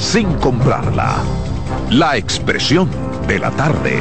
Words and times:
sin 0.00 0.32
comprarla. 0.38 1.16
La 1.90 2.16
expresión 2.16 2.88
de 3.28 3.38
la 3.38 3.50
tarde. 3.50 3.98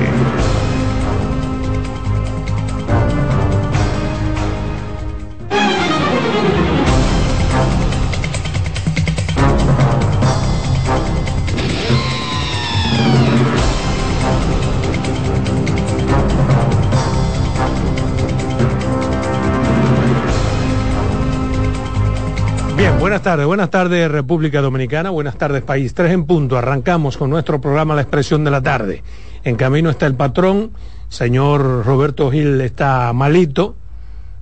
Buenas 22.99 23.21
tardes, 23.21 23.45
buenas 23.45 23.69
tardes 23.69 24.11
República 24.11 24.59
Dominicana, 24.59 25.09
buenas 25.09 25.37
tardes 25.37 25.63
país. 25.63 25.93
Tres 25.93 26.11
en 26.11 26.25
punto, 26.25 26.57
arrancamos 26.57 27.15
con 27.15 27.29
nuestro 27.29 27.61
programa 27.61 27.95
La 27.95 28.01
Expresión 28.01 28.43
de 28.43 28.51
la 28.51 28.61
Tarde. 28.61 29.03
En 29.45 29.55
camino 29.55 29.89
está 29.89 30.05
el 30.05 30.15
patrón, 30.15 30.71
señor 31.07 31.85
Roberto 31.85 32.29
Gil 32.29 32.59
está 32.59 33.13
malito, 33.13 33.77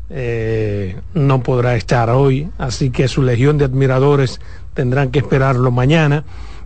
eh, 0.09 0.99
no 1.13 1.43
podrá 1.43 1.75
estar 1.75 2.09
hoy, 2.09 2.49
así 2.57 2.89
que 2.89 3.07
su 3.07 3.21
legión 3.21 3.59
de 3.59 3.65
admiradores 3.65 4.41
tendrán 4.73 5.11
que 5.11 5.19
esperarlo 5.19 5.69
mañana. 5.69 6.23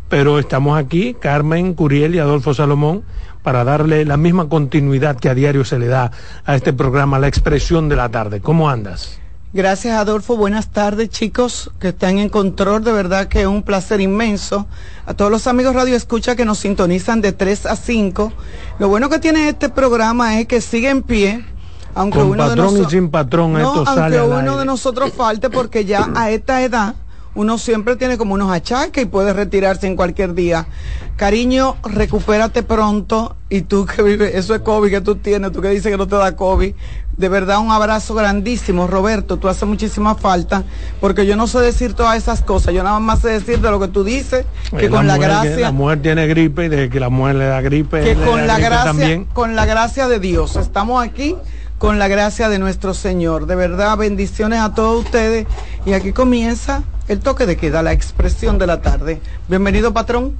Pero 0.08 0.40
estamos 0.40 0.80
aquí, 0.80 1.13
Carmen 1.20 1.73
Curiel 1.73 2.16
y 2.16 2.20
Adolfo 2.20 2.54
Salomón, 2.54 3.04
para 3.44 3.66
darle 3.66 4.05
la 4.05 4.16
misma 4.16 4.48
continuidad 4.48 5.18
que 5.18 5.27
a 5.27 5.35
diario 5.35 5.66
se 5.66 5.77
le 5.77 5.88
da 5.88 6.12
a 6.46 6.55
este 6.55 6.71
programa, 6.71 7.20
La 7.20 7.27
Expresión 7.27 7.90
de 7.90 7.98
la 7.98 8.08
Tarde. 8.08 8.40
¿Cómo 8.40 8.70
andas? 8.70 9.20
Gracias, 9.54 9.98
Adolfo. 9.98 10.38
Buenas 10.38 10.70
tardes, 10.70 11.10
chicos 11.10 11.72
que 11.78 11.90
están 11.90 12.20
en 12.20 12.30
control. 12.30 12.86
De 12.86 12.94
verdad 12.94 13.28
que 13.28 13.41
es 13.41 13.48
un 13.48 13.64
placer 13.64 14.00
inmenso. 14.00 14.66
A 15.05 15.14
todos 15.14 15.30
los 15.30 15.46
amigos 15.46 15.76
Radio 15.76 15.98
Escucha 15.98 16.38
que 16.38 16.46
nos 16.46 16.60
sintonizan 16.60 17.20
de 17.20 17.34
3 17.34 17.66
a 17.66 17.76
5. 17.76 18.32
Lo 18.79 18.88
bueno 18.88 19.10
que 19.10 19.20
tiene 19.20 19.49
este 19.49 19.68
programa 19.68 20.40
es 20.40 20.48
que 20.48 20.62
sigue 20.62 20.90
en 20.90 21.04
pie. 21.04 21.46
Aunque 21.94 22.20
Con 22.20 22.29
uno 22.29 22.48
patrón 22.48 22.76
de 22.76 22.82
y 22.84 22.85
sin 22.85 23.10
patrón, 23.10 23.57
esto 23.57 23.84
aunque 23.85 24.22
uno 24.22 24.57
de 24.57 24.63
nosotros 24.63 25.12
falte, 25.12 25.49
porque 25.49 25.84
ya 25.84 26.10
a 26.16 26.29
esta 26.29 26.63
edad 26.63 26.96
uno 27.34 27.57
siempre 27.57 27.96
tiene 27.96 28.18
como 28.18 28.34
unos 28.34 28.51
achaques 28.51 29.04
y 29.04 29.05
puede 29.05 29.34
retirarse 29.34 29.87
en 29.87 29.96
cualquier 29.96 30.34
día. 30.34 30.68
Cariño, 31.15 31.77
recupérate 31.84 32.63
pronto. 32.63 33.35
Y 33.49 33.62
tú 33.62 33.85
que 33.85 34.01
vives, 34.01 34.35
eso 34.35 34.55
es 34.55 34.62
COVID 34.62 34.90
que 34.90 35.01
tú 35.01 35.15
tienes, 35.15 35.51
tú 35.51 35.62
que 35.62 35.70
dices 35.70 35.91
que 35.91 35.98
no 35.98 36.07
te 36.07 36.15
da 36.15 36.35
COVID. 36.35 36.73
De 37.18 37.29
verdad, 37.29 37.60
un 37.60 37.71
abrazo 37.71 38.15
grandísimo, 38.15 38.88
Roberto. 38.88 39.38
Tú 39.38 39.48
haces 39.48 39.68
muchísima 39.68 40.15
falta, 40.15 40.63
porque 40.99 41.26
yo 41.26 41.35
no 41.35 41.48
sé 41.48 41.60
decir 41.60 41.93
todas 41.93 42.18
esas 42.18 42.41
cosas. 42.41 42.73
Yo 42.73 42.84
nada 42.84 42.99
más 42.99 43.20
sé 43.20 43.29
decir 43.29 43.60
de 43.60 43.70
lo 43.70 43.79
que 43.79 43.88
tú 43.88 44.04
dices, 44.04 44.45
que 44.77 44.90
con 44.90 45.07
la, 45.07 45.18
gracia. 45.18 45.57
la 45.57 45.71
mujer 45.71 46.01
tiene 46.01 46.27
gripe 46.27 46.66
y 46.66 46.70
de 46.70 46.90
que 46.90 46.99
la 46.99 47.10
mujer 47.10 47.35
le 47.35 47.45
da 47.45 47.62
gripe. 47.62 48.01
Que 48.01 48.16
con 48.16 48.48
la 48.48 48.57
gracia, 48.57 49.23
con 49.34 49.55
la 49.55 49.66
gracia 49.66 50.07
de 50.07 50.20
Dios. 50.20 50.55
Estamos 50.55 51.04
aquí 51.04 51.35
con 51.77 51.98
la 51.98 52.07
gracia 52.07 52.48
de 52.48 52.60
nuestro 52.60 52.93
Señor. 52.93 53.48
De 53.48 53.55
verdad, 53.55 53.98
bendiciones 53.98 54.60
a 54.60 54.73
todos 54.73 55.04
ustedes. 55.04 55.48
Y 55.85 55.93
aquí 55.93 56.13
comienza 56.13 56.84
el 57.12 57.20
toque 57.20 57.45
de 57.45 57.57
queda, 57.57 57.84
la 57.84 57.91
expresión 57.91 58.57
de 58.57 58.67
la 58.67 58.81
tarde. 58.81 59.20
Bienvenido, 59.49 59.93
patrón. 59.93 60.31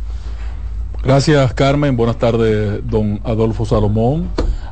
Gracias, 1.03 1.53
Carmen. 1.53 1.97
Buenas 1.97 2.17
tardes, 2.17 2.80
don 2.88 3.19
Adolfo 3.25 3.66
Salomón. 3.66 4.30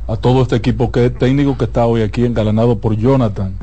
A 0.08 0.16
todo 0.16 0.40
este 0.40 0.56
equipo 0.56 0.90
que, 0.90 1.10
técnico 1.10 1.58
que 1.58 1.66
está 1.66 1.84
hoy 1.84 2.00
aquí 2.00 2.24
engalanado 2.24 2.78
por 2.78 2.96
Jonathan. 2.96 3.54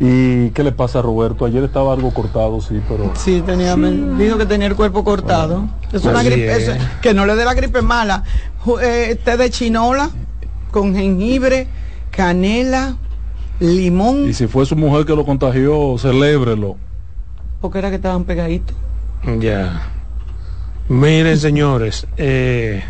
¿Y 0.00 0.50
qué 0.50 0.64
le 0.64 0.72
pasa 0.72 0.98
a 0.98 1.02
Roberto? 1.02 1.44
Ayer 1.44 1.62
estaba 1.62 1.92
algo 1.92 2.12
cortado, 2.12 2.60
sí, 2.60 2.80
pero... 2.88 3.12
Sí, 3.14 3.40
tenía, 3.46 3.76
dijo 3.76 4.36
que 4.36 4.46
tenía 4.46 4.66
el 4.66 4.74
cuerpo 4.74 5.04
cortado. 5.04 5.68
es 5.92 6.04
una 6.04 6.24
gripe, 6.24 6.76
que 7.00 7.14
no 7.14 7.24
le 7.24 7.36
dé 7.36 7.44
la 7.44 7.54
gripe 7.54 7.82
mala. 7.82 8.24
Eh, 8.82 9.16
té 9.24 9.36
de 9.36 9.48
chinola 9.48 10.10
con 10.72 10.92
jengibre, 10.96 11.68
canela, 12.10 12.96
limón. 13.60 14.28
Y 14.28 14.32
si 14.32 14.48
fue 14.48 14.66
su 14.66 14.74
mujer 14.74 15.06
que 15.06 15.14
lo 15.14 15.24
contagió, 15.24 15.96
celébrelo. 15.98 16.76
Porque 17.62 17.78
era 17.78 17.88
que 17.88 17.96
estaban 17.96 18.24
pegaditos. 18.24 18.76
Ya. 19.38 19.88
Miren, 20.90 21.38
señores, 21.38 22.06
eh, 22.18 22.82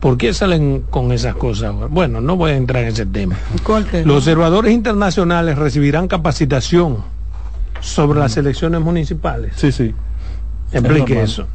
¿por 0.00 0.18
qué 0.18 0.34
salen 0.34 0.82
con 0.90 1.12
esas 1.12 1.36
cosas? 1.36 1.72
Bueno, 1.90 2.20
no 2.20 2.36
voy 2.36 2.50
a 2.50 2.56
entrar 2.56 2.82
en 2.82 2.88
ese 2.88 3.06
tema. 3.06 3.38
Los 4.04 4.16
observadores 4.16 4.72
internacionales 4.72 5.56
recibirán 5.56 6.08
capacitación 6.08 7.04
sobre 7.80 8.18
las 8.18 8.36
elecciones 8.36 8.80
municipales. 8.80 9.52
Sí, 9.54 9.70
sí. 9.70 9.94
Explique 10.72 11.22
eso 11.22 11.46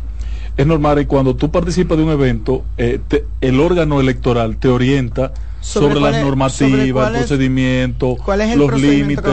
es 0.58 0.66
normal 0.66 1.00
y 1.00 1.06
cuando 1.06 1.36
tú 1.36 1.52
participas 1.52 1.98
de 1.98 2.04
un 2.04 2.10
evento, 2.10 2.66
eh, 2.78 3.00
el 3.42 3.60
órgano 3.60 4.02
electoral 4.02 4.58
te 4.58 4.68
orienta 4.68 5.32
sobre, 5.68 6.00
las 6.00 6.24
normativas, 6.24 7.08
el 7.10 7.18
procedimiento, 7.20 8.16
los 8.56 8.82
límites, 8.82 9.26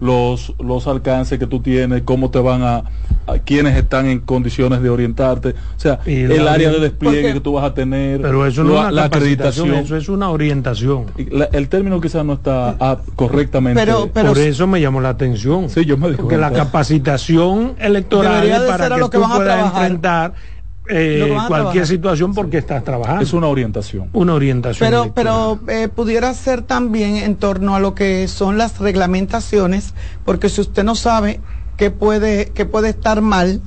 los, 0.00 0.54
los, 0.58 0.86
alcances 0.86 1.38
que 1.38 1.46
tú 1.46 1.60
tienes, 1.60 2.02
cómo 2.02 2.30
te 2.30 2.38
van 2.38 2.62
a, 2.62 2.84
a 3.26 3.38
quienes 3.38 3.76
están 3.76 4.06
en 4.06 4.20
condiciones 4.20 4.82
de 4.82 4.90
orientarte, 4.90 5.50
o 5.50 5.80
sea, 5.80 6.00
el 6.04 6.46
área 6.46 6.70
de 6.70 6.80
despliegue 6.80 7.32
que 7.32 7.40
tú 7.40 7.54
vas 7.54 7.64
a 7.64 7.74
tener, 7.74 8.20
pero 8.20 8.46
eso 8.46 8.64
no 8.64 8.86
es 8.86 8.92
la 8.92 9.04
acreditación, 9.04 9.72
eso 9.74 9.96
es 9.96 10.08
una 10.08 10.28
orientación. 10.30 11.06
el 11.16 11.68
término 11.68 12.00
quizás 12.00 12.24
no 12.24 12.34
está 12.34 12.76
ah, 12.78 12.98
correctamente. 13.14 13.80
Pero, 13.80 14.08
por 14.08 14.38
eso 14.38 14.66
me 14.66 14.80
llamó 14.80 15.00
la 15.00 15.10
atención. 15.10 15.70
Sí, 15.70 15.84
yo 15.84 15.96
me 15.96 16.08
dijo. 16.08 16.22
Porque 16.22 16.36
la 16.36 16.52
capacitación 16.52 17.74
electoral 17.78 18.66
para 18.68 18.96
que, 18.96 19.02
tú 19.02 19.10
puedas 19.10 19.72
enfrentar 19.72 20.34
eh, 20.88 21.36
cualquier 21.48 21.86
situación 21.86 22.34
porque 22.34 22.58
estás 22.58 22.84
trabajando. 22.84 23.22
Es 23.22 23.32
una 23.32 23.48
orientación. 23.48 24.08
Una 24.12 24.34
orientación. 24.34 24.88
Pero, 24.88 25.12
pero 25.14 25.60
eh, 25.68 25.88
pudiera 25.88 26.32
ser 26.34 26.62
también 26.62 27.16
en 27.16 27.36
torno 27.36 27.74
a 27.74 27.80
lo 27.80 27.94
que 27.94 28.28
son 28.28 28.58
las 28.58 28.78
reglamentaciones, 28.78 29.94
porque 30.24 30.48
si 30.48 30.60
usted 30.60 30.84
no 30.84 30.94
sabe 30.94 31.40
qué 31.76 31.90
puede, 31.90 32.50
qué 32.54 32.66
puede 32.66 32.90
estar 32.90 33.20
mal, 33.20 33.60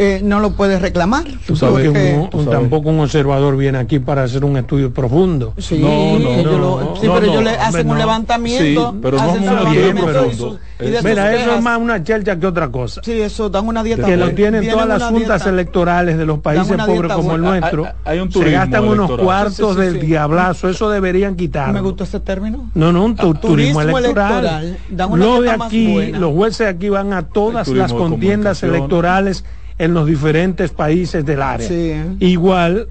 eh, 0.00 0.20
no 0.22 0.38
lo 0.38 0.52
puede 0.52 0.78
reclamar. 0.78 1.24
Tú 1.44 1.56
sabes 1.56 1.90
que 1.90 2.28
tampoco 2.48 2.90
un 2.90 3.00
observador 3.00 3.56
viene 3.56 3.78
aquí 3.78 3.98
para 3.98 4.22
hacer 4.22 4.44
un 4.44 4.56
estudio 4.56 4.94
profundo. 4.94 5.54
Sí, 5.58 5.78
no, 5.78 6.18
no, 6.20 6.94
sí 6.94 7.08
pero 7.08 7.24
ellos 7.24 7.42
le 7.42 7.50
hacen 7.50 7.90
un 7.90 7.98
levantamiento. 7.98 8.92
Sí, 8.92 8.98
pero 9.02 9.16
no 9.16 9.32
un 9.32 9.96
profundo. 9.96 10.58
Mira, 10.78 11.34
eso 11.34 11.54
es 11.56 11.62
más 11.62 11.80
una 11.80 12.00
chelcha 12.04 12.38
que 12.38 12.46
otra 12.46 12.68
cosa. 12.68 13.00
Sí, 13.02 13.20
eso 13.20 13.50
dan 13.50 13.66
una 13.66 13.82
dieta. 13.82 14.06
Que 14.06 14.16
lo 14.16 14.30
tienen 14.30 14.68
todas 14.68 14.86
las 14.86 15.02
juntas 15.02 15.44
electorales 15.46 16.16
de 16.16 16.24
los 16.24 16.38
países 16.38 16.76
pobres 16.76 17.12
como 17.12 17.34
el 17.34 17.40
nuestro. 17.40 17.88
Hay, 18.04 18.20
un 18.20 18.30
se 18.30 18.50
gastan 18.52 18.84
unos 18.84 19.10
cuartos 19.18 19.76
del 19.76 19.98
diablazo. 19.98 20.68
Eso 20.68 20.90
deberían 20.90 21.34
quitar. 21.34 21.72
Me 21.72 21.80
gusta 21.80 22.04
ese 22.04 22.20
término. 22.20 22.70
No, 22.74 22.92
no, 22.92 23.04
un 23.04 23.16
ah, 23.18 23.32
turismo, 23.40 23.80
electoral. 23.80 24.78
Lo 25.14 25.42
de 25.42 25.50
aquí, 25.50 26.12
los 26.12 26.32
jueces 26.32 26.68
aquí 26.68 26.88
van 26.88 27.12
a 27.12 27.22
todas 27.22 27.66
las 27.66 27.92
contiendas 27.92 28.62
electorales 28.62 29.44
en 29.78 29.94
los 29.94 30.06
diferentes 30.06 30.70
países 30.70 31.24
del 31.24 31.42
área. 31.42 32.06
Igual 32.20 32.88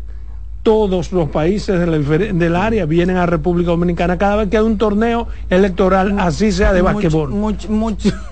todos 0.68 1.14
los 1.14 1.30
países 1.30 1.80
del, 1.80 2.56
área 2.58 2.86
vienen 2.86 3.16
a 3.16 3.26
República 3.26 3.70
Dominicana 3.70 4.18
cada 4.18 4.36
vez 4.36 4.50
que 4.50 4.58
hay 4.58 4.64
un 4.66 4.78
torneo 4.78 5.30
electoral, 5.50 6.20
así 6.20 6.52
sea 6.52 6.74
de 6.74 6.82
basquetbol. 6.82 7.56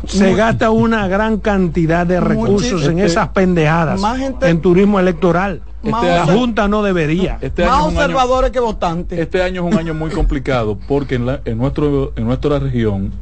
Se 0.06 0.36
gasta 0.36 0.70
una 0.70 1.08
gran 1.08 1.38
cantidad 1.40 2.06
de 2.06 2.20
recursos 2.20 2.88
en 2.88 3.00
esas 3.00 3.30
pendejadas 3.30 4.02
en 4.42 4.60
turismo 4.60 5.00
electoral. 5.00 5.62
Este 5.82 6.08
la 6.08 6.26
Junta 6.26 6.68
no 6.68 6.84
debería. 6.84 7.38
Este 7.40 7.66
más 7.66 7.84
observadores 7.86 8.52
que 8.52 8.60
votantes. 8.60 9.18
Este 9.18 9.42
año 9.42 9.66
es 9.66 9.74
un 9.74 9.80
año 9.80 9.94
muy 9.94 10.10
complicado 10.10 10.78
porque 10.90 11.16
en, 11.16 11.30
en, 11.46 11.58
nuestro, 11.58 12.12
en 12.18 12.26
nuestra 12.26 12.60
región, 12.60 13.14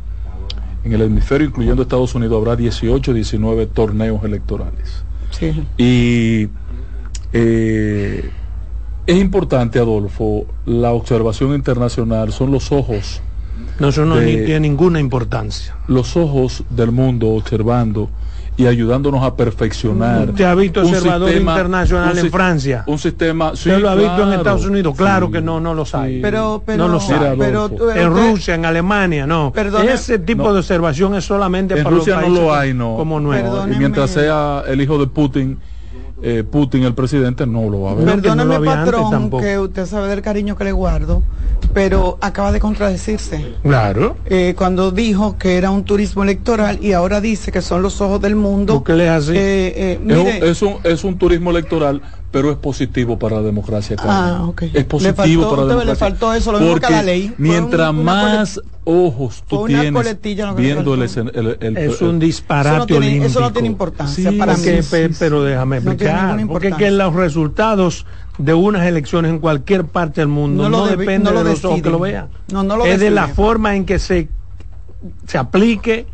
en 0.86 0.92
el 0.92 1.02
hemisferio 1.02 1.50
incluyendo 1.50 1.84
Estados 1.84 2.16
Unidos, 2.16 2.36
habrá 2.40 2.56
18, 2.56 3.14
19 3.14 3.68
torneos 3.68 4.24
electorales. 4.24 5.04
Y 5.78 6.48
eh, 7.34 8.30
es 9.06 9.18
importante, 9.18 9.80
Adolfo, 9.80 10.46
la 10.66 10.92
observación 10.92 11.54
internacional, 11.54 12.32
son 12.32 12.52
los 12.52 12.72
ojos. 12.72 13.22
No, 13.80 13.90
eso 13.90 14.06
no 14.06 14.20
tiene 14.20 14.62
ninguna 14.62 15.00
importancia. 15.00 15.76
Los 15.88 16.16
ojos 16.16 16.64
del 16.70 16.92
mundo 16.92 17.30
observando 17.30 18.10
y 18.56 18.68
ayudándonos 18.68 19.24
a 19.24 19.36
perfeccionar. 19.36 20.30
¿Usted 20.30 20.46
ha 20.46 20.56
visto 20.56 20.82
observador 20.82 21.32
internacional 21.32 22.18
en 22.18 22.32
Francia? 22.32 22.84
Un 22.88 23.00
sistema. 23.00 23.52
¿Usted 23.52 23.80
lo 23.80 23.90
ha 23.90 23.96
visto 23.96 24.24
en 24.24 24.34
Estados 24.34 24.66
Unidos? 24.66 24.96
Claro 24.96 25.32
que 25.32 25.42
no, 25.42 25.60
no 25.60 25.74
lo 25.74 25.86
sabe. 25.86 26.20
Pero, 26.22 26.62
pero, 26.66 26.88
no 26.88 26.94
lo 26.94 27.00
sabe. 27.00 27.36
Pero, 27.38 27.70
en 27.96 28.10
Rusia, 28.10 28.56
en 28.56 28.66
Alemania, 28.66 29.26
no. 29.26 29.52
Ese 29.88 30.20
tipo 30.20 30.52
de 30.54 30.60
observación 30.60 31.16
es 31.16 31.26
solamente 31.26 31.78
en 31.78 31.84
para 31.84 31.96
Rusia 31.96 32.16
los 32.16 32.24
países 32.24 32.40
no 32.40 32.48
lo 32.48 32.56
hay, 32.56 32.74
no. 32.74 32.96
Como 32.96 33.20
nuevo. 33.20 33.66
Y 33.68 33.76
mientras 33.78 34.12
sea 34.12 34.64
el 34.68 34.82
hijo 34.82 34.98
de 34.98 35.08
Putin 35.08 35.60
eh, 36.26 36.44
Putin, 36.50 36.84
el 36.84 36.94
presidente, 36.94 37.46
no 37.46 37.70
lo 37.70 37.82
va 37.82 37.92
a 37.92 37.96
ver. 37.96 38.06
Perdóneme, 38.06 38.60
patrón, 38.66 39.30
que 39.30 39.60
usted 39.60 39.86
sabe 39.86 40.08
del 40.08 40.22
cariño 40.22 40.56
que 40.56 40.64
le 40.64 40.72
guardo, 40.72 41.22
pero 41.74 42.18
acaba 42.22 42.54
de 42.54 42.62
contradecirse. 42.62 43.56
Claro. 43.62 44.16
Eh, 44.26 44.56
cuando 44.58 44.92
dijo 44.92 45.38
que 45.38 45.58
era 45.58 45.70
un 45.70 45.84
turismo 45.84 46.24
electoral 46.24 46.80
y 46.82 46.94
ahora 46.94 47.20
dice 47.20 47.52
que 47.52 47.62
son 47.62 47.82
los 47.82 48.00
ojos 48.00 48.22
del 48.22 48.38
mundo. 48.38 48.86
¿Qué 48.86 48.94
le 48.94 49.10
hace? 49.10 49.34
Eh, 49.36 50.40
es, 50.44 50.62
un, 50.62 50.78
es 50.86 51.04
un 51.04 51.18
turismo 51.18 51.52
electoral 51.52 52.02
pero 52.34 52.50
es 52.50 52.58
positivo 52.58 53.20
para 53.20 53.36
la 53.36 53.42
democracia. 53.44 53.96
Ah, 54.00 54.46
okay. 54.48 54.72
Es 54.74 54.86
positivo 54.86 55.52
para 55.52 55.62
la 55.62 55.68
democracia. 55.68 55.94
Le 55.94 55.96
faltó 55.96 56.34
eso, 56.34 56.52
lo 56.52 56.60
mismo 56.60 56.80
que 56.80 56.90
la 56.90 57.04
ley. 57.04 57.32
Mientras 57.38 57.94
más 57.94 58.60
ojos 58.86 59.44
tú 59.48 59.66
tienes 59.68 59.94
viendo 60.58 60.96
el, 60.96 61.58
el, 61.62 61.78
Es 61.78 62.02
un 62.02 62.18
disparate 62.18 62.70
eso 62.70 62.80
no 62.80 62.86
tiene, 62.88 63.26
Eso 63.26 63.40
no 63.40 63.54
tiene 63.54 63.68
importancia 63.68 64.34
para 64.38 64.58
mí. 64.58 64.66
pero 65.20 65.44
déjame 65.44 65.78
explicar. 65.78 66.48
porque 66.48 66.72
que 66.72 66.90
los 66.90 67.14
resultados 67.14 68.08
de 68.40 68.56
unas 68.56 68.88
elecciones 68.88 69.30
en 69.30 69.38
cualquier 69.38 69.86
parte 69.86 70.22
del 70.22 70.28
mundo 70.28 70.70
no, 70.70 70.88
dependen 70.88 71.36
de 71.36 71.44
los 71.44 71.64
ojos 71.64 71.84
que 71.84 71.90
lo 71.92 72.00
vean. 72.00 72.30
es 72.86 73.00
de 73.00 73.12
la 73.12 73.28
forma 73.28 73.76
en 73.76 73.86
que 73.86 74.00
se, 74.00 74.28
se 75.28 75.38
aplique 75.38 76.08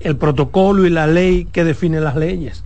el 0.00 0.16
protocolo 0.16 0.84
y 0.84 0.90
la 0.90 1.06
ley 1.06 1.44
que 1.44 1.62
define 1.62 2.00
las 2.00 2.16
leyes. 2.16 2.64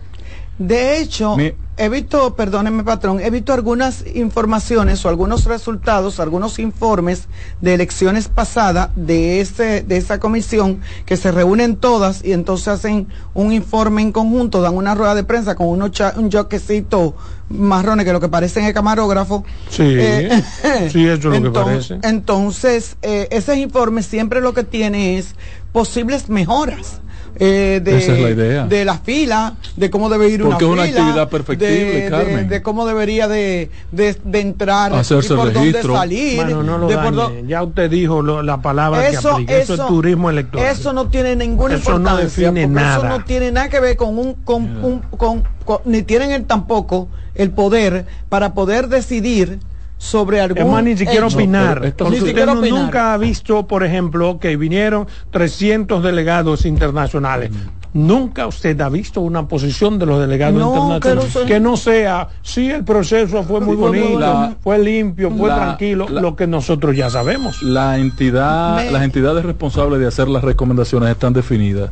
De 0.57 0.99
hecho, 1.01 1.35
he 1.77 1.89
visto, 1.89 2.33
perdóneme 2.35 2.85
patrón, 2.85 3.19
he 3.19 3.29
visto 3.29 3.51
algunas 3.51 4.05
informaciones 4.15 5.03
o 5.03 5.09
algunos 5.09 5.43
resultados, 5.43 6.21
algunos 6.21 6.59
informes 6.59 7.27
de 7.59 7.73
elecciones 7.73 8.29
pasadas 8.29 8.89
de 8.95 9.41
ese, 9.41 9.81
de 9.81 9.97
esa 9.97 10.19
comisión 10.19 10.79
que 11.05 11.17
se 11.17 11.31
reúnen 11.31 11.75
todas 11.75 12.23
y 12.23 12.31
entonces 12.31 12.69
hacen 12.69 13.07
un 13.33 13.51
informe 13.51 14.01
en 14.01 14.13
conjunto, 14.13 14.61
dan 14.61 14.75
una 14.75 14.95
rueda 14.95 15.13
de 15.13 15.25
prensa 15.25 15.55
con 15.55 15.67
unos 15.67 15.91
un 16.15 16.31
joquecito 16.31 17.15
marrones 17.49 18.05
que 18.05 18.13
lo 18.13 18.21
que 18.21 18.29
parecen 18.29 18.63
el 18.63 18.73
camarógrafo. 18.73 19.43
Sí, 19.69 19.83
eh, 19.83 20.41
sí, 20.89 21.05
eso 21.05 21.33
es 21.33 21.41
lo 21.41 21.51
que 21.51 21.51
parece. 21.51 21.99
Entonces, 22.03 22.95
eh, 23.01 23.27
ese 23.31 23.57
informe 23.57 24.03
siempre 24.03 24.39
lo 24.39 24.53
que 24.53 24.63
tiene 24.63 25.17
es 25.17 25.35
posibles 25.73 26.29
mejoras 26.29 27.01
eh, 27.37 27.81
de, 27.83 27.97
Esa 27.97 28.13
es 28.13 28.21
la 28.21 28.29
idea. 28.29 28.65
de 28.65 28.85
la 28.85 28.97
fila, 28.97 29.55
de 29.75 29.89
cómo 29.89 30.09
debe 30.09 30.29
ir 30.29 30.41
Porque 30.41 30.65
una 30.65 30.85
es 30.85 30.93
una 30.93 31.01
actividad 31.01 31.29
perfectible, 31.29 32.01
de, 32.01 32.09
Carmen. 32.09 32.49
De, 32.49 32.61
cómo 32.61 32.85
debería 32.85 33.27
de, 33.27 33.69
de, 33.91 34.17
entrar, 34.39 34.93
hacerse 34.93 35.33
y 35.33 35.37
por 35.37 35.47
registro. 35.47 35.81
Dónde 35.81 35.97
salir. 35.97 36.35
Bueno, 36.37 36.63
no 36.63 36.77
lo 36.77 36.87
dañe. 36.87 37.47
Ya 37.47 37.63
usted 37.63 37.89
dijo 37.89 38.21
lo, 38.21 38.41
la 38.41 38.61
palabra 38.61 39.07
eso, 39.09 39.21
que 39.21 39.27
aplica. 39.27 39.57
Eso, 39.57 39.73
eso, 39.73 39.83
es 39.83 39.89
turismo 39.89 40.29
electoral. 40.29 40.67
Eso 40.67 40.93
no 40.93 41.09
tiene 41.09 41.35
ninguna 41.35 41.75
eso 41.75 41.91
importancia. 41.91 42.13
No 42.13 42.51
define 42.51 42.67
nada. 42.67 42.97
Eso 42.97 43.17
no 43.17 43.25
tiene 43.25 43.51
nada 43.51 43.69
que 43.69 43.79
ver 43.79 43.97
con 43.97 44.17
un, 44.17 44.33
con, 44.35 44.63
un, 44.83 44.99
con, 45.17 45.43
con, 45.65 45.79
ni 45.85 46.03
tienen 46.03 46.31
el, 46.31 46.45
tampoco 46.45 47.09
el 47.35 47.51
poder 47.51 48.05
para 48.29 48.53
poder 48.53 48.87
decidir 48.87 49.59
sobre 50.05 50.39
algún 50.39 50.85
ni 50.85 50.95
siquiera 50.95 51.27
opinar. 51.27 51.93
usted 51.99 52.45
nunca 52.69 53.13
ha 53.13 53.17
visto, 53.17 53.67
por 53.67 53.83
ejemplo, 53.83 54.39
que 54.39 54.55
vinieron 54.55 55.07
300 55.31 56.03
delegados 56.03 56.65
internacionales. 56.65 57.51
Nunca 57.93 58.45
usted 58.45 58.79
ha 58.81 58.89
visto 58.89 59.21
una 59.21 59.47
posición 59.47 59.97
de 59.97 60.05
los 60.05 60.19
delegados 60.19 60.61
internacionales 60.61 61.47
que 61.47 61.59
no, 61.61 61.77
sea, 61.77 62.27
sí, 62.41 62.69
el 62.69 62.83
proceso 62.83 63.43
fue 63.43 63.61
muy 63.61 63.77
bonito, 63.77 64.55
fue 64.61 64.77
limpio, 64.79 65.31
fue 65.31 65.49
tranquilo, 65.49 66.07
lo 66.09 66.35
que 66.35 66.45
nosotros 66.45 66.95
ya 66.95 67.09
sabemos. 67.09 67.63
La 67.63 67.97
entidad, 67.97 68.91
las 68.91 69.03
entidades 69.03 69.45
responsables 69.45 69.99
de 69.99 70.07
hacer 70.07 70.27
las 70.27 70.43
recomendaciones 70.43 71.09
están 71.09 71.33
definidas 71.33 71.89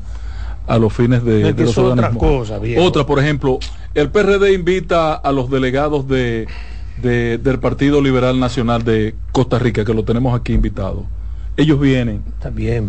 a 0.68 0.78
los 0.78 0.94
fines 0.94 1.24
de, 1.24 1.54
los 1.54 1.78
otra 1.78 2.12
cosa, 2.12 2.60
Otra, 2.80 3.06
por 3.06 3.20
ejemplo, 3.20 3.60
el 3.94 4.10
PRD 4.10 4.54
invita 4.54 5.14
a 5.14 5.32
los 5.32 5.50
delegados 5.50 6.08
de 6.08 6.48
del 7.02 7.60
Partido 7.60 8.02
Liberal 8.02 8.40
Nacional 8.40 8.84
de 8.84 9.16
Costa 9.32 9.60
Rica, 9.60 9.84
que 9.84 9.94
lo 9.94 10.04
tenemos 10.04 10.40
aquí 10.40 10.54
invitado. 10.54 11.06
Ellos 11.56 11.80
vienen 11.80 12.24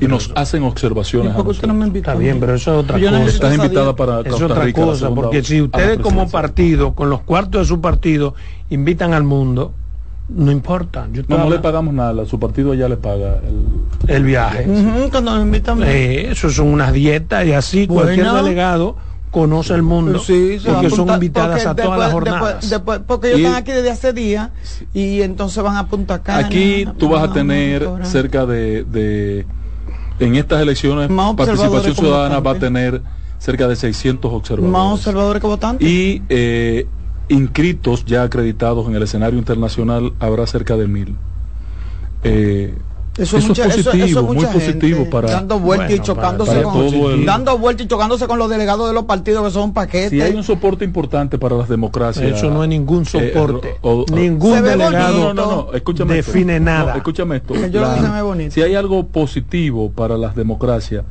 y 0.00 0.06
nos 0.06 0.32
hacen 0.34 0.62
observaciones. 0.62 1.34
está 1.94 2.14
bien, 2.14 2.40
pero 2.40 2.54
eso 2.54 2.72
es 2.72 2.84
otra 2.84 2.98
cosa. 2.98 3.24
Estás 3.26 3.54
invitada 3.56 3.94
para 3.94 4.20
es 4.20 4.40
otra 4.40 4.72
cosa, 4.72 5.10
porque 5.14 5.42
si 5.42 5.60
ustedes 5.60 5.98
como 5.98 6.30
partido, 6.30 6.94
con 6.94 7.10
los 7.10 7.20
cuartos 7.20 7.62
de 7.62 7.66
su 7.66 7.80
partido, 7.82 8.34
invitan 8.70 9.12
al 9.12 9.24
mundo, 9.24 9.74
no 10.30 10.50
importa. 10.50 11.06
no, 11.28 11.50
le 11.50 11.58
pagamos 11.58 11.92
nada, 11.92 12.24
su 12.24 12.40
partido 12.40 12.72
ya 12.72 12.88
le 12.88 12.96
paga 12.96 13.40
el, 14.06 14.24
viaje. 14.24 14.66
cuando 15.10 15.34
nos 15.34 15.44
invitan. 15.44 15.82
Eh, 15.82 16.30
eso 16.30 16.48
son 16.48 16.68
unas 16.68 16.94
dietas 16.94 17.46
y 17.46 17.52
así 17.52 17.86
cualquier 17.86 18.32
delegado 18.32 18.96
conoce 19.34 19.74
el 19.74 19.82
mundo 19.82 20.22
porque 20.64 20.90
son 20.90 21.08
invitadas 21.10 21.66
a 21.66 21.74
todas 21.74 21.98
las 21.98 22.12
jornadas. 22.12 22.82
porque 23.04 23.28
ellos 23.32 23.40
están 23.40 23.54
aquí 23.56 23.72
desde 23.72 23.90
hace 23.90 24.12
días 24.12 24.50
y 24.94 25.22
entonces 25.22 25.60
van 25.62 25.76
a 25.76 25.88
Punta 25.88 26.22
Cana. 26.22 26.46
Aquí 26.46 26.86
tú 26.98 27.08
vas 27.08 27.24
a 27.24 27.32
tener 27.32 27.84
cerca 28.02 28.46
de, 28.46 29.44
en 30.20 30.36
estas 30.36 30.62
elecciones 30.62 31.10
participación 31.36 31.96
ciudadana 31.96 32.38
va 32.38 32.52
a 32.52 32.58
tener 32.60 33.02
cerca 33.38 33.66
de 33.66 33.74
600 33.74 34.32
observadores. 34.32 34.72
Más 34.72 35.00
observadores 35.00 35.40
que 35.40 35.46
votantes. 35.48 35.88
Y 35.88 36.22
eh, 36.28 36.86
inscritos 37.28 38.04
ya 38.04 38.22
acreditados 38.22 38.86
en 38.86 38.94
el 38.94 39.02
escenario 39.02 39.38
internacional 39.38 40.12
habrá 40.20 40.46
cerca 40.46 40.76
de 40.76 40.86
mil. 40.86 41.16
Eh, 42.22 42.72
eso, 43.16 43.36
es, 43.36 43.46
positivo, 43.46 44.22
muy 44.22 44.44
positivo 44.44 45.08
para 45.08 45.30
dando 45.30 45.60
vueltas 45.60 45.92
y 45.92 46.00
chocándose 46.00 46.62
con 46.62 47.24
dando 47.24 47.58
vueltas 47.58 47.86
y 47.86 47.88
chocándose 47.88 48.26
con 48.26 48.38
los 48.40 48.50
delegados 48.50 48.88
de 48.88 48.94
los 48.94 49.04
partidos 49.04 49.44
que 49.44 49.50
son 49.52 49.72
paquetes. 49.72 50.10
Si 50.10 50.20
hay 50.20 50.34
un 50.34 50.42
soporte 50.42 50.84
importante 50.84 51.38
para 51.38 51.56
las 51.56 51.68
democracias. 51.68 52.38
Eso 52.38 52.50
no 52.50 52.64
es 52.64 52.68
ningún 52.68 53.02
eh, 53.02 53.06
soporte. 53.06 53.76
ningún 54.12 54.62
delegado 54.62 55.32
no, 55.32 55.68
define 56.06 56.58
nada. 56.58 56.96
escúchame 56.96 57.36
esto. 57.36 57.54
si 58.50 58.62
hay 58.62 58.74
algo 58.74 59.06
positivo 59.06 59.90
para 59.90 60.18
las 60.18 60.34
democracias 60.34 61.04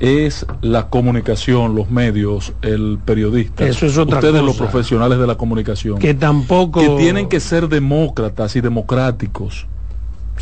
es 0.00 0.46
la 0.62 0.88
comunicación, 0.88 1.74
los 1.74 1.90
medios, 1.90 2.54
el 2.62 2.98
periodista. 3.04 3.66
Eso 3.66 3.84
es 3.84 3.98
otra 3.98 4.18
Ustedes 4.18 4.42
los 4.42 4.56
profesionales 4.56 5.18
de 5.18 5.26
la 5.26 5.34
comunicación. 5.34 5.98
Que 5.98 6.14
tampoco 6.14 6.80
que 6.80 6.88
tienen 7.02 7.28
que 7.28 7.38
ser 7.38 7.68
demócratas 7.68 8.56
y 8.56 8.62
democráticos 8.62 9.66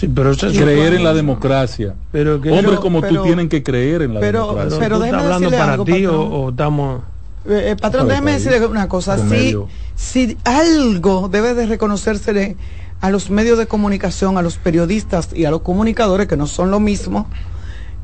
pero 0.06 0.32
creer 0.34 0.94
en 0.94 1.04
la 1.04 1.14
democracia. 1.14 1.94
Pero 2.12 2.36
Hombres 2.36 2.78
como 2.80 3.02
tú 3.02 3.22
tienen 3.22 3.48
que 3.48 3.62
creer 3.62 4.02
en 4.02 4.14
la 4.14 4.20
democracia. 4.20 4.78
Pero, 4.78 4.98
déjeme 4.98 5.22
hablando 5.22 5.50
para 5.50 5.72
algo, 5.72 5.84
ti 5.84 6.06
o, 6.06 6.50
estamos... 6.50 7.02
Eh, 7.46 7.70
eh, 7.70 7.76
patrón, 7.76 8.08
déjeme 8.08 8.32
decirle 8.32 8.64
una 8.66 8.88
cosa. 8.88 9.16
Si, 9.18 9.56
si 9.96 10.36
algo 10.44 11.28
debe 11.28 11.54
de 11.54 11.66
reconocérsele 11.66 12.56
a 13.00 13.10
los 13.10 13.30
medios 13.30 13.58
de 13.58 13.66
comunicación, 13.66 14.38
a 14.38 14.42
los 14.42 14.56
periodistas 14.56 15.30
y 15.34 15.44
a 15.44 15.50
los 15.50 15.62
comunicadores, 15.62 16.26
que 16.26 16.36
no 16.36 16.46
son 16.46 16.70
lo 16.70 16.80
mismo, 16.80 17.26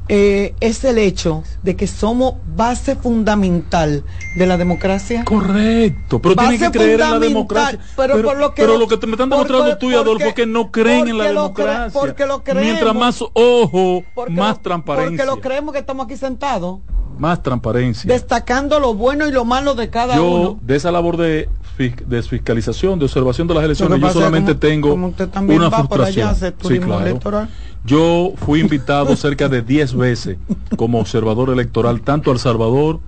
eh, 0.08 0.54
es 0.60 0.84
el 0.84 0.98
hecho 0.98 1.42
de 1.62 1.76
que 1.76 1.86
somos 1.86 2.34
base 2.54 2.94
fundamental 2.94 4.04
de 4.36 4.46
la 4.46 4.58
democracia. 4.58 5.24
Correcto, 5.24 6.20
pero 6.20 6.36
tienen 6.36 6.58
que 6.58 6.70
creer 6.70 7.00
en 7.00 7.10
la 7.10 7.18
democracia. 7.18 7.80
Pero, 7.96 8.34
lo 8.34 8.54
que, 8.54 8.62
pero 8.62 8.78
lo 8.78 8.86
que 8.86 8.98
te 8.98 9.06
me 9.06 9.12
están 9.12 9.30
demostrando 9.30 9.78
tú 9.78 9.90
y 9.90 9.94
Adolfo 9.94 10.26
es 10.26 10.34
que 10.34 10.46
no 10.46 10.70
creen 10.70 11.08
en 11.08 11.18
la 11.18 11.24
democracia. 11.24 11.98
porque 11.98 12.26
lo 12.26 12.44
creemos. 12.44 12.64
Mientras 12.64 12.94
más 12.94 13.24
ojo, 13.32 14.04
más 14.28 14.60
transparencia. 14.62 15.24
Porque 15.24 15.36
lo 15.36 15.40
creemos 15.40 15.72
que 15.72 15.80
estamos 15.80 16.04
aquí 16.04 16.16
sentados. 16.16 16.80
Más 17.18 17.42
transparencia. 17.42 18.12
Destacando 18.12 18.80
lo 18.80 18.94
bueno 18.94 19.26
y 19.28 19.32
lo 19.32 19.44
malo 19.44 19.74
de 19.74 19.88
cada 19.88 20.16
yo, 20.16 20.26
uno. 20.26 20.58
de 20.60 20.76
esa 20.76 20.90
labor 20.90 21.16
de, 21.16 21.48
de 21.78 22.22
fiscalización, 22.22 22.98
de 22.98 23.04
observación 23.04 23.46
de 23.46 23.54
las 23.54 23.64
elecciones, 23.64 24.00
yo 24.00 24.10
solamente 24.10 24.54
tengo 24.54 24.92
una 24.94 25.70
frustración. 25.70 26.34
sí, 26.34 26.78
claro. 26.80 27.48
Yo 27.84 28.32
fui 28.36 28.60
invitado 28.60 29.14
cerca 29.16 29.48
de 29.48 29.62
10 29.62 29.94
veces 29.94 30.38
como 30.76 31.00
observador 31.00 31.50
electoral, 31.50 32.00
tanto 32.00 32.30
al 32.30 32.38
Salvador, 32.38 33.00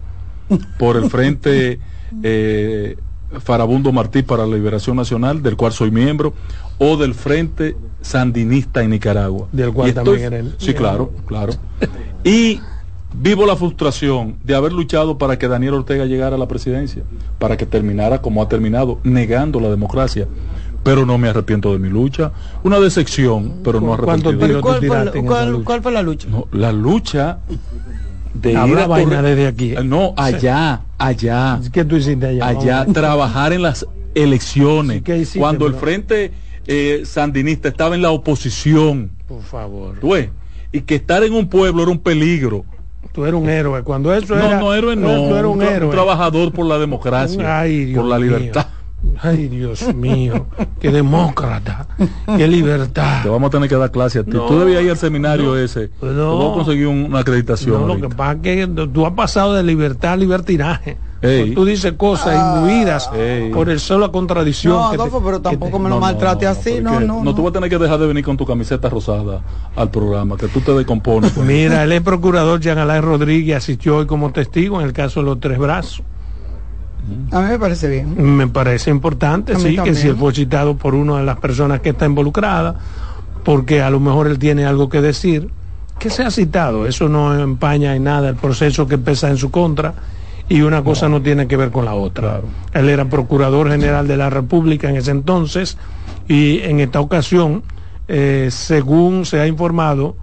por 0.79 0.97
el 0.97 1.11
Frente 1.11 1.81
eh, 2.23 2.97
Farabundo 3.41 3.91
Martí 3.91 4.23
para 4.23 4.47
la 4.47 4.55
Liberación 4.55 4.97
Nacional, 4.97 5.43
del 5.43 5.57
cual 5.57 5.73
soy 5.73 5.91
miembro, 5.91 6.35
o 6.79 6.97
del 6.97 7.15
Frente 7.15 7.77
Sandinista 8.01 8.83
en 8.83 8.91
Nicaragua. 8.91 9.49
Del 9.51 9.73
cual 9.73 9.95
también 9.95 10.55
Sí, 10.59 10.75
claro, 10.75 11.11
claro. 11.27 11.55
Y 12.23 12.61
vivo 13.15 13.47
la 13.47 13.57
frustración 13.57 14.37
de 14.45 14.55
haber 14.55 14.73
luchado 14.73 15.17
para 15.17 15.39
que 15.39 15.49
Daniel 15.49 15.75
Ortega 15.75 16.05
llegara 16.05 16.37
a 16.37 16.39
la 16.39 16.49
presidencia, 16.49 17.03
para 17.39 17.57
que 17.57 17.67
terminara 17.67 18.21
como 18.21 18.43
ha 18.43 18.49
terminado, 18.49 19.01
negando 19.05 19.59
la 19.59 19.71
democracia 19.71 20.29
pero 20.87 21.05
no 21.05 21.19
me 21.19 21.29
arrepiento 21.29 21.73
de 21.73 21.81
mi 21.81 21.89
lucha. 21.89 22.31
Una 22.63 22.79
decepción, 22.79 23.61
pero 23.65 23.81
no 23.81 23.95
arrepentido. 23.95 24.61
¿Cuál, 24.61 25.13
cuál, 25.27 25.65
cuál, 25.65 25.83
fue 25.83 25.91
la 25.91 26.01
lucha? 26.01 26.29
No, 26.31 26.47
la 26.53 26.73
lucha 26.73 27.39
de 28.33 28.53
ir 28.53 28.79
a 28.79 28.87
vaina 28.87 29.21
desde 29.21 29.49
aquí. 29.49 29.75
No, 29.85 30.15
allá, 30.17 30.83
allá. 30.97 31.61
¿Qué 31.73 31.85
tú 31.85 31.97
hiciste 31.97 32.27
allá? 32.29 32.47
Allá, 32.47 32.87
trabajar 32.87 33.53
en 33.53 33.63
las 33.63 33.85
elecciones. 34.15 35.03
cuando 35.37 35.67
el 35.67 35.75
Frente 35.75 36.33
eh, 36.69 37.03
Sandinista 37.05 37.69
estaba 37.69 37.97
en 37.97 38.03
la 38.03 38.13
oposición. 38.13 39.11
Por 39.27 39.43
favor. 39.43 39.99
¿Tú 40.01 40.15
Y 40.71 40.83
que 40.83 40.95
estar 40.95 41.25
en 41.25 41.33
un 41.33 41.49
pueblo 41.49 41.83
era 41.83 41.91
un 41.91 41.99
peligro. 41.99 42.65
Tú 43.13 43.25
eres 43.25 43.41
un 43.41 43.49
héroe. 43.49 43.83
Cuando 43.83 44.15
eso 44.15 44.37
no, 44.37 44.47
era. 44.47 44.61
No, 44.61 44.73
héroe 44.73 44.95
no. 44.95 45.23
un, 45.23 45.63
héroe. 45.63 45.87
un, 45.87 45.91
trabajador 45.91 46.53
por 46.53 46.67
la 46.67 46.79
democracia. 46.79 47.65
por 47.95 48.05
la 48.05 48.19
libertad. 48.21 48.67
Ay, 49.21 49.49
Dios 49.49 49.95
mío, 49.95 50.47
qué 50.81 50.91
demócrata, 50.91 51.87
qué 52.37 52.47
libertad. 52.47 53.23
Te 53.23 53.29
vamos 53.29 53.49
a 53.49 53.51
tener 53.51 53.69
que 53.69 53.77
dar 53.77 53.91
clase 53.91 54.21
a 54.21 54.25
ti. 54.25 54.33
tú 54.33 54.59
debías 54.59 54.83
ir 54.83 54.91
al 54.91 54.97
seminario 54.97 55.57
ese. 55.57 55.91
No. 56.01 56.39
Tú 56.39 56.55
conseguir 56.55 56.87
una 56.87 57.21
acreditación. 57.21 57.87
No, 57.87 57.95
lo 57.95 58.01
que 58.01 58.15
pasa 58.15 58.33
es 58.33 58.41
que 58.41 58.67
tú 58.93 59.07
has 59.07 59.13
pasado 59.13 59.55
de 59.55 59.63
libertad 59.63 60.13
a 60.13 60.17
libertinaje. 60.17 60.97
Tú 61.55 61.65
dices 61.65 61.95
cosas 61.95 62.37
ah, 62.37 62.57
imbuidas 62.57 63.11
por 63.53 63.71
el 63.71 63.81
solo 63.81 64.13
contradicción. 64.13 64.75
No, 64.75 64.87
Adolfo, 64.89 65.23
pero 65.25 65.41
tampoco 65.41 65.79
me 65.79 65.89
lo 65.89 65.99
maltrate 65.99 66.47
así. 66.47 66.81
No, 66.81 67.01
no, 67.01 67.25
no. 67.25 67.35
tú 67.35 67.43
vas 67.43 67.51
a 67.51 67.55
tener 67.55 67.71
que 67.71 67.79
dejar 67.79 67.99
de 67.99 68.07
venir 68.07 68.25
con 68.25 68.37
tu 68.37 68.47
camiseta 68.47 68.89
rosada 68.89 69.41
al 69.75 69.91
programa, 69.91 70.37
que 70.37 70.49
tú 70.49 70.61
te 70.61 70.73
decompones. 70.73 71.33
Pues. 71.33 71.47
Mira, 71.47 71.85
el 71.85 72.03
procurador 72.03 72.61
Jean 72.61 72.79
Alain 72.79 73.03
Rodríguez 73.03 73.57
asistió 73.57 73.97
hoy 73.97 74.07
como 74.07 74.31
testigo 74.31 74.81
en 74.81 74.87
el 74.87 74.93
caso 74.93 75.21
de 75.21 75.27
los 75.27 75.41
tres 75.41 75.59
brazos. 75.59 76.03
A 77.31 77.41
mí 77.41 77.49
me 77.51 77.59
parece 77.59 77.89
bien. 77.89 78.37
Me 78.37 78.49
parece 78.49 78.91
importante, 78.91 79.57
sí, 79.57 79.77
que 79.77 79.95
si 79.95 80.09
él 80.09 80.17
fue 80.17 80.33
citado 80.35 80.77
por 80.77 80.95
una 80.95 81.19
de 81.19 81.25
las 81.25 81.39
personas 81.39 81.81
que 81.81 81.91
está 81.91 82.07
involucrada, 82.07 82.77
porque 83.45 83.83
a 83.83 83.91
lo 83.91 84.01
mejor 84.01 84.27
él 84.27 84.39
tiene 84.39 84.67
algo 84.67 84.89
que 84.89 85.01
decir, 85.01 85.51
que 85.99 86.11
sea 86.11 86.31
citado. 86.31 86.87
Eso 86.87 87.09
no 87.09 87.39
empaña 87.39 87.95
en 87.95 88.05
nada 88.05 88.29
el 88.29 88.37
proceso 88.37 88.87
que 88.87 88.99
pesa 88.99 89.29
en 89.29 89.37
su 89.37 89.51
contra 89.51 89.95
y 90.49 90.61
una 90.61 90.83
cosa 90.85 91.09
no, 91.09 91.23
tiene 91.23 91.47
que 91.47 91.57
ver 91.57 91.71
con 91.71 91.85
la 91.85 91.95
otra. 91.95 92.41
Él 92.73 92.89
era 92.89 93.09
procurador 93.09 93.71
general 93.71 94.07
de 94.07 94.17
la 94.17 94.31
República 94.31 94.89
en 94.89 94.97
ese 94.97 95.11
entonces 95.11 95.77
y 96.29 96.61
en 96.61 96.81
esta 96.81 97.01
ocasión, 97.01 97.63
eh, 98.09 98.49
según 98.51 99.27
se 99.27 99.41
ha 99.41 99.47
informado, 99.47 100.17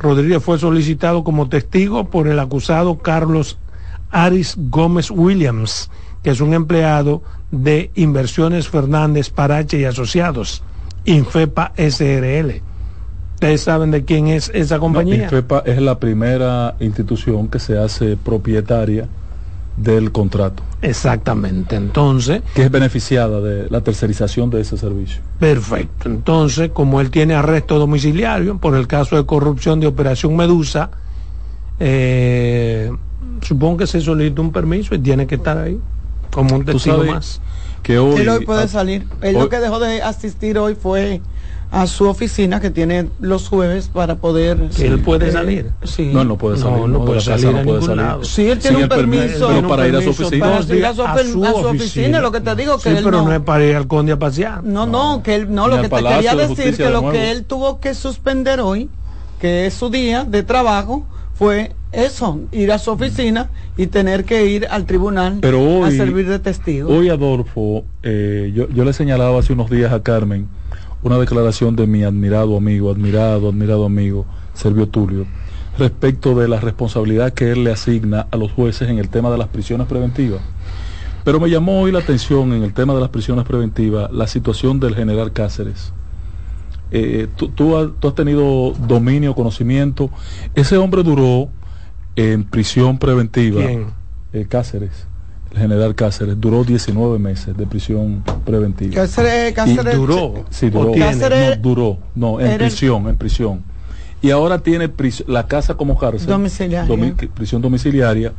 Rodríguez 0.00 0.42
fue 0.42 0.58
solicitado 0.58 1.24
como 1.24 1.48
testigo 1.48 2.10
por 2.10 2.28
el 2.28 2.38
acusado 2.38 2.98
Carlos 2.98 3.58
Aris 4.10 4.54
Gómez 4.56 5.10
Williams, 5.10 5.90
que 6.24 6.30
es 6.30 6.40
un 6.40 6.54
empleado 6.54 7.22
de 7.52 7.90
Inversiones 7.94 8.68
Fernández 8.68 9.28
Parache 9.28 9.78
y 9.78 9.84
Asociados, 9.84 10.62
Infepa 11.04 11.72
SRL. 11.76 12.62
¿Ustedes 13.34 13.60
saben 13.60 13.90
de 13.90 14.04
quién 14.04 14.28
es 14.28 14.50
esa 14.54 14.78
compañía? 14.78 15.24
Infepa 15.24 15.62
es 15.66 15.80
la 15.82 15.98
primera 16.00 16.76
institución 16.80 17.48
que 17.48 17.58
se 17.58 17.76
hace 17.76 18.16
propietaria 18.16 19.06
del 19.76 20.12
contrato. 20.12 20.62
Exactamente. 20.80 21.76
Entonces. 21.76 22.40
Que 22.54 22.64
es 22.64 22.70
beneficiada 22.70 23.42
de 23.42 23.68
la 23.68 23.82
tercerización 23.82 24.48
de 24.48 24.62
ese 24.62 24.78
servicio. 24.78 25.20
Perfecto. 25.38 26.08
Entonces, 26.08 26.70
como 26.70 27.02
él 27.02 27.10
tiene 27.10 27.34
arresto 27.34 27.78
domiciliario 27.78 28.56
por 28.56 28.76
el 28.76 28.86
caso 28.86 29.16
de 29.16 29.26
corrupción 29.26 29.78
de 29.78 29.88
Operación 29.88 30.34
Medusa, 30.36 30.90
eh, 31.78 32.90
supongo 33.42 33.78
que 33.78 33.86
se 33.86 34.00
solicita 34.00 34.40
un 34.40 34.52
permiso 34.52 34.94
y 34.94 35.00
tiene 35.00 35.26
que 35.26 35.34
estar 35.34 35.58
ahí 35.58 35.78
como 36.34 36.56
un 36.56 36.64
testigo 36.64 37.04
más. 37.04 37.40
Que 37.82 37.98
hoy, 37.98 38.22
él 38.22 38.28
hoy 38.28 38.44
puede 38.44 38.66
salir. 38.66 39.06
Él 39.20 39.34
lo 39.34 39.48
que 39.48 39.60
dejó 39.60 39.78
de 39.78 40.02
asistir 40.02 40.58
hoy 40.58 40.74
fue 40.74 41.20
a 41.70 41.86
su 41.86 42.08
oficina 42.08 42.60
que 42.60 42.70
tiene 42.70 43.08
los 43.20 43.48
jueves 43.48 43.88
para 43.92 44.16
poder 44.16 44.68
que 44.68 44.86
él 44.86 45.00
puede 45.00 45.32
salir 45.32 45.72
sí. 45.82 46.10
no 46.12 46.22
no 46.22 46.38
puede 46.38 46.56
salir 46.56 46.86
no, 46.86 47.04
puede 47.04 47.20
salir, 47.20 47.50
no 47.50 47.62
puede 47.64 47.82
salir. 47.82 48.04
sí 48.24 48.48
él 48.48 48.60
tiene 48.60 48.84
un 48.84 48.88
permiso 48.88 49.48
pero 49.48 49.66
para 49.66 49.88
ir 49.88 49.96
a 49.96 50.02
su 50.02 50.10
oficina 50.10 50.46
para 50.46 50.76
ir 50.76 50.86
a 50.86 50.94
su, 50.94 51.02
a 51.02 51.24
su, 51.24 51.42
oficina. 51.42 52.20
lo 52.20 52.30
que 52.30 52.40
te 52.40 52.54
digo 52.54 52.78
que 52.78 52.90
sí, 52.90 53.00
pero 53.02 53.22
no, 53.22 53.32
es 53.32 53.40
para 53.40 53.64
ir 53.64 53.74
al 53.74 53.88
conde 53.88 54.12
a 54.12 54.18
pasear 54.18 54.62
no 54.62 54.86
no, 54.86 55.20
que 55.24 55.34
él 55.34 55.52
no 55.52 55.66
lo 55.66 55.82
que 55.82 55.88
te 55.88 55.96
quería 55.96 56.36
decir 56.36 56.76
que 56.76 56.90
lo 56.90 57.10
que 57.10 57.32
él 57.32 57.44
tuvo 57.44 57.80
que 57.80 57.94
suspender 57.94 58.60
hoy 58.60 58.88
que 59.40 59.66
es 59.66 59.74
su 59.74 59.90
día 59.90 60.22
de 60.22 60.44
trabajo 60.44 61.04
fue 61.34 61.74
eso, 61.94 62.40
ir 62.52 62.72
a 62.72 62.78
su 62.78 62.90
oficina 62.90 63.50
y 63.76 63.86
tener 63.86 64.24
que 64.24 64.46
ir 64.46 64.66
al 64.70 64.86
tribunal 64.86 65.38
Pero 65.40 65.84
a 65.84 65.90
servir 65.90 66.28
de 66.28 66.38
testigo. 66.38 66.88
Hoy, 66.88 67.08
Adolfo, 67.08 67.84
eh, 68.02 68.52
yo, 68.54 68.68
yo 68.68 68.84
le 68.84 68.92
señalaba 68.92 69.38
hace 69.38 69.52
unos 69.52 69.70
días 69.70 69.92
a 69.92 70.02
Carmen 70.02 70.48
una 71.04 71.18
declaración 71.18 71.76
de 71.76 71.86
mi 71.86 72.02
admirado 72.02 72.56
amigo, 72.56 72.90
admirado, 72.90 73.50
admirado 73.50 73.84
amigo, 73.84 74.24
Servio 74.54 74.88
Tulio, 74.88 75.26
respecto 75.78 76.34
de 76.34 76.48
la 76.48 76.60
responsabilidad 76.60 77.34
que 77.34 77.52
él 77.52 77.62
le 77.62 77.72
asigna 77.72 78.26
a 78.30 78.36
los 78.38 78.50
jueces 78.52 78.88
en 78.88 78.98
el 78.98 79.10
tema 79.10 79.30
de 79.30 79.36
las 79.36 79.48
prisiones 79.48 79.86
preventivas. 79.86 80.40
Pero 81.22 81.40
me 81.40 81.50
llamó 81.50 81.82
hoy 81.82 81.92
la 81.92 81.98
atención 81.98 82.54
en 82.54 82.62
el 82.62 82.72
tema 82.72 82.94
de 82.94 83.00
las 83.00 83.10
prisiones 83.10 83.44
preventivas 83.44 84.10
la 84.12 84.26
situación 84.26 84.80
del 84.80 84.94
general 84.94 85.32
Cáceres. 85.32 85.92
Eh, 86.90 87.28
tú, 87.34 87.76
has, 87.76 88.14
tenido 88.14 88.72
dominio, 88.72 89.34
conocimiento. 89.34 90.10
Ese 90.54 90.76
hombre 90.78 91.02
duró 91.02 91.48
en 92.16 92.44
prisión 92.44 92.98
preventiva. 92.98 93.62
¿Quién? 93.64 93.86
Eh, 94.32 94.46
Cáceres 94.48 95.06
el 95.54 95.60
general 95.60 95.94
Cáceres, 95.94 96.40
duró 96.40 96.64
19 96.64 97.18
meses 97.18 97.56
de 97.56 97.66
prisión 97.66 98.24
preventiva. 98.44 98.94
Cáceres, 98.94 99.52
Cáceres 99.54 99.94
duró. 99.94 100.44
Sí, 100.50 100.68
duró. 100.68 100.92
no, 100.96 101.56
duró. 101.60 101.98
No, 102.14 102.40
en 102.40 102.58
prisión, 102.58 103.08
en 103.08 103.16
prisión. 103.16 103.62
Y 104.20 104.30
ahora 104.30 104.58
tiene 104.58 104.90
la 105.26 105.46
casa 105.46 105.74
como 105.74 105.96
cárcel. 105.96 106.28
Domiciliaria. 106.28 107.14
prisión 107.34 107.62
domiciliaria. 107.62 108.32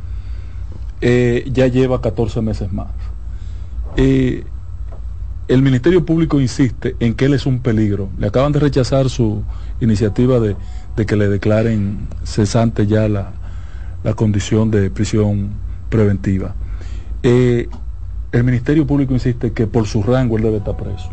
Eh, 1.00 1.48
ya 1.52 1.66
lleva 1.68 2.00
14 2.00 2.42
meses 2.42 2.72
más. 2.72 2.88
Eh, 3.96 4.44
el 5.48 5.62
Ministerio 5.62 6.04
Público 6.04 6.40
insiste 6.40 6.96
en 7.00 7.14
que 7.14 7.26
él 7.26 7.34
es 7.34 7.46
un 7.46 7.60
peligro. 7.60 8.08
Le 8.18 8.26
acaban 8.26 8.52
de 8.52 8.58
rechazar 8.58 9.08
su 9.08 9.42
iniciativa 9.80 10.38
de, 10.40 10.56
que 11.06 11.16
le 11.16 11.28
declaren 11.28 12.08
cesante 12.24 12.86
ya 12.86 13.08
la, 13.08 13.32
la 14.06 14.14
condición 14.14 14.70
de 14.70 14.88
prisión 14.88 15.50
preventiva. 15.88 16.54
Eh, 17.24 17.68
el 18.30 18.44
Ministerio 18.44 18.86
Público 18.86 19.12
insiste 19.12 19.52
que 19.52 19.66
por 19.66 19.88
su 19.88 20.00
rango 20.00 20.36
él 20.36 20.44
debe 20.44 20.58
estar 20.58 20.76
preso, 20.76 21.10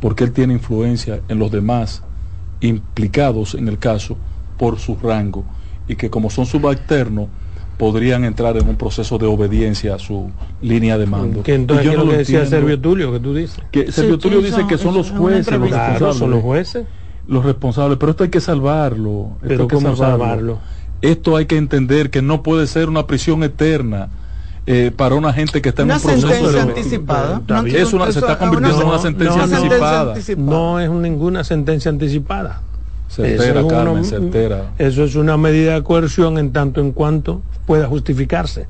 porque 0.00 0.22
él 0.22 0.30
tiene 0.30 0.52
influencia 0.52 1.20
en 1.28 1.40
los 1.40 1.50
demás 1.50 2.04
implicados 2.60 3.56
en 3.56 3.66
el 3.66 3.78
caso 3.78 4.16
por 4.56 4.78
su 4.78 4.94
rango 4.94 5.44
y 5.88 5.96
que 5.96 6.08
como 6.08 6.30
son 6.30 6.46
subalternos 6.46 7.26
podrían 7.76 8.24
entrar 8.24 8.56
en 8.56 8.68
un 8.68 8.76
proceso 8.76 9.18
de 9.18 9.26
obediencia 9.26 9.96
a 9.96 9.98
su 9.98 10.30
línea 10.62 10.98
de 10.98 11.06
mando. 11.06 11.42
Que 11.42 11.56
entonces 11.56 11.86
yo 11.86 11.94
no 11.94 12.04
lo 12.04 12.12
que 12.12 12.18
decía 12.18 12.46
Servio 12.46 12.80
Tulio 12.80 13.12
que 13.12 13.18
tú 13.18 13.34
dices. 13.34 13.60
Que 13.72 13.90
Servio 13.90 14.16
Tulio 14.16 14.40
dice 14.40 14.64
que 14.68 14.78
son 14.78 14.94
los 14.94 15.10
jueces 15.10 15.52
los 15.58 15.70
responsables. 15.70 16.16
Son 16.18 16.30
los 16.30 16.40
jueces. 16.40 16.86
Los 17.26 17.44
responsables, 17.44 17.98
pero 17.98 18.12
esto 18.12 18.22
hay 18.22 18.30
que 18.30 18.40
salvarlo. 18.40 19.38
pero 19.40 19.64
hay 19.64 19.68
¿cómo 19.68 19.96
salvarlo? 19.96 20.60
Esto 21.02 21.36
hay 21.36 21.46
que 21.46 21.56
entender 21.56 22.10
que 22.10 22.22
no 22.22 22.42
puede 22.42 22.66
ser 22.66 22.88
una 22.88 23.06
prisión 23.06 23.42
eterna 23.42 24.08
eh, 24.66 24.90
para 24.94 25.14
una 25.14 25.32
gente 25.32 25.62
que 25.62 25.68
está 25.68 25.82
en 25.82 25.92
un 25.92 26.00
proceso 26.00 26.28
sentencia 26.28 26.62
anticipada. 26.62 27.42
es 27.66 27.92
una, 27.92 28.10
se 28.10 28.18
está 28.18 28.38
convirtiendo 28.38 28.82
en 28.82 28.88
una 28.88 28.98
sentencia 28.98 29.42
anticipada. 29.42 30.14
No 30.38 30.80
es 30.80 30.90
ninguna 30.90 31.44
sentencia 31.44 31.90
anticipada. 31.90 32.62
Certera, 33.08 33.60
eso 33.60 33.68
Carmen, 33.68 34.04
certera. 34.04 34.72
Eso 34.78 35.04
es 35.04 35.14
una 35.14 35.36
medida 35.36 35.74
de 35.74 35.82
coerción 35.84 36.38
en 36.38 36.52
tanto 36.52 36.80
en 36.80 36.90
cuanto 36.92 37.42
pueda 37.66 37.86
justificarse. 37.86 38.66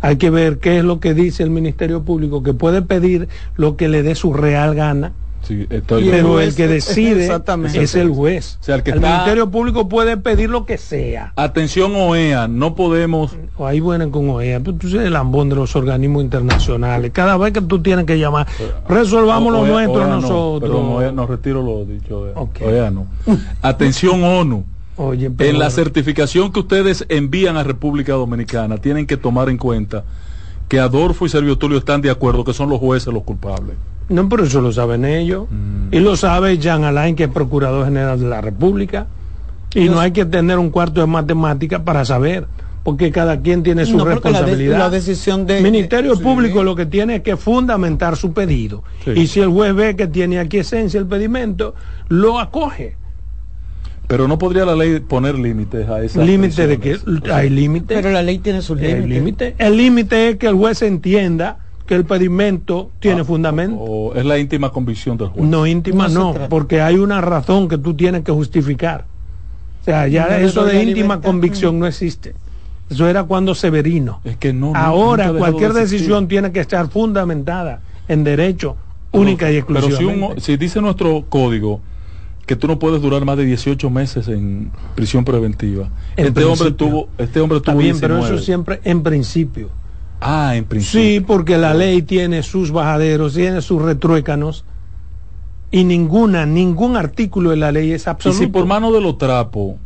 Hay 0.00 0.16
que 0.16 0.30
ver 0.30 0.58
qué 0.58 0.78
es 0.78 0.84
lo 0.84 1.00
que 1.00 1.14
dice 1.14 1.42
el 1.42 1.50
Ministerio 1.50 2.02
Público, 2.02 2.42
que 2.42 2.52
puede 2.52 2.82
pedir 2.82 3.28
lo 3.56 3.76
que 3.76 3.88
le 3.88 4.02
dé 4.02 4.14
su 4.14 4.34
real 4.34 4.74
gana 4.74 5.12
pero 5.86 6.40
el, 6.40 6.54
que 6.54 6.68
decide 6.68 7.30
es 7.74 7.94
el 7.94 8.10
juez. 8.10 8.58
el, 8.66 9.00
Ministerio 9.00 9.50
Público 9.50 9.88
puede 9.88 10.16
pedir 10.16 10.50
lo 10.50 10.66
que 10.66 10.78
sea. 10.78 11.32
Atención 11.36 11.92
OEA, 11.94 12.48
no 12.48 12.74
podemos... 12.74 13.36
ahí 13.58 13.80
vienen 13.80 14.10
con 14.10 14.28
OEA, 14.28 14.60
tú, 14.62 14.76
eres 14.82 14.94
el 14.94 15.12
lambón 15.12 15.48
de 15.48 15.56
los 15.56 15.74
organismos 15.76 16.22
internacionales. 16.22 17.10
Cada 17.12 17.36
vez 17.36 17.52
que 17.52 17.60
tú 17.60 17.80
tienes 17.80 18.04
que 18.04 18.18
llamar, 18.18 18.46
resolvamos 18.88 19.52
lo 19.52 19.66
nuestro 19.66 20.06
nosotros. 20.06 20.70
No, 20.70 21.12
no 21.12 21.26
retiro 21.26 21.62
lo 21.62 21.84
dicho. 21.84 22.26
OEA, 22.60 22.90
no. 22.90 23.06
Atención 23.62 24.22
ONU. 24.22 24.64
Oye, 24.96 25.30
En 25.38 25.58
la 25.60 25.70
certificación 25.70 26.52
que 26.52 26.58
ustedes 26.58 27.06
envían 27.08 27.56
a 27.56 27.62
República 27.62 28.14
Dominicana, 28.14 28.78
tienen 28.78 29.06
que 29.06 29.16
tomar 29.16 29.48
en 29.48 29.56
cuenta 29.56 30.02
que 30.68 30.78
Adolfo 30.78 31.26
y 31.26 31.28
Servio 31.28 31.56
Tulio 31.58 31.78
están 31.78 32.00
de 32.02 32.10
acuerdo 32.10 32.44
que 32.44 32.52
son 32.52 32.68
los 32.68 32.78
jueces 32.78 33.12
los 33.12 33.24
culpables. 33.24 33.76
No, 34.08 34.28
pero 34.28 34.44
eso 34.44 34.60
lo 34.60 34.72
saben 34.72 35.04
ellos. 35.04 35.46
Mm. 35.50 35.94
Y 35.94 36.00
lo 36.00 36.16
sabe 36.16 36.58
Jean 36.58 36.84
Alain, 36.84 37.16
que 37.16 37.24
es 37.24 37.30
Procurador 37.30 37.84
General 37.84 38.18
de 38.18 38.26
la 38.26 38.40
República. 38.40 39.06
Y 39.74 39.88
no 39.88 40.00
hay 40.00 40.12
que 40.12 40.24
tener 40.24 40.58
un 40.58 40.70
cuarto 40.70 41.00
de 41.00 41.06
matemática 41.06 41.84
para 41.84 42.04
saber, 42.04 42.46
porque 42.84 43.12
cada 43.12 43.40
quien 43.40 43.62
tiene 43.62 43.84
su 43.84 44.02
responsabilidad. 44.02 44.78
La, 44.78 44.90
decisión 44.90 45.46
de, 45.46 45.58
El 45.58 45.64
Ministerio 45.64 46.18
Público 46.18 46.62
lo 46.62 46.74
que 46.74 46.86
tiene 46.86 47.16
es 47.16 47.22
que 47.22 47.36
fundamentar 47.36 48.16
su 48.16 48.32
pedido. 48.32 48.82
Y 49.14 49.26
si 49.26 49.40
el 49.40 49.48
juez 49.48 49.74
ve 49.74 49.94
que 49.94 50.06
tiene 50.06 50.38
aquí 50.38 50.58
esencia 50.58 50.98
el 50.98 51.06
pedimento, 51.06 51.74
lo 52.08 52.38
acoge. 52.38 52.96
Pero 54.08 54.26
no 54.26 54.38
podría 54.38 54.64
la 54.64 54.74
ley 54.74 55.00
poner 55.00 55.38
límites 55.38 55.88
a 55.88 56.02
esa. 56.02 56.24
¿Límite 56.24 56.66
de 56.66 56.78
que 56.80 56.98
Hay 57.30 57.50
límite. 57.50 57.94
Pero 57.94 58.10
la 58.10 58.22
ley 58.22 58.38
tiene 58.38 58.62
sus 58.62 58.80
límites. 58.80 59.54
El 59.58 59.76
límite 59.76 60.30
es 60.30 60.36
que 60.36 60.46
el 60.46 60.54
juez 60.54 60.82
entienda 60.82 61.58
que 61.86 61.94
el 61.94 62.04
pedimento 62.04 62.90
tiene 63.00 63.20
ah, 63.20 63.24
fundamento. 63.24 63.76
O 63.78 64.14
es 64.14 64.24
la 64.24 64.38
íntima 64.38 64.70
convicción 64.70 65.18
del 65.18 65.28
juez. 65.28 65.44
No, 65.46 65.66
íntima 65.66 66.08
no, 66.08 66.34
porque 66.48 66.80
hay 66.80 66.96
una 66.96 67.20
razón 67.20 67.68
que 67.68 67.78
tú 67.78 67.94
tienes 67.94 68.24
que 68.24 68.32
justificar. 68.32 69.04
O 69.82 69.84
sea, 69.84 70.08
ya 70.08 70.38
eso 70.38 70.64
de 70.64 70.82
íntima 70.82 71.20
convicción 71.20 71.78
no 71.78 71.86
existe. 71.86 72.34
Eso 72.90 73.06
era 73.06 73.24
cuando 73.24 73.54
Severino. 73.54 74.20
Es 74.24 74.38
que 74.38 74.54
no. 74.54 74.72
Ahora 74.74 75.32
cualquier 75.32 75.74
decisión 75.74 76.28
tiene 76.28 76.50
que 76.50 76.60
estar 76.60 76.88
fundamentada 76.88 77.80
en 78.08 78.24
derecho, 78.24 78.76
única 79.12 79.50
y 79.52 79.56
exclusivamente. 79.56 80.26
Pero 80.28 80.40
si, 80.40 80.56
dice 80.56 80.80
nuestro 80.80 81.26
código 81.28 81.80
que 82.48 82.56
tú 82.56 82.66
no 82.66 82.78
puedes 82.78 83.02
durar 83.02 83.26
más 83.26 83.36
de 83.36 83.44
18 83.44 83.90
meses 83.90 84.26
en 84.26 84.72
prisión 84.94 85.22
preventiva. 85.22 85.90
este 86.16 86.44
hombre 86.44 86.70
tuvo 86.72 87.08
este 87.18 87.40
hombre 87.40 87.60
tuvo 87.60 87.76
bien, 87.76 88.00
pero 88.00 88.24
eso 88.24 88.38
siempre 88.38 88.80
en 88.84 89.02
principio. 89.02 89.68
Ah, 90.18 90.56
en 90.56 90.64
principio. 90.64 91.00
Sí, 91.00 91.20
porque 91.20 91.58
la 91.58 91.74
ley 91.74 92.00
tiene 92.02 92.42
sus 92.42 92.72
bajaderos, 92.72 93.34
tiene 93.34 93.60
sus 93.60 93.82
retruécanos 93.82 94.64
y 95.70 95.84
ninguna, 95.84 96.46
ningún 96.46 96.96
artículo 96.96 97.50
de 97.50 97.56
la 97.58 97.70
ley 97.70 97.92
es 97.92 98.08
absoluto. 98.08 98.42
Y 98.42 98.46
si 98.46 98.50
por 98.50 98.64
mano 98.64 98.90
de 98.92 99.02
los 99.02 99.18
trapos. 99.18 99.76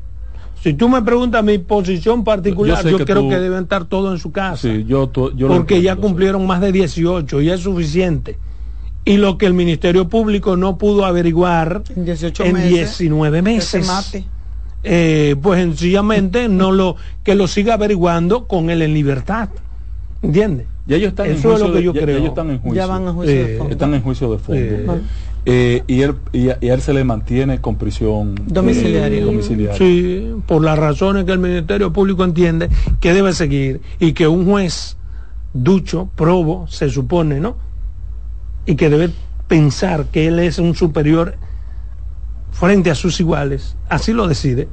Si 0.63 0.75
tú 0.75 0.89
me 0.89 1.03
preguntas 1.03 1.43
mi 1.43 1.59
posición 1.59 2.23
particular, 2.23 2.87
yo, 2.87 3.05
creo 3.05 3.29
que 3.29 3.41
deben 3.41 3.65
estar 3.65 3.87
todos 3.87 4.13
en 4.13 4.21
su 4.21 4.31
casa. 4.31 4.57
Sí, 4.57 4.85
yo, 4.87 5.11
porque 5.49 5.83
ya 5.83 5.97
cumplieron 5.97 6.47
más 6.47 6.61
de 6.61 6.71
18 6.71 7.41
y 7.41 7.51
es 7.51 7.61
suficiente. 7.61 8.39
Y 9.05 9.17
lo 9.17 9.37
que 9.37 9.47
el 9.47 9.55
Ministerio 9.55 10.09
Público 10.09 10.57
no 10.57 10.79
pudo 10.79 11.05
averiguar 11.05 11.83
en, 11.97 12.05
18 12.05 12.45
en 12.45 12.69
19 12.69 13.43
meses. 13.43 13.91
Eh, 14.85 15.37
pues 15.41 15.61
sencillamente 15.61 16.49
no 16.49 16.73
lo 16.73 16.97
que 17.23 17.37
lo 17.37 17.47
siga 17.47 17.75
averiguando 17.75 18.47
con 18.47 18.71
él 18.71 18.83
en 18.83 18.95
libertad. 18.95 19.49
¿Entiendes? 20.23 20.67
Ya 20.87 20.97
ellos 20.97 21.11
están 21.11 21.27
Eso 21.27 21.35
en 21.35 21.43
juicio 21.43 21.55
es 21.55 21.71
lo 21.71 21.77
que 21.77 21.83
yo 21.83 21.93
creo. 21.93 22.19
Ya 22.19 22.29
están 22.29 22.51
en 22.51 22.59
juicio. 22.59 22.77
Ya 22.77 22.87
van 22.87 23.09
a 23.09 23.13
juicio 23.13 23.35
de 23.35 23.59
fondo. 23.59 23.73
Están 23.73 23.95
en 23.95 24.03
juicio 24.03 24.33
de 24.33 24.39
fondo. 24.39 25.01
Eh, 25.45 25.83
y, 25.89 26.03
él, 26.03 26.15
y, 26.33 26.49
él 26.49 26.81
se 26.81 26.93
le 26.93 27.03
mantiene 27.03 27.61
con 27.61 27.77
prisión 27.77 28.35
eh, 28.39 28.45
domiciliaria. 28.47 29.75
Sí, 29.75 30.35
por 30.47 30.63
las 30.63 30.79
razones 30.79 31.25
que 31.25 31.33
el 31.33 31.41
Ministerio 31.41 31.93
Público 31.93 32.23
entiende 32.23 32.69
que 33.01 33.13
debe 33.13 33.33
seguir 33.33 33.81
y 33.99 34.13
que 34.13 34.29
un 34.29 34.47
juez 34.47 34.97
ducho, 35.53 36.09
probo, 36.15 36.67
se 36.69 36.89
supone, 36.91 37.41
¿no? 37.41 37.57
Y 38.67 38.77
que 38.77 38.91
debe 38.91 39.11
pensar 39.49 40.07
que 40.07 40.29
él 40.29 40.39
es 40.39 40.59
un 40.59 40.75
superior 40.75 41.37
frente 42.53 42.91
a 42.91 42.95
sus 42.95 43.19
iguales, 43.21 43.77
así 43.89 44.13
lo 44.13 44.29
decide, 44.29 44.69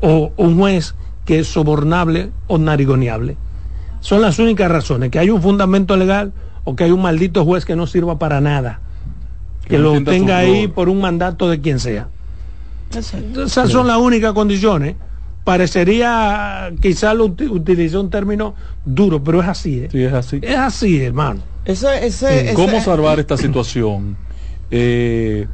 o 0.00 0.32
un 0.36 0.56
juez 0.56 0.94
que 1.24 1.40
es 1.40 1.48
sobornable 1.48 2.30
o 2.46 2.58
narigoneable. 2.58 3.36
Son 4.00 4.22
las 4.22 4.38
únicas 4.38 4.70
razones, 4.70 5.10
que 5.10 5.18
hay 5.18 5.30
un 5.30 5.42
fundamento 5.42 5.96
legal 5.96 6.32
o 6.64 6.76
que 6.76 6.84
hay 6.84 6.92
un 6.92 7.02
maldito 7.02 7.44
juez 7.44 7.64
que 7.64 7.76
no 7.76 7.86
sirva 7.86 8.18
para 8.18 8.40
nada 8.40 8.80
que 9.68 9.78
lo 9.78 10.02
tenga 10.04 10.38
ahí 10.38 10.68
por 10.68 10.88
un 10.88 11.00
mandato 11.00 11.48
de 11.48 11.60
quien 11.60 11.80
sea. 11.80 12.08
Esas 12.94 13.70
son 13.70 13.86
las 13.86 13.98
únicas 13.98 14.32
condiciones. 14.32 14.96
Parecería, 15.46 16.72
quizás 16.80 17.14
lo 17.14 17.26
utilicé 17.26 17.96
un 17.96 18.10
término 18.10 18.56
duro, 18.84 19.22
pero 19.22 19.40
es 19.40 19.46
así. 19.46 19.78
¿eh? 19.78 19.88
Sí, 19.92 20.02
es 20.02 20.12
así. 20.12 20.40
Es 20.42 20.56
así, 20.56 21.00
hermano. 21.00 21.40
¿Cómo 22.54 22.80
salvar 22.80 23.20
esta 23.20 23.36
situación? 23.36 24.16
Eh, 24.72 25.46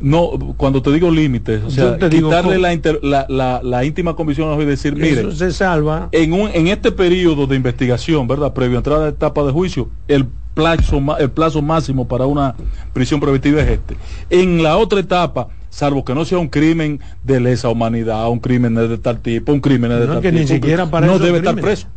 no, 0.00 0.54
cuando 0.56 0.80
te 0.80 0.90
digo 0.90 1.10
límites, 1.10 1.62
o 1.62 1.68
sea, 1.68 1.98
quitarle 1.98 2.58
la, 3.02 3.60
la, 3.62 3.84
íntima 3.84 4.16
convicción 4.16 4.58
y 4.58 4.64
decir, 4.64 4.96
mire, 4.96 5.30
se 5.32 5.52
salva. 5.52 6.08
En, 6.12 6.32
un, 6.32 6.48
en 6.54 6.68
este 6.68 6.90
periodo 6.90 7.46
de 7.46 7.56
investigación, 7.56 8.26
¿verdad? 8.26 8.54
Previo 8.54 8.78
a 8.78 8.80
entrada 8.80 9.04
de 9.04 9.10
etapa 9.10 9.44
de 9.44 9.52
juicio, 9.52 9.90
el 10.08 10.26
plazo, 10.54 11.02
el 11.18 11.30
plazo 11.30 11.60
máximo 11.60 12.08
para 12.08 12.24
una 12.24 12.54
prisión 12.94 13.20
preventiva 13.20 13.60
es 13.60 13.68
este. 13.68 13.96
En 14.30 14.62
la 14.62 14.78
otra 14.78 14.98
etapa, 14.98 15.48
salvo 15.70 16.04
que 16.04 16.14
no 16.14 16.24
sea 16.24 16.38
un 16.38 16.48
crimen 16.48 17.00
de 17.24 17.40
lesa 17.40 17.68
humanidad, 17.68 18.28
un 18.30 18.40
crimen 18.40 18.74
de 18.74 18.98
tal 18.98 19.20
tipo, 19.20 19.52
un 19.52 19.60
crimen 19.60 19.90
de 19.90 20.06
tal 20.06 20.20
que 20.20 20.30
tipo, 20.30 20.40
ni 20.40 20.48
siquiera 20.48 20.90
para 20.90 21.06
no 21.06 21.18
debe 21.18 21.38
estar 21.38 21.54
preso. 21.56 21.88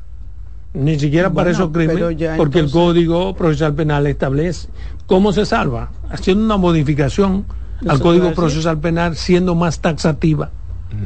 Ni 0.73 0.99
siquiera 0.99 1.31
para 1.31 1.49
esos 1.49 1.69
crímenes, 1.71 2.37
porque 2.37 2.59
el 2.59 2.69
Código 2.69 3.35
Procesal 3.35 3.73
Penal 3.73 4.05
establece 4.05 4.69
cómo 5.07 5.33
se 5.33 5.45
salva, 5.45 5.91
haciendo 6.11 6.45
una 6.45 6.57
modificación 6.57 7.45
al 7.87 7.99
Código 7.99 8.33
Procesal 8.33 8.79
Penal, 8.79 9.15
siendo 9.15 9.55
más 9.55 9.79
taxativa. 9.79 10.51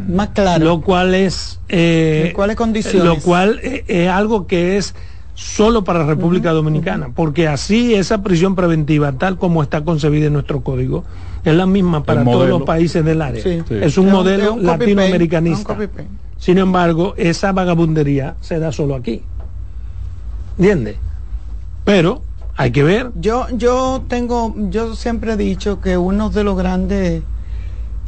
Más 0.10 0.30
claro. 0.30 0.66
Lo 0.66 0.82
cual 0.82 1.14
es... 1.14 1.60
Eh, 1.70 2.32
¿Cuáles 2.36 2.56
condiciones? 2.56 3.04
Lo 3.04 3.18
cual 3.20 3.60
eh, 3.64 3.84
es 3.88 4.10
algo 4.10 4.48
que 4.48 4.78
es 4.78 4.96
solo 5.36 5.84
para 5.84 6.00
la 6.00 6.06
República 6.06 6.52
Dominicana, 6.52 7.10
porque 7.14 7.48
así 7.48 7.94
esa 7.96 8.22
prisión 8.22 8.56
preventiva, 8.56 9.14
tal 9.14 9.38
como 9.38 9.64
está 9.64 9.84
concebida 9.84 10.28
en 10.28 10.34
nuestro 10.34 10.62
código, 10.62 11.04
es 11.44 11.56
la 11.56 11.66
misma 11.66 12.04
para 12.04 12.24
todos 12.24 12.48
los 12.48 12.64
países 12.64 13.04
del 13.04 13.22
área. 13.22 13.44
Es 13.70 13.98
un 13.98 14.12
modelo 14.12 14.58
latinoamericanista. 14.58 15.78
Sin 16.38 16.58
embargo, 16.58 17.14
esa 17.18 17.52
vagabundería 17.52 18.36
se 18.42 18.60
da 18.60 18.72
solo 18.72 18.96
aquí. 18.96 19.24
¿Entiendes? 20.58 20.98
Pero 21.84 22.22
hay 22.56 22.72
que 22.72 22.84
ver. 22.84 23.12
Yo, 23.16 23.48
yo 23.56 24.04
tengo, 24.08 24.54
yo 24.70 24.96
siempre 24.96 25.34
he 25.34 25.38
dicho 25.38 25.82
que 25.82 25.98
uno 25.98 26.30
de 26.30 26.44
los 26.44 26.58
grandes 26.58 27.24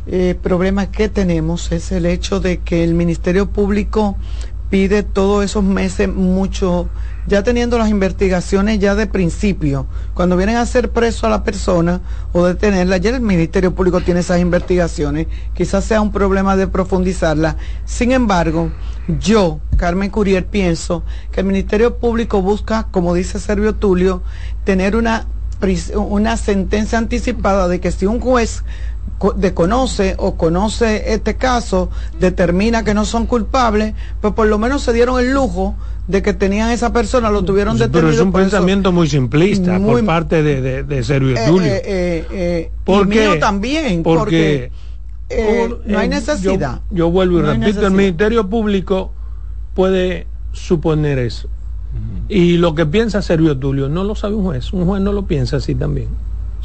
eh, 0.08 0.36
problemas 0.42 0.90
que 0.90 1.10
tenemos 1.10 1.72
es 1.72 1.92
el 1.92 2.06
hecho 2.06 2.40
de 2.40 2.60
que 2.60 2.84
el 2.84 2.94
Ministerio 2.94 3.48
Público 3.50 4.18
pide 4.76 5.04
todos 5.04 5.46
esos 5.46 5.64
meses 5.64 6.14
mucho, 6.14 6.90
ya 7.28 7.44
teniendo 7.44 7.78
las 7.78 7.88
investigaciones 7.88 8.78
ya 8.78 8.94
de 8.94 9.08
principio, 9.08 9.88
cuando 10.14 10.36
vienen 10.36 10.58
a 10.58 10.64
hacer 10.64 10.92
preso 10.92 11.26
a 11.26 11.30
la 11.30 11.46
persona 11.46 12.02
o 12.34 12.46
detenerla, 12.46 12.98
ya 12.98 13.12
el 13.12 13.22
Ministerio 13.22 13.74
Público 13.74 14.02
tiene 14.02 14.20
esas 14.20 14.42
investigaciones, 14.42 15.28
quizás 15.54 15.86
sea 15.86 16.02
un 16.02 16.12
problema 16.12 16.58
de 16.58 16.68
profundizarla. 16.68 17.56
Sin 17.86 18.12
embargo, 18.12 18.70
yo, 19.18 19.62
Carmen 19.78 20.10
Curiel, 20.10 20.44
pienso 20.44 21.06
que 21.32 21.40
el 21.40 21.46
Ministerio 21.46 21.96
Público 21.98 22.42
busca, 22.42 22.88
como 22.92 23.14
dice 23.14 23.40
Servio 23.40 23.76
Tulio, 23.76 24.24
tener 24.66 24.98
una, 24.98 25.26
una 25.96 26.36
sentencia 26.36 26.98
anticipada 26.98 27.70
de 27.70 27.80
que 27.80 27.94
si 27.94 28.08
un 28.08 28.20
juez 28.20 28.66
desconoce 29.36 30.16
o 30.18 30.36
conoce 30.36 31.14
este 31.14 31.36
caso, 31.36 31.90
determina 32.20 32.84
que 32.84 32.94
no 32.94 33.06
son 33.06 33.26
culpables, 33.26 33.94
pues 34.22 34.34
por 34.34 34.48
lo 34.48 34.58
menos 34.58 34.84
se 34.84 34.94
dieron 34.94 35.20
el 35.20 35.32
lujo 35.32 35.76
de 36.08 36.22
que 36.22 36.34
tenían 36.34 36.70
esa 36.70 36.94
persona, 36.94 37.30
lo 37.30 37.44
tuvieron 37.44 37.78
detenido. 37.78 38.02
Pero 38.02 38.14
es 38.14 38.20
un 38.20 38.32
pensamiento 38.32 38.92
muy 38.92 39.08
simplista 39.08 39.80
por 39.80 40.04
parte 40.06 40.44
de, 40.44 40.62
de, 40.62 40.84
de 40.84 41.04
Sergio 41.04 41.36
eh, 41.36 41.46
Tulio. 41.48 41.68
Eh, 41.68 41.82
eh, 41.86 42.28
eh 42.32 42.72
¿Por 42.84 43.08
mío 43.08 43.40
también, 43.40 44.04
porque, 44.04 44.72
eh, 45.30 45.76
no 45.86 46.00
hay 46.00 46.10
necesidad. 46.10 46.82
Yo, 46.92 47.10
vuelvo 47.10 47.40
y 47.40 47.42
repito, 47.42 47.88
el 47.88 47.94
Ministerio 47.94 48.48
Público 48.48 49.12
puede 49.74 50.28
suponer 50.52 51.20
eso. 51.20 51.50
Y 52.28 52.58
lo 52.58 52.76
que 52.76 52.86
piensa 52.86 53.22
Sergio 53.22 53.58
Tulio 53.58 53.88
no 53.88 54.04
lo 54.04 54.16
sabe 54.16 54.36
un 54.36 54.44
juez, 54.44 54.74
un 54.74 54.86
juez 54.86 55.02
no 55.02 55.14
lo 55.14 55.26
piensa 55.26 55.58
así 55.58 55.76
también. 55.76 56.10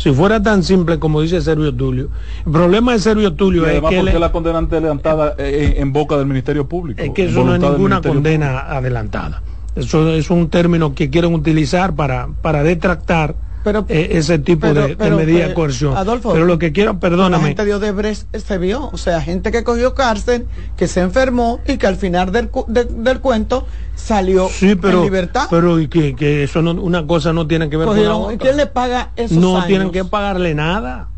Si 0.01 0.11
fuera 0.13 0.43
tan 0.43 0.63
simple 0.65 0.99
como 0.99 1.21
dice 1.21 1.43
Servio 1.43 1.75
Tulio. 1.75 2.09
El 2.47 2.53
problema 2.53 2.93
de 2.93 3.01
Servio 3.01 3.35
Tulio 3.35 3.67
es 3.67 3.75
que... 3.75 3.81
Porque 3.81 4.19
la 4.19 4.33
condena 4.33 4.59
adelantada 4.61 5.35
en, 5.37 5.93
boca 5.93 6.17
del 6.17 6.25
Ministerio 6.25 6.67
Público. 6.67 7.03
Es 7.03 7.11
que 7.11 7.27
eso 7.27 7.45
no 7.45 7.55
es 7.55 7.61
ninguna 7.61 8.01
condena 8.01 8.61
adelantada. 8.61 9.43
Eso 9.77 10.09
es 10.09 10.31
un 10.31 10.49
término 10.49 10.95
que 10.95 11.11
quieren 11.11 11.35
utilizar 11.35 11.95
para, 11.95 12.31
para 12.41 12.63
detractar 12.63 13.35
pero, 13.63 13.85
eh, 13.89 14.09
ese 14.13 14.39
tipo 14.39 14.73
de, 14.73 14.97
medida 14.97 15.49
de 15.49 15.55
coerción. 15.55 15.95
pero 16.23 16.45
lo 16.45 16.59
que 16.59 16.73
quiero, 16.73 16.99
perdóname. 16.99 17.43
La 17.43 17.49
gente 17.49 17.65
de 17.65 17.75
Odebrecht 17.75 18.35
se 18.35 18.59
vio, 18.59 18.89
o 18.93 18.97
sea, 18.97 19.21
gente 19.21 19.53
que 19.53 19.65
cogió 19.65 19.95
cárcel, 19.95 20.47
que 20.77 20.89
se 20.89 21.01
enfermó 21.01 21.61
y 21.67 21.77
que 21.77 21.87
al 21.87 21.97
final 21.97 22.33
del, 22.33 22.51
del 22.69 23.21
cuento 23.21 23.67
salió 23.95 24.49
en 24.63 25.03
libertad. 25.03 25.47
Pero 25.51 25.79
y 25.79 25.89
que, 25.89 26.15
que 26.17 26.45
eso 26.45 26.63
no, 26.63 26.73
una 26.73 27.07
cosa 27.07 27.33
no 27.33 27.47
tiene 27.47 27.69
que 27.69 27.77
ver 27.77 27.87
con 27.87 28.03
la 28.03 28.15
otra. 28.15 28.39
¿Quién 28.39 28.57
le 28.57 28.67
paga 28.67 29.11
esos 29.17 29.37
No 29.37 29.65
tienen 29.67 29.91
que 29.91 30.05
pagarle 30.05 30.55
nada. 30.55 31.09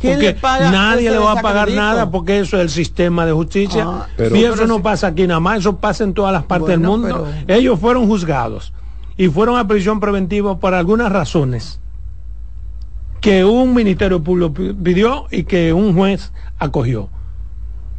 ¿Quién 0.00 0.20
le 0.20 0.34
paga 0.34 0.70
nadie 0.70 1.10
le 1.10 1.18
va 1.18 1.32
a 1.32 1.42
pagar 1.42 1.70
nada 1.70 2.10
porque 2.10 2.38
eso 2.38 2.56
es 2.56 2.62
el 2.62 2.70
sistema 2.70 3.26
de 3.26 3.32
justicia. 3.32 3.84
Ah, 3.86 4.06
y 4.32 4.44
eso 4.44 4.66
no 4.66 4.82
pasa 4.82 5.08
aquí 5.08 5.26
nada 5.26 5.40
más, 5.40 5.60
eso 5.60 5.76
pasa 5.76 6.04
en 6.04 6.14
todas 6.14 6.32
las 6.32 6.44
partes 6.44 6.68
del 6.68 6.80
mundo. 6.80 7.26
Ellos 7.46 7.80
fueron 7.80 8.06
juzgados 8.06 8.72
y 9.18 9.28
fueron 9.28 9.58
a 9.58 9.66
prisión 9.66 10.00
preventiva 10.00 10.58
por 10.58 10.72
algunas 10.72 11.12
razones 11.12 11.80
que 13.20 13.44
un 13.44 13.74
ministerio 13.74 14.22
público 14.22 14.54
pidió 14.54 15.26
y 15.30 15.42
que 15.42 15.72
un 15.72 15.94
juez 15.94 16.32
acogió. 16.58 17.10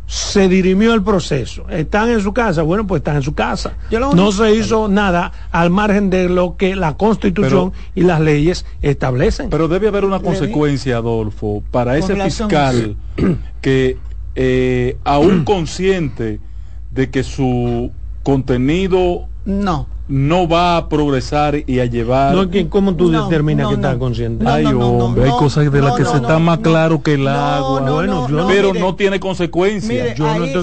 Se 0.07 0.47
dirimió 0.47 0.93
el 0.93 1.03
proceso. 1.03 1.69
¿Están 1.69 2.09
en 2.09 2.21
su 2.21 2.33
casa? 2.33 2.63
Bueno, 2.63 2.87
pues 2.87 3.01
están 3.01 3.17
en 3.17 3.21
su 3.21 3.35
casa. 3.35 3.73
No 3.91 4.31
se 4.31 4.55
hizo 4.55 4.87
nada 4.87 5.31
al 5.51 5.69
margen 5.69 6.09
de 6.09 6.29
lo 6.29 6.55
que 6.55 6.75
la 6.75 6.95
constitución 6.95 7.73
y 7.93 8.01
las 8.01 8.21
leyes 8.21 8.65
establecen. 8.81 9.51
Pero 9.51 9.67
debe 9.67 9.89
haber 9.89 10.05
una 10.05 10.19
consecuencia, 10.19 10.97
Adolfo, 10.97 11.61
para 11.69 11.97
ese 11.97 12.15
fiscal 12.15 12.95
que 13.61 13.97
eh, 14.35 14.97
aún 15.03 15.43
consciente 15.43 16.39
de 16.91 17.09
que 17.11 17.23
su 17.23 17.91
contenido 18.23 19.27
no 19.45 19.98
no 20.09 20.47
va 20.47 20.75
a 20.75 20.89
progresar 20.89 21.63
y 21.67 21.79
a 21.79 21.85
llevar. 21.85 22.35
No, 22.35 22.49
¿cómo 22.69 22.95
tú 22.95 23.11
determinas 23.11 23.67
que 23.69 23.75
está 23.75 23.97
consciente? 23.97 24.45
Ay, 24.47 24.65
hombre, 24.65 25.25
hay 25.25 25.31
cosas 25.31 25.71
de 25.71 25.81
las 25.81 25.95
que 25.95 26.03
se 26.03 26.17
está 26.17 26.39
más 26.39 26.59
claro 26.59 27.01
que 27.01 27.13
el 27.13 27.27
agua. 27.27 27.81
bueno, 27.81 28.27
pero 28.47 28.73
no 28.73 28.95
tiene 28.95 29.19
consecuencias. 29.19 30.17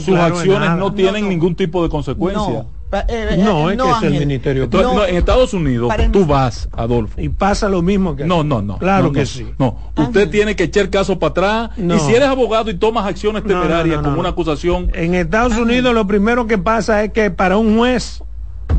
sus 0.04 0.18
acciones 0.18 0.70
no 0.76 0.92
tienen 0.92 1.28
ningún 1.28 1.54
tipo 1.54 1.82
de 1.82 1.88
consecuencia. 1.88 2.66
Eh, 3.08 3.42
no, 3.44 3.70
es 3.70 3.76
que 3.76 4.06
es 4.06 4.12
el 4.12 4.20
Ministerio 4.20 4.70
Público. 4.70 5.04
en 5.04 5.16
Estados 5.16 5.52
Unidos 5.52 5.92
tú 6.12 6.24
vas, 6.24 6.68
Adolfo. 6.72 7.20
Y 7.20 7.28
pasa 7.28 7.68
lo 7.68 7.82
mismo 7.82 8.14
que 8.14 8.24
No, 8.24 8.44
no, 8.44 8.62
no. 8.62 8.78
Claro 8.78 9.12
que 9.12 9.26
sí. 9.26 9.46
No, 9.58 9.76
usted 9.96 10.28
tiene 10.30 10.56
que 10.56 10.64
echar 10.64 10.90
caso 10.90 11.18
para 11.18 11.30
atrás. 11.30 11.70
Y 11.78 11.98
si 12.00 12.14
eres 12.14 12.28
abogado 12.28 12.70
y 12.70 12.74
tomas 12.74 13.06
acciones 13.06 13.44
temerarias 13.44 14.02
como 14.02 14.18
una 14.18 14.30
acusación. 14.30 14.90
En 14.94 15.14
Estados 15.14 15.56
Unidos 15.56 15.94
lo 15.94 16.06
primero 16.06 16.46
que 16.46 16.58
pasa 16.58 17.04
es 17.04 17.12
que 17.12 17.30
para 17.30 17.56
un 17.58 17.76
juez 17.78 18.22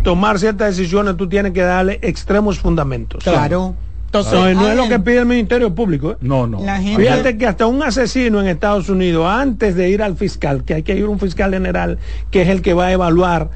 tomar 0.08 0.40
ciertas 0.40 0.78
decisiones 0.78 1.18
tú 1.18 1.28
tienes 1.28 1.52
que 1.52 1.64
darle 1.64 2.00
extremos 2.02 2.60
fundamentos. 2.60 3.22
Claro. 3.26 3.76
Entonces, 4.06 4.56
no, 4.56 4.70
es 4.70 4.78
lo 4.78 4.88
que 4.88 5.00
pide 5.00 5.18
el 5.18 5.26
Ministerio 5.26 5.76
Público. 5.76 6.12
¿eh? 6.14 6.16
No, 6.22 6.48
no. 6.48 6.62
Fíjate 6.96 7.38
que 7.38 7.46
hasta 7.46 7.66
un 7.66 7.84
asesino 7.84 8.40
en 8.40 8.48
Estados 8.48 8.88
Unidos, 8.88 9.28
antes 9.30 9.76
de 9.76 9.90
ir 9.90 10.02
al 10.02 10.16
fiscal, 10.16 10.64
que 10.64 10.76
hay 10.76 10.84
que 10.84 10.96
ir 10.96 11.04
a 11.04 11.10
un 11.10 11.20
fiscal 11.20 11.52
general, 11.52 11.98
que 12.32 12.44
es 12.44 12.48
el 12.48 12.62
que 12.62 12.74
va 12.74 12.86
a 12.86 12.94
evaluar 12.94 13.50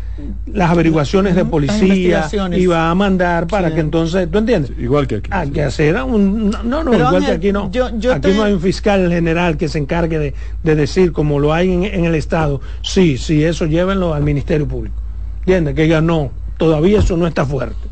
las 0.46 0.70
averiguaciones 0.70 1.38
de 1.38 1.46
policía 1.46 2.28
y 2.52 2.66
va 2.66 2.90
a 2.90 2.96
mandar 2.96 3.48
para 3.48 3.74
que 3.74 3.80
entonces, 3.80 4.30
¿tú 4.30 4.40
entiendes? 4.40 4.74
Igual 4.78 5.08
que 5.08 5.16
aquí. 5.16 5.30
Hay 5.32 5.52
que 5.52 5.64
hacer 5.64 6.04
un... 6.04 6.50
No, 6.66 6.84
no, 6.84 6.94
igual 6.94 7.26
que 7.26 7.32
aquí 7.32 7.54
no. 7.54 7.72
aquí 8.14 8.34
no 8.36 8.44
hay 8.44 8.52
un 8.52 8.60
fiscal 8.60 9.10
general 9.10 9.56
que 9.56 9.70
se 9.70 9.78
encargue 9.78 10.36
de, 10.64 10.76
decir, 10.76 11.14
como 11.14 11.40
lo 11.40 11.54
hay 11.54 11.72
en, 11.72 11.86
en, 11.86 12.04
el 12.04 12.16
Estado, 12.16 12.60
sí, 12.82 13.18
sí, 13.18 13.42
eso 13.42 13.68
llévenlo 13.68 14.14
al 14.14 14.24
Ministerio 14.24 14.68
Público. 14.68 15.02
¿Entiendes? 15.41 15.75
Que 15.75 15.84
diga, 15.84 16.01
no, 16.01 16.32
todavía 16.58 16.99
eso 16.99 17.17
no 17.17 17.27
está 17.27 17.45
fuerte. 17.45 17.89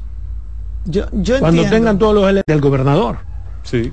Yo, 0.86 1.06
Cuando 1.40 1.66
tengan 1.66 2.00
todos 2.00 2.16
los 2.16 2.24
elementos 2.24 2.46
del 2.48 2.62
gobernador. 2.62 3.18
Sí. 3.64 3.92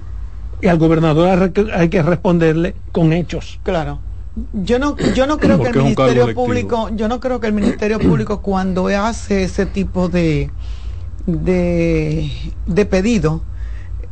Y 0.62 0.68
al 0.68 0.78
gobernador 0.78 1.52
hay 1.74 1.88
que 1.88 2.02
responderle 2.02 2.74
con 2.92 3.12
hechos. 3.12 3.60
Claro. 3.62 3.98
Yo 4.52 4.78
no, 4.78 4.96
yo 5.14 5.26
no 5.26 5.38
creo 5.38 5.58
que 5.60 5.68
el 5.68 5.76
Ministerio 5.76 6.34
Público, 6.34 6.90
yo 6.94 7.08
no 7.08 7.20
creo 7.20 7.40
que 7.40 7.46
el 7.46 7.54
Ministerio 7.54 7.98
Público 7.98 8.42
cuando 8.42 8.88
hace 8.88 9.44
ese 9.44 9.64
tipo 9.66 10.08
de 10.08 10.50
de, 11.26 12.30
de 12.66 12.86
pedido 12.86 13.42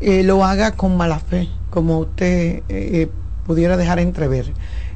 eh, 0.00 0.22
lo 0.22 0.44
haga 0.44 0.72
con 0.72 0.96
mala 0.96 1.18
fe, 1.18 1.48
como 1.70 1.98
usted 2.00 2.62
eh, 2.68 3.09
pudiera 3.46 3.76
dejar 3.76 3.98
entrever. 3.98 4.52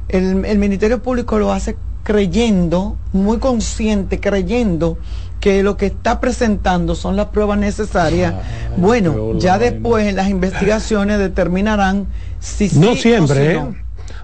El, 0.09 0.45
el 0.45 0.57
Ministerio 0.57 1.01
Público 1.01 1.39
lo 1.39 1.51
hace 1.51 1.77
creyendo, 2.03 2.95
muy 3.13 3.37
consciente, 3.37 4.19
creyendo 4.19 4.97
que 5.39 5.63
lo 5.63 5.77
que 5.77 5.87
está 5.87 6.19
presentando 6.19 6.95
son 6.95 7.15
las 7.15 7.27
pruebas 7.27 7.59
necesarias. 7.59 8.33
bueno, 8.77 9.37
ya 9.37 9.57
después 9.57 10.13
las 10.13 10.29
investigaciones 10.29 11.19
determinarán 11.19 12.07
si 12.39 12.69
no 12.79 12.95
siempre, 12.95 13.55
¿eh? 13.55 13.61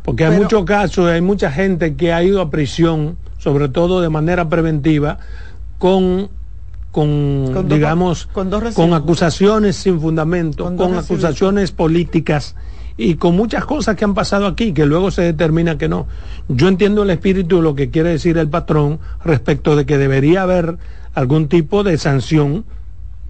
porque 0.04 0.26
hay 0.26 0.38
muchos 0.38 0.66
casos, 0.66 1.10
hay 1.10 1.22
mucha 1.22 1.52
gente 1.52 1.96
que 1.96 2.14
ha 2.14 2.24
ido 2.24 2.42
a 2.42 2.50
prisión, 2.50 3.18
sobre 3.38 3.70
todo 3.70 4.02
de 4.02 4.10
manera 4.10 4.50
preventiva, 4.50 5.20
con 5.78 6.30
con, 6.92 7.68
digamos 7.68 8.26
con, 8.28 8.94
acusaciones 8.94 9.76
sin 9.76 10.00
fundamento, 10.00 10.74
con 10.78 10.98
acusaciones 10.98 11.74
políticas 11.74 12.56
y 12.98 13.16
con 13.16 13.36
muchas 13.36 13.66
cosas 13.66 13.96
que 13.96 14.06
han 14.06 14.14
pasado 14.14 14.48
aquí 14.48 14.74
que 14.74 14.86
luego 14.86 15.12
se 15.12 15.22
determina 15.22 15.78
que 15.78 15.90
no. 15.90 16.08
Yo 16.48 16.68
entiendo 16.68 17.04
el 17.04 17.10
espíritu 17.10 17.58
de 17.58 17.62
lo 17.64 17.76
que 17.76 17.90
quiere 17.90 18.10
decir 18.10 18.38
el 18.38 18.50
patrón 18.50 19.00
respecto 19.24 19.76
de 19.76 19.86
que 19.86 19.98
debería 19.98 20.44
haber 20.44 20.78
algún 21.14 21.48
tipo 21.48 21.84
de 21.84 21.98
sanción 21.98 22.66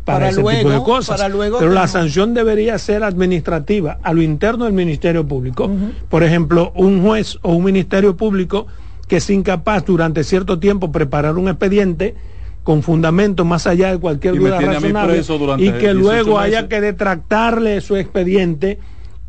para, 0.04 0.30
ese 0.30 0.44
tipo 0.44 0.70
de 0.70 0.84
cosas. 0.84 1.20
Pero 1.20 1.72
la 1.72 1.88
sanción 1.88 2.34
debería 2.36 2.78
ser 2.78 3.04
administrativa 3.04 3.98
a 4.04 4.14
lo 4.14 4.22
interno 4.22 4.66
del 4.66 4.74
Ministerio 4.74 5.28
Público. 5.28 5.70
Por 6.10 6.24
ejemplo, 6.24 6.72
un 6.76 7.02
juez 7.02 7.40
o 7.42 7.54
un 7.54 7.64
Ministerio 7.64 8.16
Público 8.16 8.68
que 9.08 9.18
es 9.18 9.30
incapaz 9.30 9.86
durante 9.86 10.24
cierto 10.24 10.60
tiempo 10.60 10.92
preparar 10.92 11.38
un 11.38 11.48
expediente 11.48 12.16
con 12.64 12.82
fundamento 12.82 13.46
más 13.46 13.68
allá 13.68 13.92
de 13.92 14.00
cualquier 14.00 14.38
duda 14.38 14.60
razonable 14.60 15.22
y 15.60 15.72
que 15.74 15.94
luego 15.94 16.40
haya 16.40 16.68
que 16.68 16.82
detractarle 16.82 17.82
su 17.82 17.96
expediente 17.96 18.80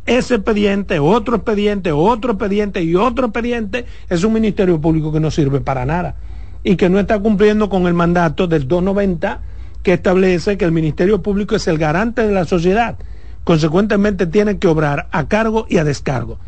ese 0.07 0.37
expediente, 0.37 0.99
otro 0.99 1.37
expediente, 1.37 1.92
otro 1.92 2.33
expediente 2.33 2.83
y 2.83 2.95
otro 2.95 3.27
expediente 3.27 3.85
es 4.09 4.25
un 4.25 4.33
ministerio 4.33 4.81
público 4.81 5.12
que 5.12 5.21
no 5.21 5.31
sirve 5.31 5.61
para 5.61 5.85
nada 5.85 6.16
y 6.62 6.77
que 6.77 6.88
no 6.88 6.99
está 6.99 7.19
cumpliendo 7.19 7.69
con 7.69 7.87
el 7.87 7.95
mandato 7.95 8.47
del 8.47 8.66
290 8.66 9.40
que 9.83 9.92
establece 9.92 10.57
que 10.59 10.64
el 10.64 10.73
Ministerio 10.73 11.23
Público 11.23 11.55
es 11.55 11.69
el 11.69 11.79
garante 11.79 12.27
de 12.27 12.33
la 12.33 12.45
sociedad. 12.45 12.97
Consecuentemente 13.45 14.27
tiene 14.27 14.59
que 14.59 14.66
obrar 14.66 15.07
a 15.12 15.29
cargo 15.29 15.66
y 15.69 15.79
a 15.79 15.85
descargo. 15.85 16.40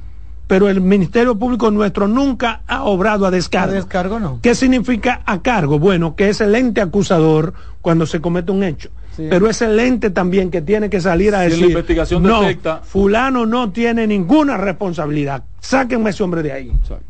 Pero 0.48 0.68
el 0.68 0.80
Ministerio 0.80 1.38
Público 1.38 1.70
nuestro 1.70 2.08
nunca 2.08 2.62
ha 2.66 2.82
obrado 2.82 3.26
a 3.26 3.30
descargo. 3.30 3.72
A 3.72 3.76
descargo 3.76 4.18
no. 4.18 4.40
¿Qué 4.42 4.56
significa 4.56 5.22
a 5.24 5.40
cargo? 5.40 5.78
Bueno, 5.78 6.16
que 6.16 6.30
es 6.30 6.40
el 6.40 6.54
ente 6.56 6.80
acusador 6.80 7.54
cuando 7.80 8.06
se 8.06 8.20
comete 8.20 8.50
un 8.50 8.64
hecho. 8.64 8.90
Pero 9.28 9.50
es 9.50 9.60
el 9.62 9.78
ente 9.80 10.10
también 10.10 10.50
que 10.50 10.62
tiene 10.62 10.88
que 10.88 11.00
salir 11.00 11.34
a 11.34 11.40
decir, 11.40 11.60
la 11.60 11.66
investigación 11.66 12.22
no, 12.22 12.42
fulano 12.84 13.46
no 13.46 13.70
tiene 13.70 14.06
ninguna 14.06 14.56
responsabilidad. 14.56 15.44
Sáquenme 15.60 16.10
ese 16.10 16.22
hombre 16.22 16.42
de 16.42 16.52
ahí. 16.52 16.70
Exacto. 16.70 17.04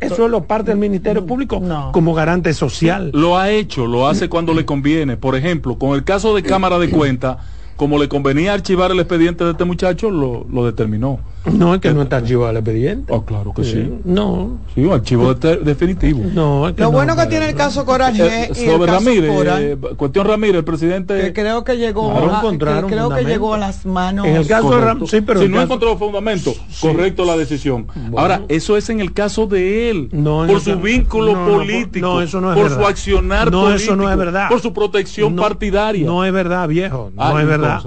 Eso 0.00 0.26
es 0.26 0.30
lo 0.30 0.44
parte 0.44 0.70
del 0.70 0.78
Ministerio 0.78 1.24
Público 1.24 1.62
como 1.92 2.14
garante 2.14 2.52
social. 2.52 3.10
Lo 3.14 3.38
ha 3.38 3.50
hecho, 3.50 3.86
lo 3.86 4.06
hace 4.06 4.28
cuando 4.28 4.52
le 4.52 4.66
conviene. 4.66 5.16
Por 5.16 5.34
ejemplo, 5.36 5.78
con 5.78 5.94
el 5.94 6.04
caso 6.04 6.34
de 6.34 6.42
Cámara 6.42 6.78
de 6.78 6.90
Cuentas 6.90 7.38
como 7.76 7.98
le 7.98 8.08
convenía 8.08 8.52
archivar 8.52 8.92
el 8.92 9.00
expediente 9.00 9.44
de 9.44 9.52
este 9.52 9.64
muchacho, 9.64 10.10
lo, 10.10 10.46
lo 10.50 10.64
determinó. 10.64 11.18
No, 11.52 11.74
es 11.74 11.80
que 11.80 11.92
no 11.92 12.02
está 12.02 12.16
archivado 12.16 12.50
el 12.50 12.56
expediente. 12.56 13.12
Oh, 13.12 13.24
claro 13.24 13.52
que 13.52 13.64
sí. 13.64 14.00
No. 14.04 14.58
Sí, 14.74 14.84
un 14.84 14.92
archivo 14.92 15.34
definitivo. 15.34 16.22
No, 16.32 16.70
Lo 16.76 16.90
bueno 16.90 17.16
que 17.16 17.26
tiene 17.26 17.50
el 17.50 17.54
caso 17.54 17.84
Coral 17.84 18.18
eh, 18.18 18.50
y 18.54 18.64
el 18.64 18.78
caso 18.78 18.86
Ramírez, 18.86 19.30
eh, 19.46 19.76
cuestión 19.96 20.26
Ramírez, 20.26 20.56
el 20.56 20.64
presidente. 20.64 21.20
Que 21.20 21.32
creo 21.32 21.64
que 21.64 21.76
llegó, 21.76 22.10
a, 22.10 22.50
que 22.50 22.58
creo 22.58 23.10
que 23.10 23.24
llegó 23.24 23.54
a 23.54 23.58
las 23.58 23.84
manos. 23.84 24.26
En 24.26 24.36
el 24.36 24.46
caso 24.46 24.70
de 24.70 25.06
sí, 25.06 25.20
pero 25.20 25.40
si 25.40 25.48
no 25.48 25.60
encontró 25.60 25.96
fundamento, 25.98 26.54
correcto 26.80 27.24
la 27.24 27.36
decisión. 27.36 27.86
Ahora, 28.16 28.42
eso 28.48 28.76
es 28.76 28.88
en 28.88 29.00
el 29.00 29.12
caso 29.12 29.46
de 29.46 29.90
él. 29.90 30.08
No, 30.12 30.46
por 30.46 30.60
su 30.60 30.78
vínculo 30.78 31.34
político. 31.46 32.06
No, 32.06 32.20
eso 32.22 32.40
no 32.40 32.52
es 32.52 32.60
por 32.60 32.70
su 32.70 32.86
accionar 32.86 33.50
no, 33.50 33.62
político. 33.62 33.82
eso 33.84 33.96
no 33.96 34.10
es 34.10 34.16
verdad. 34.16 34.48
Por 34.48 34.60
su 34.60 34.72
protección 34.72 35.36
partidaria. 35.36 36.06
No 36.06 36.24
es 36.24 36.32
verdad, 36.32 36.68
viejo. 36.68 37.10
No 37.14 37.38
es 37.38 37.46
verdad. 37.46 37.82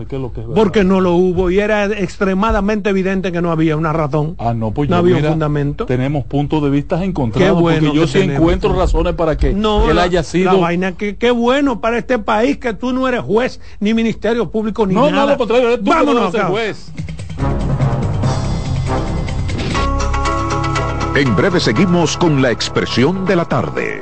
Porque 0.53 0.83
no 0.83 1.01
lo 1.01 1.13
hubo 1.13 1.49
y 1.49 1.59
era 1.59 1.85
extremadamente 1.85 2.89
evidente 2.89 3.31
que 3.31 3.41
no 3.41 3.46
había 3.51 3.75
una 3.75 3.93
razón. 3.93 4.35
Ah, 4.37 4.53
no, 4.53 4.71
pues 4.71 4.89
no 4.89 4.97
había 4.97 5.17
un 5.17 5.23
fundamento. 5.23 5.85
Tenemos 5.85 6.25
puntos 6.25 6.63
de 6.63 6.69
vista 6.69 7.03
encontrados. 7.03 7.61
porque 7.61 7.91
yo 7.93 8.07
sí 8.07 8.19
encuentro 8.19 8.73
razones 8.73 9.13
para 9.13 9.37
que 9.37 9.49
él 9.51 9.99
haya 9.99 10.23
sido. 10.23 10.53
La 10.53 10.59
vaina 10.59 10.91
que 10.93 11.17
qué 11.17 11.31
bueno 11.31 11.81
para 11.81 11.97
este 11.97 12.19
país 12.19 12.57
que 12.57 12.73
tú 12.73 12.93
no 12.93 13.07
eres 13.07 13.21
juez, 13.21 13.59
ni 13.79 13.93
ministerio 13.93 14.49
público, 14.49 14.85
ni 14.85 14.95
nada. 14.95 15.11
No, 15.11 15.15
no, 15.17 15.27
lo 15.31 15.37
contrario, 15.37 15.79
tú 15.79 15.85
Vámonos, 15.89 16.33
no 16.33 16.45
juez. 16.47 16.91
En 21.15 21.35
breve 21.35 21.59
seguimos 21.59 22.15
con 22.15 22.41
la 22.41 22.51
expresión 22.51 23.25
de 23.25 23.35
la 23.35 23.45
tarde. 23.45 24.01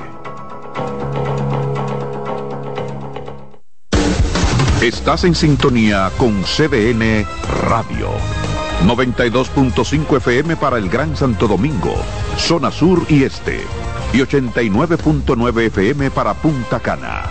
Estás 4.82 5.24
en 5.24 5.34
sintonía 5.34 6.12
con 6.18 6.44
CDN 6.44 7.26
Radio. 7.70 8.10
92.5 8.84 10.18
FM 10.18 10.58
para 10.58 10.78
el 10.78 10.90
Gran 10.90 11.16
Santo 11.16 11.48
Domingo, 11.48 11.96
zona 12.38 12.72
sur 12.72 13.04
y 13.10 13.24
este. 13.24 13.62
Y 14.14 14.20
89.9 14.20 15.62
FM 15.68 16.12
para 16.12 16.34
Punta 16.34 16.80
Cana. 16.80 17.24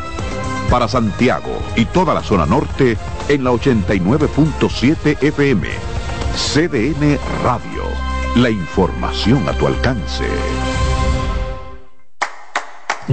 Para 0.71 0.89
Santiago 0.89 1.59
y 1.77 1.85
toda 1.85 2.15
la 2.15 2.23
zona 2.23 2.47
norte 2.47 2.97
en 3.29 3.45
la 3.45 3.51
89.7 3.51 5.23
FM. 5.23 5.69
CDN 6.35 7.19
Radio. 7.45 7.85
La 8.37 8.51
información 8.51 9.49
a 9.49 9.53
tu 9.53 9.67
alcance. 9.67 10.25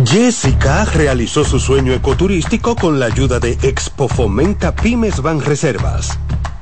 Jessica 0.06 0.86
realizó 0.86 1.44
su 1.44 1.60
sueño 1.60 1.94
ecoturístico 1.94 2.76
con 2.78 3.00
la 3.00 3.08
ayuda 3.08 3.40
de 3.40 3.58
Expo 3.62 4.08
Fomenta 4.08 4.74
Pymes 4.74 5.22
Van 5.22 5.42
Reservas. 5.42 6.18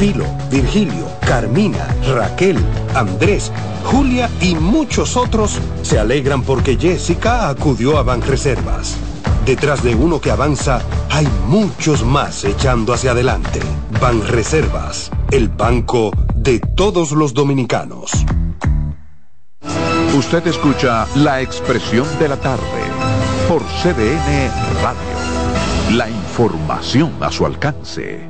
Pilo, 0.00 0.24
Virgilio, 0.50 1.06
Carmina, 1.20 1.86
Raquel, 2.14 2.56
Andrés, 2.94 3.52
Julia 3.84 4.30
y 4.40 4.54
muchos 4.54 5.14
otros 5.14 5.60
se 5.82 5.98
alegran 5.98 6.40
porque 6.42 6.78
Jessica 6.78 7.50
acudió 7.50 7.98
a 7.98 8.02
Banreservas. 8.02 8.96
detrás 9.44 9.82
de 9.82 9.94
uno 9.94 10.18
que 10.18 10.30
avanza, 10.30 10.80
hay 11.10 11.28
muchos 11.48 12.02
más 12.02 12.44
echando 12.44 12.94
hacia 12.94 13.10
adelante. 13.10 13.60
Ban 14.00 14.26
Reservas, 14.26 15.10
el 15.32 15.48
banco 15.48 16.12
de 16.34 16.60
todos 16.60 17.12
los 17.12 17.34
dominicanos. 17.34 18.12
Usted 20.16 20.46
escucha 20.46 21.06
la 21.16 21.42
expresión 21.42 22.06
de 22.18 22.28
la 22.28 22.38
tarde 22.38 22.82
por 23.46 23.60
CDN 23.82 24.50
Radio. 24.82 25.96
La 25.98 26.08
información 26.08 27.12
a 27.20 27.30
su 27.30 27.44
alcance. 27.44 28.29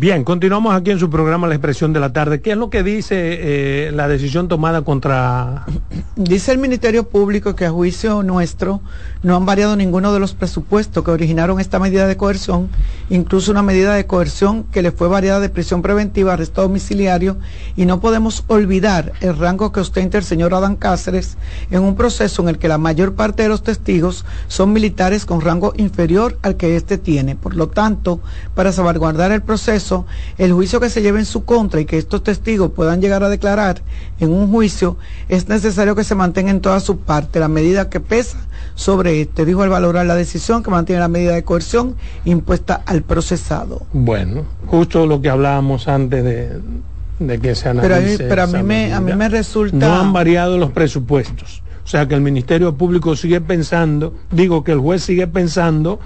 Bien, 0.00 0.24
continuamos 0.24 0.74
aquí 0.74 0.92
en 0.92 0.98
su 0.98 1.10
programa 1.10 1.46
La 1.46 1.56
Expresión 1.56 1.92
de 1.92 2.00
la 2.00 2.10
Tarde. 2.10 2.40
¿Qué 2.40 2.52
es 2.52 2.56
lo 2.56 2.70
que 2.70 2.82
dice 2.82 3.16
eh, 3.18 3.92
la 3.92 4.08
decisión 4.08 4.48
tomada 4.48 4.80
contra... 4.80 5.66
Dice 6.16 6.52
el 6.52 6.58
Ministerio 6.58 7.08
Público 7.08 7.54
que 7.54 7.66
a 7.66 7.70
juicio 7.70 8.22
nuestro 8.22 8.80
no 9.22 9.36
han 9.36 9.46
variado 9.46 9.76
ninguno 9.76 10.12
de 10.12 10.20
los 10.20 10.34
presupuestos 10.34 11.04
que 11.04 11.10
originaron 11.10 11.60
esta 11.60 11.78
medida 11.78 12.06
de 12.06 12.16
coerción, 12.16 12.68
incluso 13.10 13.50
una 13.50 13.62
medida 13.62 13.94
de 13.94 14.06
coerción 14.06 14.64
que 14.64 14.82
le 14.82 14.90
fue 14.90 15.08
variada 15.08 15.40
de 15.40 15.48
prisión 15.48 15.82
preventiva, 15.82 16.32
arresto 16.32 16.62
domiciliario, 16.62 17.36
y 17.76 17.86
no 17.86 18.00
podemos 18.00 18.44
olvidar 18.48 19.12
el 19.20 19.36
rango 19.36 19.72
que 19.72 19.80
ostenta 19.80 20.18
el 20.18 20.24
señor 20.24 20.52
Adán 20.52 20.76
Cáceres 20.76 21.36
en 21.70 21.82
un 21.82 21.94
proceso 21.94 22.42
en 22.42 22.48
el 22.48 22.58
que 22.58 22.68
la 22.68 22.78
mayor 22.78 23.14
parte 23.14 23.42
de 23.42 23.48
los 23.50 23.62
testigos 23.62 24.24
son 24.48 24.72
militares 24.72 25.24
con 25.24 25.40
rango 25.40 25.72
inferior 25.76 26.38
al 26.42 26.56
que 26.56 26.76
éste 26.76 26.98
tiene. 26.98 27.36
Por 27.36 27.54
lo 27.54 27.68
tanto, 27.68 28.20
para 28.54 28.72
salvaguardar 28.72 29.32
el 29.32 29.42
proceso, 29.42 29.89
el 30.38 30.52
juicio 30.52 30.80
que 30.80 30.90
se 30.90 31.02
lleve 31.02 31.18
en 31.18 31.24
su 31.24 31.44
contra 31.44 31.80
y 31.80 31.84
que 31.84 31.98
estos 31.98 32.22
testigos 32.22 32.70
puedan 32.72 33.00
llegar 33.00 33.22
a 33.22 33.28
declarar 33.28 33.82
en 34.18 34.30
un 34.30 34.50
juicio, 34.50 34.96
es 35.28 35.48
necesario 35.48 35.94
que 35.94 36.04
se 36.04 36.14
mantenga 36.14 36.50
en 36.50 36.60
toda 36.60 36.80
su 36.80 36.98
parte 36.98 37.40
la 37.40 37.48
medida 37.48 37.88
que 37.88 38.00
pesa 38.00 38.38
sobre 38.74 39.20
este, 39.20 39.44
dijo 39.44 39.62
al 39.62 39.68
valorar 39.68 40.06
la 40.06 40.14
decisión 40.14 40.62
que 40.62 40.70
mantiene 40.70 41.00
la 41.00 41.08
medida 41.08 41.34
de 41.34 41.44
coerción 41.44 41.96
impuesta 42.24 42.82
al 42.86 43.02
procesado. 43.02 43.86
Bueno, 43.92 44.44
justo 44.66 45.06
lo 45.06 45.20
que 45.20 45.30
hablábamos 45.30 45.88
antes 45.88 46.24
de, 46.24 47.40
que 47.40 47.54
se 47.54 47.68
analice. 47.68 48.24
Pero, 48.24 48.42
a 48.42 48.46
mí, 48.46 48.62
me, 48.62 48.92
a 48.92 49.00
mí 49.00 49.12
me 49.14 49.28
resulta... 49.28 49.76
No 49.76 50.00
han 50.00 50.12
variado 50.12 50.56
los 50.56 50.70
presupuestos. 50.70 51.62
O 51.84 51.88
sea 51.88 52.06
que 52.06 52.14
el 52.14 52.20
Ministerio 52.20 52.74
Público 52.74 53.16
sigue 53.16 53.40
pensando, 53.40 54.14
digo 54.30 54.62
que 54.62 54.72
el 54.72 54.78
juez 54.78 55.02
sigue 55.02 55.26
pensando 55.26 55.98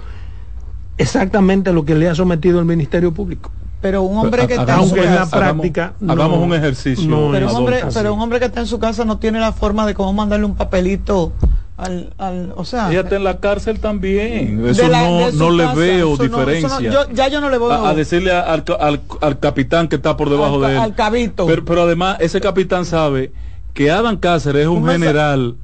exactamente 0.97 1.71
lo 1.73 1.85
que 1.85 1.95
le 1.95 2.09
ha 2.09 2.15
sometido 2.15 2.59
el 2.59 2.65
Ministerio 2.65 3.13
Público 3.13 3.51
pero 3.85 4.01
un 4.01 4.17
hombre 4.17 4.47
que 4.47 4.55
está 4.55 4.81
en 4.81 4.89
su 4.89 4.95
casa, 4.95 5.37
práctica 5.37 5.93
hagamos, 6.07 6.39
un 6.39 6.55
ejercicio. 6.55 7.29
Pero, 7.31 7.51
un 7.51 7.55
hombre, 7.55 7.83
pero 7.93 8.15
un 8.15 8.19
hombre 8.19 8.39
que 8.39 8.45
está 8.45 8.61
en 8.61 8.65
su 8.65 8.79
casa 8.79 9.05
no 9.05 9.19
tiene 9.19 9.39
la 9.39 9.51
forma 9.51 9.85
de 9.85 9.93
cómo 9.93 10.11
mandarle 10.11 10.47
un 10.47 10.55
papelito 10.55 11.33
al, 11.77 12.11
al, 12.17 12.51
o 12.55 12.65
sea 12.65 12.89
ella 12.89 13.01
está 13.01 13.17
en 13.17 13.23
la 13.23 13.39
cárcel 13.39 13.79
también. 13.79 14.65
Eso 14.65 14.87
no, 14.87 15.31
no 15.33 15.51
le 15.51 15.67
veo 15.75 16.17
diferencia. 16.17 16.79
yo, 16.79 17.07
ya 17.13 17.27
yo 17.27 17.39
no 17.41 17.51
le 17.51 17.59
veo 17.59 17.71
a, 17.71 17.93
decirle 17.93 18.31
al, 18.31 18.63
al, 18.79 19.01
al, 19.21 19.39
capitán 19.39 19.87
que 19.87 19.97
está 19.97 20.17
por 20.17 20.31
debajo 20.31 20.59
de 20.61 20.71
él. 20.71 20.79
al 20.79 20.95
cabito. 20.95 21.45
Pero, 21.45 21.63
pero, 21.63 21.83
además 21.83 22.17
ese 22.21 22.41
capitán 22.41 22.85
sabe 22.85 23.33
que 23.75 23.91
Adam 23.91 24.17
Cáceres 24.17 24.63
es 24.63 24.67
un 24.67 24.87
general 24.87 25.57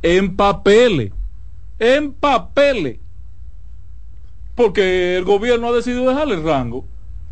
en 0.00 0.34
papeles 0.34 1.12
en 1.78 2.14
papeles 2.14 3.00
porque 4.54 5.18
el 5.18 5.24
gobierno 5.24 5.68
ha 5.68 5.72
decidido 5.72 6.08
dejarle 6.08 6.36
el 6.36 6.42
rango 6.42 6.86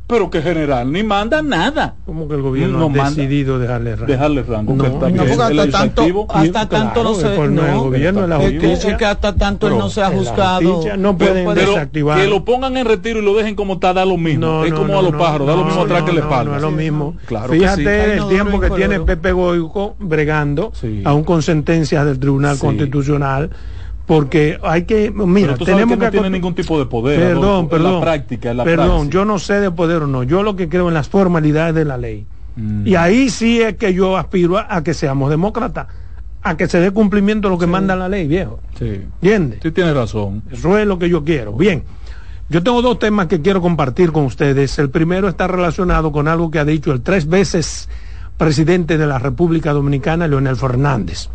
pero 0.07 0.29
que 0.29 0.43
general 0.43 0.93
ni 0.93 1.03
manda 1.03 1.41
nada. 1.41 1.95
Como 2.05 2.29
que 2.29 2.35
el 2.35 2.43
gobierno 2.43 2.91
no 2.91 3.03
ha 3.03 3.09
decidido 3.09 3.59
dejarle 3.59 3.97
rango. 3.97 4.07
Dejarle 4.07 4.43
rango. 4.43 4.75
No, 4.75 4.85
que, 5.01 5.13
no, 5.13 5.23
hasta, 5.23 5.71
tanto, 5.71 6.27
hasta 6.29 6.69
tanto 6.69 7.03
no 7.03 7.15
se... 7.15 7.49
No, 7.49 7.67
el 7.67 7.79
gobierno, 7.79 8.27
la 8.27 8.37
justicia. 8.37 8.91
Es 8.91 8.97
que 8.99 9.05
hasta 9.07 9.35
tanto 9.35 9.69
él 9.69 9.79
no 9.79 9.89
se 9.89 10.03
ha 10.03 10.11
juzgado. 10.11 10.83
No 10.99 11.17
pueden 11.17 11.47
pero, 11.55 11.73
desactivar. 11.73 12.21
Que 12.21 12.27
lo 12.27 12.45
pongan 12.45 12.77
en 12.77 12.85
retiro 12.85 13.21
y 13.21 13.25
lo 13.25 13.35
dejen 13.35 13.55
como 13.55 13.75
está, 13.75 13.95
da 13.95 14.05
lo 14.05 14.19
mismo. 14.19 14.65
es 14.65 14.73
como 14.75 14.99
a 14.99 15.03
los 15.03 15.15
pájaros, 15.15 15.47
da 15.47 15.57
lo 15.57 15.65
mismo 15.65 15.83
atrás 15.83 16.03
que 16.03 16.13
le 16.13 16.21
espalda. 16.21 16.51
No 16.51 16.57
es 16.57 16.63
lo 16.63 16.71
mismo. 16.71 17.17
Claro 17.27 17.53
Fíjate 17.53 18.15
el 18.15 18.29
tiempo 18.29 18.61
que 18.61 18.71
tiene 18.71 19.01
Pepe 19.01 19.33
Goico 19.33 19.97
bregando, 19.99 20.73
aún 21.05 21.25
con 21.25 21.43
sentencias 21.43 22.05
del 22.05 22.19
Tribunal 22.19 22.59
Constitucional 22.59 23.51
porque 24.07 24.59
hay 24.63 24.85
que 24.85 25.11
mira 25.11 25.57
tenemos 25.57 25.97
que, 25.97 26.05
no 26.05 26.11
tiene 26.11 26.31
ningún 26.31 26.55
tipo 26.55 26.79
de 26.79 26.87
poder 26.87 27.19
perdón 27.19 27.69
perdón 27.69 27.95
la 27.95 28.01
práctica 28.01 28.53
la 28.53 28.65
perdón 28.65 29.11
yo 29.11 29.25
no 29.25 29.39
sé 29.39 29.61
de 29.61 29.71
poder 29.71 30.03
o 30.03 30.07
no 30.07 30.23
yo 30.25 30.43
lo 30.43 30.57
que 30.57 30.69
creo 30.69 30.89
en 30.89 30.95
las 30.95 31.09
formalidades 31.09 31.75
de 31.75 31.85
la 31.85 31.97
ley. 31.97 32.27
Mm. 32.57 32.87
y 32.87 32.95
ahí 32.95 33.31
sí 33.31 33.61
es 33.61 33.77
que 33.77 33.95
yo 33.95 34.17
aspiro 34.17 34.59
a, 34.59 34.85
que 34.85 34.95
seamos 34.95 35.31
demócratas 35.31 35.89
a 36.43 36.57
que 36.57 36.69
se 36.69 36.79
dé 36.79 36.91
cumplimiento 36.91 37.49
a 37.49 37.51
lo 37.51 37.59
que 37.59 37.67
manda 37.67 37.97
la 37.97 38.09
ley 38.09 38.29
viejo. 38.29 38.61
Sí. 38.79 39.01
¿entiendes? 39.23 39.61
sí 39.63 39.71
tienes 39.71 39.95
razón. 39.95 40.43
Eso 40.53 40.77
es 40.79 40.87
lo 40.87 40.99
que 40.99 41.09
yo 41.09 41.25
quiero. 41.25 41.55
Bien 41.55 41.83
yo 42.51 42.63
tengo 42.63 42.83
dos 42.83 42.99
temas 42.99 43.27
que 43.27 43.41
quiero 43.41 43.63
compartir 43.63 44.13
con 44.13 44.25
ustedes. 44.25 44.79
El 44.79 44.91
primero 44.91 45.29
está 45.29 45.47
relacionado 45.47 46.13
con 46.13 46.29
algo 46.29 46.51
que 46.51 46.59
ha 46.59 46.65
dicho 46.65 46.93
el 46.93 47.01
tres 47.01 47.27
veces 47.27 47.89
presidente 48.37 48.99
de 48.99 49.07
la 49.07 49.19
República 49.19 49.73
Dominicana 49.73 50.29
Leonel 50.29 50.57
Fernández. 50.57 51.31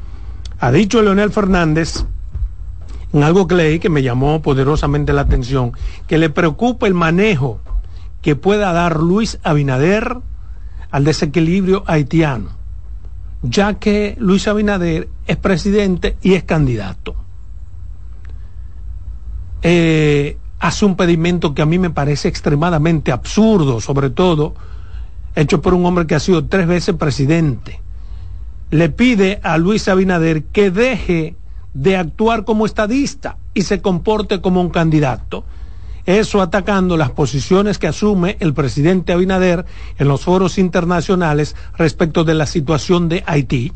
Ha 0.60 0.72
dicho 0.72 1.02
Leonel 1.02 1.32
Fernández 1.32 2.06
en 3.14 3.24
algo 3.24 3.48
que 3.48 3.56
leí 3.56 3.80
que 3.80 3.90
me 3.90 4.04
llamó 4.04 4.42
poderosamente 4.42 5.14
la 5.14 5.22
atención, 5.22 5.74
que 6.08 6.18
le 6.18 6.30
preocupa 6.30 6.88
el 6.88 6.94
manejo 6.94 7.60
que 8.22 8.36
pueda 8.36 8.72
dar 8.74 8.98
Luis 8.98 9.40
Abinader 9.44 10.18
al 10.92 11.04
desequilibrio 11.04 11.84
haitiano, 11.88 12.50
ya 13.42 13.76
que 13.76 14.16
Luis 14.20 14.48
Abinader 14.48 15.10
es 15.28 15.38
presidente 15.38 16.18
y 16.22 16.34
es 16.34 16.44
candidato. 16.44 17.16
Eh, 19.62 20.38
hace 20.60 20.86
un 20.86 20.96
pedimento 20.96 21.54
que 21.54 21.62
a 21.62 21.66
mí 21.66 21.80
me 21.80 21.90
parece 21.90 22.28
extremadamente 22.28 23.12
absurdo, 23.12 23.82
sobre 23.82 24.10
todo 24.10 24.56
hecho 25.36 25.62
por 25.62 25.74
un 25.74 25.86
hombre 25.86 26.06
que 26.06 26.16
ha 26.16 26.20
sido 26.20 26.46
tres 26.46 26.68
veces 26.68 26.96
presidente. 26.96 27.82
Le 28.72 28.90
pide 28.90 29.40
a 29.44 29.58
Luis 29.58 29.88
Abinader 29.88 30.44
que 30.44 30.70
deje 30.70 31.36
de 31.74 31.98
actuar 31.98 32.46
como 32.46 32.66
estadista 32.66 33.38
y 33.54 33.64
se 33.64 33.82
comporte 33.82 34.42
como 34.42 34.62
un 34.62 34.70
candidato. 34.70 35.46
Eso 36.06 36.42
atacando 36.42 36.98
las 36.98 37.12
posiciones 37.12 37.78
que 37.78 37.88
asume 37.88 38.38
el 38.40 38.54
presidente 38.54 39.14
Abinader 39.14 39.66
en 39.98 40.08
los 40.08 40.22
foros 40.22 40.58
internacionales 40.58 41.56
respecto 41.78 42.24
de 42.24 42.34
la 42.34 42.46
situación 42.46 43.10
de 43.10 43.24
Haití. 43.28 43.72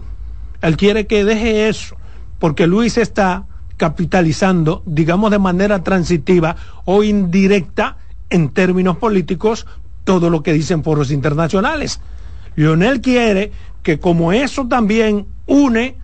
Él 0.62 0.78
quiere 0.78 1.06
que 1.06 1.26
deje 1.26 1.68
eso, 1.68 1.96
porque 2.40 2.66
Luis 2.66 2.98
está 2.98 3.46
capitalizando, 3.78 4.82
digamos 4.86 5.32
de 5.32 5.40
manera 5.40 5.84
transitiva 5.84 6.56
o 6.86 7.04
indirecta 7.04 7.98
en 8.30 8.50
términos 8.50 8.98
políticos, 8.98 9.68
todo 10.04 10.30
lo 10.30 10.42
que 10.42 10.54
dicen 10.54 10.84
foros 10.84 11.12
internacionales. 11.12 12.00
Lionel 12.56 13.02
quiere 13.02 13.52
que 13.84 14.00
como 14.00 14.32
eso 14.32 14.68
también 14.68 15.28
une 15.46 15.98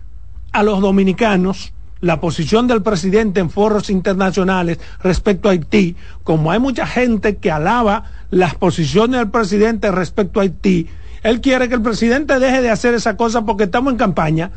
a 0.52 0.62
los 0.62 0.80
dominicanos, 0.80 1.72
la 2.00 2.20
posición 2.20 2.66
del 2.66 2.82
presidente 2.82 3.40
en 3.40 3.50
foros 3.50 3.90
internacionales 3.90 4.78
respecto 5.02 5.48
a 5.48 5.52
Haití, 5.52 5.96
como 6.24 6.50
hay 6.50 6.58
mucha 6.58 6.86
gente 6.86 7.36
que 7.36 7.50
alaba 7.50 8.04
las 8.30 8.54
posiciones 8.54 9.18
del 9.20 9.30
presidente 9.30 9.90
respecto 9.90 10.40
a 10.40 10.44
Haití, 10.44 10.88
él 11.22 11.40
quiere 11.40 11.68
que 11.68 11.74
el 11.74 11.82
presidente 11.82 12.38
deje 12.38 12.62
de 12.62 12.70
hacer 12.70 12.94
esa 12.94 13.16
cosa 13.16 13.44
porque 13.44 13.64
estamos 13.64 13.92
en 13.92 13.98
campaña, 13.98 14.50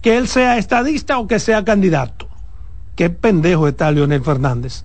que 0.00 0.16
él 0.16 0.28
sea 0.28 0.58
estadista 0.58 1.18
o 1.18 1.26
que 1.26 1.40
sea 1.40 1.64
candidato. 1.64 2.28
Qué 2.94 3.10
pendejo 3.10 3.66
está 3.66 3.90
Leonel 3.90 4.22
Fernández. 4.22 4.84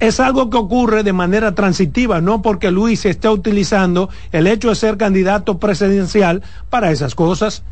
es 0.00 0.18
algo 0.18 0.48
que 0.48 0.56
ocurre 0.56 1.02
de 1.02 1.12
manera 1.12 1.54
transitiva, 1.54 2.22
no 2.22 2.40
porque 2.40 2.70
Luis 2.70 3.04
esté 3.04 3.28
utilizando 3.28 4.08
el 4.32 4.46
hecho 4.46 4.70
de 4.70 4.74
ser 4.74 4.96
candidato 4.96 5.58
presidencial 5.58 6.42
para 6.70 6.90
esas 6.90 7.14
cosas. 7.14 7.62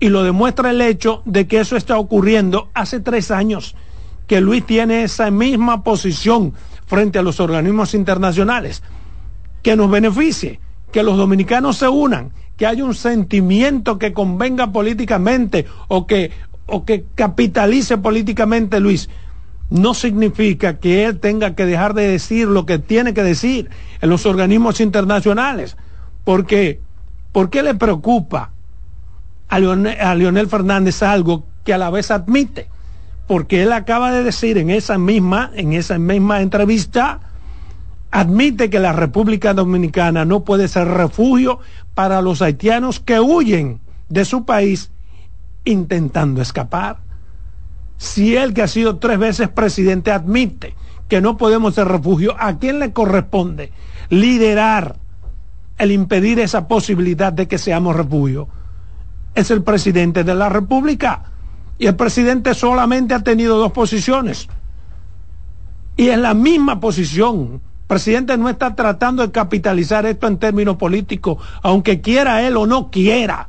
Y 0.00 0.08
lo 0.08 0.24
demuestra 0.24 0.70
el 0.70 0.80
hecho 0.80 1.22
de 1.26 1.46
que 1.46 1.60
eso 1.60 1.76
está 1.76 1.98
ocurriendo 1.98 2.70
hace 2.74 3.00
tres 3.00 3.30
años, 3.30 3.76
que 4.26 4.40
Luis 4.40 4.64
tiene 4.64 5.02
esa 5.02 5.30
misma 5.30 5.84
posición 5.84 6.54
frente 6.86 7.18
a 7.18 7.22
los 7.22 7.38
organismos 7.38 7.94
internacionales, 7.94 8.82
que 9.62 9.76
nos 9.76 9.90
beneficie, 9.90 10.58
que 10.90 11.02
los 11.02 11.18
dominicanos 11.18 11.76
se 11.76 11.88
unan, 11.88 12.32
que 12.56 12.66
haya 12.66 12.84
un 12.84 12.94
sentimiento 12.94 13.98
que 13.98 14.12
convenga 14.12 14.72
políticamente 14.72 15.66
o 15.88 16.06
que, 16.06 16.30
o 16.66 16.84
que 16.84 17.04
capitalice 17.14 17.98
políticamente 17.98 18.80
Luis 18.80 19.08
no 19.70 19.94
significa 19.94 20.78
que 20.78 21.04
él 21.04 21.20
tenga 21.20 21.54
que 21.54 21.64
dejar 21.64 21.94
de 21.94 22.08
decir 22.08 22.48
lo 22.48 22.66
que 22.66 22.78
tiene 22.78 23.14
que 23.14 23.22
decir 23.22 23.70
en 24.00 24.10
los 24.10 24.26
organismos 24.26 24.80
internacionales. 24.80 25.76
Porque, 26.24 26.80
¿por 27.32 27.50
qué 27.50 27.62
le 27.62 27.74
preocupa 27.74 28.50
a 29.50 29.58
Leonel, 29.58 30.48
Fernández 30.48 31.02
algo 31.02 31.44
que 31.64 31.74
a 31.74 31.78
la 31.78 31.90
vez 31.90 32.10
admite? 32.10 32.68
Porque 33.26 33.62
él 33.62 33.72
acaba 33.72 34.10
de 34.12 34.24
decir 34.24 34.56
en 34.56 34.70
esa 34.70 34.96
misma, 34.96 35.50
en 35.54 35.72
esa 35.72 35.98
misma 35.98 36.40
entrevista, 36.40 37.20
admite 38.10 38.70
que 38.70 38.80
la 38.80 38.92
República 38.92 39.52
Dominicana 39.52 40.24
no 40.24 40.44
puede 40.44 40.68
ser 40.68 40.88
refugio 40.88 41.58
para 41.94 42.22
los 42.22 42.40
haitianos 42.40 43.00
que 43.00 43.20
huyen 43.20 43.80
de 44.08 44.24
su 44.24 44.44
país 44.44 44.90
intentando 45.64 46.40
escapar 46.40 47.10
si 48.00 48.34
él 48.34 48.54
que 48.54 48.62
ha 48.62 48.66
sido 48.66 48.96
tres 48.96 49.18
veces 49.18 49.50
presidente 49.50 50.10
admite 50.10 50.74
que 51.06 51.20
no 51.20 51.36
podemos 51.36 51.74
ser 51.74 51.86
refugio, 51.86 52.34
¿a 52.38 52.58
quién 52.58 52.78
le 52.78 52.94
corresponde 52.94 53.72
liderar 54.08 54.96
el 55.76 55.92
impedir 55.92 56.40
esa 56.40 56.66
posibilidad 56.66 57.30
de 57.30 57.46
que 57.46 57.58
seamos 57.58 57.94
refugio? 57.94 58.48
Es 59.34 59.50
el 59.50 59.62
presidente 59.62 60.24
de 60.24 60.34
la 60.34 60.48
República. 60.48 61.24
Y 61.78 61.86
el 61.86 61.96
presidente 61.96 62.54
solamente 62.54 63.14
ha 63.14 63.20
tenido 63.20 63.58
dos 63.58 63.72
posiciones. 63.72 64.48
Y 65.96 66.08
es 66.08 66.18
la 66.18 66.34
misma 66.34 66.80
posición. 66.80 67.60
El 67.62 67.86
presidente 67.86 68.36
no 68.36 68.48
está 68.48 68.74
tratando 68.74 69.22
de 69.26 69.32
capitalizar 69.32 70.06
esto 70.06 70.26
en 70.26 70.38
términos 70.38 70.76
políticos, 70.76 71.38
aunque 71.62 72.00
quiera 72.00 72.42
él 72.42 72.56
o 72.56 72.66
no 72.66 72.90
quiera, 72.90 73.48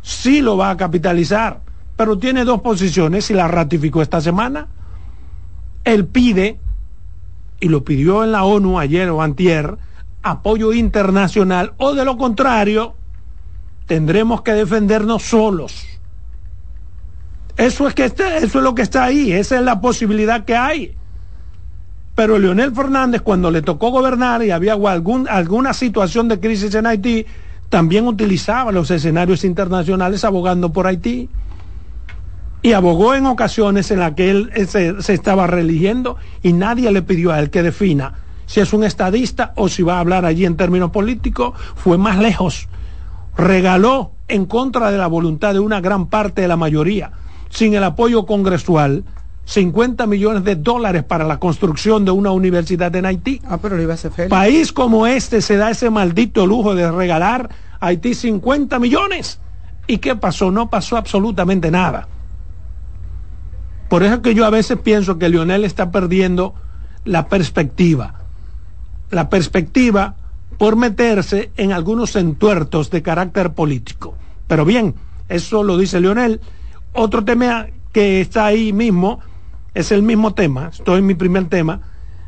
sí 0.00 0.40
lo 0.40 0.56
va 0.56 0.70
a 0.70 0.76
capitalizar 0.76 1.60
pero 1.96 2.18
tiene 2.18 2.44
dos 2.44 2.60
posiciones 2.60 3.30
y 3.30 3.34
la 3.34 3.48
ratificó 3.48 4.02
esta 4.02 4.20
semana. 4.20 4.68
Él 5.84 6.06
pide, 6.06 6.60
y 7.58 7.68
lo 7.68 7.84
pidió 7.84 8.22
en 8.22 8.32
la 8.32 8.44
ONU 8.44 8.78
ayer 8.78 9.08
o 9.08 9.22
antier, 9.22 9.78
apoyo 10.22 10.72
internacional, 10.72 11.72
o 11.78 11.94
de 11.94 12.04
lo 12.04 12.18
contrario, 12.18 12.94
tendremos 13.86 14.42
que 14.42 14.52
defendernos 14.52 15.22
solos. 15.22 15.86
Eso 17.56 17.88
es, 17.88 17.94
que 17.94 18.04
eso 18.04 18.24
es 18.26 18.54
lo 18.54 18.74
que 18.74 18.82
está 18.82 19.04
ahí, 19.04 19.32
esa 19.32 19.56
es 19.56 19.62
la 19.62 19.80
posibilidad 19.80 20.44
que 20.44 20.54
hay. 20.54 20.94
Pero 22.14 22.38
Leonel 22.38 22.74
Fernández, 22.74 23.22
cuando 23.22 23.50
le 23.50 23.62
tocó 23.62 23.90
gobernar 23.90 24.42
y 24.42 24.50
había 24.50 24.74
alguna 24.74 25.72
situación 25.72 26.28
de 26.28 26.38
crisis 26.38 26.74
en 26.74 26.86
Haití, 26.86 27.26
también 27.68 28.06
utilizaba 28.06 28.72
los 28.72 28.90
escenarios 28.90 29.44
internacionales 29.44 30.24
abogando 30.24 30.72
por 30.72 30.86
Haití 30.86 31.28
y 32.62 32.72
abogó 32.72 33.14
en 33.14 33.26
ocasiones 33.26 33.90
en 33.90 34.00
las 34.00 34.12
que 34.12 34.30
él 34.30 34.52
se, 34.68 35.00
se, 35.02 35.14
estaba 35.14 35.46
religiendo 35.46 36.16
y 36.42 36.52
nadie 36.52 36.90
le 36.90 37.02
pidió 37.02 37.32
a 37.32 37.38
él 37.38 37.50
que 37.50 37.62
defina 37.62 38.14
si 38.46 38.60
es 38.60 38.72
un 38.72 38.84
estadista 38.84 39.52
o 39.56 39.68
si 39.68 39.82
va 39.82 39.96
a 39.96 40.00
hablar 40.00 40.24
allí 40.24 40.44
en 40.44 40.56
términos 40.56 40.90
políticos, 40.90 41.54
fue 41.74 41.98
más 41.98 42.18
lejos. 42.18 42.68
Regaló 43.36 44.12
en 44.28 44.46
contra 44.46 44.90
de 44.90 44.98
la 44.98 45.06
voluntad 45.06 45.52
de 45.52 45.60
una 45.60 45.80
gran 45.80 46.06
parte 46.06 46.42
de 46.42 46.48
la 46.48 46.56
mayoría, 46.56 47.12
sin 47.50 47.74
el 47.74 47.84
apoyo 47.84 48.26
congresual, 48.26 49.04
50 49.44 50.06
millones 50.06 50.44
de 50.44 50.56
dólares 50.56 51.04
para 51.04 51.24
la 51.24 51.38
construcción 51.38 52.04
de 52.04 52.10
una 52.10 52.32
universidad 52.32 52.94
en 52.96 53.06
Haití. 53.06 53.40
Ah, 53.48 53.58
pero 53.62 53.80
iba 53.80 53.94
a 53.94 53.96
ser 53.96 54.10
feliz. 54.10 54.30
País 54.30 54.72
como 54.72 55.06
este 55.06 55.40
se 55.40 55.56
da 55.56 55.70
ese 55.70 55.88
maldito 55.88 56.46
lujo 56.46 56.74
de 56.74 56.90
regalar 56.90 57.50
a 57.78 57.86
Haití 57.86 58.14
50 58.14 58.78
millones. 58.80 59.38
¿Y 59.86 59.98
qué 59.98 60.16
pasó? 60.16 60.50
No 60.50 60.68
pasó 60.68 60.96
absolutamente 60.96 61.70
nada. 61.70 62.08
Por 63.88 64.02
eso 64.02 64.20
que 64.20 64.34
yo 64.34 64.44
a 64.44 64.50
veces 64.50 64.78
pienso 64.78 65.18
que 65.18 65.28
Lionel 65.28 65.64
está 65.64 65.92
perdiendo 65.92 66.54
la 67.04 67.28
perspectiva. 67.28 68.14
La 69.10 69.30
perspectiva 69.30 70.16
por 70.58 70.76
meterse 70.76 71.50
en 71.56 71.72
algunos 71.72 72.16
entuertos 72.16 72.90
de 72.90 73.02
carácter 73.02 73.52
político. 73.52 74.14
Pero 74.46 74.64
bien, 74.64 74.94
eso 75.28 75.62
lo 75.62 75.76
dice 75.76 76.00
Lionel. 76.00 76.40
Otro 76.92 77.24
tema 77.24 77.66
que 77.92 78.20
está 78.20 78.46
ahí 78.46 78.72
mismo 78.72 79.20
es 79.74 79.92
el 79.92 80.02
mismo 80.02 80.34
tema, 80.34 80.70
estoy 80.72 81.00
en 81.00 81.06
mi 81.06 81.14
primer 81.14 81.48
tema. 81.48 81.80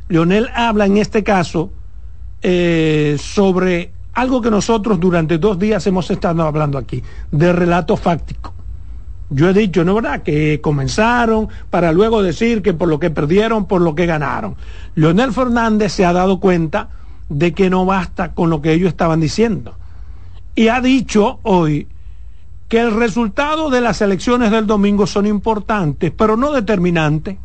Lionel 0.08 0.48
habla 0.54 0.86
en 0.86 0.98
este 0.98 1.22
caso 1.22 1.70
eh, 2.42 3.16
sobre 3.18 3.92
algo 4.14 4.40
que 4.42 4.50
nosotros 4.50 4.98
durante 4.98 5.38
dos 5.38 5.58
días 5.58 5.86
hemos 5.86 6.10
estado 6.10 6.42
hablando 6.42 6.76
aquí, 6.76 7.02
de 7.30 7.52
relato 7.52 7.96
fáctico. 7.96 8.52
Yo 9.30 9.50
he 9.50 9.52
dicho, 9.52 9.84
¿no 9.84 9.94
verdad? 9.94 10.22
Que 10.22 10.60
comenzaron 10.60 11.48
para 11.70 11.92
luego 11.92 12.22
decir 12.22 12.62
que 12.62 12.72
por 12.72 12.88
lo 12.88 12.98
que 12.98 13.10
perdieron, 13.10 13.66
por 13.66 13.82
lo 13.82 13.94
que 13.94 14.06
ganaron. 14.06 14.56
Leonel 14.94 15.32
Fernández 15.32 15.92
se 15.92 16.06
ha 16.06 16.12
dado 16.12 16.40
cuenta 16.40 16.88
de 17.28 17.52
que 17.52 17.70
no 17.70 17.84
basta 17.84 18.32
con 18.32 18.50
lo 18.50 18.62
que 18.62 18.72
ellos 18.72 18.88
estaban 18.88 19.20
diciendo. 19.20 19.74
Y 20.54 20.68
ha 20.68 20.80
dicho 20.80 21.40
hoy 21.42 21.88
que 22.68 22.80
el 22.80 22.94
resultado 22.94 23.70
de 23.70 23.80
las 23.80 24.00
elecciones 24.02 24.50
del 24.50 24.66
domingo 24.66 25.06
son 25.06 25.26
importantes, 25.26 26.12
pero 26.16 26.36
no 26.36 26.52
determinantes 26.52 27.36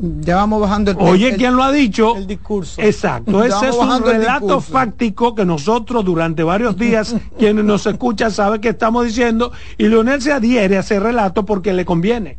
ya 0.00 0.36
vamos 0.36 0.60
bajando 0.60 0.92
el 0.92 0.96
Oye, 1.00 1.36
¿quién 1.36 1.56
lo 1.56 1.62
ha 1.64 1.72
dicho? 1.72 2.16
El 2.16 2.26
discurso. 2.26 2.80
Exacto, 2.80 3.42
ese 3.42 3.68
es 3.68 3.74
un 3.74 4.02
relato 4.02 4.60
fáctico 4.60 5.34
que 5.34 5.44
nosotros 5.44 6.04
durante 6.04 6.44
varios 6.44 6.76
días, 6.76 7.16
quienes 7.38 7.64
nos 7.64 7.84
escuchan 7.86 8.30
saben 8.30 8.60
que 8.60 8.68
estamos 8.68 9.06
diciendo, 9.06 9.50
y 9.76 9.88
Leonel 9.88 10.22
se 10.22 10.32
adhiere 10.32 10.76
a 10.76 10.80
ese 10.80 11.00
relato 11.00 11.44
porque 11.44 11.72
le 11.72 11.84
conviene. 11.84 12.38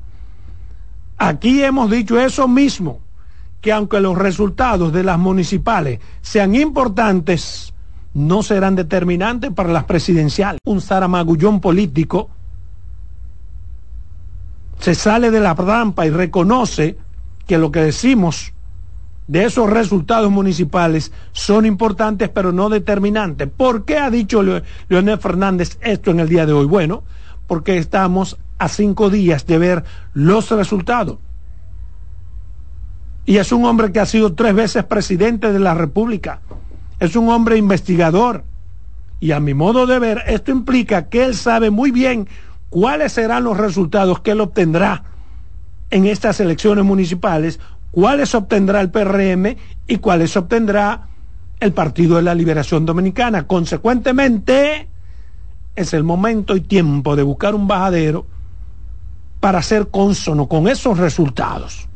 Aquí 1.17 1.61
hemos 1.61 1.91
dicho 1.91 2.17
eso 2.17 2.47
mismo, 2.47 3.01
que 3.61 3.71
aunque 3.71 3.99
los 3.99 4.17
resultados 4.17 4.93
de 4.93 5.03
las 5.03 5.19
municipales 5.19 5.99
sean 6.21 6.55
importantes, 6.55 7.73
no 8.13 8.41
serán 8.43 8.75
determinantes 8.75 9.51
para 9.51 9.71
las 9.71 9.83
presidenciales. 9.83 10.59
Un 10.65 10.81
zaramagullón 10.81 11.59
político 11.59 12.29
se 14.79 14.95
sale 14.95 15.29
de 15.29 15.41
la 15.41 15.55
trampa 15.55 16.05
y 16.05 16.09
reconoce 16.09 16.97
que 17.45 17.57
lo 17.57 17.71
que 17.71 17.81
decimos 17.81 18.53
de 19.27 19.45
esos 19.45 19.69
resultados 19.69 20.31
municipales 20.31 21.11
son 21.33 21.65
importantes 21.65 22.29
pero 22.29 22.51
no 22.51 22.69
determinantes. 22.69 23.49
¿Por 23.55 23.85
qué 23.85 23.97
ha 23.97 24.09
dicho 24.09 24.41
Leonel 24.87 25.19
Fernández 25.19 25.77
esto 25.81 26.11
en 26.11 26.19
el 26.19 26.29
día 26.29 26.45
de 26.45 26.53
hoy? 26.53 26.65
Bueno, 26.65 27.03
porque 27.45 27.77
estamos 27.77 28.37
a 28.57 28.67
cinco 28.69 29.09
días 29.09 29.45
de 29.45 29.57
ver 29.57 29.83
los 30.13 30.49
resultados. 30.49 31.17
Y 33.29 33.37
es 33.37 33.51
un 33.51 33.63
hombre 33.63 33.91
que 33.91 33.99
ha 33.99 34.07
sido 34.07 34.33
tres 34.33 34.55
veces 34.55 34.85
presidente 34.85 35.53
de 35.53 35.59
la 35.59 35.75
República. 35.75 36.41
Es 36.99 37.15
un 37.15 37.29
hombre 37.29 37.57
investigador. 37.57 38.43
Y 39.19 39.33
a 39.33 39.39
mi 39.39 39.53
modo 39.53 39.85
de 39.85 39.99
ver, 39.99 40.23
esto 40.25 40.49
implica 40.49 41.09
que 41.09 41.25
él 41.25 41.35
sabe 41.35 41.69
muy 41.69 41.91
bien 41.91 42.27
cuáles 42.71 43.11
serán 43.11 43.43
los 43.43 43.55
resultados 43.55 44.21
que 44.21 44.31
él 44.31 44.41
obtendrá 44.41 45.03
en 45.91 46.07
estas 46.07 46.39
elecciones 46.39 46.83
municipales, 46.83 47.59
cuáles 47.91 48.33
obtendrá 48.33 48.81
el 48.81 48.89
PRM 48.89 49.57
y 49.85 49.97
cuáles 49.97 50.35
obtendrá 50.35 51.09
el 51.59 51.71
Partido 51.71 52.15
de 52.15 52.23
la 52.23 52.33
Liberación 52.33 52.83
Dominicana. 52.83 53.45
Consecuentemente, 53.45 54.87
es 55.75 55.93
el 55.93 56.03
momento 56.03 56.55
y 56.55 56.61
tiempo 56.61 57.15
de 57.15 57.21
buscar 57.21 57.53
un 57.53 57.67
bajadero 57.67 58.25
para 59.39 59.61
ser 59.61 59.89
consono 59.89 60.47
con 60.47 60.67
esos 60.67 60.97
resultados. 60.97 61.88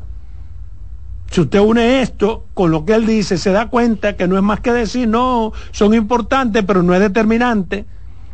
Si 1.30 1.40
usted 1.40 1.58
une 1.58 2.02
esto 2.02 2.46
con 2.54 2.70
lo 2.70 2.84
que 2.84 2.94
él 2.94 3.06
dice, 3.06 3.38
se 3.38 3.50
da 3.50 3.66
cuenta 3.66 4.16
que 4.16 4.28
no 4.28 4.36
es 4.36 4.42
más 4.42 4.60
que 4.60 4.72
decir, 4.72 5.08
no, 5.08 5.52
son 5.72 5.94
importantes, 5.94 6.62
pero 6.64 6.82
no 6.82 6.94
es 6.94 7.00
determinante. 7.00 7.86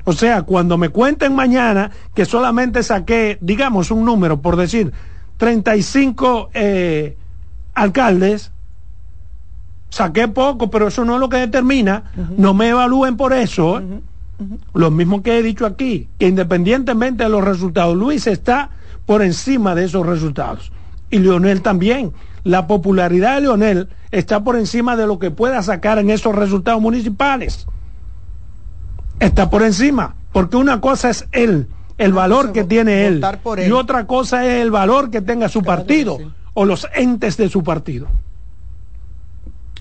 O 0.05 0.13
sea, 0.13 0.43
cuando 0.43 0.77
me 0.77 0.89
cuenten 0.89 1.35
mañana 1.35 1.91
que 2.15 2.25
solamente 2.25 2.83
saqué, 2.83 3.39
digamos, 3.41 3.91
un 3.91 4.05
número, 4.05 4.41
por 4.41 4.57
decir, 4.57 4.93
35 5.37 6.51
eh, 6.53 7.17
alcaldes, 7.75 8.51
saqué 9.89 10.29
poco, 10.29 10.71
pero 10.71 10.89
eso 10.89 11.05
no 11.05 11.15
es 11.15 11.21
lo 11.21 11.29
que 11.29 11.39
determina, 11.39 12.05
no 12.37 12.55
me 12.55 12.69
evalúen 12.69 13.17
por 13.17 13.33
eso. 13.33 13.83
Lo 14.73 14.91
mismo 14.91 15.23
que 15.23 15.39
he 15.39 15.43
dicho 15.43 15.67
aquí, 15.67 16.09
que 16.19 16.29
independientemente 16.29 17.25
de 17.25 17.31
los 17.31 17.45
resultados, 17.45 17.97
Luis 17.97 18.27
está 18.27 18.71
por 19.05 19.23
encima 19.23 19.75
de 19.75 19.85
esos 19.85 20.07
resultados. 20.07 20.73
Y 21.11 21.19
Leonel 21.19 21.61
también. 21.61 22.13
La 22.45 22.67
popularidad 22.67 23.37
de 23.37 23.41
Leonel 23.43 23.89
está 24.11 24.43
por 24.43 24.57
encima 24.57 24.97
de 24.97 25.07
lo 25.07 25.19
que 25.19 25.31
pueda 25.31 25.63
sacar 25.63 25.99
en 25.99 26.11
esos 26.11 26.35
resultados 26.35 26.81
municipales. 26.81 27.67
Está 29.19 29.51
por 29.51 29.63
encima, 29.63 30.15
porque 30.33 30.57
una 30.57 30.81
cosa 30.81 31.11
es 31.11 31.27
él, 31.33 31.69
el 31.99 32.13
valor 32.13 32.53
que 32.53 32.65
tiene 32.65 33.07
él, 33.07 33.25
y 33.67 33.71
otra 33.73 34.07
cosa 34.07 34.47
es 34.47 34.63
el 34.63 34.71
valor 34.71 35.11
que 35.11 35.21
tenga 35.21 35.49
su 35.49 35.63
partido 35.63 36.19
o 36.55 36.65
los 36.65 36.89
entes 36.95 37.37
de 37.37 37.49
su 37.49 37.63
partido. 37.63 38.09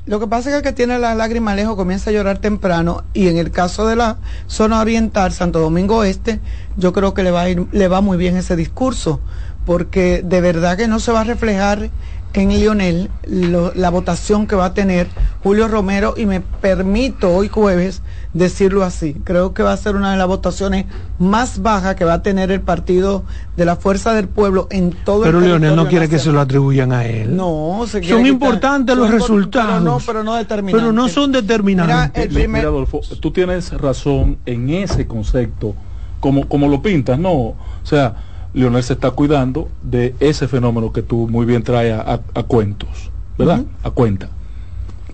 Lo 0.06 0.20
que 0.20 0.26
pasa 0.26 0.50
es 0.50 0.54
que 0.54 0.58
el 0.58 0.64
que 0.64 0.74
tiene 0.74 0.98
la 0.98 1.14
lágrima 1.14 1.54
lejos 1.54 1.76
comienza 1.76 2.10
a 2.10 2.14
llorar 2.14 2.40
temprano 2.40 3.04
y 3.14 3.28
en 3.28 3.38
el 3.38 3.52
caso 3.52 3.86
de 3.86 3.96
la 3.96 4.18
zona 4.48 4.82
oriental, 4.82 5.32
Santo 5.32 5.60
Domingo 5.60 6.04
Este, 6.04 6.40
yo 6.78 6.94
creo 6.94 7.14
que 7.14 7.22
le 7.22 7.30
va 7.30 7.42
a 7.42 7.50
ir, 7.50 7.68
le 7.72 7.88
va 7.88 8.02
muy 8.02 8.18
bien 8.18 8.36
ese 8.36 8.56
discurso, 8.56 9.20
porque 9.68 10.24
de 10.24 10.42
verdad 10.42 10.78
que 10.78 10.88
no 10.88 11.00
se 11.00 11.12
va 11.12 11.22
a 11.22 11.26
reflejar 11.26 11.92
en 12.34 12.50
Lionel 12.50 13.10
la 13.28 13.90
votación 13.90 14.48
que 14.48 14.56
va 14.56 14.66
a 14.66 14.74
tener 14.74 15.08
Julio 15.44 15.68
Romero 15.68 16.14
y 16.16 16.26
me 16.26 16.42
permito 16.42 17.34
hoy 17.36 17.48
jueves 17.48 18.02
decirlo 18.34 18.84
así. 18.84 19.16
Creo 19.24 19.54
que 19.54 19.64
va 19.64 19.74
a 19.74 19.78
ser 19.78 19.96
una 19.96 20.12
de 20.12 20.18
las 20.18 20.28
votaciones 20.28 20.86
más 21.18 21.62
bajas 21.62 21.96
que 21.96 22.06
va 22.06 22.14
a 22.14 22.22
tener 22.22 22.52
el 22.52 22.62
partido 22.62 23.24
de 23.58 23.66
la 23.66 23.76
Fuerza 23.76 24.14
del 24.14 24.28
Pueblo 24.28 24.68
en 24.70 24.92
todo 24.92 25.24
pero 25.24 25.40
el 25.40 25.46
Pero 25.46 25.58
Lionel 25.58 25.76
no 25.76 25.88
quiere 25.88 26.08
que 26.08 26.20
se 26.20 26.32
lo 26.32 26.40
atribuyan 26.40 26.92
a 26.92 27.06
él. 27.06 27.36
No, 27.36 27.86
son 27.88 28.26
importantes 28.26 28.96
los 28.96 29.10
resultados. 29.10 29.70
Pero 29.70 29.80
no, 29.80 30.00
pero 30.06 30.24
no 30.24 30.36
determinantes. 30.36 30.82
Pero 30.82 30.94
no 30.94 31.08
son 31.08 31.32
determinantes. 31.32 32.32
Mira, 32.32 32.68
Adolfo, 32.68 33.02
tú 33.20 33.32
tienes 33.32 33.72
razón 33.74 34.38
en 34.46 34.70
ese 34.70 35.08
concepto, 35.08 35.76
como, 36.20 36.48
como 36.48 36.68
lo 36.68 36.82
pintas, 36.82 37.18
¿no? 37.18 37.32
O 37.34 37.56
sea, 37.84 38.29
Lionel 38.54 38.84
se 38.84 38.94
está 38.94 39.12
cuidando 39.12 39.70
de 39.84 40.16
ese 40.20 40.48
fenómeno 40.48 40.92
que 40.92 41.04
tú 41.04 41.28
muy 41.28 41.46
bien 41.46 41.64
traes 41.64 41.94
a, 41.94 42.44
cuentos, 42.44 43.12
¿verdad? 43.38 43.64
A 43.84 43.92
cuenta. 43.92 44.30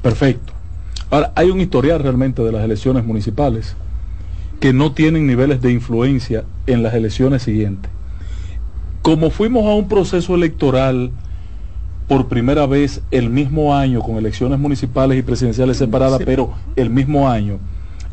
Perfecto. 0.02 0.54
Ahora, 1.10 1.34
hay 1.36 1.50
un 1.50 1.60
historial 1.60 2.02
realmente 2.02 2.42
de 2.44 2.52
las 2.52 2.64
elecciones 2.64 3.04
municipales 3.06 3.76
que 4.60 4.72
no 4.72 4.94
tienen 4.94 5.28
niveles 5.28 5.62
de 5.62 5.72
influencia 5.72 6.46
en 6.66 6.82
las 6.82 6.94
elecciones 6.94 7.44
siguientes. 7.44 7.92
Como 9.02 9.30
fuimos 9.30 9.66
a 9.66 9.76
un 9.76 9.88
proceso 9.88 10.34
electoral 10.34 11.12
por 12.08 12.28
primera 12.28 12.66
vez 12.66 13.02
el 13.12 13.30
mismo 13.30 13.76
año, 13.76 14.00
con 14.00 14.16
elecciones 14.16 14.60
municipales 14.60 15.20
y 15.20 15.24
presidenciales 15.24 15.78
separadas, 15.78 16.22
pero 16.26 16.54
el 16.76 16.90
mismo 16.90 17.30
año, 17.30 17.60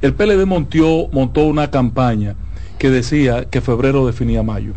el 0.00 0.14
PLD 0.14 0.46
montó 0.46 1.44
una 1.44 1.70
campaña 1.70 2.34
que 2.78 2.90
decía 2.90 3.44
que 3.44 3.60
febrero 3.60 4.04
definía 4.04 4.42
mayo 4.42 4.72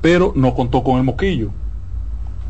pero 0.00 0.32
no 0.34 0.54
contó 0.54 0.82
con 0.82 0.98
el 0.98 1.04
mosquillo. 1.04 1.50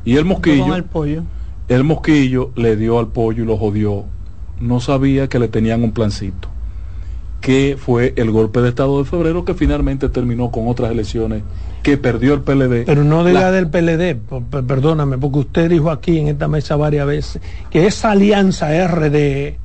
Y 0.05 0.17
el 0.17 0.25
mosquillo, 0.25 0.75
el, 0.75 0.85
pollo. 0.85 1.25
el 1.69 1.85
mosquillo 1.85 2.53
le 2.57 2.77
dio 2.77 2.99
al 2.99 3.09
pollo 3.09 3.43
y 3.43 3.47
lo 3.47 3.57
jodió. 3.57 4.05
No 4.61 4.81
sabía 4.81 5.29
que 5.29 5.39
le 5.39 5.49
tenían 5.49 5.83
un 5.83 5.93
plancito. 5.93 6.49
Que 7.41 7.77
fue 7.79 8.13
el 8.17 8.31
golpe 8.31 8.61
de 8.61 8.69
Estado 8.69 8.99
de 8.99 9.05
febrero 9.05 9.45
que 9.45 9.55
finalmente 9.55 10.09
terminó 10.09 10.51
con 10.51 10.69
otras 10.69 10.91
elecciones 10.91 11.43
que 11.83 11.97
perdió 11.97 12.35
el 12.35 12.43
PLD. 12.43 12.85
Pero 12.85 13.05
no 13.05 13.25
diga 13.25 13.51
del 13.51 13.69
PLD, 13.69 14.17
perdóname, 14.67 15.17
porque 15.19 15.39
usted 15.39 15.71
dijo 15.71 15.91
aquí 15.91 16.19
en 16.19 16.29
esta 16.29 16.49
mesa 16.49 16.77
varias 16.77 17.07
veces 17.07 17.43
que 17.71 17.87
esa 17.87 18.11
alianza 18.11 18.69
RD 18.87 19.57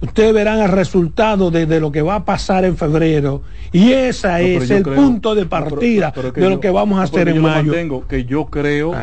ustedes 0.00 0.32
verán 0.32 0.60
el 0.60 0.68
resultado 0.68 1.50
de, 1.50 1.80
lo 1.80 1.90
que 1.90 2.02
va 2.02 2.16
a 2.16 2.24
pasar 2.24 2.64
en 2.64 2.76
febrero 2.76 3.42
y 3.72 3.92
ese 3.92 4.56
es 4.56 4.70
el 4.70 4.82
punto 4.82 5.34
de 5.34 5.46
partida 5.46 6.12
de 6.34 6.48
lo 6.48 6.60
que 6.60 6.70
vamos 6.70 6.98
a 6.98 7.02
hacer 7.02 7.28
en 7.28 7.42
mayo. 7.42 7.72
Tengo 7.72 8.06
que 8.06 8.24
yo 8.24 8.46
creo 8.46 8.94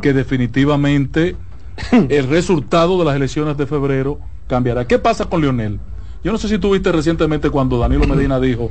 que 0.00 0.12
definitivamente 0.12 1.36
el 1.92 2.28
resultado 2.28 2.98
de 2.98 3.04
las 3.04 3.16
elecciones 3.16 3.56
de 3.56 3.66
febrero 3.66 4.18
cambiará. 4.46 4.86
¿Qué 4.86 4.98
pasa 4.98 5.24
con 5.26 5.40
Lionel? 5.40 5.78
Yo 6.22 6.32
no 6.32 6.38
sé 6.38 6.48
si 6.48 6.58
tuviste 6.58 6.92
recientemente 6.92 7.48
cuando 7.48 7.78
Danilo 7.78 8.06
Medina 8.06 8.38
dijo, 8.40 8.70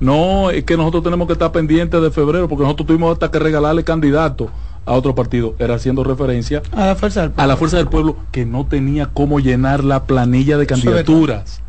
no, 0.00 0.50
es 0.50 0.64
que 0.64 0.76
nosotros 0.76 1.04
tenemos 1.04 1.26
que 1.26 1.34
estar 1.34 1.52
pendientes 1.52 2.00
de 2.00 2.10
febrero 2.10 2.48
porque 2.48 2.64
nosotros 2.64 2.86
tuvimos 2.88 3.12
hasta 3.12 3.30
que 3.30 3.38
regalarle 3.38 3.84
candidato 3.84 4.50
a 4.88 4.92
otro 4.94 5.14
partido, 5.14 5.54
era 5.58 5.74
haciendo 5.74 6.02
referencia 6.02 6.62
a 6.72 6.86
la 6.86 6.96
fuerza 6.96 7.20
del 7.20 7.30
pueblo, 7.30 7.42
a 7.42 7.46
la 7.46 7.56
fuerza 7.56 7.76
del 7.76 7.88
pueblo 7.88 8.16
que 8.32 8.46
no 8.46 8.66
tenía 8.66 9.06
cómo 9.06 9.38
llenar 9.38 9.84
la 9.84 10.04
planilla 10.04 10.56
de 10.56 10.66
candidaturas. 10.66 11.60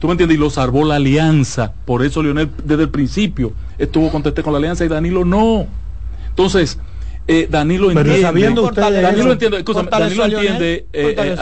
¿Tú 0.00 0.06
me 0.06 0.12
entiendes? 0.12 0.36
Y 0.36 0.40
lo 0.40 0.50
salvó 0.50 0.84
la 0.84 0.96
alianza. 0.96 1.74
Por 1.84 2.02
eso 2.02 2.22
Leonel 2.22 2.50
desde 2.64 2.84
el 2.84 2.88
principio 2.88 3.52
estuvo 3.78 4.10
contente 4.10 4.42
con 4.42 4.52
la 4.52 4.58
alianza 4.58 4.84
y 4.84 4.88
Danilo 4.88 5.24
no. 5.24 5.66
Entonces, 6.28 6.78
eh, 7.28 7.46
Danilo 7.48 7.90
entiende. 7.90 8.22
sabiendo 8.22 8.70
Danilo 8.70 9.32
entiende, 9.32 9.62
Danilo 9.62 10.24
entiende 10.24 10.86
eh, 10.92 11.36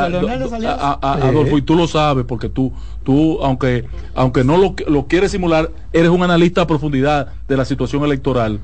Adolfo, 1.00 1.56
y 1.56 1.62
tú 1.62 1.76
lo 1.76 1.86
sabes, 1.86 2.24
porque 2.26 2.48
tú, 2.48 2.72
tú 3.04 3.42
aunque, 3.42 3.86
aunque 4.14 4.44
no 4.44 4.58
lo, 4.58 4.74
lo 4.88 5.06
quieres 5.06 5.30
simular, 5.30 5.70
eres 5.92 6.10
un 6.10 6.22
analista 6.22 6.62
a 6.62 6.66
profundidad 6.66 7.28
de 7.46 7.56
la 7.56 7.64
situación 7.64 8.04
electoral 8.04 8.60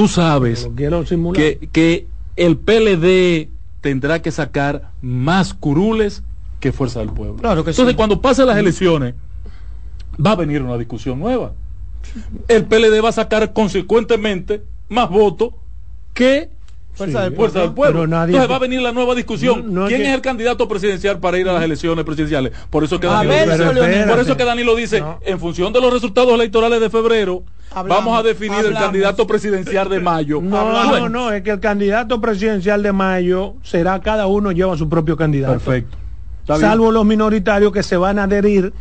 tú 0.00 0.08
sabes 0.08 0.66
que, 1.34 1.68
que 1.72 2.06
el 2.36 2.56
PLD 2.56 3.50
tendrá 3.82 4.22
que 4.22 4.30
sacar 4.30 4.92
más 5.02 5.52
curules 5.52 6.22
que 6.58 6.72
Fuerza 6.72 7.00
del 7.00 7.10
Pueblo. 7.10 7.36
Entonces, 7.42 7.94
cuando 7.96 8.22
pasen 8.22 8.46
las 8.46 8.56
elecciones, 8.56 9.14
va 10.24 10.30
a 10.30 10.36
venir 10.36 10.62
una 10.62 10.78
discusión 10.78 11.20
nueva. 11.20 11.52
El 12.48 12.64
PLD 12.64 13.04
va 13.04 13.10
a 13.10 13.12
sacar 13.12 13.52
consecuentemente 13.52 14.62
más 14.88 15.10
votos 15.10 15.50
que 16.14 16.48
Fuerza, 16.94 17.24
del, 17.24 17.34
Pueblo. 17.34 18.04
Entonces 18.04 18.50
va 18.50 18.56
a 18.56 18.58
venir 18.58 18.80
la 18.80 18.92
nueva 18.92 19.14
discusión. 19.14 19.70
¿Quién 19.86 20.00
es 20.00 20.14
el 20.14 20.22
candidato 20.22 20.66
presidencial 20.66 21.20
para 21.20 21.38
ir 21.38 21.46
a 21.46 21.52
las 21.52 21.62
elecciones 21.62 22.06
presidenciales? 22.06 22.52
Por 22.70 22.84
eso 22.84 22.98
que 22.98 23.06
Danilo, 23.06 23.34
por 24.08 24.18
eso 24.18 24.34
que 24.34 24.44
Danilo 24.46 24.74
dice, 24.74 25.04
en 25.26 25.38
función 25.38 25.74
de 25.74 25.82
los 25.82 25.92
resultados 25.92 26.32
electorales 26.32 26.80
de 26.80 26.88
febrero, 26.88 27.44
vamos 27.74 28.18
a 28.18 28.22
definir 28.22 28.64
el 28.64 28.74
candidato 28.74 29.26
presidencial 29.26 29.88
de 29.88 30.00
mayo. 30.00 30.40
No, 30.40 30.72
no, 30.72 31.08
no, 31.08 31.32
es 31.32 31.42
que 31.42 31.50
el 31.50 31.60
candidato 31.60 32.20
presidencial 32.20 32.82
de 32.82 32.92
mayo 32.92 33.54
será 33.62 34.00
cada 34.00 34.26
uno 34.26 34.52
lleva 34.52 34.76
su 34.76 34.88
propio 34.88 35.16
candidato. 35.16 35.52
Perfecto. 35.52 35.96
Salvo 36.46 36.90
los 36.90 37.04
minoritarios 37.04 37.72
que 37.72 37.82
se 37.82 37.96
van 37.96 38.18
a 38.18 38.24
adherir 38.24 38.72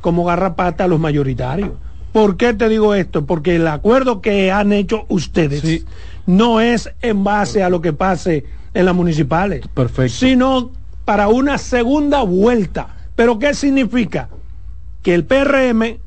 como 0.00 0.24
garrapata 0.24 0.84
a 0.84 0.88
los 0.88 0.98
mayoritarios. 0.98 1.70
¿Por 2.12 2.36
qué 2.36 2.54
te 2.54 2.68
digo 2.68 2.94
esto? 2.94 3.26
Porque 3.26 3.56
el 3.56 3.66
acuerdo 3.68 4.20
que 4.20 4.50
han 4.50 4.72
hecho 4.72 5.04
ustedes 5.08 5.84
no 6.26 6.60
es 6.60 6.90
en 7.02 7.22
base 7.24 7.62
a 7.62 7.68
lo 7.68 7.80
que 7.80 7.92
pase 7.92 8.44
en 8.74 8.86
las 8.86 8.94
municipales, 8.94 9.66
Perfecto. 9.68 10.14
sino 10.14 10.70
para 11.04 11.28
una 11.28 11.58
segunda 11.58 12.22
vuelta. 12.22 12.88
¿Pero 13.14 13.38
qué 13.38 13.54
significa? 13.54 14.28
Que 15.02 15.14
el 15.14 15.24
PRM, 15.24 15.98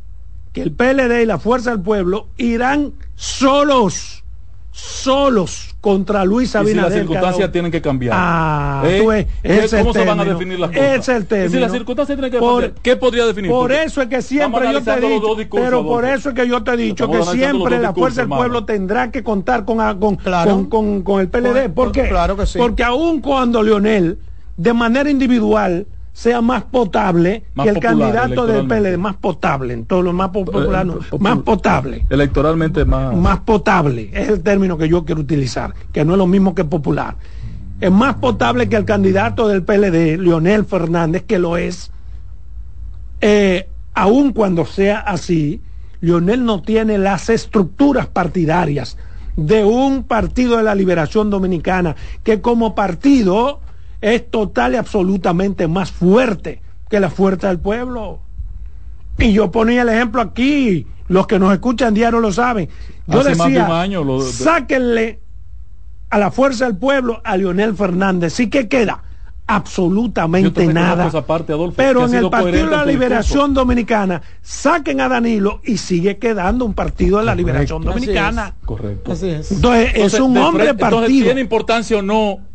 que 0.61 0.69
el 0.69 0.71
PLD 0.71 1.23
y 1.23 1.25
la 1.25 1.39
Fuerza 1.39 1.71
del 1.71 1.81
Pueblo 1.81 2.27
irán 2.37 2.93
solos 3.15 4.23
solos 4.79 5.75
contra 5.81 6.25
Luis 6.25 6.55
Abinader. 6.55 6.77
Y 6.77 6.79
si 6.79 6.89
las 6.89 6.93
circunstancias 6.93 7.51
tienen 7.51 7.71
que 7.71 7.81
cambiar. 7.81 8.15
Ah, 8.17 8.83
¿Eh? 8.85 9.27
¿Cómo 9.71 9.93
se 9.93 10.05
van 10.05 10.19
a 10.19 10.25
definir 10.25 10.59
las 10.59 10.69
cosas? 10.71 10.85
Es 10.85 11.09
el 11.09 11.25
término. 11.25 11.51
si 11.51 11.59
las 11.59 11.71
circunstancias 11.71 12.17
tienen 12.17 12.31
que 12.31 12.39
cambiar, 12.39 12.73
¿qué 12.81 12.95
podría 12.95 13.25
definir? 13.25 13.51
Por 13.51 13.71
eso 13.71 14.01
es 14.01 14.07
que 14.07 14.21
siempre 14.21 14.71
yo 14.71 14.81
te 14.81 14.91
he 14.91 14.99
dicho, 14.99 15.37
pero 15.51 15.85
por 15.85 16.05
eso 16.05 16.29
es 16.29 16.35
que 16.35 16.47
yo 16.47 16.63
te 16.63 16.71
he 16.71 16.77
dicho 16.77 17.09
que 17.09 17.23
siempre 17.23 17.79
la 17.79 17.93
fuerza 17.93 18.21
del 18.21 18.29
pueblo 18.29 18.65
tendrá 18.65 19.11
que 19.11 19.23
contar 19.23 19.65
con, 19.65 19.77
con, 19.99 20.65
con, 20.65 21.01
con, 21.03 21.21
el 21.21 21.29
PLD. 21.29 21.69
¿Por 21.73 21.91
qué? 21.91 22.09
Claro 22.09 22.37
que 22.37 22.45
sí. 22.45 22.57
Porque 22.57 22.83
aun 22.83 23.21
cuando 23.21 23.61
Leonel, 23.63 24.17
de 24.57 24.73
manera 24.73 25.09
individual, 25.09 25.87
sea 26.19 26.41
más 26.41 26.63
potable 26.63 27.45
que 27.63 27.69
el 27.69 27.79
candidato 27.79 28.45
del 28.45 28.67
PLD, 28.67 28.97
más 28.97 29.15
potable, 29.15 29.73
en 29.73 29.85
todo 29.85 30.01
lo 30.01 30.11
más 30.11 30.31
popular, 30.31 30.85
eh, 30.85 31.17
más 31.17 31.37
potable. 31.37 32.05
Electoralmente 32.09 32.83
más. 32.83 33.15
Más 33.15 33.39
potable, 33.39 34.09
es 34.11 34.27
el 34.27 34.43
término 34.43 34.77
que 34.77 34.89
yo 34.89 35.05
quiero 35.05 35.21
utilizar, 35.21 35.73
que 35.93 36.03
no 36.03 36.11
es 36.11 36.17
lo 36.17 36.27
mismo 36.27 36.53
que 36.53 36.65
popular. 36.65 37.15
Es 37.79 37.89
más 37.89 38.15
potable 38.15 38.67
que 38.67 38.75
el 38.75 38.83
candidato 38.83 39.47
del 39.47 39.63
PLD, 39.63 40.17
Leonel 40.17 40.65
Fernández, 40.65 41.23
que 41.23 41.39
lo 41.39 41.55
es. 41.55 41.89
Eh, 43.21 43.69
aun 43.93 44.33
cuando 44.33 44.65
sea 44.65 44.99
así, 44.99 45.61
Leonel 46.01 46.43
no 46.43 46.61
tiene 46.61 46.97
las 46.97 47.29
estructuras 47.29 48.07
partidarias 48.07 48.97
de 49.37 49.63
un 49.63 50.03
partido 50.03 50.57
de 50.57 50.63
la 50.63 50.75
liberación 50.75 51.29
dominicana, 51.29 51.95
que 52.23 52.41
como 52.41 52.75
partido 52.75 53.61
es 54.01 54.29
total 54.29 54.73
y 54.73 54.77
absolutamente 54.77 55.67
más 55.67 55.91
fuerte 55.91 56.61
que 56.89 56.99
la 56.99 57.09
fuerza 57.09 57.47
del 57.49 57.59
pueblo. 57.59 58.19
Y 59.17 59.33
yo 59.33 59.51
ponía 59.51 59.81
el 59.81 59.89
ejemplo 59.89 60.21
aquí, 60.21 60.87
los 61.07 61.27
que 61.27 61.39
nos 61.39 61.51
escuchan 61.53 61.93
diario 61.93 62.19
lo 62.19 62.31
saben. 62.31 62.69
Yo 63.07 63.23
decía, 63.23 63.67
sáquenle 64.23 65.19
a 66.09 66.17
la 66.17 66.31
fuerza 66.31 66.65
del 66.65 66.77
pueblo 66.77 67.21
a 67.23 67.35
Leonel 67.37 67.75
Fernández. 67.75 68.33
Sí 68.33 68.49
que 68.49 68.67
queda 68.67 69.03
absolutamente 69.45 70.67
nada. 70.67 71.11
Pero 71.75 72.05
en 72.05 72.13
el 72.13 72.29
Partido 72.29 72.65
de 72.65 72.77
la 72.77 72.85
Liberación 72.85 73.53
Dominicana, 73.53 74.21
saquen 74.41 75.01
a 75.01 75.09
Danilo 75.09 75.61
y 75.65 75.77
sigue 75.77 76.17
quedando 76.17 76.65
un 76.65 76.73
Partido 76.73 77.17
de 77.17 77.25
la 77.25 77.35
Liberación 77.35 77.83
Dominicana. 77.83 78.53
Correcto. 78.63 79.11
Entonces, 79.11 79.95
es 79.95 80.19
un 80.19 80.37
hombre 80.37 80.73
partido. 80.75 81.25
¿tiene 81.25 81.41
importancia 81.41 81.97
o 81.97 82.01
no 82.01 82.48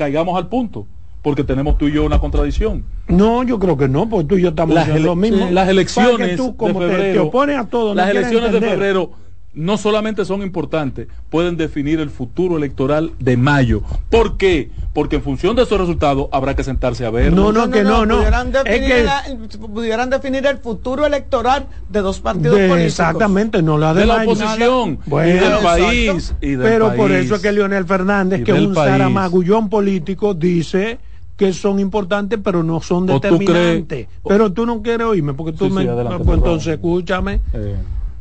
caigamos 0.00 0.34
al 0.38 0.48
punto 0.48 0.86
porque 1.20 1.44
tenemos 1.44 1.76
tú 1.76 1.88
y 1.88 1.92
yo 1.92 2.04
una 2.04 2.18
contradicción. 2.18 2.82
No, 3.06 3.42
yo 3.42 3.58
creo 3.58 3.76
que 3.76 3.86
no, 3.86 4.08
porque 4.08 4.26
tú 4.26 4.36
y 4.38 4.42
yo 4.42 4.48
estamos 4.48 4.74
las 4.74 4.88
lo 4.98 5.14
mismo. 5.14 5.50
Las 5.50 5.68
elecciones 5.68 6.36
tú, 6.36 6.56
como 6.56 6.80
de 6.80 6.88
febrero, 6.88 7.30
te, 7.30 7.54
a 7.54 7.64
todo, 7.64 7.94
las 7.94 8.08
elecciones 8.08 8.50
de 8.52 8.60
febrero 8.60 9.10
no 9.52 9.76
solamente 9.78 10.24
son 10.24 10.42
importantes, 10.42 11.08
pueden 11.28 11.56
definir 11.56 11.98
el 12.00 12.10
futuro 12.10 12.56
electoral 12.56 13.12
de 13.18 13.36
mayo. 13.36 13.82
¿Por 14.08 14.36
qué? 14.36 14.70
Porque 14.92 15.16
en 15.16 15.22
función 15.22 15.56
de 15.56 15.62
esos 15.62 15.78
resultados 15.78 16.28
habrá 16.30 16.54
que 16.54 16.62
sentarse 16.62 17.04
a 17.04 17.10
ver. 17.10 17.32
No, 17.32 17.52
no, 17.52 17.68
que 17.70 17.82
no, 17.82 18.06
no. 18.06 18.18
Pudieran, 18.18 20.10
definir, 20.10 20.46
el 20.46 20.58
futuro 20.58 21.04
electoral 21.04 21.66
de 21.88 22.00
dos 22.00 22.20
partidos 22.20 22.54
políticos. 22.54 22.80
Exactamente, 22.80 23.62
no 23.62 23.76
la 23.76 23.92
de, 23.92 24.06
la 24.06 24.22
oposición 24.22 24.98
y 25.06 25.10
del 25.10 25.58
país. 25.62 26.34
Pero 26.40 26.94
por 26.94 27.10
eso 27.10 27.34
es 27.36 27.42
que 27.42 27.52
Leonel 27.52 27.84
Fernández, 27.84 28.44
que 28.44 28.52
es 28.52 28.60
un 28.60 28.74
zaramagullón 28.74 29.68
político, 29.68 30.34
dice 30.34 30.98
que 31.36 31.54
son 31.54 31.80
importantes 31.80 32.38
pero 32.44 32.62
no 32.62 32.82
son 32.82 33.06
determinantes. 33.06 34.08
pero 34.28 34.52
tú 34.52 34.66
no 34.66 34.82
quieres 34.82 35.06
oírme 35.06 35.32
porque 35.32 35.56
tú 35.56 35.70
me... 35.70 35.86
pues 35.86 36.36
entonces 36.36 36.74
escúchame. 36.74 37.40
Eh 37.54 37.76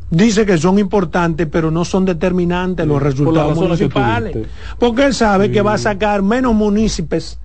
dice 0.09 0.45
que 0.45 0.57
son 0.57 0.79
importantes, 0.79 1.47
pero 1.51 1.71
no 1.71 1.85
son 1.85 2.05
determinantes 2.05 2.85
los 2.87 3.01
resultados 3.01 3.55
municipales. 3.55 4.37
Porque 4.77 5.05
él 5.05 5.13
sabe 5.13 5.51
que 5.51 5.61
va 5.61 5.73
a 5.73 5.77
sacar 5.77 6.21
menos 6.21 6.53
municipios 6.53 7.39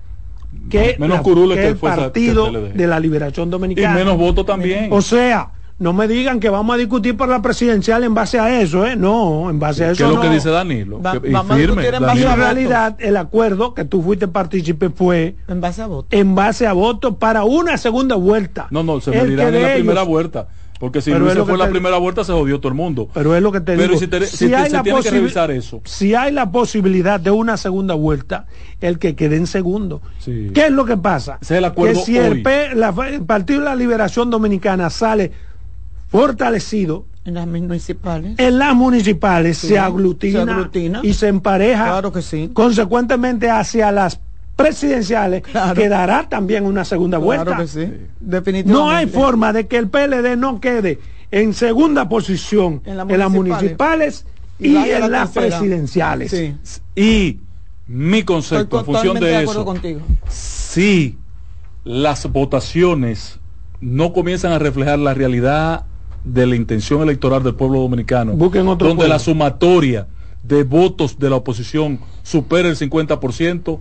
que, 0.69 0.95
menos 0.99 1.21
el 1.57 1.75
Partido 1.77 2.51
de 2.51 2.87
la 2.87 2.99
Liberación 2.99 3.49
Dominicana. 3.49 3.93
Y 3.93 4.03
menos 4.03 4.17
votos 4.17 4.45
también. 4.45 4.87
O 4.91 5.01
sea, 5.01 5.51
no 5.77 5.91
me 5.91 6.07
digan 6.07 6.39
que 6.39 6.49
vamos 6.49 6.73
a 6.73 6.77
discutir 6.77 7.17
por 7.17 7.27
la 7.27 7.41
presidencial 7.41 8.03
en 8.03 8.13
base 8.13 8.39
a 8.39 8.61
eso, 8.61 8.85
¿eh? 8.85 8.95
No, 8.95 9.49
en 9.49 9.59
base 9.59 9.83
a 9.83 9.91
eso. 9.91 9.97
¿Qué 9.97 10.09
es 10.09 10.15
lo 10.15 10.21
que 10.21 10.29
dice 10.29 10.49
Danilo? 10.49 11.01
firme, 11.21 11.87
en 11.87 12.35
realidad, 12.37 12.95
el 12.99 13.17
acuerdo 13.17 13.73
que 13.73 13.83
tú 13.85 14.01
fuiste 14.01 14.27
partícipe 14.27 14.89
fue. 14.89 15.35
En 15.47 15.61
base 15.61 15.81
a 15.81 15.87
voto. 15.87 16.07
En 16.11 16.33
base 16.33 16.65
a 16.65 16.73
voto 16.73 17.17
para 17.17 17.43
una 17.43 17.77
segunda 17.77 18.15
vuelta. 18.15 18.67
No, 18.71 18.83
no, 18.83 19.01
se 19.01 19.11
me 19.11 19.25
dirá 19.25 19.49
en 19.49 19.61
la 19.61 19.73
primera 19.73 20.03
vuelta. 20.03 20.47
Porque 20.79 21.01
si 21.01 21.11
no 21.11 21.29
se 21.29 21.43
fue 21.43 21.57
la 21.57 21.69
primera 21.69 21.97
vuelta 21.97 22.23
se 22.23 22.33
jodió 22.33 22.59
todo 22.59 22.69
el 22.69 22.75
mundo. 22.75 23.09
Pero 23.13 23.35
es 23.35 23.41
lo 23.41 23.51
que 23.51 23.61
te 23.61 23.77
digo. 23.77 23.97
Pero 24.09 24.25
si, 24.25 24.53
hay 24.53 24.69
la 24.69 24.83
tiene 24.83 25.01
que 25.01 25.11
revisar 25.11 25.51
eso. 25.51 25.81
Si 25.85 26.13
hay 26.15 26.31
la 26.31 26.51
posibilidad 26.51 27.19
de 27.19 27.31
una 27.31 27.57
segunda 27.57 27.93
vuelta, 27.93 28.45
el 28.81 28.99
que 28.99 29.15
quede 29.15 29.37
en 29.37 29.47
segundo. 29.47 30.01
¿Qué 30.23 30.65
es 30.65 30.71
lo 30.71 30.85
que 30.85 30.97
pasa? 30.97 31.39
que 31.39 31.95
si 31.95 32.17
el, 32.17 32.43
Partido 33.25 33.59
de 33.59 33.65
la 33.65 33.75
Liberación 33.75 34.29
Dominicana 34.29 34.89
sale 34.89 35.31
fortalecido 36.09 37.05
en 37.25 37.33
las 37.33 37.47
municipales. 37.47 38.35
En 38.37 38.59
las 38.59 38.75
municipales 38.75 39.57
se, 39.57 39.79
aglutina 39.79 40.69
y 41.01 41.13
se 41.13 41.27
empareja. 41.27 41.85
Claro 41.85 42.11
que 42.11 42.21
sí. 42.21 42.51
Consecuentemente 42.53 43.49
hacia 43.49 43.91
las 43.91 44.19
presidenciales 44.55 45.43
quedará 45.75 46.27
también 46.29 46.65
una 46.65 46.85
segunda 46.85 47.17
vuelta. 47.17 47.63
No 48.65 48.89
hay 48.89 49.07
forma 49.07 49.53
de 49.53 49.67
que 49.67 49.77
el 49.77 49.89
PLD 49.89 50.37
no 50.37 50.59
quede 50.59 50.99
en 51.31 51.53
segunda 51.53 52.07
posición 52.07 52.81
en, 52.85 52.97
las 52.97 53.31
municipales. 53.31 54.25
y, 54.59 54.75
en 54.75 55.11
las 55.11 55.31
presidenciales. 55.31 56.53
Y 56.95 57.39
mi 57.87 58.23
concepto 58.23 58.79
en 58.79 58.85
función 58.85 59.19
de, 59.19 59.43
eso, 59.43 59.75
si 60.27 61.17
las 61.83 62.31
votaciones 62.31 63.39
no 63.81 64.13
comienzan 64.13 64.51
a 64.51 64.59
reflejar 64.59 64.97
la 64.99 65.13
realidad 65.13 65.85
de 66.23 66.47
la 66.47 66.55
intención 66.55 67.01
electoral 67.01 67.43
del 67.43 67.53
pueblo 67.53 67.79
dominicano, 67.79 68.33
donde 68.33 69.07
la 69.07 69.19
sumatoria 69.19 70.07
de 70.41 70.63
votos 70.63 71.19
de 71.19 71.29
la 71.29 71.35
oposición 71.37 71.99
supera 72.23 72.69
el 72.69 72.77
50%, 72.77 73.79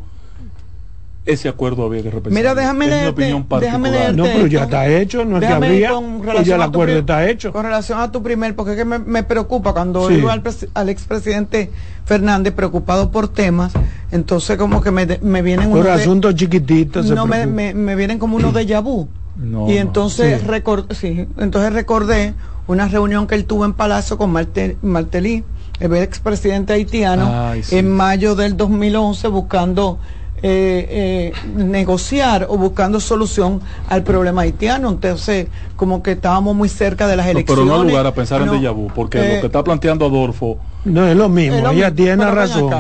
ese 1.27 1.49
acuerdo 1.49 1.85
había 1.85 2.03
que 2.03 2.11
repensar. 2.11 2.33
Mira, 2.33 2.55
déjame 2.55 2.87
leerte, 2.87 3.35
déjame 3.61 3.91
leerte 3.91 4.17
No, 4.17 4.25
pero 4.25 4.47
ya 4.47 4.65
está 4.65 4.87
hecho, 4.89 5.25
no 5.25 5.39
es 5.39 5.47
que 5.47 5.53
habría, 5.53 5.93
pues 6.23 6.47
ya 6.47 6.57
el 6.57 6.63
acuerdo 6.63 6.99
está 6.99 7.29
hecho. 7.29 7.53
Con 7.53 7.65
relación 7.65 7.99
a 8.01 8.13
tu 8.13 8.23
primer, 8.23 8.55
porque 8.55 8.73
es 8.73 8.77
que 8.77 8.85
me, 8.85 9.23
preocupa 9.23 9.73
cuando 9.73 10.03
oigo 10.03 10.29
al, 10.29 10.43
al 10.75 10.89
expresidente 10.89 11.71
Fernández 12.05 12.53
preocupado 12.53 13.11
por 13.11 13.29
temas, 13.29 13.73
entonces 14.13 14.59
como 14.59 14.83
que 14.83 14.91
me, 14.91 15.07
me 15.23 15.41
vienen 15.41 15.71
por 15.71 15.81
unos 15.81 16.01
asuntos 16.01 16.35
chiquititos. 16.35 17.07
No, 17.07 17.27
me, 17.27 17.47
me, 17.47 17.95
vienen 17.95 18.19
como 18.19 18.37
unos 18.37 18.53
de 18.53 18.81
vu. 18.81 19.09
y 19.69 19.79
entonces, 19.79 20.43
sí. 20.91 21.27
entonces 21.39 21.73
recordé 21.73 22.35
una 22.67 22.87
reunión 22.89 23.27
que 23.27 23.35
él 23.35 23.47
tuvo 23.47 23.65
en 23.65 23.73
Palacio 23.73 24.19
con 24.19 24.31
Martelí, 24.31 25.45
el 25.81 25.97
expresidente 25.97 26.75
haitiano, 26.75 27.53
en 27.71 27.91
mayo 27.91 28.35
del 28.35 28.57
2011 28.57 29.29
buscando 29.29 29.99
eh, 30.47 30.87
eh, 30.91 31.33
negociar 31.57 32.47
o 32.51 32.59
buscando 32.59 33.01
solución 33.01 33.63
al 33.89 34.03
problema 34.03 34.43
haitiano. 34.43 34.91
Entonces, 34.91 35.47
como 35.85 36.03
que 36.03 36.13
estábamos 36.13 36.57
muy 36.57 36.71
cerca 36.71 37.07
de 37.07 37.15
las 37.15 37.27
elecciones. 37.27 37.63
pero 37.63 37.79
no 37.79 37.85
lugar 37.85 38.07
a 38.07 38.15
pensar 38.15 38.41
en 38.41 38.49
déjà 38.49 38.73
vu, 38.73 38.89
porque 38.95 39.19
lo 39.19 39.25
que 39.25 39.35
eh, 39.35 39.41
está 39.45 39.63
planteando 39.63 40.07
Adolfo 40.07 40.59
no 40.87 41.07
es 41.07 41.15
lo 41.15 41.29
mismo, 41.29 41.71
ella 41.71 41.95
tiene 41.95 42.25
razón. 42.31 42.71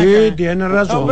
sí, 0.00 0.32
tiene 0.36 0.68
razón. 0.68 1.06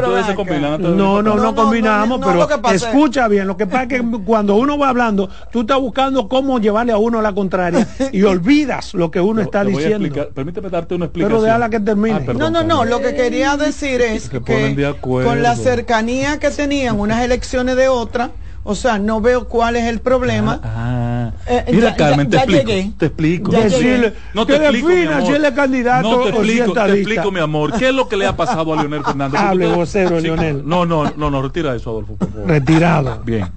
No, 0.80 1.22
no, 1.22 1.36
no, 1.36 1.54
combinamos, 1.54 2.20
pero 2.22 2.46
escucha 2.72 3.26
bien. 3.26 3.46
Lo 3.46 3.56
que 3.56 3.66
pasa 3.66 3.84
es 3.84 3.88
que 3.88 4.04
cuando 4.26 4.56
uno 4.56 4.76
va 4.76 4.90
hablando, 4.90 5.30
tú 5.50 5.62
estás 5.62 5.80
buscando 5.80 6.28
cómo 6.28 6.58
llevarle 6.58 6.92
a 6.92 6.98
uno 6.98 7.20
a 7.20 7.22
la 7.22 7.34
contraria 7.34 7.88
y 8.12 8.22
olvidas 8.24 8.92
lo 8.92 9.10
que 9.10 9.20
uno 9.22 9.40
está 9.40 9.64
diciendo. 9.64 10.28
Permíteme 10.34 10.68
darte 10.68 10.94
una 10.94 11.06
explicación. 11.06 11.40
Pero 11.40 11.42
déjala 11.42 11.70
que 11.70 11.80
termine. 11.80 12.22
Ah, 12.28 12.32
no, 12.34 12.50
no, 12.50 12.62
no. 12.62 12.84
Lo 12.84 13.00
que 13.00 13.14
quería 13.14 13.56
decir 13.56 14.02
es 14.02 14.28
que 14.28 14.94
con 15.00 15.42
la 15.42 15.56
cercanía 15.56 16.38
que 16.38 16.50
tenían 16.50 17.00
unas 17.00 17.22
elecciones 17.22 17.76
de 17.76 17.88
otra, 17.88 18.30
o 18.66 18.74
sea, 18.74 18.98
no 18.98 19.20
veo 19.20 19.46
cuál 19.46 19.76
es 19.76 19.84
el 19.84 20.00
problema. 20.00 20.58
Ah, 20.64 21.30
ah. 21.30 21.32
Eh, 21.46 21.66
Mira, 21.70 21.94
Carmen, 21.94 22.30
te, 22.30 22.38
explico, 22.38 22.96
te 22.98 23.06
explico. 23.06 23.52
Decirle, 23.52 24.14
no 24.32 24.46
te 24.46 24.56
explico, 24.56 24.88
mi 24.88 25.02
amor. 25.04 25.54
candidato 25.54 26.10
no 26.10 26.22
te 26.22 26.28
explico, 26.30 26.72
te 26.72 26.92
explico, 26.94 27.30
mi 27.30 27.40
amor. 27.40 27.78
¿Qué 27.78 27.88
es 27.88 27.94
lo 27.94 28.08
que 28.08 28.16
le 28.16 28.26
ha 28.26 28.34
pasado 28.34 28.72
a 28.72 28.76
Leonel 28.76 29.04
Fernández? 29.04 29.38
Hable 29.38 29.66
vocero, 29.66 30.18
Leonel. 30.18 30.66
No, 30.66 30.86
no, 30.86 31.12
no, 31.14 31.30
no, 31.30 31.42
retira 31.42 31.74
eso, 31.74 31.90
Adolfo, 31.90 32.16
por 32.16 32.30
favor. 32.30 32.48
Retirado. 32.48 33.22
Bien. 33.22 33.48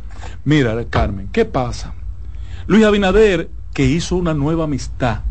Mira, 0.43 0.75
Carmen, 0.89 1.29
¿qué 1.31 1.45
pasa? 1.45 1.93
Luis 2.67 2.83
Abinader, 2.83 3.49
que 3.73 3.85
hizo 3.85 4.17
una 4.17 4.33
nueva 4.33 4.65
amistad 4.65 5.21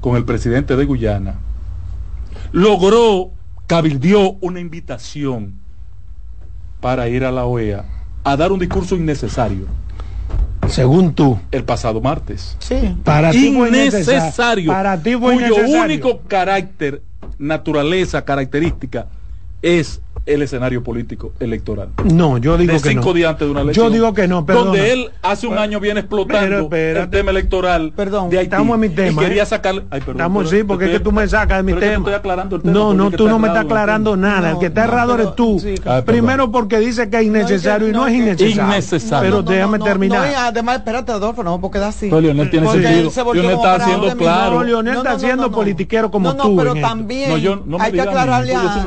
con 0.00 0.16
el 0.16 0.24
presidente 0.24 0.76
de 0.76 0.84
Guyana, 0.86 1.34
logró, 2.52 3.32
cabildió 3.66 4.32
una 4.40 4.60
invitación 4.60 5.58
para 6.80 7.08
ir 7.08 7.24
a 7.24 7.30
la 7.30 7.44
OEA 7.44 7.84
a 8.24 8.36
dar 8.36 8.50
un 8.50 8.58
discurso 8.58 8.96
innecesario. 8.96 9.66
Según 10.68 11.14
tú. 11.14 11.38
El 11.50 11.64
pasado 11.64 12.00
martes. 12.00 12.56
Sí. 12.58 12.96
Para 13.04 13.30
ti 13.30 13.48
innecesario. 13.48 14.72
Para 14.72 15.00
ti 15.00 15.14
cuyo 15.14 15.56
único 15.56 16.20
carácter, 16.26 17.02
naturaleza, 17.38 18.24
característica 18.24 19.06
es 19.60 20.00
el 20.26 20.42
escenario 20.42 20.82
político 20.82 21.32
electoral. 21.38 21.90
No, 22.04 22.38
yo 22.38 22.56
digo 22.56 22.72
que 22.72 22.90
cinco 22.90 23.12
días 23.12 23.30
antes 23.30 23.46
de 23.46 23.52
una 23.52 23.60
elección. 23.60 23.86
Yo 23.86 23.92
digo 23.92 24.14
que 24.14 24.26
no, 24.26 24.46
perdón. 24.46 24.66
Donde 24.66 24.92
él 24.92 25.10
hace 25.22 25.46
un 25.46 25.58
año 25.58 25.80
viene 25.80 26.00
explotando 26.00 26.68
el 26.72 27.10
tema 27.10 27.30
electoral. 27.30 27.92
Perdón, 27.94 28.30
de 28.30 28.40
estamos 28.40 28.74
en 28.74 28.80
mi 28.80 28.88
tema. 28.88 29.22
Y 29.22 29.24
quería 29.26 29.42
¿eh? 29.42 29.46
sacar. 29.46 29.82
Ay, 29.90 30.02
estamos 30.06 30.48
sí, 30.48 30.64
porque 30.64 30.86
es 30.86 30.90
que 30.92 31.00
tú 31.00 31.12
me 31.12 31.28
sacas 31.28 31.58
de 31.58 31.74
mi 31.74 31.78
tema. 31.78 31.98
Estoy 31.98 32.14
aclarando 32.14 32.56
el 32.56 32.62
tema. 32.62 32.72
No, 32.72 32.94
no, 32.94 33.10
tú 33.10 33.28
no 33.28 33.38
me 33.38 33.48
estás 33.48 33.64
aclarando 33.64 34.16
nada. 34.16 34.52
el 34.52 34.58
que 34.58 34.66
está 34.66 34.84
errado 34.84 35.14
eres 35.14 35.34
tú. 35.34 35.60
Primero 36.06 36.50
porque 36.50 36.78
dice 36.78 37.10
que 37.10 37.18
es 37.18 37.24
innecesario 37.24 37.88
y 37.88 37.92
no 37.92 38.06
es 38.06 38.14
innecesario. 38.14 38.64
Innecesario. 38.64 39.30
Pero 39.30 39.42
déjame 39.42 39.78
terminar. 39.78 40.26
además, 40.36 40.76
espérate, 40.78 41.12
Adolfo, 41.12 41.42
no 41.42 41.60
puedo 41.60 41.72
quedar 41.72 41.88
así. 41.90 42.10
Leonel 42.10 42.50
tiene 42.50 42.68
sentido. 42.68 43.34
Leonel 43.34 43.56
está 43.56 43.74
haciendo 43.74 44.16
claro. 44.16 44.62
Leonel 44.62 44.96
está 44.96 45.12
haciendo 45.12 45.50
politiquero 45.50 46.10
como 46.10 46.34
tú. 46.34 46.54
No, 46.54 46.56
pero 46.56 46.74
también 46.74 47.30
hay 47.78 47.92
que 47.92 48.00
aclararle 48.00 48.54
a. 48.54 48.84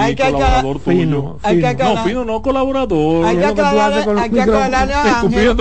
Hay 0.00 0.14
que 0.14 0.22
aclararle 0.22 0.49
hay 1.42 1.60
que 1.60 1.66
aclarar, 1.66 1.96
no, 1.96 2.04
Pino 2.04 2.24
no 2.24 2.42
colaborador. 2.42 3.26
Hay 3.26 3.36
que 3.36 3.44
aclararle, 3.46 4.20
hay 4.20 4.30
que 4.30 4.42
aclararle 4.42 4.94
a 4.94 5.20
Ángel. 5.20 5.56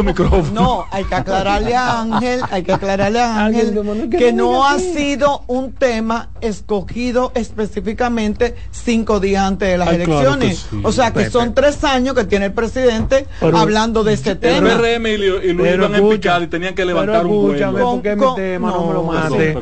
No, 0.53 0.85
hay 0.91 1.03
que 1.03 1.15
aclararle 1.15 1.75
a 1.75 2.01
Ángel, 2.01 2.41
hay 2.49 2.63
que 2.63 2.73
aclararle 2.73 3.19
a 3.19 3.45
Ángel 3.45 4.09
que 4.11 4.33
no 4.33 4.67
ha 4.67 4.79
sido 4.79 5.43
un 5.47 5.73
tema 5.73 6.29
escogido 6.41 7.31
específicamente 7.35 8.55
cinco 8.71 9.19
días 9.19 9.43
antes 9.43 9.69
de 9.69 9.77
las 9.77 9.93
elecciones. 9.93 10.67
O 10.83 10.91
sea 10.91 11.11
que 11.13 11.29
son 11.29 11.53
tres 11.53 11.83
años 11.83 12.15
que 12.15 12.25
tiene 12.25 12.45
el 12.47 12.53
presidente 12.53 13.27
hablando 13.41 14.03
de 14.03 14.13
este 14.13 14.35
tema. 14.35 14.71
El 14.71 14.79
PRM 14.79 15.07
y, 15.07 15.17
lo 15.53 15.65
iban 15.65 15.95
a 15.95 16.09
picar 16.09 16.43
y 16.43 16.47
tenían 16.47 16.75
que 16.75 16.85
levantar 16.85 17.25
un 17.25 17.47
vuelo. 17.47 17.95
Mi 17.97 18.35
tema 18.35 18.71
no, 18.71 18.87
me 18.87 18.93
lo 18.93 19.03
mate. 19.03 19.57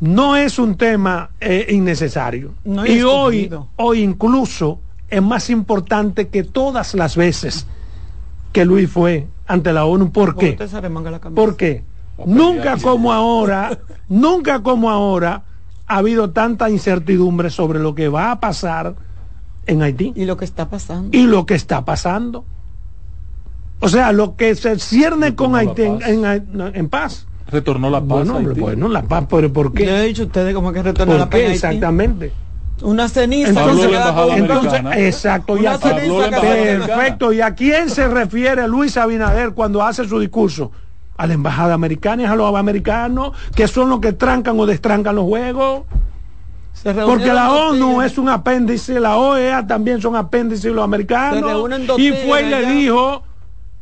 No 0.00 0.36
es 0.36 0.58
un 0.58 0.76
tema 0.76 1.30
eh, 1.40 1.66
innecesario. 1.70 2.54
y 2.86 3.02
hoy, 3.02 3.50
hoy 3.76 4.02
incluso 4.02 4.80
es 5.08 5.22
más 5.22 5.50
importante 5.50 6.28
que 6.28 6.42
todas 6.42 6.94
las 6.94 7.16
veces 7.16 7.66
que 8.52 8.64
Luis 8.64 8.90
fue 8.90 9.28
ante 9.46 9.72
la 9.72 9.84
ONU. 9.84 10.10
¿Por 10.10 10.36
qué? 10.36 10.56
¿Por 11.34 11.56
qué? 11.56 11.84
Nunca 12.24 12.76
como 12.78 13.12
ahora, 13.12 13.78
nunca 14.08 14.62
como 14.62 14.90
ahora 14.90 15.42
ha 15.86 15.96
habido 15.96 16.30
tanta 16.30 16.70
incertidumbre 16.70 17.50
sobre 17.50 17.80
lo 17.80 17.94
que 17.94 18.08
va 18.08 18.30
a 18.30 18.40
pasar 18.40 18.94
en 19.66 19.82
Haití. 19.82 20.12
Y 20.14 20.24
lo 20.24 20.36
que 20.36 20.44
está 20.44 20.68
pasando. 20.68 21.16
Y 21.16 21.26
lo 21.26 21.46
que 21.46 21.54
está 21.54 21.84
pasando. 21.84 22.44
O 23.80 23.88
sea, 23.88 24.12
lo 24.12 24.36
que 24.36 24.54
se 24.54 24.78
cierne 24.78 25.34
con 25.34 25.56
Haití 25.56 25.82
en, 25.82 26.88
paz. 26.88 27.26
Retornó 27.54 27.88
la 27.88 28.00
paz. 28.00 28.28
Bueno, 28.28 28.54
bueno 28.56 28.88
la 28.88 29.02
paz, 29.02 29.26
pero 29.30 29.52
¿por 29.52 29.72
qué? 29.72 29.86
Le 29.86 29.96
he 29.96 30.06
dicho 30.08 30.24
a 30.24 30.26
ustedes 30.26 30.52
cómo 30.52 30.72
que 30.72 30.82
retornó 30.82 31.16
la 31.16 31.30
paz. 31.30 31.40
Exactamente. 31.40 32.32
Una 32.82 33.08
ceniza. 33.08 33.50
Entonces, 33.50 34.82
exacto, 34.96 35.56
y 35.56 35.62
perfecto. 35.62 37.32
¿Y 37.32 37.40
a 37.40 37.54
quién 37.54 37.88
se 37.88 38.08
refiere 38.08 38.66
Luis 38.66 38.96
Abinader 38.96 39.52
cuando 39.52 39.82
hace 39.82 40.08
su 40.08 40.18
discurso? 40.18 40.72
A 41.16 41.28
la 41.28 41.34
embajada 41.34 41.74
americana 41.74 42.24
y 42.24 42.26
a 42.26 42.34
los 42.34 42.52
americanos, 42.56 43.30
que 43.54 43.68
son 43.68 43.88
los 43.88 44.00
que 44.00 44.14
trancan 44.14 44.58
o 44.58 44.66
destrancan 44.66 45.14
los 45.14 45.26
juegos. 45.26 45.84
Porque 46.82 47.32
la 47.32 47.52
ONU 47.52 48.02
es 48.02 48.18
un 48.18 48.28
apéndice, 48.28 48.98
la 48.98 49.16
OEA 49.16 49.64
también 49.64 50.02
son 50.02 50.16
apéndices 50.16 50.72
los 50.72 50.82
americanos. 50.82 51.70
Y 51.96 52.10
fue 52.10 52.42
y 52.42 52.50
le 52.50 52.66
dijo, 52.66 53.22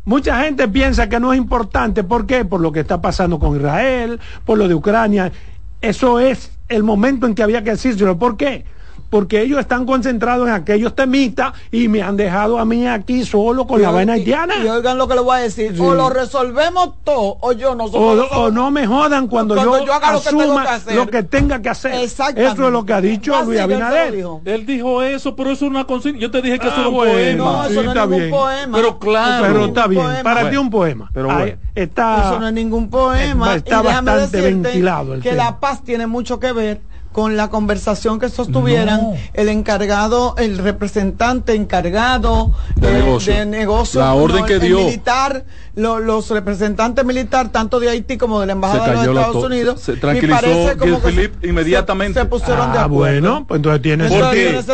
mucha 0.05 0.42
gente 0.42 0.68
piensa 0.68 1.09
que 1.09 1.20
no 1.20 1.32
es 1.32 1.38
importante, 1.38 2.05
¿por 2.05 2.26
qué? 2.26 2.44
Por 2.44 2.61
lo 2.61 2.72
que 2.72 2.80
está 2.80 3.00
pasando 3.00 3.38
con 3.38 3.57
Israel, 3.57 4.20
por 4.44 4.59
lo 4.59 4.68
de 4.68 4.74
Ucrania. 4.74 5.32
Eso 5.80 6.20
es 6.20 6.53
el 6.68 6.82
momento 6.82 7.26
en 7.26 7.34
que 7.34 7.42
había 7.42 7.62
que 7.62 7.70
decírselo. 7.70 8.18
¿Por 8.18 8.36
qué? 8.36 8.64
Porque 9.12 9.42
ellos 9.42 9.60
están 9.60 9.84
concentrados 9.84 10.48
en 10.48 10.54
aquellos 10.54 10.94
temitas 10.94 11.52
y 11.70 11.86
me 11.86 12.00
han 12.00 12.16
dejado 12.16 12.58
a 12.58 12.64
mí 12.64 12.86
aquí 12.86 13.26
solo 13.26 13.66
con 13.66 13.82
la 13.82 13.90
vaina 13.90 14.14
haitiana. 14.14 14.54
Y, 14.64 14.66
oigan 14.66 14.96
lo 14.96 15.06
que 15.06 15.16
les 15.16 15.22
voy 15.22 15.36
a 15.36 15.42
decir, 15.42 15.78
o 15.78 15.94
lo 15.94 16.08
resolvemos 16.08 16.94
todo, 17.04 17.36
o 17.40 17.52
yo 17.52 17.74
no 17.74 17.84
o, 17.84 18.50
no 18.50 18.70
me 18.70 18.86
jodan 18.86 19.28
cuando, 19.28 19.54
yo, 19.54 19.92
haga 19.92 20.12
asuma 20.12 20.64
lo 20.94 21.08
que, 21.08 21.24
tenga 21.24 21.60
que 21.60 21.68
hacer. 21.68 21.92
Eso 21.92 22.30
es 22.30 22.56
lo 22.56 22.86
que 22.86 22.94
ha 22.94 23.02
dicho 23.02 23.38
Luis 23.44 23.60
Abinader. 23.60 24.14
Él 24.46 24.64
dijo 24.64 25.02
eso, 25.02 25.36
pero 25.36 25.50
eso 25.50 25.66
es 25.66 25.70
una 25.70 25.84
consigna. 25.84 26.18
Yo 26.18 26.30
te 26.30 26.40
dije 26.40 26.58
que 26.58 26.68
eso 26.68 26.80
es 26.80 26.86
un 26.86 26.94
ah, 26.94 26.96
poema. 26.96 27.36
No, 27.36 27.64
eso 27.66 27.82
no 27.82 27.92
es 27.92 28.08
ningún 28.08 28.30
poema. 28.30 28.78
Pero 28.78 28.98
claro. 28.98 29.46
Pero 29.46 29.64
está 29.66 29.86
bien, 29.88 30.06
para 30.22 30.48
ti 30.48 30.56
un 30.56 30.70
poema. 30.70 31.10
Pero 31.12 31.28
está, 31.74 32.28
eso 32.28 32.40
no 32.40 32.48
es 32.48 32.54
ningún 32.54 32.88
poema. 32.88 33.56
Está 33.56 33.82
bastante 33.82 34.40
ventilado. 34.40 35.20
que 35.20 35.34
la 35.34 35.60
paz 35.60 35.84
tiene 35.84 36.06
mucho 36.06 36.40
que 36.40 36.52
ver 36.52 36.80
con 37.12 37.36
la 37.36 37.50
conversación 37.50 38.18
que 38.18 38.28
sostuvieran 38.28 39.12
el 39.34 39.48
encargado, 39.48 40.34
el 40.38 40.58
representante 40.58 41.54
encargado 41.54 42.52
de, 42.76 43.44
negocio, 43.46 44.00
la 44.00 44.14
orden 44.14 44.44
que 44.46 44.58
dio. 44.58 44.78
militar, 44.78 45.44
los 45.74 46.30
representantes 46.30 47.04
militares 47.04 47.52
tanto 47.52 47.80
de 47.80 47.90
Haití 47.90 48.16
como 48.16 48.40
de 48.40 48.46
la 48.46 48.52
embajada 48.52 49.02
de 49.02 49.06
los 49.06 49.16
Estados 49.16 49.44
Unidos, 49.44 49.80
se 49.80 49.96
tranquilizó 49.96 50.78
como 50.78 51.00
inmediatamente. 51.42 52.20
Se, 52.20 52.26
pusieron 52.26 52.72
de 52.72 52.78
ah, 52.78 52.84
acuerdo. 52.84 53.20
bueno, 53.20 53.44
pues 53.46 53.58
entonces 53.58 53.82
tiene 53.82 54.08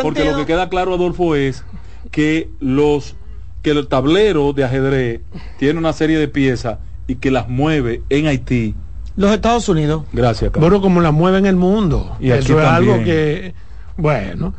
Porque 0.01 0.25
lo 0.25 0.37
que 0.37 0.45
queda 0.45 0.69
claro 0.69 0.93
Adolfo 0.93 1.35
es 1.35 1.63
que 2.11 2.49
los 2.59 3.15
que 3.61 3.71
el 3.71 3.87
tablero 3.87 4.53
de 4.53 4.63
ajedrez 4.63 5.21
tiene 5.57 5.79
una 5.79 5.93
serie 5.93 6.17
de 6.17 6.27
piezas 6.27 6.77
y 7.07 7.15
que 7.15 7.31
las 7.31 7.49
mueve 7.49 8.03
en 8.09 8.27
Haití 8.27 8.75
los 9.19 9.31
Estados 9.31 9.67
Unidos. 9.67 10.03
Gracias, 10.13 10.49
Bueno, 10.53 10.79
como 10.79 11.01
la 11.01 11.11
mueven 11.11 11.45
el 11.45 11.57
mundo. 11.57 12.15
Y 12.21 12.31
Eso 12.31 12.57
es 12.57 12.65
algo 12.65 13.03
que, 13.03 13.53
bueno, 13.97 14.53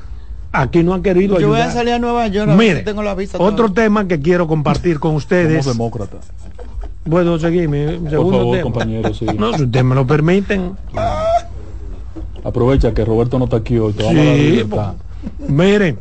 aquí 0.53 0.83
no 0.83 0.93
han 0.93 1.03
querido 1.03 1.41
Yo 1.41 1.49
voy 1.49 1.61
a 1.61 1.71
salir 1.71 1.95
a 1.95 1.99
Nueva 1.99 2.27
York. 2.27 2.51
Mire, 2.59 2.83
tengo 2.83 3.03
la 3.03 3.15
visa 3.15 3.39
otro 3.41 3.73
tema 3.73 4.07
que 4.07 4.21
quiero 4.21 4.47
compartir 4.47 5.01
con 5.01 5.15
ustedes. 5.17 5.65
Somos 5.65 5.79
demócratas. 5.79 6.31
Bueno, 7.07 7.39
seguime. 7.39 7.87
Segundo 8.11 8.23
Por 8.23 8.33
favor, 8.33 8.61
compañero, 8.61 9.15
sí. 9.15 9.25
No, 9.25 9.57
si 9.57 9.63
ustedes 9.63 9.85
me 9.85 9.95
lo 9.95 10.07
permiten. 10.07 10.77
Aprovecha 12.45 12.93
que 12.93 13.03
Roberto 13.03 13.39
no 13.39 13.47
está 13.47 13.57
aquí 13.57 13.79
hoy. 13.79 13.95
Te 13.95 14.05
sí, 14.11 14.69
miren, 15.49 15.99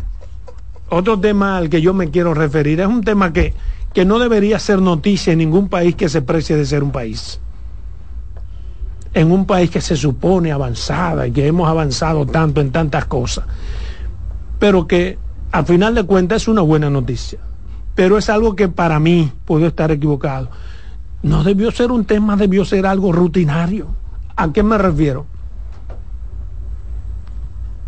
otro 0.89 1.18
tema 1.18 1.57
al 1.57 1.70
que 1.70 1.82
yo 1.82 1.93
me 1.93 2.10
quiero 2.10 2.34
referir 2.34 2.82
es 2.82 2.88
un 2.88 3.05
tema 3.05 3.32
que, 3.32 3.53
que 3.93 4.03
no 4.03 4.20
debería 4.20 4.60
ser 4.60 4.82
noticia 4.82 5.32
en 5.32 5.39
ningún 5.39 5.70
país 5.70 5.95
que 5.95 6.10
se 6.10 6.22
precie 6.22 6.57
de 6.57 6.66
ser 6.66 6.84
un 6.84 6.91
país 6.91 7.39
en 9.14 9.32
un 9.32 9.45
país 9.45 9.70
que 9.70 9.82
se 9.82 9.95
supone 9.95 10.51
avanzada 10.51 11.28
y 11.28 11.32
que 11.32 11.47
hemos 11.47 11.68
avanzado 11.68 12.26
tanto 12.26 12.62
en 12.62 12.72
tantas 12.72 13.05
cosas, 13.05 13.45
pero 14.60 14.88
que 14.88 15.18
al 15.51 15.66
final 15.66 15.95
de 15.95 16.03
cuentas 16.03 16.43
es 16.43 16.47
una 16.47 16.62
buena 16.62 16.89
noticia. 16.89 17.39
Pero 17.95 18.18
es 18.18 18.30
algo 18.30 18.55
que 18.55 18.70
para 18.70 18.99
mí, 18.99 19.32
puedo 19.45 19.68
estar 19.68 19.91
equivocado, 19.91 20.49
no 21.22 21.43
debió 21.43 21.72
ser 21.72 21.91
un 21.91 22.05
tema, 22.05 22.38
debió 22.38 22.64
ser 22.64 22.86
algo 22.86 23.12
rutinario. 23.12 23.88
¿A 24.36 24.53
qué 24.53 24.64
me 24.64 24.78
refiero? 24.78 25.26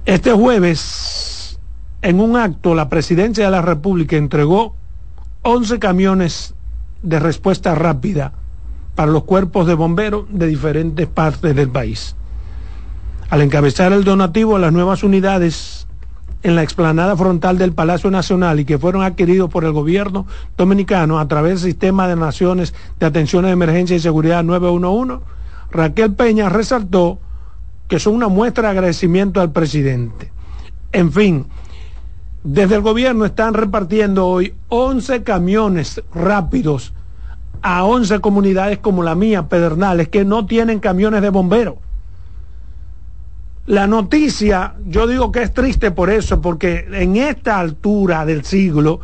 Este 0.06 0.34
jueves, 0.34 1.60
en 2.02 2.20
un 2.20 2.36
acto, 2.36 2.76
la 2.76 2.90
presidencia 2.90 3.46
de 3.46 3.52
la 3.52 3.62
República 3.62 4.18
entregó 4.18 4.76
11 5.44 5.80
camiones 5.80 6.56
de 7.04 7.20
respuesta 7.20 7.74
rápida 7.76 8.34
para 8.96 9.12
los 9.12 9.24
cuerpos 9.24 9.68
de 9.68 9.74
bomberos 9.74 10.26
de 10.30 10.48
diferentes 10.48 11.08
partes 11.08 11.56
del 11.56 11.70
país. 11.70 12.16
Al 13.30 13.42
encabezar 13.42 13.94
el 13.94 14.04
donativo 14.04 14.56
a 14.56 14.60
las 14.60 14.74
nuevas 14.74 15.04
unidades 15.04 15.88
en 16.44 16.56
la 16.56 16.64
explanada 16.64 17.16
frontal 17.16 17.58
del 17.58 17.74
Palacio 17.74 18.10
Nacional 18.12 18.60
y 18.60 18.66
que 18.66 18.80
fueron 18.80 19.04
adquiridos 19.04 19.50
por 19.50 19.64
el 19.64 19.72
gobierno 19.72 20.26
dominicano 20.58 21.20
a 21.20 21.28
través 21.28 21.62
del 21.62 21.72
Sistema 21.72 22.08
de 22.08 22.16
Naciones 22.16 22.74
de 23.00 23.06
Atención 23.06 23.46
de 23.46 23.52
Emergencia 23.52 23.96
y 23.96 24.00
Seguridad 24.00 24.44
911, 24.44 25.24
Raquel 25.72 26.14
Peña 26.14 26.50
resaltó 26.50 27.20
que 27.88 28.00
son 28.00 28.16
una 28.16 28.28
muestra 28.28 28.64
de 28.64 28.70
agradecimiento 28.70 29.42
al 29.42 29.52
presidente. 29.52 30.32
En 30.92 31.12
fin, 31.12 31.46
desde 32.44 32.76
el 32.76 32.82
gobierno 32.82 33.26
están 33.26 33.54
repartiendo 33.54 34.28
hoy 34.28 34.56
11 34.70 35.24
camiones 35.24 36.02
rápidos 36.14 36.94
a 37.62 37.84
11 37.84 38.20
comunidades 38.20 38.80
como 38.80 39.04
la 39.04 39.16
mía, 39.16 39.48
Pedernales, 39.48 40.10
que 40.10 40.26
no 40.26 40.46
tienen 40.46 40.80
camiones 40.80 41.22
de 41.22 41.30
bomberos. 41.30 41.76
La 43.68 43.88
noticia, 43.88 44.74
yo 44.88 45.06
digo 45.06 45.32
que 45.32 45.44
es 45.44 45.54
triste 45.54 45.92
por 45.92 46.10
eso, 46.10 46.42
porque 46.42 46.88
en 46.92 47.16
esta 47.16 47.60
altura 47.60 48.26
del 48.26 48.44
siglo 48.44 49.00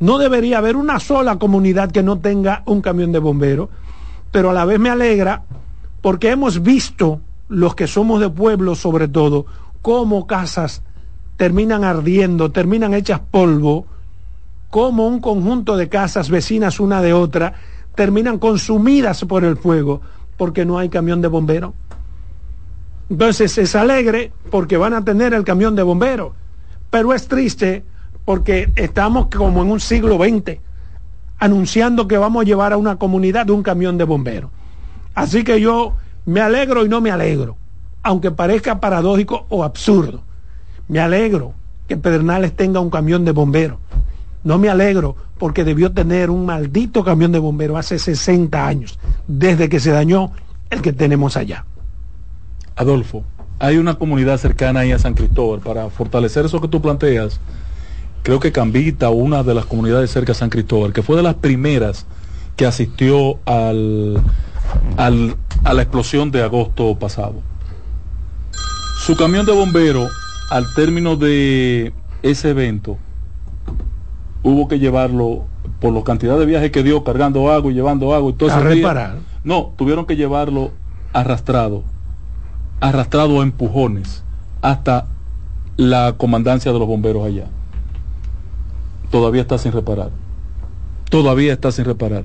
no 0.00 0.18
debería 0.18 0.58
haber 0.58 0.76
una 0.76 1.00
sola 1.00 1.38
comunidad 1.38 1.90
que 1.90 2.02
no 2.02 2.18
tenga 2.18 2.62
un 2.66 2.82
camión 2.82 3.12
de 3.12 3.18
bomberos, 3.18 3.70
pero 4.30 4.50
a 4.50 4.52
la 4.52 4.64
vez 4.64 4.78
me 4.78 4.90
alegra 4.90 5.44
porque 6.02 6.30
hemos 6.30 6.62
visto, 6.62 7.20
los 7.48 7.74
que 7.74 7.86
somos 7.86 8.20
de 8.20 8.28
pueblo 8.28 8.74
sobre 8.74 9.08
todo, 9.08 9.46
cómo 9.80 10.26
casas 10.26 10.82
terminan 11.36 11.82
ardiendo, 11.82 12.50
terminan 12.50 12.92
hechas 12.92 13.20
polvo, 13.30 13.86
como 14.68 15.06
un 15.06 15.20
conjunto 15.20 15.76
de 15.76 15.88
casas 15.88 16.28
vecinas 16.28 16.80
una 16.80 17.00
de 17.00 17.12
otra 17.12 17.54
terminan 17.94 18.38
consumidas 18.38 19.24
por 19.24 19.44
el 19.44 19.56
fuego 19.56 20.00
porque 20.36 20.64
no 20.64 20.78
hay 20.78 20.88
camión 20.88 21.20
de 21.20 21.28
bomberos. 21.28 21.72
Entonces 23.08 23.56
es 23.58 23.74
alegre 23.74 24.32
porque 24.50 24.76
van 24.76 24.94
a 24.94 25.04
tener 25.04 25.34
el 25.34 25.44
camión 25.44 25.76
de 25.76 25.82
bomberos, 25.82 26.32
pero 26.90 27.12
es 27.12 27.28
triste 27.28 27.84
porque 28.24 28.70
estamos 28.76 29.26
como 29.26 29.62
en 29.62 29.70
un 29.70 29.80
siglo 29.80 30.16
XX 30.16 30.58
anunciando 31.38 32.08
que 32.08 32.16
vamos 32.16 32.42
a 32.42 32.46
llevar 32.46 32.72
a 32.72 32.76
una 32.76 32.96
comunidad 32.96 33.50
un 33.50 33.62
camión 33.62 33.98
de 33.98 34.04
bomberos. 34.04 34.50
Así 35.14 35.44
que 35.44 35.60
yo 35.60 35.94
me 36.24 36.40
alegro 36.40 36.84
y 36.84 36.88
no 36.88 37.00
me 37.00 37.10
alegro, 37.10 37.56
aunque 38.02 38.30
parezca 38.30 38.80
paradójico 38.80 39.46
o 39.48 39.62
absurdo. 39.62 40.22
Me 40.88 41.00
alegro 41.00 41.52
que 41.86 41.96
Pedernales 41.96 42.56
tenga 42.56 42.80
un 42.80 42.90
camión 42.90 43.24
de 43.24 43.32
bomberos. 43.32 43.78
No 44.44 44.58
me 44.58 44.68
alegro 44.68 45.16
porque 45.38 45.64
debió 45.64 45.92
tener 45.92 46.30
un 46.30 46.46
maldito 46.46 47.02
camión 47.02 47.32
de 47.32 47.38
bomberos 47.38 47.78
hace 47.78 47.98
60 47.98 48.66
años, 48.66 48.98
desde 49.26 49.68
que 49.68 49.80
se 49.80 49.90
dañó 49.90 50.32
el 50.70 50.82
que 50.82 50.92
tenemos 50.92 51.36
allá. 51.36 51.64
Adolfo, 52.76 53.24
hay 53.58 53.78
una 53.78 53.94
comunidad 53.94 54.38
cercana 54.38 54.80
ahí 54.80 54.92
a 54.92 54.98
San 54.98 55.14
Cristóbal 55.14 55.60
para 55.60 55.88
fortalecer 55.88 56.44
eso 56.44 56.60
que 56.60 56.68
tú 56.68 56.82
planteas. 56.82 57.40
Creo 58.22 58.40
que 58.40 58.52
Cambita, 58.52 59.10
una 59.10 59.42
de 59.42 59.54
las 59.54 59.66
comunidades 59.66 60.10
cerca 60.10 60.32
de 60.32 60.38
San 60.38 60.50
Cristóbal, 60.50 60.92
que 60.92 61.02
fue 61.02 61.16
de 61.16 61.22
las 61.22 61.34
primeras 61.34 62.06
que 62.56 62.66
asistió 62.66 63.38
al, 63.44 64.22
al, 64.96 65.36
a 65.64 65.74
la 65.74 65.82
explosión 65.82 66.30
de 66.30 66.42
agosto 66.42 66.98
pasado. 66.98 67.42
Su 69.04 69.16
camión 69.16 69.44
de 69.46 69.52
bomberos, 69.52 70.10
al 70.50 70.64
término 70.74 71.16
de 71.16 71.92
ese 72.22 72.50
evento, 72.50 72.98
hubo 74.44 74.68
que 74.68 74.78
llevarlo 74.78 75.46
por 75.80 75.92
la 75.92 76.04
cantidad 76.04 76.38
de 76.38 76.46
viajes 76.46 76.70
que 76.70 76.84
dio 76.84 77.02
cargando 77.02 77.50
agua 77.50 77.72
y 77.72 77.74
llevando 77.74 78.14
agua 78.14 78.30
y 78.30 78.34
todo 78.34 78.52
a 78.52 78.60
reparar. 78.60 79.16
no, 79.42 79.72
tuvieron 79.76 80.06
que 80.06 80.14
llevarlo 80.14 80.70
arrastrado, 81.12 81.82
arrastrado 82.80 83.40
a 83.40 83.42
empujones 83.42 84.22
hasta 84.62 85.06
la 85.76 86.14
comandancia 86.16 86.72
de 86.72 86.78
los 86.78 86.86
bomberos 86.86 87.26
allá. 87.26 87.46
Todavía 89.10 89.42
está 89.42 89.58
sin 89.58 89.72
reparar. 89.72 90.10
Todavía 91.08 91.52
está 91.52 91.72
sin 91.72 91.84
reparar. 91.84 92.24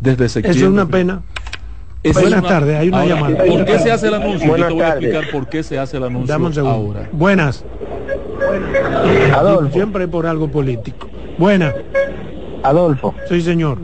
Desde 0.00 0.28
septiembre. 0.28 0.58
Eso 0.58 0.66
es 0.66 0.72
una 0.72 0.86
pena. 0.86 1.22
Buenas 2.12 2.42
tardes, 2.42 2.76
hay 2.76 2.88
una 2.88 3.04
llamada. 3.04 3.44
¿Por 3.44 3.64
qué 3.64 3.78
se 3.78 3.90
hace 3.90 4.08
el 4.08 4.14
anuncio? 4.14 4.56
Yo 4.56 4.66
te 4.66 4.72
voy 4.72 4.82
a 4.82 4.88
explicar 4.90 5.24
por 5.32 5.48
qué 5.48 5.62
se 5.62 5.78
hace 5.78 5.96
el 5.96 6.04
anuncio 6.04 6.68
ahora. 6.68 7.08
Buenas. 7.12 7.64
Adolfo. 9.34 9.72
Siempre 9.72 10.06
por 10.06 10.26
algo 10.26 10.48
político. 10.48 11.08
Buena. 11.38 11.72
Adolfo. 12.64 13.14
Sí, 13.28 13.40
señor. 13.40 13.78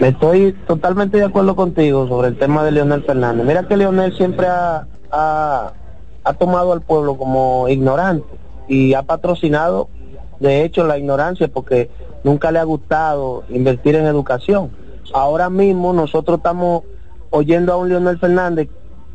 Me 0.00 0.08
estoy 0.08 0.52
totalmente 0.66 1.18
de 1.18 1.24
acuerdo 1.24 1.54
contigo 1.54 2.08
sobre 2.08 2.28
el 2.28 2.36
tema 2.36 2.64
de 2.64 2.72
Leonel 2.72 3.04
Fernández. 3.04 3.46
Mira 3.46 3.68
que 3.68 3.76
Leonel 3.76 4.16
siempre 4.16 4.48
ha, 4.48 4.88
ha, 5.12 6.32
tomado 6.34 6.72
al 6.72 6.80
pueblo 6.80 7.16
como 7.16 7.68
ignorante 7.68 8.26
y 8.66 8.94
ha 8.94 9.02
patrocinado, 9.02 9.88
de 10.40 10.64
hecho, 10.64 10.84
la 10.84 10.98
ignorancia 10.98 11.46
porque 11.46 11.90
nunca 12.24 12.50
le 12.50 12.58
ha 12.58 12.64
gustado 12.64 13.44
invertir 13.50 13.94
en 13.94 14.06
educación. 14.06 14.70
Ahora 15.12 15.50
mismo 15.50 15.92
nosotros 15.92 16.38
estamos 16.38 16.82
oyendo 17.30 17.72
a 17.72 17.76
un 17.76 17.88
Leonel 17.88 18.18
Fernández 18.18 18.68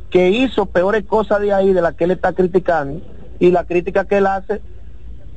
que 0.10 0.30
hizo 0.30 0.66
peores 0.66 1.04
cosas 1.04 1.42
de 1.42 1.52
ahí 1.52 1.74
de 1.74 1.82
las 1.82 1.96
que 1.96 2.06
él 2.06 2.12
está 2.12 2.32
criticando 2.32 3.02
y 3.38 3.52
la 3.52 3.66
crítica 3.66 4.06
que 4.06 4.18
él 4.18 4.28
hace 4.28 4.62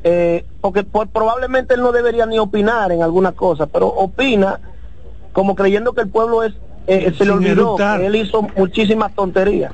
eh, 0.05 0.45
porque 0.61 0.85
probablemente 0.85 1.75
él 1.75 1.81
no 1.81 1.93
debería 1.93 2.27
ni 2.27 2.39
opinar 2.39 2.93
en 2.93 3.03
alguna 3.03 3.33
cosa, 3.33 3.67
pero 3.67 3.87
opina 3.87 4.59
como 5.33 5.55
creyendo 5.55 5.93
que 5.93 6.03
el 6.03 6.09
pueblo 6.09 6.43
es 6.43 6.55
eh, 6.87 7.13
se 7.17 7.25
le 7.25 7.31
olvidó 7.31 7.77
que 7.77 8.07
él 8.07 8.17
hizo 8.17 8.43
muchísimas 8.57 9.15
tonterías. 9.15 9.73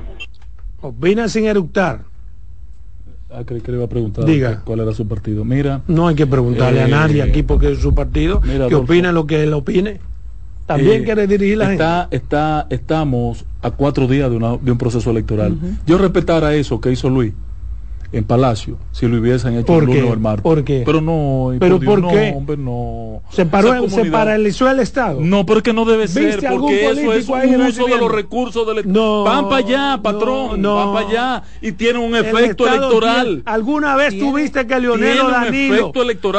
Opina 0.81 1.27
sin 1.27 1.45
eructar. 1.45 2.01
Ah, 3.31 3.43
creí 3.45 3.61
que 3.61 3.71
le 3.71 3.77
iba 3.77 3.85
a 3.85 3.89
preguntar 3.89 4.25
Diga. 4.25 4.61
cuál 4.63 4.79
era 4.79 4.91
su 4.93 5.07
partido. 5.07 5.43
Mira. 5.43 5.81
No 5.87 6.07
hay 6.07 6.15
que 6.15 6.25
preguntarle 6.25 6.81
a 6.81 6.87
eh, 6.87 6.91
nadie 6.91 7.21
aquí 7.21 7.43
porque 7.43 7.71
es 7.71 7.79
su 7.79 7.93
partido. 7.93 8.41
que 8.41 8.75
opina 8.75 9.11
lo 9.11 9.25
que 9.25 9.43
él 9.43 9.53
opine. 9.53 9.99
También 10.65 11.03
quiere 11.03 11.25
dirigir 11.25 11.57
la 11.57 11.71
está, 11.71 12.01
gente. 12.01 12.15
Está, 12.17 12.67
estamos 12.69 13.43
a 13.63 13.71
cuatro 13.71 14.07
días 14.07 14.29
de, 14.29 14.37
de 14.37 14.71
un 14.71 14.77
proceso 14.77 15.09
electoral. 15.09 15.57
Yo 15.87 15.97
respetara 15.97 16.53
eso 16.53 16.79
que 16.79 16.91
hizo 16.91 17.09
Luis 17.09 17.33
en 18.11 18.23
Palacio 18.23 18.77
si 18.91 19.07
lo 19.07 19.17
hubiesen 19.19 19.57
hecho 19.57 19.79
el 19.79 19.85
lunes 19.85 20.03
o 20.03 20.13
el 20.13 20.19
martes. 20.19 20.43
¿Por 20.43 20.63
qué? 20.63 20.83
Pero 20.85 21.01
no, 21.01 21.51
¿Pero 21.59 21.79
por, 21.79 22.07
qué? 22.07 22.33
Hombre, 22.35 22.57
no. 22.57 23.21
¿Se, 23.31 23.45
paró, 23.45 23.89
¿Se 23.89 24.05
paralizó 24.05 24.69
el 24.69 24.79
Estado? 24.79 25.19
No, 25.21 25.45
pero 25.45 25.59
es 25.59 25.63
que 25.63 25.73
no 25.73 25.85
debe 25.85 26.07
ser, 26.07 26.39
porque 26.49 26.89
eso 26.89 27.13
es 27.13 27.29
un 27.29 27.61
uso 27.61 27.85
de 27.85 27.97
los 27.97 28.11
recursos 28.11 28.67
del 28.67 28.79
Estado. 28.79 28.93
No, 28.93 29.23
van 29.23 29.45
para 29.45 29.57
allá, 29.57 29.99
patrón, 30.01 30.61
no, 30.61 30.75
van 30.75 30.93
para 30.93 31.07
allá 31.07 31.43
y 31.61 31.71
tienen 31.73 32.01
un 32.01 32.15
efecto 32.15 32.67
electoral. 32.67 33.43
¿Alguna 33.45 33.95
vez 33.95 34.17
tuviste 34.17 34.65
que 34.67 34.79
Leonel 34.79 35.19
o 35.21 35.29
Danilo 35.29 35.91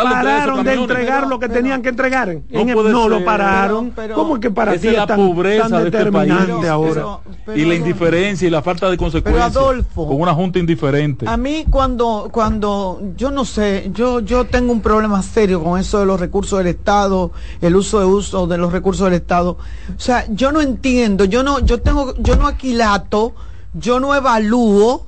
pararon 0.02 0.64
de, 0.64 0.74
entregar 0.74 1.26
lo 1.26 1.38
que 1.38 1.48
tenían 1.48 1.82
que 1.82 1.90
entregar? 1.90 2.36
No, 2.50 3.08
lo 3.08 3.24
pararon. 3.24 3.92
¿Cómo 4.14 4.36
es 4.36 4.40
que 4.40 4.50
para 4.50 4.76
ti 4.76 4.88
es 4.88 4.96
la 4.96 5.06
pobreza 5.06 5.80
de 5.80 5.88
este 5.88 6.12
país 6.12 6.32
ahora? 6.68 7.20
y 7.54 7.64
la 7.64 7.74
indiferencia 7.74 8.46
y 8.46 8.50
la 8.50 8.62
falta 8.62 8.90
de 8.90 8.96
consecuencias. 8.96 9.52
con 9.94 10.20
una 10.20 10.34
junta 10.34 10.58
indiferente. 10.58 11.26
A 11.28 11.36
mí 11.36 11.59
cuando, 11.68 12.28
cuando, 12.32 13.00
yo 13.16 13.30
no 13.30 13.44
sé, 13.44 13.90
yo, 13.92 14.20
yo 14.20 14.46
tengo 14.46 14.72
un 14.72 14.80
problema 14.80 15.22
serio 15.22 15.62
con 15.62 15.78
eso 15.78 15.98
de 15.98 16.06
los 16.06 16.20
recursos 16.20 16.58
del 16.58 16.68
Estado, 16.68 17.32
el 17.60 17.76
uso 17.76 17.98
de 17.98 18.06
uso 18.06 18.46
de 18.46 18.58
los 18.58 18.72
recursos 18.72 19.06
del 19.06 19.14
Estado. 19.14 19.58
O 19.88 20.00
sea, 20.00 20.24
yo 20.28 20.52
no 20.52 20.60
entiendo, 20.60 21.24
yo 21.24 21.42
no, 21.42 21.60
yo 21.60 21.80
tengo, 21.80 22.14
yo 22.18 22.36
no 22.36 22.46
aquilato, 22.46 23.34
yo 23.74 24.00
no 24.00 24.14
evalúo. 24.14 25.06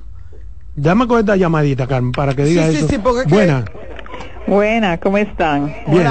Dame 0.75 1.07
con 1.07 1.19
esta 1.19 1.35
llamadita, 1.35 1.87
Carmen, 1.87 2.11
para 2.11 2.35
que 2.35 2.45
diga 2.45 2.67
eso. 2.67 2.87
Sí, 2.87 2.97
porque 2.97 3.27
Buena. 3.29 3.63
Buena, 4.47 4.99
¿cómo 4.99 5.17
están? 5.17 5.73
Bien. 5.87 6.07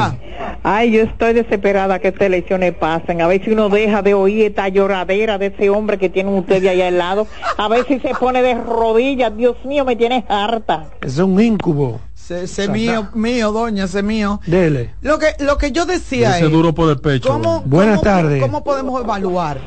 Ay, 0.63 0.93
yo 0.93 1.03
estoy 1.03 1.35
desesperada 1.35 1.99
que 1.99 2.09
estas 2.09 2.27
elecciones 2.27 2.75
pasen. 2.75 3.21
A 3.21 3.27
ver 3.27 3.45
si 3.45 3.51
uno 3.51 3.69
deja 3.69 4.01
de 4.01 4.15
oír 4.15 4.47
esta 4.47 4.69
lloradera 4.69 5.37
de 5.37 5.47
ese 5.47 5.71
hombre 5.71 5.99
que 5.99 6.09
tienen 6.09 6.35
ustedes 6.35 6.71
allá 6.71 6.89
al 6.89 6.99
lado. 6.99 7.27
A 7.59 7.69
ver 7.69 7.85
si 7.87 7.99
se 8.01 8.15
pone 8.15 8.43
de 8.43 8.55
rodillas. 8.55 9.37
Dios 9.37 9.57
mío, 9.65 9.85
me 9.85 9.97
tienes 9.97 10.25
harta. 10.29 10.91
Es 11.01 11.19
un 11.19 11.41
incubo. 11.41 12.01
Ese, 12.31 12.69
mío, 12.69 13.09
mío, 13.15 13.53
doña, 13.53 13.85
ese 13.85 14.03
mío. 14.03 14.41
Dele. 14.47 14.95
Lo 15.03 15.19
que, 15.19 15.35
lo 15.41 15.59
que 15.59 15.73
yo 15.73 15.87
decía 15.87 16.39
ese 16.39 16.49
duro 16.49 16.73
por 16.73 16.89
el 16.91 17.01
pecho. 17.01 17.29
¿cómo, 17.29 17.63
Buenas 17.67 18.01
tardes. 18.01 18.41
¿Cómo 18.41 18.63
podemos 18.63 19.03
evaluar? 19.03 19.61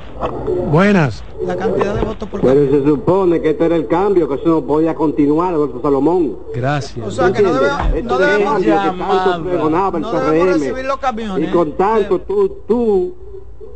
Buenas. 0.71 1.23
La 1.45 1.57
cantidad 1.57 1.93
de 1.93 2.01
votos 2.01 2.29
por 2.29 2.41
Pero 2.41 2.71
se 2.71 2.83
supone 2.83 3.41
que 3.41 3.51
este 3.51 3.65
era 3.65 3.75
el 3.75 3.87
cambio, 3.87 4.27
que 4.29 4.35
eso 4.35 4.47
no 4.47 4.61
podía 4.65 4.95
continuar, 4.95 5.53
Adolfo 5.53 5.81
Salomón. 5.81 6.37
Gracias. 6.53 7.05
O 7.05 7.11
sea, 7.11 7.31
que 7.31 7.41
no, 7.41 7.53
debe, 7.53 8.03
no 8.03 8.17
debemos, 8.17 8.61
no 8.63 10.11
debemos 10.13 10.53
recibir 10.53 10.85
los 10.85 10.97
camiones. 10.97 11.49
Y 11.49 11.51
con 11.51 11.73
tanto 11.73 12.21
tú, 12.21 12.63
tú 12.67 13.15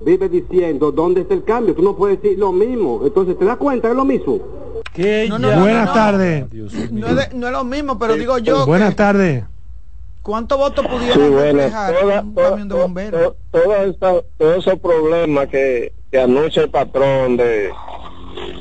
vives 0.05 0.31
diciendo, 0.31 0.91
¿dónde 0.91 1.21
está 1.21 1.33
el 1.33 1.43
cambio? 1.43 1.75
Tú 1.75 1.83
no 1.83 1.95
puedes 1.95 2.21
decir 2.21 2.39
lo 2.39 2.51
mismo. 2.51 3.01
Entonces, 3.03 3.37
¿te 3.37 3.45
das 3.45 3.57
cuenta 3.57 3.89
es 3.89 3.95
lo 3.95 4.05
mismo? 4.05 4.39
Buenas 4.99 5.93
tardes. 5.93 6.45
No 6.91 7.07
es, 7.19 7.33
lo 7.33 7.63
mismo, 7.63 7.97
pero 7.97 8.15
digo 8.15 8.37
yo. 8.37 8.65
Buenas 8.65 8.95
tardes. 8.95 9.43
¿Cuántos 10.21 10.57
votos 10.57 10.85
pudieron 10.85 11.33
reflejar 11.33 11.95
un 12.05 12.35
camión 12.35 12.67
de 12.67 12.75
bomberos? 12.75 13.35
Todos 13.51 14.57
esos 14.57 14.79
problemas 14.79 15.47
que, 15.47 15.93
que 16.11 16.19
anuncia 16.19 16.63
el 16.63 16.69
patrón 16.69 17.37
de, 17.37 17.71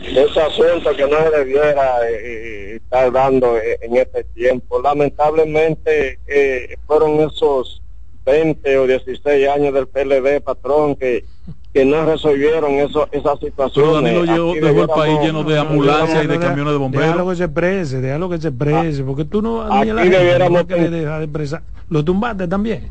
ese 0.08 0.40
asunto 0.40 0.96
que 0.96 1.06
no 1.06 1.30
debiera 1.30 2.08
eh, 2.08 2.14
eh, 2.14 2.76
estar 2.76 3.10
dando 3.12 3.56
en 3.58 3.96
este 3.96 4.24
tiempo. 4.24 4.80
Lamentablemente 4.80 6.20
eh, 6.26 6.76
fueron 6.86 7.20
esos 7.20 7.82
20 8.24 8.78
o 8.78 8.86
16 8.86 9.48
años 9.48 9.74
del 9.74 9.88
PLD, 9.88 10.40
patrón, 10.40 10.94
que 10.94 11.24
que 11.72 11.84
no 11.84 12.04
resolvieron 12.04 12.72
eso, 12.72 13.08
esa 13.12 13.36
situación. 13.36 14.04
Danilo 14.04 14.54
dejó 14.54 14.82
el 14.82 14.88
país 14.88 15.20
lleno 15.20 15.44
de 15.44 15.58
ambulancias 15.58 16.24
y 16.24 16.26
de 16.26 16.38
camiones 16.38 16.72
de 16.72 16.78
bomberos. 16.78 17.06
Déjalo 17.06 17.30
que 17.30 17.36
se 17.36 17.48
prese, 17.48 18.00
déjalo 18.00 18.28
que 18.28 18.38
se 18.38 18.52
prese, 18.52 19.02
porque 19.04 19.24
tú 19.24 19.42
no 19.42 19.62
aquí 19.62 19.90
la 19.90 20.02
debiéramos 20.02 20.64
que 20.64 20.74
dejar 20.74 21.20
de 21.20 21.28
presar. 21.28 21.62
¿Lo 21.90 22.04
tumbaste 22.04 22.48
también? 22.48 22.90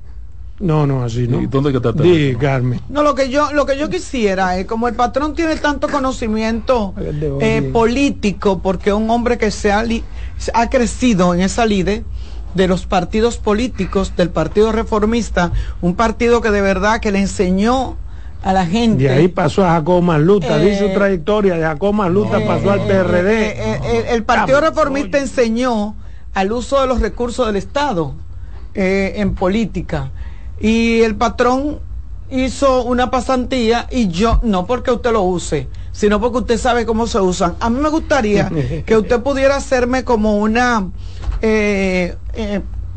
No, 0.59 0.87
no, 0.87 1.03
así 1.03 1.27
no. 1.27 1.39
¿Y 1.39 1.45
dónde 1.45 1.71
que 1.71 2.37
Carmen. 2.39 2.81
No, 2.89 3.03
lo 3.03 3.13
que 3.13 3.29
yo, 3.29 3.51
lo 3.53 3.67
que 3.67 3.77
yo 3.77 3.89
quisiera 3.89 4.57
es, 4.57 4.65
como 4.65 4.87
el 4.87 4.95
patrón 4.95 5.35
tiene 5.35 5.55
tanto 5.57 5.87
conocimiento 5.87 6.95
eh, 7.41 7.69
político, 7.71 8.59
porque 8.59 8.91
un 8.91 9.09
hombre 9.09 9.37
que 9.37 9.51
se 9.51 9.71
ha, 9.71 9.83
ha 10.53 10.69
crecido 10.69 11.35
en 11.35 11.41
esa 11.41 11.65
lide 11.65 12.03
de 12.55 12.67
los 12.67 12.87
partidos 12.87 13.37
políticos, 13.37 14.13
del 14.17 14.29
Partido 14.29 14.71
Reformista, 14.71 15.51
un 15.81 15.95
partido 15.95 16.41
que 16.41 16.49
de 16.49 16.61
verdad 16.61 17.01
que 17.01 17.11
le 17.11 17.19
enseñó 17.19 17.97
a 18.43 18.53
la 18.53 18.65
gente. 18.65 19.03
De 19.03 19.09
ahí 19.09 19.27
pasó 19.27 19.65
a 19.65 19.71
Jacob 19.71 20.01
Maluta, 20.01 20.57
dice 20.57 20.79
su 20.79 20.85
eh, 20.85 20.93
trayectoria, 20.93 21.55
de 21.55 21.63
Jacob 21.63 21.93
Maluta 21.93 22.39
pasó 22.45 22.71
al 22.71 22.81
PRD. 22.81 23.51
Eh, 23.51 24.05
el, 24.09 24.23
Partido 24.23 24.61
Reformista 24.61 25.17
enseñó 25.17 25.95
al 26.33 26.51
uso 26.51 26.81
de 26.81 26.87
los 26.87 27.01
recursos 27.01 27.47
del 27.47 27.55
Estado 27.55 28.13
eh, 28.73 29.13
en 29.17 29.35
política. 29.35 30.11
Y 30.59 31.01
el 31.01 31.15
patrón 31.15 31.79
hizo 32.29 32.83
una 32.83 33.09
pasantía 33.09 33.87
y 33.89 34.09
yo, 34.09 34.39
no 34.43 34.65
porque 34.65 34.91
usted 34.91 35.11
lo 35.11 35.23
use, 35.23 35.67
sino 35.91 36.19
porque 36.19 36.39
usted 36.39 36.57
sabe 36.57 36.85
cómo 36.85 37.07
se 37.07 37.19
usan. 37.19 37.55
A 37.59 37.69
mí 37.69 37.79
me 37.79 37.89
gustaría 37.89 38.49
que 38.85 38.97
usted 38.97 39.21
pudiera 39.21 39.55
hacerme 39.55 40.03
como 40.03 40.37
una... 40.37 40.89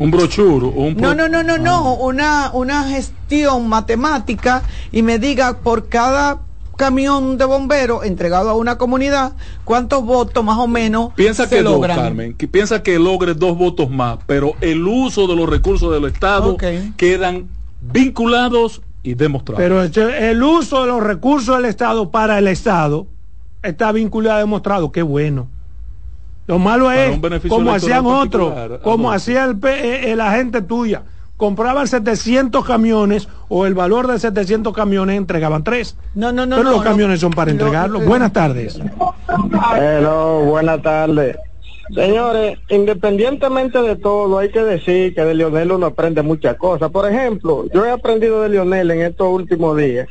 Un 0.01 0.11
brochure 0.11 0.65
un 0.65 0.97
no 0.97 1.15
no 1.15 1.29
no 1.29 1.43
no 1.43 1.59
no 1.59 1.95
una 1.95 2.51
una 2.55 2.85
gestión 2.85 3.69
matemática 3.69 4.63
y 4.93 5.03
me 5.03 5.19
diga 5.19 5.59
por 5.59 5.91
cada 5.91 6.41
camión 6.79 7.37
de 7.37 7.45
bomberos 7.45 8.07
entregado 8.07 8.49
a 8.49 8.55
una 8.55 8.79
comunidad 8.79 9.33
cuántos 9.65 10.03
votos 10.03 10.43
más 10.43 10.57
o 10.57 10.67
menos 10.67 11.13
piensa 11.15 11.51
que 11.51 11.61
logran. 11.61 11.99
Carmen 11.99 12.33
que 12.33 12.49
piensa 12.49 12.83
que 12.83 12.99
logre 12.99 13.35
dos 13.35 13.59
votos 13.59 13.91
más 13.91 14.19
pero 14.27 14.55
el 14.63 14.87
uso 14.87 15.27
de 15.27 15.37
los 15.37 15.47
recursos 15.47 15.93
del 15.93 16.07
estado 16.07 16.57
quedan 16.97 17.49
vinculados 17.83 18.81
y 19.03 19.15
demostrados. 19.15 19.61
Pero 19.61 19.83
el 19.83 20.43
uso 20.43 20.81
de 20.81 20.87
los 20.87 21.03
recursos 21.03 21.57
del 21.57 21.67
estado 21.67 22.11
para 22.11 22.39
el 22.39 22.49
estado 22.49 23.07
está 23.63 23.93
vinculado 23.93 24.39
y 24.39 24.41
demostrado. 24.41 24.93
Qué 24.93 25.03
bueno 25.03 25.49
lo 26.47 26.59
malo 26.59 26.91
es 26.91 27.19
como 27.49 27.73
hacían 27.73 28.07
otros, 28.07 28.81
como 28.83 29.13
hacía 29.13 29.45
el, 29.45 29.59
eh, 29.65 30.13
el, 30.13 30.21
agente 30.21 30.63
tuya. 30.63 31.03
Compraban 31.37 31.87
700 31.87 32.65
camiones 32.67 33.29
o 33.49 33.67
el 33.67 33.75
valor 33.75 34.07
de 34.09 34.19
700 34.19 34.75
camiones 34.75 35.17
entregaban 35.17 35.65
tres. 35.65 35.97
No, 36.15 36.33
no, 36.33 36.45
no. 36.45 36.57
Pero 36.57 36.71
los 36.71 36.83
camiones 36.83 37.21
son 37.21 37.31
para 37.31 37.51
entregarlos. 37.51 38.05
buenas 38.05 38.33
tardes. 38.33 38.79
Hello, 39.79 40.41
buenas 40.41 40.83
tardes. 40.83 41.37
Señores, 41.95 42.59
independientemente 42.69 43.81
de 43.81 43.97
todo, 43.97 44.39
hay 44.39 44.51
que 44.51 44.63
decir 44.63 45.15
que 45.15 45.25
de 45.25 45.35
Lionel 45.35 45.73
uno 45.73 45.87
aprende 45.87 46.23
muchas 46.23 46.57
cosas. 46.57 46.91
Por 46.91 47.11
ejemplo, 47.11 47.65
yo 47.73 47.87
he 47.87 47.91
aprendido 47.91 48.43
de 48.43 48.51
Lionel 48.51 48.91
en 48.91 49.03
estos 49.03 49.29
últimos 49.29 49.77
días 49.77 50.09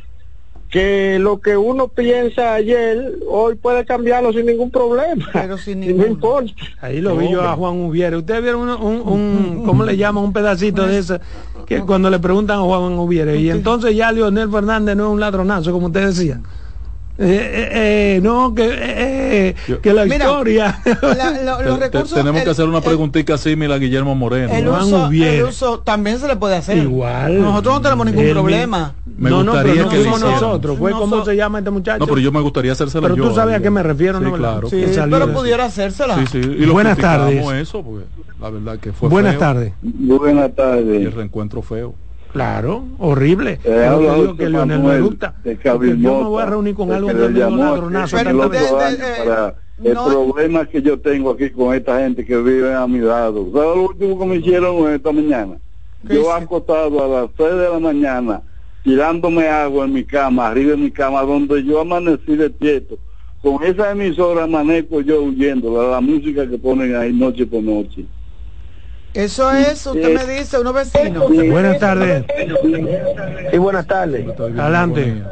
que 0.70 1.18
lo 1.18 1.40
que 1.40 1.56
uno 1.56 1.88
piensa 1.88 2.54
ayer, 2.54 3.18
hoy 3.28 3.56
puede 3.56 3.84
cambiarlo 3.84 4.32
sin 4.32 4.46
ningún 4.46 4.70
problema. 4.70 5.28
Pero 5.32 5.58
sin 5.58 5.80
ningún... 5.80 5.98
no 5.98 6.06
importa. 6.06 6.52
Ahí 6.80 7.00
lo 7.00 7.16
vi 7.16 7.30
yo 7.30 7.42
a 7.42 7.56
Juan 7.56 7.80
Ubiere. 7.80 8.16
Ustedes 8.16 8.42
vieron 8.42 8.68
un, 8.68 8.80
un, 8.80 9.08
un 9.08 9.64
¿cómo 9.66 9.84
le 9.84 9.96
llaman? 9.96 10.24
Un 10.24 10.32
pedacito 10.32 10.86
de 10.86 10.98
eso, 10.98 11.18
que 11.66 11.80
cuando 11.80 12.08
le 12.08 12.20
preguntan 12.20 12.60
a 12.60 12.62
Juan 12.62 12.98
Ubiere. 12.98 13.36
Y 13.40 13.50
entonces 13.50 13.96
ya 13.96 14.12
Leonel 14.12 14.48
Fernández 14.50 14.96
no 14.96 15.06
es 15.06 15.12
un 15.12 15.20
ladronazo, 15.20 15.72
como 15.72 15.88
usted 15.88 16.06
decía. 16.06 16.40
Eh, 17.22 18.16
eh, 18.16 18.20
no, 18.22 18.54
que, 18.54 19.54
que 19.82 19.92
la 19.92 20.06
historia. 20.06 20.80
los 21.44 21.78
recursos, 21.78 22.14
tenemos 22.14 22.42
que 22.42 22.48
hacer 22.48 22.66
una 22.66 22.80
preguntita 22.80 23.36
similar 23.36 23.76
a 23.76 23.78
Guillermo 23.78 24.14
Moreno. 24.14 24.50
El 24.54 24.68
uso, 24.68 25.10
el 25.10 25.42
uso, 25.44 25.80
también 25.80 26.18
se 26.18 26.26
le 26.26 26.36
puede 26.36 26.56
hacer. 26.56 26.78
Igual. 26.78 27.42
Nosotros 27.42 27.74
no 27.74 27.80
tenemos 27.82 28.06
ningún 28.06 28.30
problema. 28.30 28.94
Me 29.18 29.28
no, 29.28 29.44
gustaría 29.44 29.82
no, 29.82 29.88
que 29.90 30.02
somos 30.02 30.20
nosotros. 30.22 30.78
Fue 30.78 30.92
como 30.92 31.22
se 31.22 31.36
llama 31.36 31.58
este 31.58 31.70
muchacho. 31.70 31.98
No, 31.98 32.06
pero 32.06 32.20
yo 32.20 32.32
me 32.32 32.40
gustaría 32.40 32.72
hacérsela 32.72 33.02
pero 33.02 33.16
yo. 33.16 33.28
tú 33.28 33.34
sabes 33.34 33.56
a 33.56 33.60
qué 33.60 33.68
me 33.68 33.82
refiero, 33.82 34.18
sí, 34.18 34.24
¿no? 34.24 34.32
Claro. 34.32 34.70
Sí, 34.70 34.86
pero 35.10 35.32
pudiera 35.34 35.66
hacérsela. 35.66 36.16
Sí, 36.16 36.40
sí. 36.40 36.56
Y 36.58 36.64
Buenas 36.66 36.96
tardes. 36.96 37.46
Eso, 37.50 37.82
porque 37.82 38.06
la 38.40 38.48
verdad 38.48 38.78
que 38.78 38.92
fue 38.92 39.10
Buenas 39.10 39.38
tardes. 39.38 39.74
Buenas 39.82 40.54
tardes. 40.54 41.02
Y 41.02 41.04
el 41.04 41.12
reencuentro 41.12 41.60
feo. 41.60 41.94
Claro, 42.32 42.84
horrible. 42.98 43.52
Eh, 43.52 43.58
pero 43.64 43.98
que 43.98 44.14
digo 44.20 44.36
que 44.36 44.48
Leonel 44.48 44.80
me 44.80 45.00
gusta. 45.00 45.34
Yo 45.44 45.78
me 45.78 46.28
voy 46.28 46.42
a 46.42 46.46
reunir 46.46 46.74
con 46.74 46.92
algo 46.92 47.08
me 47.08 47.30
ladronazo. 47.40 48.18
El, 48.18 48.36
para 48.36 49.54
el 49.82 49.94
problema 49.94 50.66
que 50.66 50.82
yo 50.82 50.98
tengo 51.00 51.30
aquí 51.30 51.50
con 51.50 51.74
esta 51.74 52.00
gente 52.00 52.24
que 52.24 52.36
vive 52.36 52.74
a 52.74 52.86
mi 52.86 53.00
lado. 53.00 53.48
¿Sabes 53.52 53.76
lo 53.76 53.82
último 53.84 54.18
que 54.18 54.26
me 54.26 54.36
hicieron 54.36 54.92
esta 54.92 55.12
mañana? 55.12 55.56
Yo 56.02 56.32
acostado 56.32 57.04
a 57.04 57.22
las 57.22 57.30
6 57.36 57.50
de 57.50 57.68
la 57.68 57.78
mañana, 57.78 58.42
tirándome 58.84 59.48
agua 59.48 59.84
en 59.84 59.92
mi 59.92 60.04
cama, 60.04 60.48
arriba 60.48 60.72
de 60.72 60.76
mi 60.78 60.90
cama, 60.90 61.22
donde 61.22 61.62
yo 61.64 61.80
amanecí 61.80 62.36
despierto. 62.36 62.98
Con 63.42 63.62
esa 63.64 63.90
emisora 63.90 64.44
amanezco 64.44 65.00
yo 65.00 65.22
huyendo, 65.22 65.82
la, 65.82 65.90
la 65.90 66.00
música 66.00 66.48
que 66.48 66.58
ponen 66.58 66.94
ahí 66.94 67.12
noche 67.12 67.46
por 67.46 67.62
noche. 67.62 68.04
Eso 69.14 69.50
es, 69.52 69.86
usted 69.86 70.14
me 70.14 70.32
dice, 70.32 70.58
unos 70.58 70.74
vecinos. 70.74 71.28
Buenas 71.28 71.78
tardes. 71.78 72.24
Sí, 73.50 73.58
buenas 73.58 73.86
tardes. 73.86 74.26
Adelante. 74.38 75.22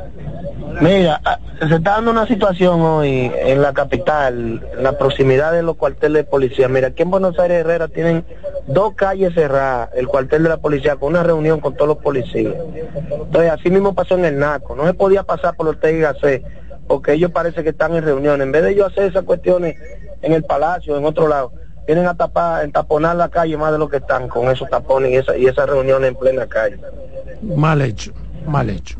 Mira, 0.81 1.21
ah, 1.25 1.39
se 1.59 1.75
está 1.75 1.93
dando 1.93 2.13
una 2.13 2.27
situación 2.27 2.81
hoy 2.81 3.33
en 3.37 3.63
la 3.63 3.73
capital, 3.73 4.65
en 4.73 4.83
la 4.83 4.97
proximidad 4.97 5.53
de 5.53 5.63
los 5.63 5.77
cuarteles 5.77 6.25
de 6.25 6.31
policía. 6.31 6.69
Mira, 6.69 6.89
aquí 6.89 7.03
en 7.03 7.11
Buenos 7.11 7.39
Aires 7.39 7.61
Herrera 7.61 7.89
tienen 7.89 8.25
dos 8.69 8.95
calles 8.95 9.35
cerradas, 9.35 9.91
el 9.95 10.07
cuartel 10.07 10.45
de 10.45 10.49
la 10.51 10.59
policía, 10.59 10.97
con 10.97 11.11
una 11.11 11.23
reunión 11.25 11.61
con 11.61 11.75
todos 11.75 11.89
los 11.89 11.99
policías. 11.99 12.55
Entonces, 13.11 13.51
así 13.51 13.71
mismo 13.71 13.95
pasó 13.95 14.15
en 14.15 14.25
el 14.25 14.39
NACO. 14.39 14.77
No 14.77 14.87
se 14.87 14.95
podía 14.95 15.25
pasar 15.25 15.57
por 15.57 15.67
Ortega 15.67 16.15
y 16.17 16.21
C, 16.21 16.45
porque 16.87 17.15
ellos 17.15 17.33
parece 17.33 17.65
que 17.65 17.71
están 17.71 17.95
en 17.97 18.05
reunión. 18.05 18.41
En 18.41 18.53
vez 18.53 18.63
de 18.63 18.73
ellos 18.73 18.93
hacer 18.93 19.05
esas 19.05 19.25
cuestiones 19.25 19.77
en 20.23 20.33
el 20.33 20.45
palacio, 20.45 20.97
en 20.97 21.05
otro 21.05 21.27
lado, 21.27 21.53
vienen 21.89 22.07
a 22.07 22.15
tapar, 22.15 22.65
entaponar 22.65 23.17
la 23.17 23.31
calle 23.31 23.57
más 23.57 23.73
de 23.73 23.79
lo 23.79 23.89
que 23.89 23.97
están 23.97 24.29
con 24.29 24.51
esos 24.51 24.69
tapones 24.69 25.11
y 25.11 25.17
esa, 25.17 25.39
y 25.39 25.47
esas 25.47 25.67
reuniones 25.67 26.11
en 26.11 26.17
plena 26.17 26.47
calle. 26.47 26.79
Mal 27.41 27.81
hecho, 27.81 28.13
mal 28.47 28.69
hecho. 28.69 28.99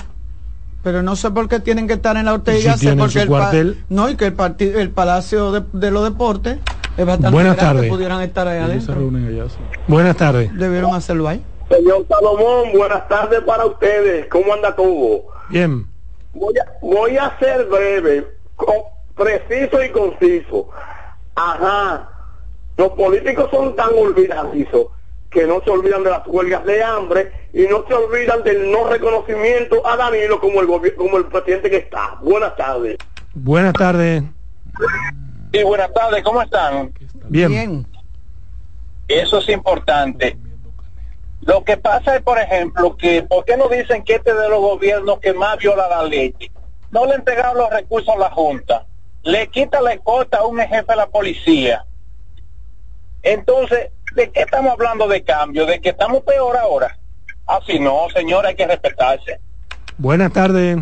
Pero 0.83 1.03
no 1.03 1.15
sé 1.15 1.31
por 1.31 1.51
qué 1.51 1.61
tienen 1.61 1.87
que 1.87 1.93
estar 1.93 2.17
en 2.17 2.25
la 2.25 2.33
Ortega, 2.33 2.79
si 2.79 2.89
porque 2.93 3.21
el 3.21 3.29
cuartel? 3.29 3.85
no 3.91 4.09
y 4.09 4.17
que 4.17 4.25
el, 4.29 4.35
el 4.75 4.91
Palacio 4.91 5.53
de, 5.53 5.65
de, 5.75 5.91
los 5.91 6.03
Deportes 6.03 6.61
es 6.97 7.05
bastante 7.05 7.31
Buenas 7.31 7.59
tardes. 7.59 7.91
pudieran 7.91 8.23
estar 8.23 8.49
adentro. 8.49 8.95
Allá, 8.95 9.49
sí. 9.51 9.59
Buenas 9.87 10.17
tardes. 10.17 10.57
Debieron 10.57 10.95
hacerlo 10.95 11.29
ahí. 11.29 11.45
Señor 11.69 12.07
Salomón, 12.09 12.73
buenas 12.75 13.07
tardes 13.07 13.41
para 13.43 13.67
ustedes. 13.67 14.29
¿Cómo 14.31 14.55
anda 14.55 14.75
todo? 14.75 15.25
Bien. 15.51 15.87
Voy 16.33 16.55
a, 16.57 16.65
voy 16.81 17.19
a 17.19 17.39
ser 17.39 17.67
breve, 17.67 18.27
con, 18.57 18.77
preciso 19.15 19.85
y 19.85 19.91
conciso. 19.91 20.71
Ajá 21.35 22.15
los 22.79 22.93
políticos 22.93 23.49
son 23.51 23.75
tan 23.75 23.91
olvidadizos 23.93 24.87
que 25.31 25.47
no 25.47 25.61
se 25.63 25.71
olvidan 25.71 26.05
de 26.05 26.11
las 26.11 26.27
huelgas 26.27 26.65
de 26.65 26.83
hambre 26.83 27.33
y 27.53 27.63
no 27.63 27.85
se 27.87 27.93
olvidan 27.93 28.45
del 28.45 28.71
no 28.71 28.89
reconocimiento 28.89 29.85
a 29.85 29.97
Danilo 29.97 30.41
como 30.41 30.61
el 30.61 30.95
como 30.95 31.19
el 31.19 31.27
presidente 31.27 31.71
que 31.71 31.79
está. 31.79 32.19
Buenas 32.23 32.57
tardes. 32.57 32.97
Buenas 33.35 33.73
tardes. 33.73 34.23
Sí, 35.53 35.63
buenas 35.65 35.93
tardes, 35.93 36.23
¿cómo 36.23 36.41
están? 36.41 36.93
Bien. 37.29 37.49
Bien. 37.49 37.87
Eso 39.09 39.39
es 39.39 39.49
importante. 39.49 40.39
Lo 41.41 41.65
que 41.65 41.79
pasa 41.79 42.15
es, 42.15 42.23
por 42.23 42.39
ejemplo, 42.39 42.97
que 42.97 43.25
¿por 43.25 43.45
qué 43.45 43.57
no 43.57 43.69
dicen 43.69 44.05
que 44.05 44.15
este 44.15 44.33
de 44.33 44.49
los 44.49 44.61
gobiernos 44.61 45.19
que 45.19 45.33
más 45.35 45.59
viola 45.59 45.89
la 45.89 46.05
ley? 46.05 46.33
No 46.93 47.07
le 47.07 47.15
entregaron 47.15 47.59
los 47.59 47.71
recursos 47.71 48.15
a 48.15 48.19
la 48.19 48.31
Junta. 48.31 48.87
Le 49.25 49.49
quita 49.49 49.81
la 49.81 49.95
escolta 49.95 50.39
a 50.39 50.47
un 50.47 50.59
jefe 50.59 50.85
de 50.87 50.97
la 50.97 51.09
policía 51.09 51.85
entonces, 53.23 53.91
¿de 54.15 54.31
qué 54.31 54.41
estamos 54.41 54.73
hablando 54.73 55.09
de 55.09 55.23
cambio? 55.23 55.67
¿De 55.67 55.81
que 55.81 55.91
estamos 55.91 56.23
peor 56.23 56.57
ahora? 56.57 56.99
Así 57.47 57.79
ah, 57.79 57.83
no, 57.83 58.11
señor, 58.15 58.47
hay 58.47 58.55
que 58.55 58.67
respetarse. 58.67 59.41
Buenas 59.97 60.33
tardes. 60.33 60.79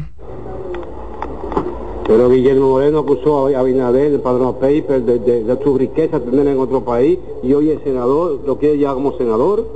Pero 2.07 2.28
Guillermo 2.28 2.70
Moreno 2.70 3.01
acusó 3.01 3.49
a 3.49 3.59
Abinader, 3.59 4.12
el 4.12 4.20
padrón 4.20 4.55
paper, 4.55 5.03
de, 5.03 5.18
de, 5.18 5.45
de, 5.45 5.64
su 5.64 5.76
riqueza 5.76 6.20
tener 6.20 6.47
en 6.47 6.59
otro 6.59 6.84
país 6.84 7.18
y 7.43 7.53
hoy 7.53 7.70
es 7.70 7.82
senador, 7.82 8.43
lo 8.47 8.59
quiere 8.59 8.78
ya 8.78 8.95
como 8.95 9.16
senador. 9.16 9.66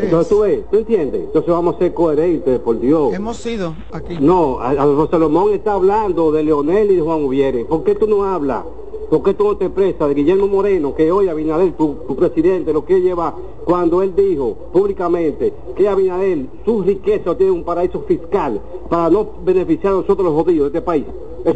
Entonces 0.00 0.28
tú 0.28 0.40
ves, 0.40 0.60
¿tú 0.70 0.78
entiendes? 0.78 1.24
Entonces 1.24 1.50
vamos 1.50 1.74
a 1.74 1.78
ser 1.78 1.92
coherentes, 1.92 2.58
por 2.60 2.80
Dios. 2.80 3.12
Hemos 3.12 3.36
sido 3.36 3.74
aquí. 3.92 4.16
No, 4.18 4.58
a, 4.60 4.70
a 4.70 4.84
José 4.84 5.10
Salomón 5.10 5.52
está 5.52 5.74
hablando 5.74 6.32
de 6.32 6.44
Leonel 6.44 6.90
y 6.92 6.96
de 6.96 7.02
Juan 7.02 7.22
Ubiere. 7.24 7.66
¿Por 7.66 7.84
qué 7.84 7.94
tú 7.94 8.06
no 8.06 8.24
hablas? 8.24 8.62
¿Por 9.10 9.22
qué 9.22 9.34
tú 9.34 9.44
no 9.44 9.56
te 9.56 9.66
expresas 9.66 10.08
de 10.08 10.14
Guillermo 10.14 10.48
Moreno, 10.48 10.94
que 10.94 11.10
hoy 11.12 11.28
Abinader, 11.28 11.72
tu, 11.72 11.98
tu, 12.08 12.16
presidente, 12.16 12.72
lo 12.72 12.84
que 12.84 13.00
lleva 13.00 13.34
cuando 13.64 14.02
él 14.02 14.14
dijo 14.16 14.70
públicamente 14.72 15.54
que 15.76 15.88
Abinader, 15.88 16.46
su 16.64 16.82
riqueza 16.82 17.36
tiene 17.36 17.52
un 17.52 17.64
paraíso 17.64 18.04
fiscal 18.06 18.60
para 18.90 19.08
no 19.08 19.28
beneficiar 19.44 19.92
a 19.92 19.96
nosotros 19.96 20.24
los 20.24 20.34
jodidos 20.34 20.72
de 20.72 20.78
este 20.78 20.80
país? 20.84 21.04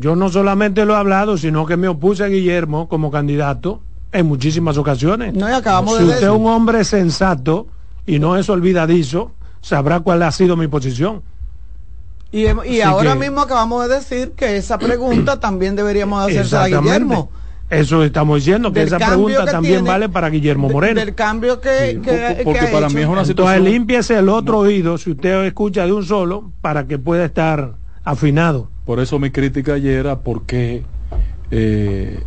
Yo 0.00 0.14
no 0.14 0.28
solamente 0.28 0.84
lo 0.84 0.94
he 0.94 0.96
hablado, 0.96 1.36
sino 1.36 1.66
que 1.66 1.76
me 1.76 1.88
opuse 1.88 2.22
a 2.22 2.28
Guillermo 2.28 2.88
como 2.88 3.10
candidato 3.10 3.80
en 4.12 4.26
muchísimas 4.26 4.78
ocasiones. 4.78 5.34
No, 5.34 5.48
y 5.48 5.52
acabamos 5.52 5.96
si 5.98 6.04
de 6.04 6.10
usted 6.10 6.26
es 6.28 6.32
un 6.32 6.46
hombre 6.46 6.84
sensato 6.84 7.66
y 8.06 8.20
no 8.20 8.36
es 8.36 8.48
olvidadizo, 8.48 9.32
sabrá 9.60 10.00
cuál 10.00 10.22
ha 10.22 10.30
sido 10.30 10.56
mi 10.56 10.68
posición. 10.68 11.22
Y, 12.32 12.46
y 12.68 12.80
ahora 12.80 13.14
que... 13.14 13.18
mismo 13.18 13.40
acabamos 13.40 13.88
de 13.88 13.96
decir 13.96 14.32
que 14.32 14.56
esa 14.56 14.78
pregunta 14.78 15.40
también 15.40 15.74
deberíamos 15.74 16.24
hacerse 16.24 16.56
a 16.56 16.66
Guillermo. 16.66 17.30
Eso 17.70 18.02
estamos 18.02 18.38
diciendo, 18.38 18.72
que 18.72 18.82
esa 18.82 18.98
pregunta 18.98 19.44
que 19.44 19.52
también 19.52 19.74
tiene, 19.76 19.88
vale 19.88 20.08
para 20.08 20.28
Guillermo 20.28 20.68
Moreno. 20.68 20.98
Del 20.98 21.14
cambio 21.14 21.60
que, 21.60 21.92
sí, 21.92 22.00
que, 22.00 22.40
porque 22.42 22.60
que 22.60 22.66
para 22.66 22.86
hecho. 22.86 22.96
mí 22.96 23.02
es 23.02 23.06
una 23.06 23.24
situación. 23.24 23.54
Entonces 23.58 23.72
límpiese 23.72 24.18
el 24.18 24.28
otro 24.28 24.58
oído 24.58 24.98
si 24.98 25.12
usted 25.12 25.44
escucha 25.44 25.86
de 25.86 25.92
un 25.92 26.04
solo 26.04 26.50
para 26.60 26.88
que 26.88 26.98
pueda 26.98 27.24
estar 27.24 27.74
afinado. 28.02 28.68
Por 28.84 28.98
eso 28.98 29.20
mi 29.20 29.30
crítica 29.30 29.74
ayer 29.74 30.00
era 30.00 30.18
porque 30.18 30.82
eh, 31.52 32.24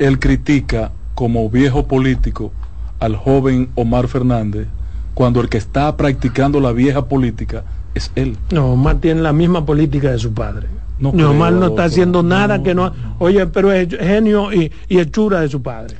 él 0.00 0.18
critica 0.18 0.90
como 1.14 1.48
viejo 1.48 1.86
político 1.86 2.52
al 2.98 3.14
joven 3.14 3.68
Omar 3.76 4.08
Fernández 4.08 4.66
cuando 5.14 5.40
el 5.40 5.48
que 5.48 5.58
está 5.58 5.96
practicando 5.96 6.58
la 6.58 6.72
vieja 6.72 7.06
política 7.06 7.62
es 7.94 8.10
él. 8.16 8.36
No, 8.50 8.72
Omar 8.72 8.96
tiene 8.96 9.22
la 9.22 9.32
misma 9.32 9.64
política 9.64 10.10
de 10.10 10.18
su 10.18 10.34
padre. 10.34 10.66
No, 10.98 11.12
creo, 11.12 11.30
Omar 11.30 11.52
no 11.52 11.66
está 11.66 11.84
haciendo 11.84 12.22
nada 12.22 12.58
no, 12.58 12.64
que 12.64 12.74
no. 12.74 12.92
Oye, 13.18 13.46
pero 13.46 13.72
es 13.72 13.88
genio 13.88 14.52
y, 14.52 14.70
y 14.88 14.98
hechura 14.98 15.40
de 15.40 15.48
su 15.48 15.62
padre. 15.62 15.96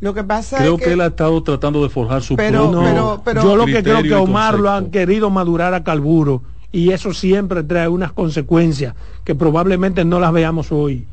Lo 0.00 0.14
que 0.14 0.22
pasa 0.22 0.58
creo 0.58 0.74
es 0.74 0.78
que, 0.78 0.86
que, 0.86 0.92
él 0.92 1.00
ha 1.00 1.06
estado 1.06 1.42
tratando 1.42 1.82
de 1.82 1.88
forjar 1.88 2.22
su 2.22 2.36
pero, 2.36 2.70
propio 2.70 2.82
pero, 2.84 3.22
pero, 3.24 3.42
Yo 3.42 3.56
lo 3.56 3.66
que 3.66 3.82
creo 3.82 4.02
que 4.02 4.14
Omar 4.14 4.58
lo 4.58 4.70
han 4.70 4.90
querido 4.90 5.28
madurar 5.28 5.74
a 5.74 5.82
Calburo 5.82 6.42
y 6.70 6.90
eso 6.90 7.12
siempre 7.12 7.62
trae 7.64 7.88
unas 7.88 8.12
consecuencias 8.12 8.94
que 9.24 9.34
probablemente 9.34 10.04
no 10.04 10.20
las 10.20 10.32
veamos 10.32 10.70
hoy. 10.70 11.06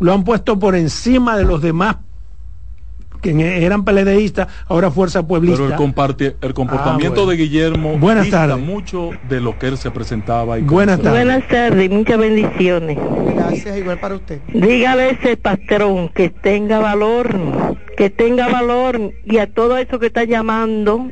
Lo 0.00 0.14
han 0.14 0.24
puesto 0.24 0.58
por 0.58 0.74
encima 0.74 1.36
de 1.36 1.44
los 1.44 1.60
demás 1.60 1.96
que 3.20 3.64
eran 3.64 3.84
PLDistas, 3.84 4.48
ahora 4.66 4.90
Fuerza 4.90 5.26
Pueblista. 5.26 5.58
Pero 5.58 5.70
el, 5.70 5.76
comparte, 5.76 6.36
el 6.40 6.54
comportamiento 6.54 7.20
ah, 7.20 7.24
bueno. 7.24 7.30
de 7.30 7.36
Guillermo 7.36 7.98
Buenas 7.98 8.30
tardes. 8.30 8.58
mucho 8.58 9.10
de 9.28 9.40
lo 9.40 9.58
que 9.58 9.68
él 9.68 9.78
se 9.78 9.90
presentaba. 9.90 10.58
Y 10.58 10.62
Buenas 10.62 11.00
tardes. 11.00 11.24
Buenas 11.24 11.48
tardes, 11.48 11.90
muchas 11.90 12.18
bendiciones. 12.18 12.98
Gracias, 13.34 13.76
igual 13.76 13.98
para 13.98 14.16
usted. 14.16 14.40
Dígale 14.52 15.02
a 15.02 15.08
ese 15.10 15.36
patrón 15.36 16.08
que 16.08 16.30
tenga 16.30 16.78
valor, 16.78 17.28
que 17.96 18.10
tenga 18.10 18.48
valor 18.48 19.12
y 19.24 19.38
a 19.38 19.52
todo 19.52 19.76
eso 19.76 19.98
que 19.98 20.06
está 20.06 20.24
llamando 20.24 21.08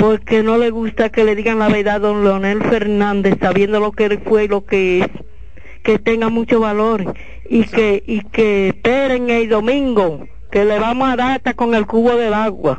porque 0.00 0.42
no 0.42 0.58
le 0.58 0.70
gusta 0.70 1.08
que 1.10 1.24
le 1.24 1.34
digan 1.34 1.58
la 1.58 1.68
verdad 1.68 1.96
a 1.96 1.98
don 2.00 2.22
Leonel 2.22 2.62
Fernández, 2.62 3.36
sabiendo 3.40 3.80
lo 3.80 3.92
que 3.92 4.04
él 4.06 4.20
fue 4.24 4.44
y 4.44 4.48
lo 4.48 4.64
que 4.64 5.00
es, 5.00 5.08
que 5.82 5.98
tenga 5.98 6.28
mucho 6.28 6.60
valor 6.60 7.14
y 7.48 7.64
que, 7.64 8.02
y 8.06 8.20
que 8.20 8.68
esperen 8.68 9.30
el 9.30 9.48
domingo 9.48 10.26
que 10.56 10.64
le 10.64 10.78
vamos 10.78 11.06
a 11.06 11.16
dar 11.16 11.32
hasta 11.32 11.52
con 11.52 11.74
el 11.74 11.86
cubo 11.86 12.16
del 12.16 12.32
agua. 12.32 12.78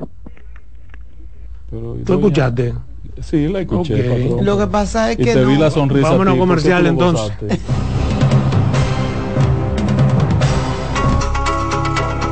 Pero, 1.70 1.96
¿Tú 2.04 2.14
escuchaste? 2.16 2.74
Sí, 3.22 3.48
la 3.50 3.60
escuché. 3.60 3.94
Okay. 3.94 4.36
Lo 4.42 4.58
que 4.58 4.66
pasa 4.66 5.12
es 5.12 5.20
y 5.20 5.24
que 5.24 5.34
te 5.36 5.42
no. 5.44 5.50
vi 5.50 5.58
la 5.58 5.70
sonrisa. 5.70 6.10
Vámonos 6.10 6.34
a 6.34 6.38
comercial 6.40 6.88
entonces. 6.88 7.32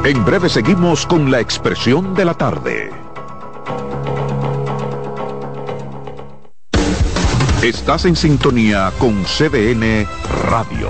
en 0.04 0.26
breve 0.26 0.50
seguimos 0.50 1.06
con 1.06 1.30
la 1.30 1.40
expresión 1.42 2.16
de 2.16 2.26
la 2.26 2.34
tarde. 2.34 2.90
Estás 7.62 8.06
en 8.06 8.16
sintonía 8.16 8.92
con 8.98 9.24
CDN 9.26 10.08
Radio. 10.50 10.90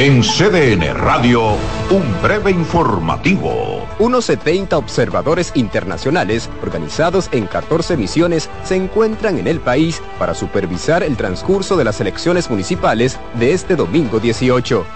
En 0.00 0.22
CDN 0.22 0.94
Radio, 0.94 1.56
un 1.90 2.22
breve 2.22 2.52
informativo. 2.52 3.84
Unos 3.98 4.26
70 4.26 4.78
observadores 4.78 5.50
internacionales, 5.56 6.48
organizados 6.62 7.28
en 7.32 7.48
14 7.48 7.96
misiones, 7.96 8.48
se 8.62 8.76
encuentran 8.76 9.38
en 9.38 9.48
el 9.48 9.58
país 9.58 10.00
para 10.20 10.34
supervisar 10.34 11.02
el 11.02 11.16
transcurso 11.16 11.76
de 11.76 11.82
las 11.82 12.00
elecciones 12.00 12.48
municipales 12.48 13.18
de 13.40 13.52
este 13.52 13.74
domingo 13.74 14.20
18. 14.20 14.86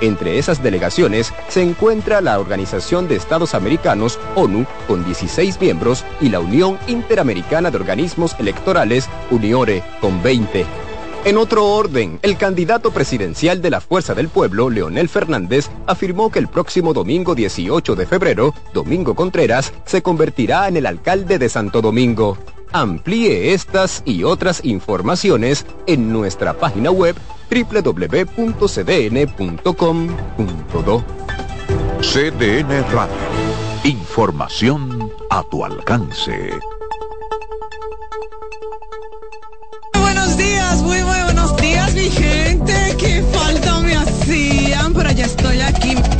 Entre 0.00 0.38
esas 0.38 0.62
delegaciones 0.62 1.34
se 1.48 1.60
encuentra 1.62 2.22
la 2.22 2.40
Organización 2.40 3.08
de 3.08 3.16
Estados 3.16 3.54
Americanos, 3.54 4.18
ONU, 4.36 4.64
con 4.88 5.04
16 5.04 5.60
miembros, 5.60 6.06
y 6.18 6.30
la 6.30 6.40
Unión 6.40 6.78
Interamericana 6.86 7.70
de 7.70 7.76
Organismos 7.76 8.34
Electorales, 8.38 9.06
UNIORE, 9.30 9.82
con 10.00 10.22
20. 10.22 10.64
En 11.22 11.36
otro 11.36 11.66
orden, 11.66 12.18
el 12.22 12.38
candidato 12.38 12.92
presidencial 12.92 13.60
de 13.60 13.68
la 13.68 13.82
Fuerza 13.82 14.14
del 14.14 14.28
Pueblo, 14.28 14.70
Leonel 14.70 15.10
Fernández, 15.10 15.68
afirmó 15.86 16.30
que 16.30 16.38
el 16.38 16.48
próximo 16.48 16.94
domingo 16.94 17.34
18 17.34 17.94
de 17.94 18.06
febrero, 18.06 18.54
Domingo 18.72 19.14
Contreras, 19.14 19.74
se 19.84 20.00
convertirá 20.02 20.66
en 20.66 20.78
el 20.78 20.86
alcalde 20.86 21.38
de 21.38 21.50
Santo 21.50 21.82
Domingo. 21.82 22.38
Amplíe 22.72 23.52
estas 23.52 24.02
y 24.06 24.24
otras 24.24 24.64
informaciones 24.64 25.66
en 25.86 26.10
nuestra 26.10 26.54
página 26.54 26.90
web 26.90 27.16
www.cdn.com.do. 27.50 28.64
CDN 32.00 32.92
Radio. 32.92 33.14
Información 33.84 35.12
a 35.28 35.42
tu 35.50 35.66
alcance. 35.66 36.50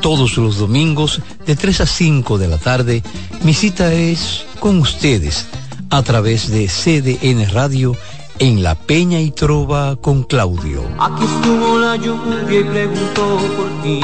Todos 0.00 0.36
los 0.36 0.58
domingos 0.58 1.20
de 1.46 1.56
3 1.56 1.80
a 1.80 1.86
5 1.86 2.38
de 2.38 2.48
la 2.48 2.58
tarde, 2.58 3.02
mi 3.42 3.54
cita 3.54 3.92
es 3.92 4.44
con 4.60 4.78
ustedes 4.78 5.46
a 5.90 6.02
través 6.02 6.50
de 6.50 6.68
CDN 6.68 7.50
Radio 7.52 7.96
en 8.38 8.62
La 8.62 8.74
Peña 8.74 9.20
y 9.20 9.30
Trova 9.30 9.96
con 9.96 10.22
Claudio. 10.24 10.82
Aquí 10.98 11.24
estuvo 11.24 11.78
la 11.78 11.96
lluvia 11.96 12.60
y 12.60 12.64
preguntó 12.64 13.38
por 13.56 13.82
ti. 13.82 14.00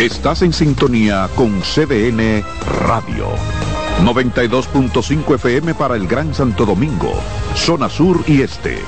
Estás 0.00 0.42
en 0.42 0.52
sintonía 0.52 1.28
con 1.36 1.60
CDN 1.60 2.42
Radio. 2.86 3.28
92.5 4.02 5.34
FM 5.34 5.74
para 5.74 5.94
el 5.96 6.06
Gran 6.08 6.34
Santo 6.34 6.64
Domingo, 6.64 7.12
zona 7.54 7.90
sur 7.90 8.24
y 8.26 8.40
este. 8.40 8.78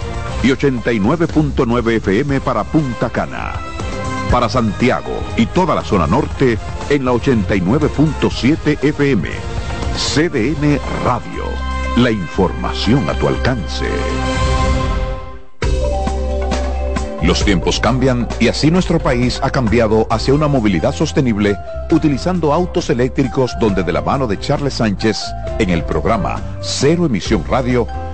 Y 0.43 0.49
89.9 0.49 1.97
FM 1.97 2.41
para 2.41 2.65
Punta 2.65 3.11
Cana. 3.11 3.53
Para 4.31 4.49
Santiago 4.49 5.23
y 5.37 5.47
toda 5.47 5.75
la 5.75 5.85
zona 5.85 6.07
norte 6.07 6.59
en 6.91 7.05
la 7.05 7.13
89.7 7.13 8.83
FM. 8.83 9.29
CDN 9.95 10.81
Radio. 11.05 11.45
La 11.97 12.11
información 12.11 13.09
a 13.09 13.15
tu 13.15 13.29
alcance. 13.29 13.87
Los 17.23 17.45
tiempos 17.45 17.79
cambian 17.79 18.27
y 18.41 18.49
así 18.49 18.73
nuestro 18.73 18.99
país 18.99 19.39
ha 19.45 19.51
cambiado 19.51 20.09
hacia 20.11 20.35
una 20.35 20.49
movilidad 20.49 20.93
sostenible 20.93 21.57
utilizando 21.93 22.53
autos 22.53 22.91
eléctricos 22.91 23.55
donde 23.61 23.85
de 23.85 23.93
la 23.93 24.03
mano 24.03 24.27
de 24.27 24.41
Charles 24.41 24.75
Sánchez 24.75 25.23
en 25.61 25.71
el 25.71 25.85
programa 25.85 26.43
Cero 26.63 27.07
Emisión 27.07 27.45
Radio 27.49 27.87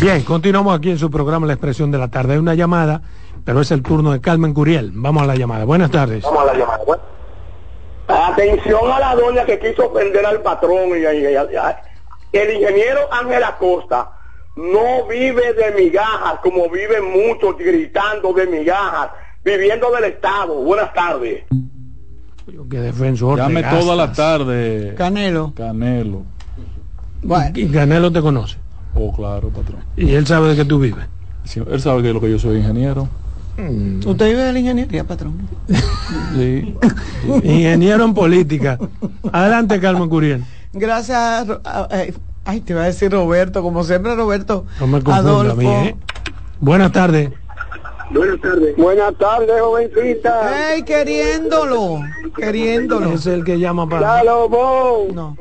Bien, 0.00 0.22
continuamos 0.22 0.78
aquí 0.78 0.90
en 0.90 0.98
su 0.98 1.10
programa 1.10 1.44
La 1.44 1.54
Expresión 1.54 1.90
de 1.90 1.98
la 1.98 2.06
Tarde. 2.06 2.34
Hay 2.34 2.38
una 2.38 2.54
llamada, 2.54 3.02
pero 3.44 3.60
es 3.60 3.72
el 3.72 3.82
turno 3.82 4.12
de 4.12 4.20
Carmen 4.20 4.54
Curiel. 4.54 4.92
Vamos 4.94 5.24
a 5.24 5.26
la 5.26 5.34
llamada. 5.34 5.64
Buenas 5.64 5.90
tardes. 5.90 6.22
Vamos 6.22 6.42
a 6.42 6.44
la 6.44 6.54
llamada. 6.54 7.00
Atención 8.06 8.92
a 8.92 9.00
la 9.00 9.16
doña 9.16 9.44
que 9.44 9.58
quiso 9.58 9.88
ofender 9.88 10.24
al 10.24 10.40
patrón. 10.40 10.90
Y, 10.90 11.04
el 11.04 12.50
ingeniero 12.52 13.12
Ángel 13.12 13.42
Acosta 13.42 14.12
no 14.54 15.04
vive 15.08 15.52
de 15.54 15.72
migajas 15.76 16.38
como 16.44 16.70
viven 16.70 17.10
muchos 17.10 17.58
gritando 17.58 18.32
de 18.32 18.46
migajas, 18.46 19.10
viviendo 19.44 19.90
del 19.90 20.04
Estado. 20.04 20.54
Buenas 20.62 20.94
tardes. 20.94 21.44
Que 22.70 22.78
defensor 22.78 23.38
Llame 23.38 23.64
toda 23.64 23.96
la 23.96 24.12
tarde. 24.12 24.94
Canelo. 24.96 25.52
Canelo. 25.56 26.22
Bueno. 27.20 27.50
Y 27.56 27.68
Canelo 27.68 28.12
te 28.12 28.20
conoce. 28.20 28.58
Oh, 29.00 29.12
claro, 29.14 29.48
patrón. 29.50 29.80
¿Y 29.96 30.14
él 30.14 30.26
sabe 30.26 30.48
de 30.48 30.56
qué 30.56 30.64
tú 30.64 30.80
vives? 30.80 31.06
él 31.54 31.80
sabe 31.80 32.02
que 32.02 32.12
lo 32.12 32.20
que 32.20 32.30
yo 32.30 32.38
soy 32.38 32.58
ingeniero. 32.58 33.08
Mm. 33.56 34.06
¿Usted 34.06 34.26
vive 34.28 34.42
de 34.42 34.52
la 34.52 34.58
ingeniería, 34.58 35.04
patrón? 35.04 35.48
sí. 36.36 36.74
ingeniero 37.44 38.04
en 38.04 38.14
política. 38.14 38.78
Adelante, 39.32 39.80
Carmen 39.80 40.08
Curiel. 40.08 40.44
Gracias. 40.72 41.46
Ay, 42.44 42.60
te 42.60 42.72
iba 42.72 42.82
a 42.82 42.86
decir 42.86 43.12
Roberto, 43.12 43.62
como 43.62 43.84
siempre, 43.84 44.14
Roberto. 44.14 44.66
No 44.80 44.86
me 44.86 44.98
Adolfo. 44.98 45.52
A 45.52 45.56
mí, 45.56 45.66
¿eh? 45.66 45.96
Buenas 46.60 46.92
tardes. 46.92 47.30
Buenas 48.10 48.40
tardes. 48.40 48.76
Buenas 48.76 49.14
tardes, 49.18 49.60
jovencita. 49.60 50.50
Hey, 50.72 50.82
queriéndolo. 50.82 52.00
Queriéndolo. 52.36 53.12
Es 53.12 53.26
el 53.26 53.44
que 53.44 53.58
llama 53.58 53.88
para. 53.88 54.18
Salomón. 54.18 55.14
No. 55.14 55.36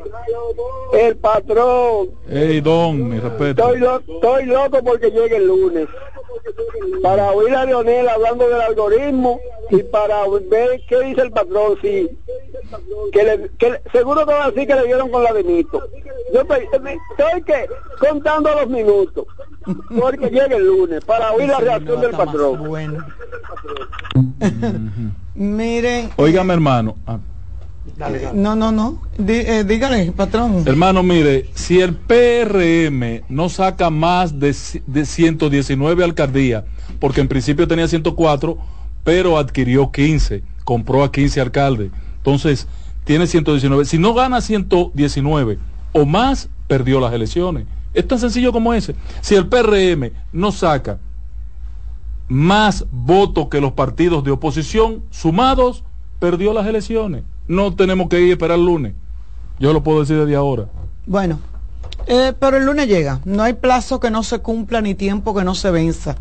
El 0.93 1.17
patrón. 1.17 2.09
Hey, 2.29 2.61
don, 2.61 3.09
mi 3.09 3.19
respeto. 3.19 3.73
Estoy, 3.73 4.15
estoy 4.15 4.45
loco 4.45 4.83
porque 4.83 5.11
llegue 5.11 5.37
el 5.37 5.47
lunes. 5.47 5.87
Para 7.01 7.31
oír 7.31 7.55
a 7.55 7.65
Leonel 7.65 8.07
hablando 8.09 8.47
del 8.47 8.61
algoritmo 8.61 9.39
y 9.69 9.83
para 9.83 10.23
ver 10.49 10.81
qué 10.87 10.99
dice 11.01 11.21
el 11.21 11.31
patrón. 11.31 11.77
Si 11.81 12.09
que, 13.11 13.23
le, 13.23 13.49
que 13.57 13.81
seguro 13.91 14.25
que 14.25 14.33
va 14.33 14.45
a 14.45 14.51
decir 14.51 14.67
que 14.67 14.75
le 14.75 14.85
dieron 14.85 15.09
con 15.09 15.23
la 15.23 15.33
de 15.33 15.43
Nito. 15.43 15.81
Yo 16.33 16.41
estoy, 16.41 16.63
estoy 16.63 17.41
que 17.43 17.67
contando 17.99 18.53
los 18.53 18.67
minutos, 18.67 19.25
porque 19.99 20.29
llega 20.29 20.55
el 20.55 20.65
lunes, 20.65 21.03
para 21.05 21.31
oír 21.31 21.47
la 21.47 21.59
reacción 21.59 22.01
del 22.01 22.11
patrón. 22.11 22.67
Bueno. 22.67 23.05
Miren. 25.35 26.09
Óigame, 26.15 26.53
hermano. 26.53 26.95
Ah. 27.05 27.19
No, 28.33 28.55
no, 28.55 28.71
no. 28.71 29.01
Eh, 29.17 29.63
dígale, 29.67 30.11
patrón. 30.11 30.63
Hermano, 30.65 31.01
mire, 31.01 31.49
si 31.55 31.79
el 31.79 31.95
PRM 31.95 33.23
no 33.29 33.49
saca 33.49 33.89
más 33.89 34.39
de, 34.39 34.55
de 34.85 35.05
119 35.05 36.03
alcaldías, 36.03 36.63
porque 36.99 37.21
en 37.21 37.27
principio 37.27 37.67
tenía 37.67 37.87
104, 37.87 38.57
pero 39.03 39.37
adquirió 39.37 39.91
15, 39.91 40.43
compró 40.63 41.03
a 41.03 41.11
15 41.11 41.41
alcaldes. 41.41 41.91
Entonces, 42.17 42.67
tiene 43.03 43.25
119. 43.25 43.85
Si 43.85 43.97
no 43.97 44.13
gana 44.13 44.41
119 44.41 45.57
o 45.93 46.05
más, 46.05 46.49
perdió 46.67 46.99
las 46.99 47.13
elecciones. 47.13 47.65
Es 47.97 48.07
tan 48.07 48.19
sencillo 48.19 48.53
como 48.53 48.75
ese. 48.75 48.93
Si 49.21 49.33
el 49.33 49.47
PRM 49.47 50.11
no 50.31 50.51
saca 50.51 50.99
más 52.27 52.85
votos 52.91 53.47
que 53.47 53.59
los 53.59 53.71
partidos 53.71 54.23
de 54.23 54.29
oposición 54.29 55.01
sumados, 55.09 55.83
perdió 56.19 56.53
las 56.53 56.67
elecciones. 56.67 57.23
No 57.47 57.73
tenemos 57.73 58.07
que 58.07 58.21
ir 58.21 58.29
a 58.29 58.33
esperar 58.33 58.59
el 58.59 58.65
lunes. 58.65 58.93
Yo 59.57 59.73
lo 59.73 59.81
puedo 59.81 60.01
decir 60.01 60.15
desde 60.15 60.35
ahora. 60.35 60.67
Bueno, 61.07 61.39
eh, 62.05 62.33
pero 62.39 62.57
el 62.57 62.65
lunes 62.65 62.87
llega. 62.87 63.19
No 63.25 63.41
hay 63.41 63.53
plazo 63.53 63.99
que 63.99 64.11
no 64.11 64.21
se 64.21 64.37
cumpla 64.39 64.79
ni 64.81 64.93
tiempo 64.93 65.33
que 65.33 65.43
no 65.43 65.55
se 65.55 65.71
venza. 65.71 66.17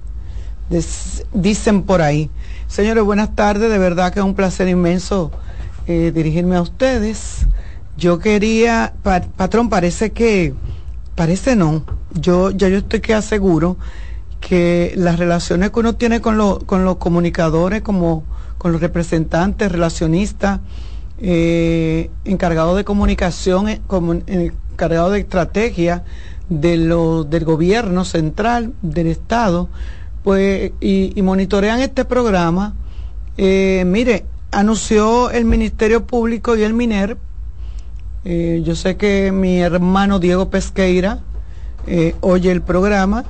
dicen 1.35 1.83
por 1.83 2.01
ahí. 2.01 2.31
Señores, 2.68 3.05
buenas 3.05 3.35
tardes. 3.35 3.70
De 3.70 3.77
verdad 3.77 4.14
que 4.14 4.20
es 4.20 4.24
un 4.24 4.35
placer 4.35 4.66
inmenso 4.66 5.31
eh, 5.87 6.11
dirigirme 6.14 6.57
a 6.57 6.62
ustedes. 6.62 7.47
Yo 7.99 8.18
quería, 8.18 8.95
patrón, 9.37 9.68
parece 9.68 10.12
que, 10.12 10.55
parece 11.17 11.57
no. 11.57 11.83
Yo 12.12 12.51
ya 12.53 12.69
yo 12.69 12.79
estoy 12.79 13.01
que 13.01 13.14
aseguro 13.14 13.77
que 14.41 14.93
las 14.97 15.19
relaciones 15.19 15.71
que 15.71 15.81
uno 15.81 15.97
tiene 15.97 16.21
con, 16.21 16.61
con 16.61 16.85
los 16.85 16.97
comunicadores, 16.97 17.83
como 17.83 18.23
con 18.59 18.71
los 18.71 18.81
representantes, 18.81 19.73
relacionistas, 19.73 20.61
eh, 21.19 22.11
encargados 22.25 22.77
de 22.77 22.85
comunicación, 22.85 23.69
eh, 23.69 23.81
encargados 24.73 25.12
de 25.12 25.21
estrategia 25.21 26.05
de 26.49 26.77
lo, 26.77 27.25
del 27.25 27.45
gobierno 27.45 28.05
central, 28.05 28.75
del 28.83 29.09
Estado, 29.09 29.69
pues, 30.23 30.73
y, 30.81 31.21
monitorean 31.23 31.81
este 31.81 32.05
programa. 32.05 32.75
Eh, 33.39 33.85
mire, 33.87 34.27
anunció 34.53 35.31
el 35.31 35.45
Ministerio 35.45 36.07
Público 36.07 36.57
y 36.57 36.62
el 36.62 36.75
MINER, 36.75 37.17
yo 38.27 38.74
sé 38.74 38.97
que 38.97 39.31
mi 39.31 39.61
hermano 39.61 40.18
Diego 40.18 40.51
Pesqueira 40.51 41.20
oye 42.20 42.51
el 42.51 42.61
programa, 42.61 43.24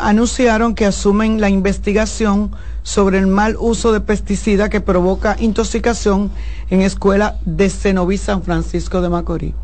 anunciaron 0.00 0.74
que 0.74 0.84
asumen 0.84 1.40
la 1.40 1.48
investigación 1.48 2.50
sobre 2.82 3.18
el 3.18 3.26
mal 3.26 3.56
uso 3.58 3.92
de 3.92 4.00
pesticidas 4.00 4.68
que 4.68 4.82
provoca 4.82 5.36
intoxicación 5.40 6.30
en 6.68 6.82
escuela 6.82 7.38
de 7.46 7.70
Cenoví 7.70 8.18
San 8.18 8.42
Francisco 8.42 9.00
de 9.00 9.08
Macorís. 9.08 9.54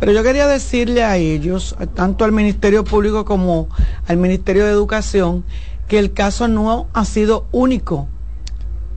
Pero 0.00 0.10
yo 0.10 0.22
quería 0.24 0.48
decirle 0.48 1.04
a 1.04 1.16
ellos, 1.16 1.76
tanto 1.94 2.24
al 2.24 2.32
Ministerio 2.32 2.82
Público 2.82 3.24
como 3.24 3.68
al 4.08 4.16
Ministerio 4.16 4.64
de 4.64 4.72
Educación, 4.72 5.44
que 5.86 6.00
el 6.00 6.12
caso 6.12 6.48
no 6.48 6.88
ha 6.92 7.04
sido 7.04 7.46
único 7.52 8.08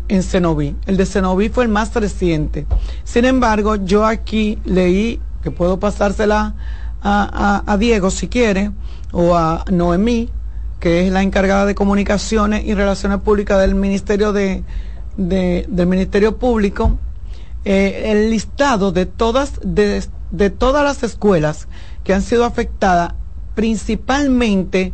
en 0.09 0.23
Cenoví. 0.23 0.75
El 0.85 0.97
de 0.97 1.05
Cenoví 1.05 1.49
fue 1.49 1.63
el 1.63 1.69
más 1.69 1.93
reciente. 1.95 2.65
Sin 3.05 3.25
embargo, 3.25 3.75
yo 3.77 4.05
aquí 4.05 4.59
leí, 4.65 5.21
que 5.41 5.51
puedo 5.51 5.79
pasársela 5.79 6.55
a, 7.01 7.77
Diego 7.79 8.11
si 8.11 8.27
quiere, 8.27 8.71
o 9.13 9.35
a 9.35 9.63
Noemí, 9.71 10.29
que 10.79 11.05
es 11.05 11.13
la 11.13 11.21
encargada 11.21 11.65
de 11.65 11.75
comunicaciones 11.75 12.65
y 12.65 12.73
relaciones 12.73 13.19
públicas 13.19 13.59
del 13.59 13.75
Ministerio 13.75 14.33
de, 14.33 14.63
del 15.15 15.87
Ministerio 15.87 16.37
Público, 16.37 16.97
eh, 17.63 18.03
el 18.05 18.29
listado 18.29 18.91
de 18.91 19.05
todas, 19.05 19.59
de, 19.63 20.03
de 20.31 20.49
todas 20.49 20.83
las 20.83 21.03
escuelas 21.03 21.67
que 22.03 22.13
han 22.13 22.21
sido 22.21 22.45
afectadas, 22.45 23.13
principalmente 23.55 24.93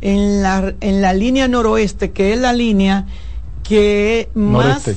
en 0.00 0.42
la, 0.42 0.74
en 0.80 1.00
la 1.00 1.14
línea 1.14 1.48
noroeste, 1.48 2.10
que 2.12 2.32
es 2.32 2.38
la 2.38 2.52
línea 2.52 3.06
que 3.62 4.30
más 4.34 4.88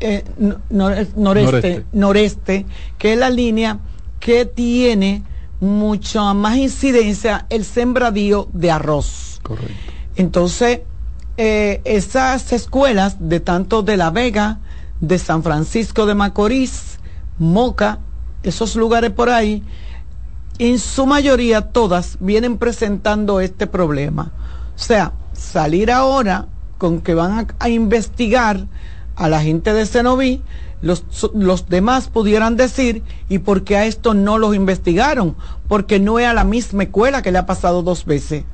eh, 0.00 0.24
noreste, 0.70 1.84
noreste, 1.92 2.66
que 2.98 3.12
es 3.12 3.18
la 3.18 3.30
línea 3.30 3.78
que 4.20 4.44
tiene 4.44 5.22
mucha 5.60 6.34
más 6.34 6.56
incidencia 6.56 7.46
el 7.50 7.64
sembradío 7.64 8.48
de 8.52 8.70
arroz. 8.70 9.40
Correcto. 9.42 9.74
Entonces, 10.16 10.80
eh, 11.36 11.80
esas 11.84 12.52
escuelas 12.52 13.16
de 13.18 13.40
tanto 13.40 13.82
de 13.82 13.96
La 13.96 14.10
Vega, 14.10 14.60
de 15.00 15.18
San 15.18 15.42
Francisco 15.42 16.06
de 16.06 16.14
Macorís, 16.14 16.98
Moca, 17.38 17.98
esos 18.42 18.76
lugares 18.76 19.10
por 19.10 19.28
ahí, 19.28 19.62
en 20.58 20.78
su 20.78 21.06
mayoría 21.06 21.62
todas 21.62 22.16
vienen 22.20 22.58
presentando 22.58 23.40
este 23.40 23.66
problema. 23.66 24.32
O 24.76 24.78
sea, 24.78 25.12
salir 25.32 25.90
ahora 25.90 26.46
con 26.84 27.00
que 27.00 27.14
van 27.14 27.46
a, 27.60 27.68
investigar 27.70 28.66
a 29.16 29.30
la 29.30 29.40
gente 29.40 29.72
de 29.72 29.86
Cenoví, 29.86 30.42
los, 30.82 31.02
los, 31.32 31.66
demás 31.70 32.08
pudieran 32.08 32.58
decir, 32.58 33.02
¿y 33.30 33.38
por 33.38 33.64
qué 33.64 33.78
a 33.78 33.86
esto 33.86 34.12
no 34.12 34.36
los 34.36 34.54
investigaron? 34.54 35.34
Porque 35.66 35.98
no 35.98 36.18
es 36.18 36.26
a 36.26 36.34
la 36.34 36.44
misma 36.44 36.82
escuela 36.82 37.22
que 37.22 37.32
le 37.32 37.38
ha 37.38 37.46
pasado 37.46 37.82
dos 37.82 38.04
veces 38.04 38.44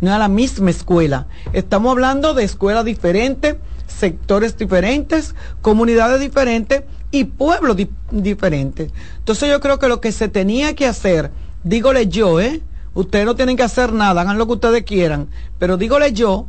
no 0.00 0.12
es 0.12 0.18
la 0.18 0.28
misma 0.28 0.68
escuela. 0.68 1.26
Estamos 1.54 1.90
hablando 1.90 2.34
de 2.34 2.44
escuelas 2.44 2.84
diferentes, 2.84 3.56
sectores 3.86 4.58
diferentes, 4.58 5.34
comunidades 5.62 6.20
diferentes 6.20 6.82
y 7.12 7.24
pueblos 7.24 7.78
diferentes. 8.10 8.92
Entonces 9.18 9.48
yo 9.48 9.58
creo 9.60 9.78
que 9.78 9.88
lo 9.88 10.02
que 10.02 10.12
se 10.12 10.28
tenía 10.28 10.74
que 10.74 10.86
hacer, 10.86 11.30
dígole 11.64 12.08
yo, 12.08 12.40
¿eh? 12.40 12.60
Ustedes 12.92 13.24
no 13.24 13.36
tienen 13.36 13.56
que 13.56 13.62
hacer 13.62 13.94
nada, 13.94 14.20
hagan 14.20 14.36
lo 14.36 14.46
que 14.46 14.52
ustedes 14.52 14.82
quieran, 14.82 15.28
pero 15.58 15.78
dígole 15.78 16.12
yo 16.12 16.48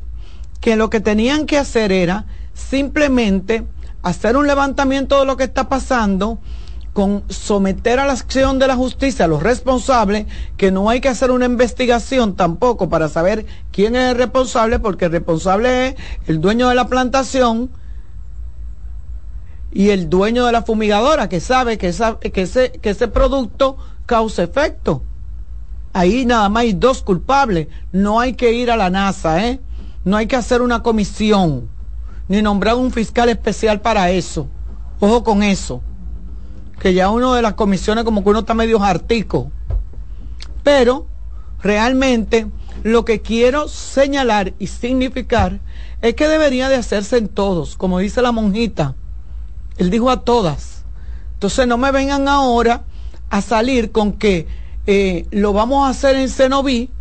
que 0.62 0.76
lo 0.76 0.90
que 0.90 1.00
tenían 1.00 1.46
que 1.46 1.58
hacer 1.58 1.92
era 1.92 2.26
simplemente 2.54 3.66
hacer 4.02 4.38
un 4.38 4.48
levantamiento 4.48 5.20
de 5.20 5.26
lo 5.26 5.38
que 5.38 5.44
está 5.44 5.70
pasando, 5.70 6.40
con 6.94 7.24
someter 7.30 8.00
a 8.00 8.08
la 8.08 8.14
acción 8.14 8.58
de 8.58 8.66
la 8.66 8.76
justicia 8.76 9.26
a 9.26 9.28
los 9.28 9.44
responsables, 9.44 10.26
que 10.58 10.72
no 10.72 10.90
hay 10.90 11.00
que 11.00 11.10
hacer 11.10 11.30
una 11.30 11.46
investigación 11.46 12.36
tampoco 12.36 12.90
para 12.90 13.08
saber 13.08 13.46
quién 13.72 13.96
es 13.96 14.12
el 14.12 14.18
responsable, 14.18 14.80
porque 14.80 15.06
el 15.06 15.12
responsable 15.12 15.90
es 15.90 15.96
el 16.26 16.42
dueño 16.42 16.70
de 16.70 16.76
la 16.76 16.88
plantación 16.88 17.70
y 19.72 19.90
el 19.90 20.10
dueño 20.10 20.48
de 20.48 20.52
la 20.52 20.64
fumigadora, 20.64 21.30
que 21.30 21.40
sabe 21.40 21.78
que, 21.78 21.90
ese, 21.90 22.72
que 22.72 22.90
ese 22.90 23.08
producto 23.08 23.78
causa 24.08 24.42
efecto. 24.42 25.04
Ahí 25.94 26.26
nada 26.26 26.50
más 26.50 26.62
hay 26.64 26.74
dos 26.74 27.04
culpables. 27.04 27.68
No 27.92 28.20
hay 28.20 28.34
que 28.34 28.54
ir 28.54 28.72
a 28.72 28.76
la 28.76 28.90
NASA, 28.90 29.48
¿eh? 29.48 29.60
No 30.08 30.16
hay 30.16 30.28
que 30.28 30.38
hacer 30.38 30.62
una 30.62 30.84
comisión, 30.84 31.68
ni 32.30 32.42
nombrar 32.42 32.76
un 32.76 32.94
fiscal 32.94 33.28
especial 33.28 33.82
para 33.82 34.10
eso. 34.10 34.48
Ojo 35.02 35.22
con 35.22 35.44
eso 35.44 35.82
que 36.80 36.94
ya 36.94 37.10
uno 37.10 37.34
de 37.34 37.42
las 37.42 37.56
comisiones 37.56 38.06
como 38.06 38.24
que 38.24 38.30
uno 38.30 38.40
está 38.40 38.54
medio 38.54 38.82
hartico. 38.82 39.52
Pero 40.64 41.08
realmente 41.62 42.48
lo 42.84 43.04
que 43.04 43.22
quiero 43.22 43.68
señalar 43.68 44.54
y 44.60 44.68
significar 44.68 45.60
es 46.02 46.14
que 46.14 46.30
debería 46.30 46.70
de 46.70 46.76
hacerse 46.76 47.18
en 47.18 47.28
todos, 47.28 47.76
como 47.76 48.00
dice 48.00 48.22
la 48.22 48.32
monjita. 48.32 48.96
Él 49.76 49.90
dijo 49.90 50.10
a 50.10 50.22
todas. 50.22 50.86
Entonces 51.34 51.68
no 51.68 51.78
me 51.78 51.92
vengan 51.92 52.30
ahora 52.30 52.84
a 53.30 53.42
salir 53.42 53.92
con 53.92 54.14
que 54.14 54.48
eh, 54.86 55.28
lo 55.32 55.52
vamos 55.52 55.86
a 55.86 55.90
hacer 55.90 56.16
en 56.16 56.30
Cenoví 56.30 56.92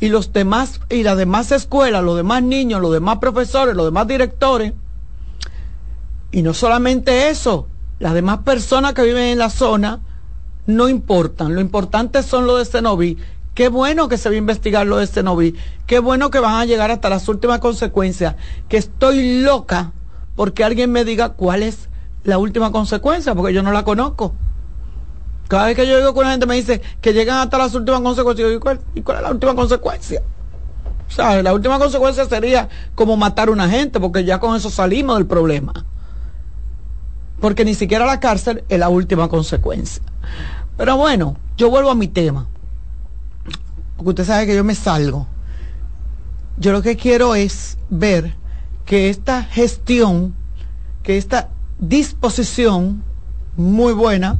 y 0.00 0.08
los 0.08 0.32
demás 0.32 0.80
y 0.90 1.02
las 1.02 1.16
demás 1.16 1.52
escuelas, 1.52 2.02
los 2.02 2.16
demás 2.16 2.42
niños, 2.42 2.80
los 2.80 2.92
demás 2.92 3.18
profesores, 3.18 3.74
los 3.74 3.86
demás 3.86 4.06
directores. 4.06 4.72
Y 6.32 6.42
no 6.42 6.52
solamente 6.52 7.28
eso, 7.28 7.68
las 8.00 8.14
demás 8.14 8.38
personas 8.38 8.92
que 8.94 9.02
viven 9.02 9.24
en 9.24 9.38
la 9.38 9.50
zona 9.50 10.00
no 10.66 10.88
importan. 10.88 11.54
Lo 11.54 11.60
importante 11.60 12.22
son 12.22 12.46
los 12.46 12.58
de 12.58 12.64
Cenoví. 12.64 13.18
Qué 13.54 13.68
bueno 13.68 14.08
que 14.08 14.18
se 14.18 14.28
va 14.28 14.34
a 14.34 14.38
investigar 14.38 14.86
lo 14.86 14.96
de 14.96 15.06
Cenoví. 15.06 15.54
Qué 15.86 16.00
bueno 16.00 16.30
que 16.30 16.40
van 16.40 16.54
a 16.54 16.64
llegar 16.64 16.90
hasta 16.90 17.08
las 17.08 17.28
últimas 17.28 17.60
consecuencias. 17.60 18.34
Que 18.68 18.78
estoy 18.78 19.42
loca 19.42 19.92
porque 20.34 20.64
alguien 20.64 20.90
me 20.90 21.04
diga 21.04 21.30
cuál 21.30 21.62
es 21.62 21.88
la 22.24 22.38
última 22.38 22.72
consecuencia, 22.72 23.34
porque 23.34 23.54
yo 23.54 23.62
no 23.62 23.70
la 23.70 23.84
conozco. 23.84 24.34
Cada 25.48 25.66
vez 25.66 25.76
que 25.76 25.86
yo 25.86 25.98
digo 25.98 26.14
con 26.14 26.24
la 26.24 26.30
gente 26.30 26.46
me 26.46 26.54
dice 26.56 26.80
que 27.00 27.12
llegan 27.12 27.38
hasta 27.38 27.58
las 27.58 27.74
últimas 27.74 28.00
consecuencias, 28.00 28.52
¿y 28.54 28.58
cuál, 28.58 28.80
¿y 28.94 29.02
cuál 29.02 29.18
es 29.18 29.22
la 29.24 29.30
última 29.30 29.54
consecuencia? 29.54 30.22
O 31.06 31.10
sea, 31.10 31.42
la 31.42 31.52
última 31.52 31.78
consecuencia 31.78 32.24
sería 32.24 32.68
como 32.94 33.16
matar 33.16 33.48
a 33.48 33.52
una 33.52 33.68
gente, 33.68 34.00
porque 34.00 34.24
ya 34.24 34.40
con 34.40 34.56
eso 34.56 34.70
salimos 34.70 35.16
del 35.16 35.26
problema. 35.26 35.72
porque 37.40 37.64
ni 37.64 37.74
siquiera 37.74 38.06
la 38.06 38.20
cárcel 38.20 38.64
es 38.70 38.78
la 38.78 38.88
última 38.88 39.28
consecuencia. 39.28 40.02
Pero 40.78 40.96
bueno, 40.96 41.36
yo 41.58 41.68
vuelvo 41.68 41.90
a 41.90 41.94
mi 41.94 42.08
tema, 42.08 42.46
porque 43.96 44.10
usted 44.10 44.24
sabe 44.24 44.46
que 44.46 44.56
yo 44.56 44.64
me 44.64 44.74
salgo. 44.74 45.26
Yo 46.56 46.72
lo 46.72 46.80
que 46.80 46.96
quiero 46.96 47.34
es 47.34 47.76
ver 47.90 48.34
que 48.86 49.10
esta 49.10 49.42
gestión, 49.42 50.34
que 51.02 51.18
esta 51.18 51.50
disposición 51.78 53.02
muy 53.56 53.92
buena, 53.92 54.38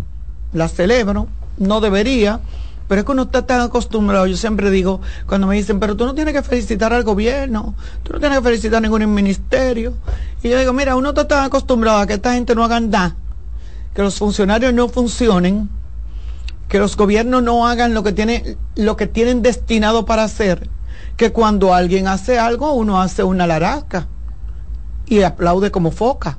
la 0.54 0.68
celebro, 0.68 1.28
no 1.58 1.80
debería, 1.80 2.40
pero 2.88 3.00
es 3.00 3.06
que 3.06 3.12
uno 3.12 3.22
está 3.22 3.46
tan 3.46 3.60
acostumbrado, 3.60 4.26
yo 4.26 4.36
siempre 4.36 4.70
digo, 4.70 5.00
cuando 5.26 5.46
me 5.46 5.56
dicen, 5.56 5.80
pero 5.80 5.96
tú 5.96 6.04
no 6.04 6.14
tienes 6.14 6.34
que 6.34 6.42
felicitar 6.42 6.92
al 6.92 7.02
gobierno, 7.02 7.74
tú 8.02 8.12
no 8.12 8.20
tienes 8.20 8.38
que 8.38 8.44
felicitar 8.44 8.78
a 8.78 8.80
ningún 8.80 9.12
ministerio. 9.12 9.94
Y 10.42 10.50
yo 10.50 10.58
digo, 10.58 10.72
mira, 10.72 10.96
uno 10.96 11.10
está 11.10 11.26
tan 11.26 11.44
acostumbrado 11.44 11.98
a 11.98 12.06
que 12.06 12.14
esta 12.14 12.34
gente 12.34 12.54
no 12.54 12.64
haga 12.64 12.80
nada, 12.80 13.16
que 13.94 14.02
los 14.02 14.18
funcionarios 14.18 14.74
no 14.74 14.88
funcionen, 14.88 15.70
que 16.68 16.78
los 16.78 16.96
gobiernos 16.96 17.42
no 17.42 17.66
hagan 17.66 17.94
lo 17.94 18.02
que, 18.02 18.12
tiene, 18.12 18.56
lo 18.76 18.96
que 18.96 19.06
tienen 19.06 19.42
destinado 19.42 20.04
para 20.04 20.24
hacer, 20.24 20.68
que 21.16 21.32
cuando 21.32 21.72
alguien 21.72 22.06
hace 22.06 22.38
algo, 22.38 22.72
uno 22.72 23.00
hace 23.00 23.22
una 23.22 23.46
laraca 23.46 24.08
y 25.06 25.22
aplaude 25.22 25.70
como 25.70 25.90
foca. 25.90 26.38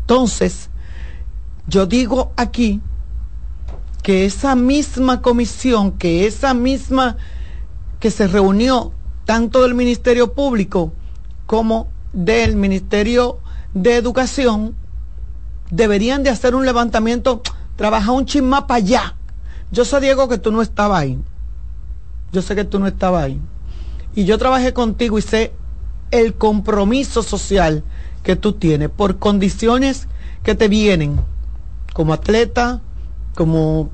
Entonces, 0.00 0.70
yo 1.68 1.84
digo 1.84 2.32
aquí 2.36 2.80
que 4.02 4.24
esa 4.24 4.54
misma 4.54 5.20
comisión, 5.20 5.92
que 5.92 6.26
esa 6.26 6.54
misma 6.54 7.16
que 8.00 8.10
se 8.10 8.26
reunió 8.26 8.92
tanto 9.26 9.62
del 9.62 9.74
Ministerio 9.74 10.32
Público 10.32 10.92
como 11.46 11.88
del 12.14 12.56
Ministerio 12.56 13.40
de 13.74 13.96
Educación, 13.96 14.74
deberían 15.70 16.22
de 16.22 16.30
hacer 16.30 16.54
un 16.54 16.64
levantamiento, 16.64 17.42
trabajar 17.76 18.14
un 18.14 18.24
chisma 18.24 18.66
para 18.66 18.78
allá. 18.78 19.14
Yo 19.70 19.84
sé, 19.84 20.00
Diego, 20.00 20.26
que 20.26 20.38
tú 20.38 20.50
no 20.50 20.62
estabas 20.62 21.02
ahí. 21.02 21.18
Yo 22.32 22.40
sé 22.40 22.54
que 22.56 22.64
tú 22.64 22.78
no 22.78 22.86
estabas 22.86 23.24
ahí. 23.24 23.40
Y 24.14 24.24
yo 24.24 24.38
trabajé 24.38 24.72
contigo 24.72 25.18
y 25.18 25.22
sé 25.22 25.52
el 26.10 26.32
compromiso 26.34 27.22
social 27.22 27.84
que 28.22 28.36
tú 28.36 28.54
tienes 28.54 28.88
por 28.88 29.18
condiciones 29.18 30.08
que 30.42 30.54
te 30.54 30.68
vienen 30.68 31.20
como 31.98 32.12
atleta, 32.12 32.80
como 33.34 33.90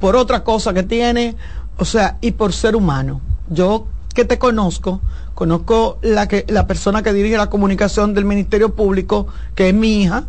por 0.00 0.16
otra 0.16 0.42
cosa 0.42 0.74
que 0.74 0.82
tiene, 0.82 1.36
o 1.78 1.84
sea, 1.84 2.18
y 2.20 2.32
por 2.32 2.52
ser 2.52 2.74
humano. 2.74 3.20
Yo 3.48 3.86
que 4.12 4.24
te 4.24 4.36
conozco, 4.36 5.00
conozco 5.32 6.00
la 6.02 6.26
que 6.26 6.44
la 6.48 6.66
persona 6.66 7.04
que 7.04 7.12
dirige 7.12 7.36
la 7.36 7.50
comunicación 7.50 8.14
del 8.14 8.24
Ministerio 8.24 8.74
Público, 8.74 9.28
que 9.54 9.68
es 9.68 9.74
mi 9.76 10.02
hija, 10.02 10.24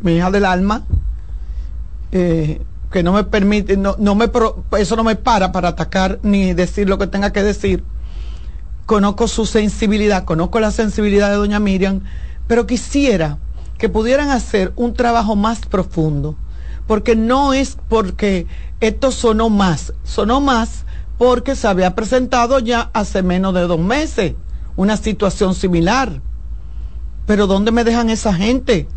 mi 0.00 0.16
hija 0.16 0.32
del 0.32 0.44
alma, 0.44 0.82
eh, 2.10 2.60
que 2.90 3.04
no 3.04 3.12
me 3.12 3.22
permite, 3.22 3.76
no, 3.76 3.94
no 4.00 4.16
me 4.16 4.28
eso 4.76 4.96
no 4.96 5.04
me 5.04 5.14
para 5.14 5.52
para 5.52 5.68
atacar 5.68 6.18
ni 6.24 6.52
decir 6.52 6.88
lo 6.88 6.98
que 6.98 7.06
tenga 7.06 7.32
que 7.32 7.44
decir. 7.44 7.84
Conozco 8.86 9.28
su 9.28 9.46
sensibilidad, 9.46 10.24
conozco 10.24 10.58
la 10.58 10.72
sensibilidad 10.72 11.30
de 11.30 11.36
doña 11.36 11.60
Miriam, 11.60 12.00
pero 12.48 12.66
quisiera 12.66 13.38
que 13.78 13.88
pudieran 13.88 14.30
hacer 14.30 14.72
un 14.76 14.94
trabajo 14.94 15.36
más 15.36 15.60
profundo, 15.60 16.36
porque 16.86 17.16
no 17.16 17.52
es 17.52 17.76
porque 17.88 18.46
esto 18.80 19.10
sonó 19.10 19.50
más, 19.50 19.92
sonó 20.04 20.40
más 20.40 20.84
porque 21.18 21.54
se 21.56 21.68
había 21.68 21.94
presentado 21.94 22.58
ya 22.58 22.90
hace 22.92 23.22
menos 23.22 23.54
de 23.54 23.62
dos 23.62 23.78
meses 23.78 24.34
una 24.76 24.96
situación 24.96 25.54
similar. 25.54 26.20
Pero 27.26 27.46
¿dónde 27.46 27.70
me 27.70 27.84
dejan 27.84 28.10
esa 28.10 28.34
gente? 28.34 28.88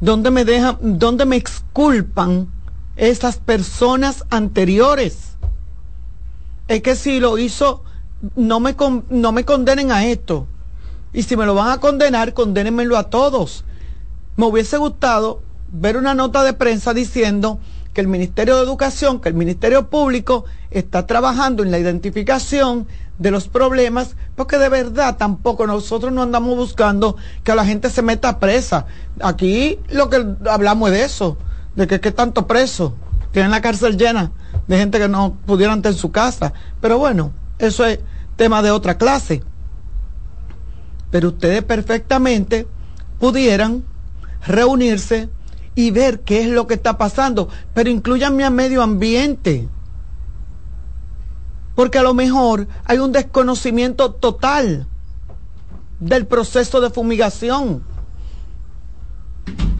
¿Dónde 0.00 0.30
me 0.30 0.44
dejan, 0.44 0.76
dónde 0.80 1.24
me 1.24 1.36
exculpan 1.36 2.48
esas 2.96 3.38
personas 3.38 4.24
anteriores? 4.30 5.36
Es 6.68 6.82
que 6.82 6.94
si 6.94 7.20
lo 7.20 7.38
hizo, 7.38 7.82
no 8.36 8.60
me, 8.60 8.76
no 9.08 9.32
me 9.32 9.44
condenen 9.44 9.90
a 9.90 10.06
esto. 10.06 10.46
Y 11.12 11.22
si 11.22 11.36
me 11.36 11.46
lo 11.46 11.54
van 11.54 11.70
a 11.70 11.80
condenar, 11.80 12.34
condénenmelo 12.34 12.96
a 12.96 13.04
todos 13.04 13.64
me 14.36 14.46
hubiese 14.46 14.76
gustado 14.76 15.42
ver 15.72 15.96
una 15.96 16.14
nota 16.14 16.42
de 16.42 16.52
prensa 16.52 16.94
diciendo 16.94 17.58
que 17.92 18.00
el 18.00 18.08
Ministerio 18.08 18.56
de 18.56 18.64
Educación, 18.64 19.20
que 19.20 19.28
el 19.28 19.34
Ministerio 19.34 19.88
Público 19.88 20.44
está 20.70 21.06
trabajando 21.06 21.62
en 21.62 21.70
la 21.70 21.78
identificación 21.78 22.88
de 23.18 23.30
los 23.30 23.46
problemas, 23.46 24.16
porque 24.34 24.58
de 24.58 24.68
verdad 24.68 25.16
tampoco 25.16 25.66
nosotros 25.66 26.12
no 26.12 26.22
andamos 26.22 26.56
buscando 26.56 27.16
que 27.44 27.54
la 27.54 27.64
gente 27.64 27.90
se 27.90 28.02
meta 28.02 28.40
presa. 28.40 28.86
Aquí 29.20 29.78
lo 29.88 30.10
que 30.10 30.26
hablamos 30.50 30.90
es 30.90 30.98
de 30.98 31.04
eso, 31.04 31.38
de 31.76 31.86
que, 31.86 32.00
qué 32.00 32.10
tanto 32.10 32.48
preso, 32.48 32.96
tienen 33.30 33.52
la 33.52 33.60
cárcel 33.60 33.96
llena 33.96 34.32
de 34.66 34.78
gente 34.78 34.98
que 34.98 35.08
no 35.08 35.36
pudieran 35.46 35.78
estar 35.78 35.92
en 35.92 35.98
su 35.98 36.10
casa. 36.10 36.52
Pero 36.80 36.98
bueno, 36.98 37.32
eso 37.58 37.84
es 37.86 38.00
tema 38.36 38.62
de 38.62 38.72
otra 38.72 38.98
clase. 38.98 39.42
Pero 41.10 41.28
ustedes 41.28 41.62
perfectamente 41.62 42.66
pudieran 43.20 43.84
reunirse 44.46 45.28
y 45.74 45.90
ver 45.90 46.20
qué 46.20 46.42
es 46.42 46.48
lo 46.48 46.66
que 46.66 46.74
está 46.74 46.98
pasando, 46.98 47.48
pero 47.72 47.90
incluyanme 47.90 48.44
a 48.44 48.50
medio 48.50 48.82
ambiente. 48.82 49.68
Porque 51.74 51.98
a 51.98 52.02
lo 52.02 52.14
mejor 52.14 52.68
hay 52.84 52.98
un 52.98 53.12
desconocimiento 53.12 54.12
total 54.12 54.86
del 55.98 56.26
proceso 56.26 56.80
de 56.80 56.90
fumigación. 56.90 57.82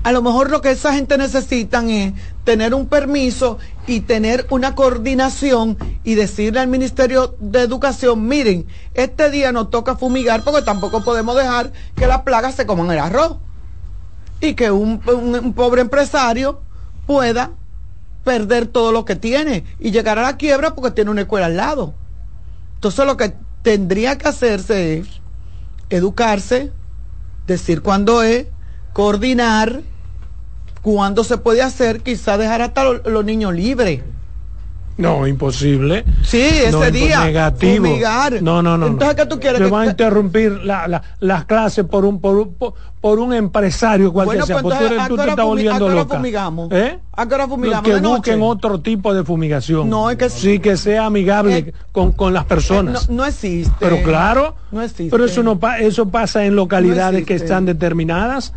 A 0.02 0.12
lo 0.12 0.20
mejor 0.20 0.50
lo 0.50 0.60
que 0.60 0.72
esa 0.72 0.92
gente 0.92 1.16
necesitan 1.16 1.88
es 1.88 2.12
tener 2.42 2.74
un 2.74 2.88
permiso 2.88 3.58
y 3.86 4.00
tener 4.00 4.46
una 4.50 4.74
coordinación 4.74 5.78
y 6.02 6.14
decirle 6.14 6.60
al 6.60 6.68
Ministerio 6.68 7.36
de 7.38 7.62
Educación, 7.62 8.26
miren, 8.26 8.66
este 8.92 9.30
día 9.30 9.50
nos 9.52 9.70
toca 9.70 9.96
fumigar 9.96 10.42
porque 10.42 10.60
tampoco 10.60 11.02
podemos 11.04 11.36
dejar 11.36 11.72
que 11.94 12.06
las 12.06 12.20
plagas 12.22 12.54
se 12.54 12.66
coman 12.66 12.90
el 12.90 12.98
arroz 12.98 13.38
y 14.40 14.54
que 14.54 14.70
un, 14.70 15.00
pobre 15.54 15.80
empresario 15.80 16.60
pueda 17.06 17.52
perder 18.24 18.66
todo 18.66 18.92
lo 18.92 19.04
que 19.04 19.16
tiene 19.16 19.64
y 19.78 19.90
llegar 19.90 20.18
a 20.18 20.22
la 20.22 20.36
quiebra 20.36 20.74
porque 20.74 20.90
tiene 20.90 21.10
una 21.10 21.22
escuela 21.22 21.46
al 21.46 21.56
lado. 21.56 21.94
Entonces 22.74 23.06
lo 23.06 23.16
que 23.16 23.34
tendría 23.62 24.18
que 24.18 24.28
hacerse 24.28 24.98
es 24.98 25.08
educarse, 25.90 26.72
decir 27.46 27.82
cuándo 27.82 28.22
es, 28.22 28.46
coordinar, 28.92 29.82
cuándo 30.82 31.24
se 31.24 31.38
puede 31.38 31.62
hacer, 31.62 32.02
quizá 32.02 32.36
dejar 32.38 32.62
hasta 32.62 32.84
los 32.84 33.24
niños 33.24 33.54
libres 33.54 34.02
no, 34.96 35.26
imposible. 35.26 36.04
Sí, 36.22 36.40
ese 36.40 36.90
día. 36.90 37.24
Negativo. 37.24 37.86
No, 38.40 38.62
no, 38.62 38.78
no. 38.78 38.86
Entonces, 38.86 39.16
¿qué 39.16 39.26
tú 39.26 39.40
quieres? 39.40 39.60
Te 39.60 39.68
va 39.68 39.82
a 39.82 39.86
interrumpir 39.86 40.52
la, 40.64 41.02
las 41.18 41.44
clases 41.46 41.84
por 41.84 42.04
un, 42.04 42.20
por, 42.20 42.50
por, 43.00 43.18
un 43.18 43.34
empresario 43.34 44.12
cualquiera 44.12 44.46
sea. 44.46 44.62
Pues, 44.62 44.78
tú, 44.78 44.84
tú 45.08 45.16
te 45.16 45.28
estás 45.28 45.44
volviendo 45.44 45.88
loca. 45.88 46.16
fumigamos? 46.16 46.70
¿Eh? 46.72 46.98
¿A 47.12 47.26
qué 47.26 47.34
hora 47.34 47.48
fumigamos? 47.48 47.82
Que 47.82 47.96
busquen 47.96 48.42
otro 48.42 48.80
tipo 48.80 49.12
de 49.12 49.24
fumigación. 49.24 49.90
No, 49.90 50.10
es 50.10 50.16
que 50.16 50.30
sí. 50.30 50.60
que 50.60 50.76
sea 50.76 51.06
amigable 51.06 51.58
eh, 51.58 51.74
con, 51.90 52.12
con, 52.12 52.32
las 52.32 52.44
personas. 52.44 53.04
Eh, 53.04 53.06
no, 53.10 53.24
existe. 53.24 53.74
Pero 53.80 54.02
claro. 54.02 54.54
No 54.70 54.82
existe. 54.82 55.10
Pero 55.10 55.24
eso, 55.24 55.42
no 55.42 55.58
eso 55.80 56.08
pasa 56.08 56.44
en 56.44 56.54
localidades 56.54 57.26
que 57.26 57.34
están 57.34 57.64
determinadas. 57.64 58.52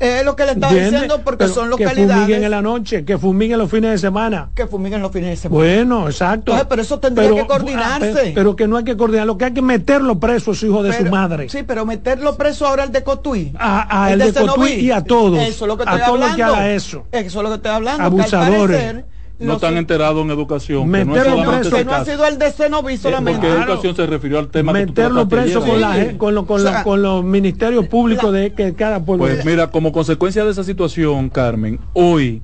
Es 0.00 0.24
lo 0.24 0.34
que 0.34 0.46
le 0.46 0.52
estaba 0.52 0.72
diciendo 0.72 1.20
porque 1.22 1.46
son 1.46 1.68
localidades. 1.68 2.06
Que 2.06 2.14
fumiguen 2.14 2.44
en 2.44 2.50
la 2.50 2.62
noche, 2.62 3.04
que 3.04 3.18
fumiguen 3.18 3.58
los 3.58 3.70
fines 3.70 3.90
de 3.90 3.98
semana. 3.98 4.48
Que 4.54 4.66
fumiguen 4.66 5.02
los 5.02 5.12
fines 5.12 5.28
de 5.30 5.36
semana. 5.36 5.62
Bueno, 5.62 6.08
exacto. 6.08 6.56
pero 6.68 6.80
eso 6.80 6.98
tendría 6.98 7.34
que 7.34 7.46
coordinarse. 7.46 8.32
Pero, 8.34 8.56
que 8.56 8.66
no 8.66 8.78
hay 8.78 8.84
que 8.84 8.96
coordinar, 8.96 9.26
lo 9.26 9.36
que 9.36 9.44
hay 9.44 9.52
que 9.52 9.62
meterlo 9.62 10.18
preso 10.18 10.52
es 10.52 10.62
hijo 10.62 10.82
de 10.82 10.94
su 10.94 11.04
madre. 11.04 11.50
Sí, 11.50 11.62
pero 11.66 11.84
meterlo 11.84 12.36
preso 12.36 12.66
ahora 12.66 12.84
el 12.84 12.92
de 12.92 13.02
Cotuí. 13.02 13.52
A, 13.58 14.08
el, 14.10 14.18
de, 14.18 14.32
Cotuí 14.32 14.72
y 14.72 14.90
a 14.90 15.04
todos. 15.04 15.38
Eso 15.38 15.64
es 15.64 15.68
lo 15.68 15.76
que 15.76 15.84
estoy 15.84 16.00
a 16.00 16.04
todos 16.06 16.20
los 16.20 16.34
que 16.34 16.42
haga 16.42 16.70
eso. 16.72 17.04
Eso 17.12 17.38
es 17.38 17.42
lo 17.42 17.48
que 17.50 17.56
estoy 17.56 17.70
hablando. 17.70 18.02
Abusadores 18.02 19.04
no 19.40 19.54
están 19.54 19.76
enterados 19.76 20.24
en 20.24 20.30
educación. 20.30 20.88
Meterlo 20.88 21.36
que 21.36 21.44
no, 21.44 21.76
que 21.76 21.84
no 21.84 21.92
ha 21.92 22.04
sido 22.04 22.26
el 22.26 22.38
de 22.38 22.52
Cenoví 22.52 22.96
solamente. 22.96 23.40
Porque 23.40 23.62
educación 23.62 23.96
se 23.96 24.06
refirió 24.06 24.38
al 24.38 24.48
tema 24.48 24.72
Meterlo 24.72 25.28
preso 25.28 25.60
con, 25.60 25.80
la, 25.80 26.16
con, 26.18 26.44
con, 26.44 26.62
con, 26.84 27.02
los 27.02 27.24
ministerios 27.24 27.86
públicos 27.86 28.32
de 28.32 28.52
que 28.52 28.74
cada 28.74 29.04
pueblo. 29.04 29.24
Pues 29.24 29.44
mira, 29.44 29.70
como 29.70 29.92
consecuencia 29.92 30.44
de 30.44 30.50
esa 30.50 30.64
situación, 30.64 31.30
Carmen, 31.30 31.80
hoy 31.94 32.42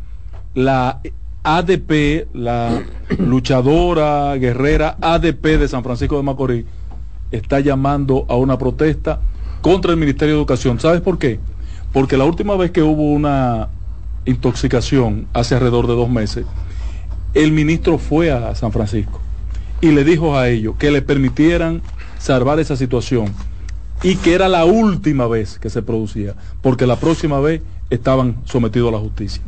la 0.55 1.01
ADP, 1.43 2.28
la 2.35 2.82
luchadora, 3.18 4.35
guerrera 4.36 4.97
ADP 5.01 5.59
de 5.59 5.68
San 5.68 5.85
Francisco 5.85 6.16
de 6.16 6.23
Macorís, 6.23 6.64
está 7.31 7.60
llamando 7.60 8.24
a 8.28 8.36
una 8.36 8.59
protesta 8.59 9.20
contra 9.60 9.93
el 9.93 9.98
Ministerio 9.98 10.35
de 10.35 10.40
Educación. 10.40 10.81
¿Sabes 10.81 11.01
por 11.02 11.18
qué? 11.18 11.39
Porque 11.93 12.16
la 12.16 12.24
última 12.24 12.56
vez 12.56 12.70
que 12.70 12.82
hubo 12.82 13.12
una 13.12 13.68
intoxicación, 14.24 15.28
hace 15.32 15.55
alrededor 15.55 15.86
de 15.86 15.94
dos 15.94 16.10
meses, 16.10 16.47
el 17.36 17.52
ministro 17.52 17.98
fue 17.98 18.30
a 18.30 18.54
San 18.54 18.72
Francisco 18.72 19.20
y 19.82 19.92
le 19.92 20.04
dijo 20.04 20.38
a 20.38 20.48
ellos 20.48 20.76
que 20.78 20.90
le 20.90 21.02
permitieran 21.02 21.82
salvar 22.18 22.58
esa 22.60 22.76
situación 22.76 23.34
y 24.02 24.16
que 24.16 24.32
era 24.32 24.48
la 24.48 24.64
última 24.64 25.26
vez 25.26 25.58
que 25.58 25.68
se 25.68 25.82
producía, 25.82 26.34
porque 26.62 26.86
la 26.86 26.96
próxima 26.96 27.38
vez 27.40 27.60
estaban 27.90 28.36
sometidos 28.46 28.88
a 28.88 28.92
la 28.92 28.98
justicia. 28.98 29.42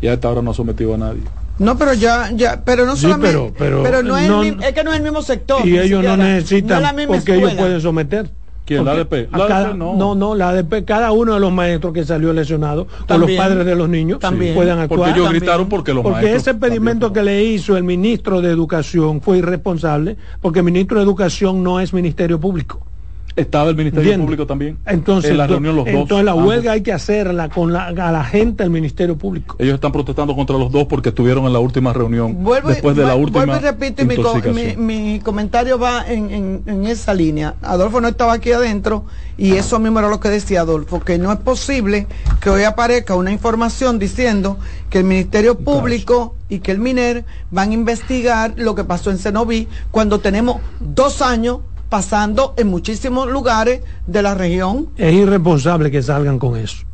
Y 0.00 0.06
a 0.06 0.14
esta 0.14 0.30
hora 0.30 0.40
no 0.40 0.52
ha 0.52 0.54
sometido 0.54 0.94
a 0.94 0.98
nadie. 0.98 1.22
No, 1.58 1.76
pero 1.76 1.92
ya, 1.92 2.30
ya, 2.32 2.62
pero 2.64 2.86
no 2.86 2.96
solamente, 2.96 3.52
pero, 3.58 3.82
pero, 3.82 4.02
no, 4.02 4.16
es, 4.16 4.54
es, 4.62 4.72
que 4.72 4.84
no 4.84 4.92
es 4.92 4.96
el 4.96 5.02
mismo 5.02 5.22
sector. 5.22 5.66
Y 5.66 5.78
ellos 5.78 6.02
no 6.02 6.16
necesitan, 6.16 6.96
porque 7.06 7.34
ellos 7.34 7.54
pueden 7.54 7.80
someter. 7.80 8.30
¿Quién? 8.68 8.84
¿La 8.84 8.92
ADP? 8.92 9.32
¿La 9.32 9.72
no. 9.72 9.96
no. 9.96 10.14
no, 10.14 10.34
la 10.34 10.50
ADP, 10.50 10.84
cada 10.84 11.10
uno 11.12 11.32
de 11.32 11.40
los 11.40 11.50
maestros 11.50 11.94
que 11.94 12.04
salió 12.04 12.34
lesionado, 12.34 12.86
o 13.08 13.16
los 13.16 13.30
padres 13.30 13.64
de 13.64 13.74
los 13.74 13.88
niños, 13.88 14.18
también. 14.18 14.54
puedan 14.54 14.78
actuar. 14.78 14.98
Porque 14.98 15.20
ellos 15.20 15.30
gritaron 15.30 15.70
porque 15.70 15.94
los 15.94 16.02
porque 16.02 16.34
ese 16.34 16.52
pedimento 16.52 17.10
que 17.10 17.22
le 17.22 17.42
hizo 17.42 17.78
el 17.78 17.84
ministro 17.84 18.42
de 18.42 18.50
Educación 18.50 19.22
fue 19.22 19.38
irresponsable, 19.38 20.18
porque 20.42 20.58
el 20.58 20.66
ministro 20.66 20.98
de 20.98 21.04
Educación 21.04 21.62
no 21.62 21.80
es 21.80 21.94
Ministerio 21.94 22.38
Público 22.38 22.87
estaba 23.36 23.70
el 23.70 23.76
Ministerio 23.76 24.18
Público 24.18 24.46
también. 24.46 24.78
Entonces, 24.86 25.30
en 25.30 25.36
la 25.36 25.46
reunión 25.46 25.76
los 25.76 25.86
entonces 25.86 26.08
dos. 26.08 26.20
Entonces 26.20 26.24
la 26.24 26.34
huelga 26.34 26.72
hay 26.72 26.82
que 26.82 26.92
hacerla 26.92 27.48
con 27.48 27.72
la, 27.72 27.86
a 27.86 28.12
la 28.12 28.24
gente 28.24 28.62
del 28.62 28.70
Ministerio 28.70 29.16
Público. 29.16 29.56
Ellos 29.58 29.74
están 29.74 29.92
protestando 29.92 30.34
contra 30.34 30.56
los 30.58 30.72
dos 30.72 30.86
porque 30.86 31.10
estuvieron 31.10 31.44
en 31.46 31.52
la 31.52 31.58
última 31.58 31.92
reunión. 31.92 32.44
después 32.66 32.96
de 32.96 33.04
la 33.04 33.14
última. 33.14 33.44
Vuelvo 33.44 33.56
y 33.56 33.60
repito, 33.60 34.04
mi, 34.52 34.76
mi, 34.76 35.20
comentario 35.20 35.78
va 35.78 36.04
en, 36.06 36.62
en, 36.66 36.86
esa 36.86 37.14
línea. 37.14 37.54
Adolfo 37.62 38.00
no 38.00 38.08
estaba 38.08 38.32
aquí 38.32 38.52
adentro 38.52 39.04
y 39.36 39.52
eso 39.52 39.78
mismo 39.78 39.98
era 39.98 40.08
lo 40.08 40.20
que 40.20 40.28
decía 40.28 40.62
Adolfo, 40.62 41.00
que 41.00 41.18
no 41.18 41.32
es 41.32 41.38
posible 41.38 42.06
que 42.40 42.50
hoy 42.50 42.64
aparezca 42.64 43.14
una 43.14 43.30
información 43.30 43.98
diciendo 43.98 44.58
que 44.90 44.98
el 44.98 45.04
Ministerio 45.04 45.58
Público 45.58 46.34
y 46.48 46.60
que 46.60 46.72
el 46.72 46.78
MINER 46.78 47.24
van 47.50 47.70
a 47.70 47.74
investigar 47.74 48.54
lo 48.56 48.74
que 48.74 48.84
pasó 48.84 49.10
en 49.10 49.18
Cenoví 49.18 49.68
cuando 49.90 50.18
tenemos 50.18 50.60
dos 50.80 51.22
años 51.22 51.60
pasando 51.88 52.54
en 52.56 52.68
muchísimos 52.68 53.28
lugares 53.28 53.80
de 54.06 54.22
la 54.22 54.34
región. 54.34 54.88
Es 54.96 55.14
irresponsable 55.14 55.90
que 55.90 56.02
salgan 56.02 56.38
con 56.38 56.56
eso. 56.56 56.84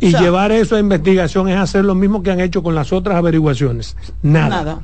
Y 0.00 0.16
llevar 0.16 0.50
eso 0.50 0.76
a 0.76 0.80
investigación 0.80 1.48
es 1.48 1.58
hacer 1.58 1.84
lo 1.84 1.94
mismo 1.94 2.22
que 2.22 2.30
han 2.30 2.40
hecho 2.40 2.62
con 2.62 2.74
las 2.74 2.92
otras 2.92 3.16
averiguaciones. 3.16 3.96
Nada. 4.22 4.48
Nada. 4.48 4.80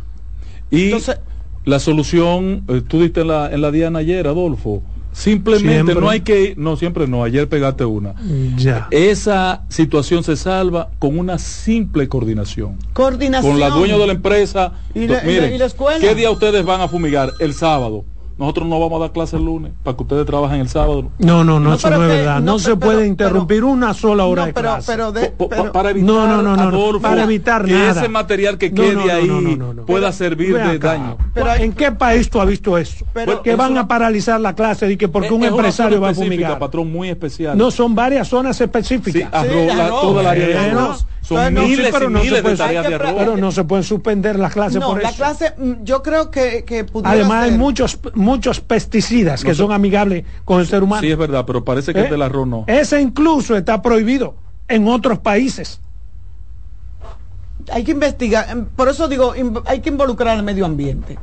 Y 0.70 0.92
la 1.64 1.78
solución, 1.78 2.64
eh, 2.68 2.82
tú 2.86 3.00
diste 3.00 3.22
en 3.22 3.28
la, 3.28 3.50
en 3.50 3.62
la 3.62 3.70
Diana 3.70 4.00
ayer, 4.00 4.26
Adolfo. 4.26 4.82
Simplemente 5.12 5.94
no 5.94 6.10
hay 6.10 6.20
que 6.20 6.52
no 6.58 6.76
siempre 6.76 7.08
no, 7.08 7.24
ayer 7.24 7.48
pegaste 7.48 7.86
una. 7.86 8.14
Ya. 8.56 8.86
Esa 8.90 9.62
situación 9.70 10.22
se 10.22 10.36
salva 10.36 10.90
con 10.98 11.18
una 11.18 11.38
simple 11.38 12.06
coordinación. 12.06 12.76
Coordinación. 12.92 13.52
Con 13.52 13.58
la 13.58 13.70
dueña 13.70 13.96
de 13.96 14.06
la 14.06 14.12
empresa. 14.12 14.72
¿Y 14.94 15.00
miren, 15.00 15.58
¿qué 16.02 16.14
día 16.14 16.30
ustedes 16.30 16.62
van 16.66 16.82
a 16.82 16.88
fumigar? 16.88 17.32
El 17.40 17.54
sábado 17.54 18.04
nosotros 18.38 18.68
no 18.68 18.78
vamos 18.78 18.98
a 18.98 19.04
dar 19.04 19.12
clase 19.12 19.36
el 19.36 19.44
lunes 19.44 19.72
para 19.82 19.96
que 19.96 20.02
ustedes 20.02 20.26
trabajen 20.26 20.60
el 20.60 20.68
sábado. 20.68 21.10
No, 21.18 21.42
no, 21.42 21.58
no, 21.58 21.74
eso 21.74 21.88
no 21.88 22.02
es 22.02 22.08
verdad. 22.08 22.40
No, 22.40 22.58
se 22.58 22.76
puede 22.76 23.06
interrumpir 23.06 23.64
una 23.64 23.94
sola 23.94 24.24
hora 24.26 24.46
de 24.46 24.52
clase. 24.52 24.98
para 25.72 25.90
evitar, 25.90 26.06
no, 26.06 26.42
no, 26.42 26.56
no, 26.56 27.00
para 27.00 27.24
evitar 27.24 27.64
que 27.64 27.88
ese 27.88 28.08
material 28.08 28.58
que 28.58 28.72
quede 28.72 29.10
ahí 29.10 29.58
pueda 29.86 30.12
servir 30.12 30.56
de 30.56 30.78
daño. 30.78 31.16
Pero 31.32 31.54
¿En 31.54 31.72
qué 31.72 31.92
país 31.92 32.28
tú 32.28 32.40
has 32.40 32.48
visto 32.48 32.76
eso? 32.76 33.04
que 33.42 33.56
van 33.56 33.78
a 33.78 33.88
paralizar 33.88 34.40
la 34.40 34.54
clase 34.54 34.90
y 34.90 34.96
que 34.96 35.08
porque 35.08 35.32
un 35.32 35.44
empresario 35.44 36.00
va 36.00 36.10
a 36.10 36.14
fumigar. 36.14 36.58
patrón 36.58 36.92
muy 36.92 37.08
especial. 37.08 37.56
No, 37.56 37.70
son 37.70 37.94
varias 37.94 38.28
zonas 38.28 38.60
específicas. 38.60 39.46
Sí, 39.46 39.48
toda 39.88 40.22
la 40.22 40.30
área 40.30 40.46
de 40.46 40.74
son 41.26 41.54
miles 41.54 41.88
pero 41.92 42.08
no 42.08 42.22
se 42.22 42.40
puede, 42.40 42.56
de 42.56 42.98
Pero 42.98 43.36
no 43.36 43.50
se 43.50 43.64
pueden 43.64 43.82
suspender 43.82 44.38
las 44.38 44.52
clases 44.52 44.82
por 44.82 45.02
la 45.02 45.10
clase, 45.10 45.52
mm, 45.56 45.82
yo 45.82 46.02
creo 46.02 46.30
que, 46.30 46.64
que 46.64 46.86
Además 47.02 47.44
hay 47.44 47.50
muchos 47.58 47.98
muchos 48.14 48.60
pesticidas 48.60 49.42
que 49.42 49.54
son 49.54 49.72
amigables 49.72 50.24
con 50.44 50.60
el 50.60 50.66
ser 50.66 50.82
humano. 50.82 51.02
Sí, 51.02 51.10
es 51.10 51.18
verdad, 51.18 51.44
pero 51.46 51.64
parece 51.64 51.92
que 51.92 52.00
el 52.00 52.06
¿Eh? 52.06 52.10
del 52.10 52.22
arroz 52.22 52.46
no. 52.46 52.64
Ese 52.68 53.00
incluso 53.00 53.56
está 53.56 53.82
prohibido 53.82 54.34
en 54.68 54.86
otros 54.86 55.18
países. 55.18 55.80
Hay 57.72 57.82
que 57.82 57.90
investigar, 57.90 58.48
em, 58.48 58.64
por 58.64 58.88
eso 58.88 59.08
digo, 59.08 59.34
hay 59.64 59.80
que 59.80 59.88
involucrar 59.88 60.36
al 60.36 60.44
medio 60.44 60.64
ambiente. 60.64 61.18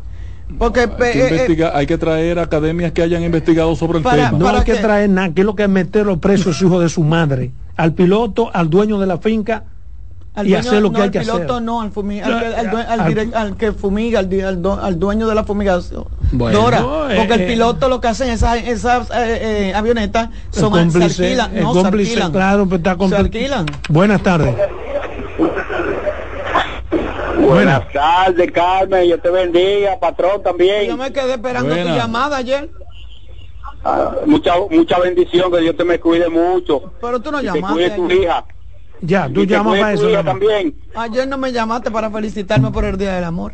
Porque 0.58 0.82
hay 0.82 0.88
que, 0.88 1.04
eh, 1.04 1.46
eh, 1.50 1.72
hay 1.74 1.88
que, 1.88 1.98
traer 1.98 2.38
academias 2.38 2.92
que 2.92 3.02
hayan 3.02 3.24
investigado 3.24 3.74
sobre 3.78 4.00
el 4.00 4.04
tema. 4.04 4.32
No 4.32 4.50
hay 4.50 4.64
que, 4.64 4.76
traer 4.76 5.10
nada, 5.10 5.34
que 5.34 5.42
es 5.42 5.46
lo 5.46 5.56
que 5.56 5.64
es 5.64 5.70
meterlo 5.70 6.20
preso 6.20 6.52
su 6.52 6.66
hijo 6.68 6.82
de 6.82 6.90
su 6.90 7.04
madre, 7.04 7.52
al 7.78 7.94
piloto, 7.94 8.52
al 8.54 8.70
dueño 8.70 9.00
de 9.00 9.08
la 9.08 9.18
finca 9.18 9.64
al 10.36 10.48
y 10.48 10.56
hacer 10.56 10.82
lo 10.82 10.92
que 10.92 11.02
hay 11.02 11.12
que 11.12 11.20
hacer. 11.20 11.48
No, 11.62 11.82
al, 11.82 11.92
al, 13.34 13.58
que 13.58 13.72
fumiga, 13.72 14.20
al, 14.20 15.00
dueño 15.00 15.28
de 15.28 15.36
la 15.36 15.44
fumigación. 15.44 16.06
Dora, 16.32 16.80
eh, 17.10 17.16
porque 17.18 17.34
el 17.34 17.42
eh, 17.42 17.48
piloto 17.48 17.90
lo 17.90 18.02
que 18.02 18.08
hacen 18.08 18.30
esas, 18.30 18.58
esas 18.68 19.10
eh, 19.12 19.70
eh 19.70 19.74
avionetas 19.76 20.30
son 20.50 20.72
cómplice, 20.72 21.10
se 21.10 21.24
alquilan, 21.26 21.62
no, 21.62 21.74
cómplice, 21.74 22.22
se 22.22 22.32
Claro, 22.32 22.66
pero 22.66 22.78
está 22.78 23.08
se 23.08 23.16
alquilan. 23.16 23.66
Buenas 23.90 24.24
tardes. 24.24 24.56
Buenas 27.40 27.92
tardes, 27.92 28.52
Carmen. 28.52 29.08
Yo 29.08 29.20
te 29.20 29.30
bendiga, 29.30 30.00
patrón 30.00 30.42
también. 30.42 30.88
Yo 30.88 30.98
me 30.98 31.12
quedé 31.12 31.34
esperando 31.34 31.76
tu 31.76 31.90
llamada 31.90 32.38
ayer. 32.38 32.70
Ah, 33.86 34.16
mucha 34.26 34.54
mucha 34.72 34.98
bendición, 35.00 35.52
que 35.52 35.60
Dios 35.60 35.76
te 35.76 35.84
me 35.84 36.00
cuide 36.00 36.30
mucho. 36.30 36.94
Pero 37.02 37.20
tú 37.20 37.32
no 37.32 37.42
llamaste. 37.42 37.90
Que 37.90 37.96
cuide 37.96 38.16
tu 38.16 38.24
hija. 38.24 38.46
Ya, 39.06 39.30
tú 39.30 39.44
llamas 39.44 39.80
para 39.80 39.94
eso. 39.94 40.10
También. 40.24 40.76
Ayer 40.96 41.28
no 41.28 41.38
me 41.38 41.52
llamaste 41.52 41.92
para 41.92 42.10
felicitarme 42.10 42.72
por 42.72 42.86
el 42.86 42.98
Día 42.98 43.14
del 43.16 43.26
Amor. 43.26 43.54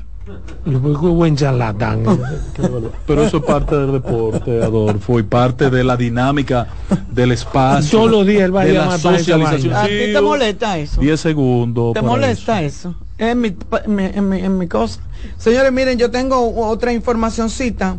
Yo 0.65 0.79
fui 0.79 1.09
buen 1.09 1.35
charlatán. 1.35 2.03
Pero 3.07 3.23
eso 3.23 3.37
es 3.37 3.43
parte 3.43 3.75
del 3.75 3.93
deporte, 3.93 4.61
Adolfo, 4.61 5.19
y 5.19 5.23
parte 5.23 5.71
de 5.71 5.83
la 5.83 5.97
dinámica 5.97 6.67
del 7.09 7.31
espacio. 7.31 7.97
Todos 7.97 8.11
los 8.11 8.27
días 8.27 8.43
él 8.43 8.55
va 8.55 8.61
a 8.61 8.65
llamar 8.65 8.99
socialización. 8.99 9.73
¿A 9.73 9.85
ti 9.85 10.13
te 10.13 10.21
molesta 10.21 10.77
eso? 10.77 11.01
10 11.01 11.19
segundos. 11.19 11.93
¿Te 11.93 12.01
molesta 12.03 12.61
eso? 12.61 12.93
En 13.17 13.41
mi, 13.41 13.55
en, 13.85 14.29
mi, 14.29 14.39
en 14.39 14.57
mi 14.57 14.67
cosa. 14.67 15.01
Señores, 15.37 15.71
miren, 15.71 15.97
yo 15.97 16.11
tengo 16.11 16.67
otra 16.67 16.93
informacioncita. 16.93 17.97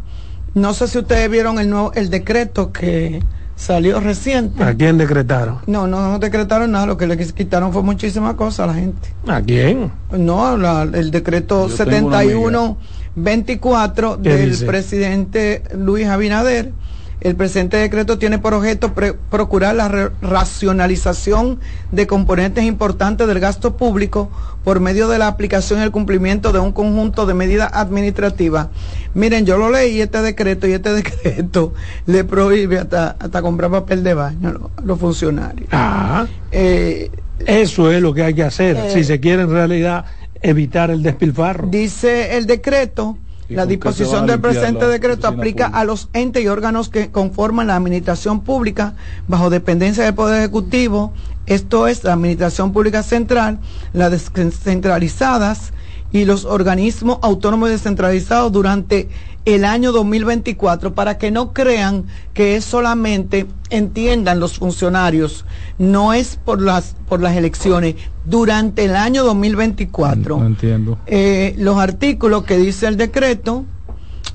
No 0.55 0.73
sé 0.73 0.87
si 0.87 0.99
ustedes 0.99 1.29
vieron 1.31 1.59
el 1.59 1.69
nuevo 1.69 1.93
el 1.95 2.11
decreto 2.11 2.73
que 2.73 3.21
salió 3.61 4.01
reciente. 4.01 4.65
¿A 4.65 4.75
quién 4.75 4.97
decretaron? 4.97 5.59
No, 5.67 5.87
no 5.87 6.19
decretaron 6.19 6.71
nada, 6.71 6.87
lo 6.87 6.97
que 6.97 7.07
le 7.07 7.19
quitaron 7.19 7.75
fue 7.75 7.83
muchísimas 7.83 8.33
cosas 8.35 8.61
a 8.61 8.69
la 8.69 8.75
gente. 8.75 9.13
¿A 9.29 9.43
quién? 9.43 9.93
No, 10.11 10.55
el 10.95 11.11
decreto 11.11 11.69
71-24 11.69 14.17
del 14.17 14.57
presidente 14.65 15.63
Luis 15.77 16.07
Abinader 16.07 16.73
el 17.21 17.37
presente 17.37 17.77
decreto 17.77 18.19
tiene 18.19 18.39
por 18.39 18.55
objeto 18.55 18.93
procurar 19.31 19.75
la 19.75 20.11
racionalización 20.23 21.61
de 21.93 22.07
componentes 22.07 22.65
importantes 22.65 23.27
del 23.27 23.41
gasto 23.41 23.77
público 23.77 24.31
por 24.65 24.81
medio 24.81 25.09
de 25.09 25.19
la 25.19 25.29
aplicación 25.29 25.81
y 25.81 25.83
el 25.83 25.91
cumplimiento 25.91 26.53
de 26.53 26.59
un 26.59 26.73
conjunto 26.73 27.27
de 27.27 27.35
medidas 27.35 27.71
administrativas. 27.75 28.69
Miren, 29.15 29.45
yo 29.45 29.59
lo 29.59 29.71
leí 29.71 30.01
este 30.01 30.23
decreto 30.23 30.67
y 30.67 30.73
este 30.73 30.93
decreto 30.95 31.75
le 32.07 32.25
prohíbe 32.25 32.79
hasta, 32.79 33.17
hasta 33.19 33.43
comprar 33.43 33.71
papel 33.71 34.03
de 34.03 34.15
baño 34.15 34.71
a 34.77 34.81
los 34.83 34.99
funcionarios. 34.99 35.69
Ah, 35.73 36.27
eh, 36.53 37.11
eso 37.47 37.91
es 37.91 38.03
lo 38.03 38.15
que 38.15 38.23
hay 38.23 38.35
que 38.35 38.45
hacer 38.45 38.91
si 38.93 39.01
eh, 39.01 39.05
se 39.05 39.21
quiere 39.21 39.43
en 39.43 39.51
realidad 39.51 40.05
evitar 40.43 40.91
el 40.91 41.03
despilfarro. 41.03 41.69
Dice 41.69 42.37
el 42.37 42.47
decreto 42.47 43.19
la 43.51 43.67
disposición 43.67 44.27
del 44.27 44.41
presente 44.41 44.87
decreto 44.87 45.27
aplica 45.27 45.67
a 45.67 45.85
los 45.85 46.09
entes 46.13 46.43
y 46.43 46.49
órganos 46.49 46.89
que 46.89 47.11
conforman 47.11 47.67
la 47.67 47.77
administración 47.77 48.43
pública 48.43 48.95
bajo 49.29 49.51
dependencia 49.51 50.05
del 50.05 50.15
Poder 50.15 50.39
Ejecutivo, 50.39 51.13
esto 51.47 51.89
es 51.89 52.05
la 52.05 52.13
Administración 52.13 52.73
Pública 52.73 53.03
Central, 53.03 53.59
las 53.93 54.11
descentralizadas 54.13 55.73
y 56.13 56.25
los 56.25 56.45
organismos 56.45 57.19
autónomos 57.23 57.71
descentralizados 57.71 58.51
durante 58.53 59.09
el 59.45 59.65
año 59.65 59.93
2024 59.93 60.95
para 60.95 61.17
que 61.17 61.31
no 61.31 61.53
crean 61.53 62.05
que 62.35 62.57
es 62.57 62.65
solamente 62.65 63.47
entiendan 63.71 64.39
los 64.39 64.59
funcionarios 64.59 65.45
no 65.79 66.13
es 66.13 66.37
por 66.37 66.61
las 66.61 66.95
por 67.09 67.21
las 67.23 67.37
elecciones. 67.37 67.95
Durante 68.27 68.85
el 68.85 68.97
año 68.97 69.25
2024 69.25 70.39
no 70.39 70.47
entiendo. 70.47 70.99
eh, 71.07 71.55
los 71.59 71.79
artículos 71.79 72.45
que 72.45 72.59
dice 72.59 72.87
el 72.87 72.97
decreto 72.97 73.65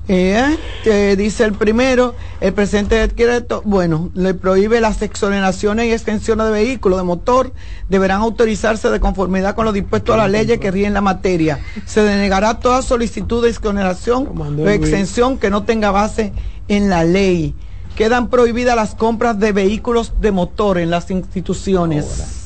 eh, 0.08 1.16
dice 1.18 1.46
el 1.46 1.54
primero, 1.54 2.14
el 2.40 2.54
presente 2.54 2.96
decreto, 2.96 3.62
bueno, 3.66 4.12
le 4.14 4.36
prohíbe 4.36 4.80
las 4.80 5.02
exoneraciones 5.02 5.88
y 5.88 5.94
extensiones 5.94 6.46
de 6.46 6.52
vehículos 6.52 7.00
de 7.00 7.04
motor, 7.04 7.54
deberán 7.90 8.22
autorizarse 8.22 8.90
de 8.90 9.00
conformidad 9.00 9.56
con 9.56 9.66
lo 9.66 9.74
dispuesto 9.74 10.14
a 10.14 10.18
la 10.18 10.28
ley 10.28 10.46
que 10.60 10.72
ríen 10.72 10.94
la 10.94 11.02
materia. 11.02 11.60
Se 11.86 12.04
denegará 12.04 12.60
toda 12.60 12.82
solicitud 12.84 13.44
de 13.44 13.50
exoneración 13.50 14.30
o 14.60 14.70
extensión 14.70 15.40
que 15.40 15.50
no 15.50 15.64
tenga 15.64 15.92
base 15.92 16.34
en 16.68 16.90
la 16.90 17.04
ley. 17.04 17.56
Quedan 17.96 18.30
prohibidas 18.30 18.76
las 18.76 18.94
compras 18.94 19.40
de 19.40 19.54
vehículos 19.54 20.14
de 20.20 20.32
motor 20.32 20.78
en 20.78 20.92
las 20.92 21.10
instituciones. 21.10 22.45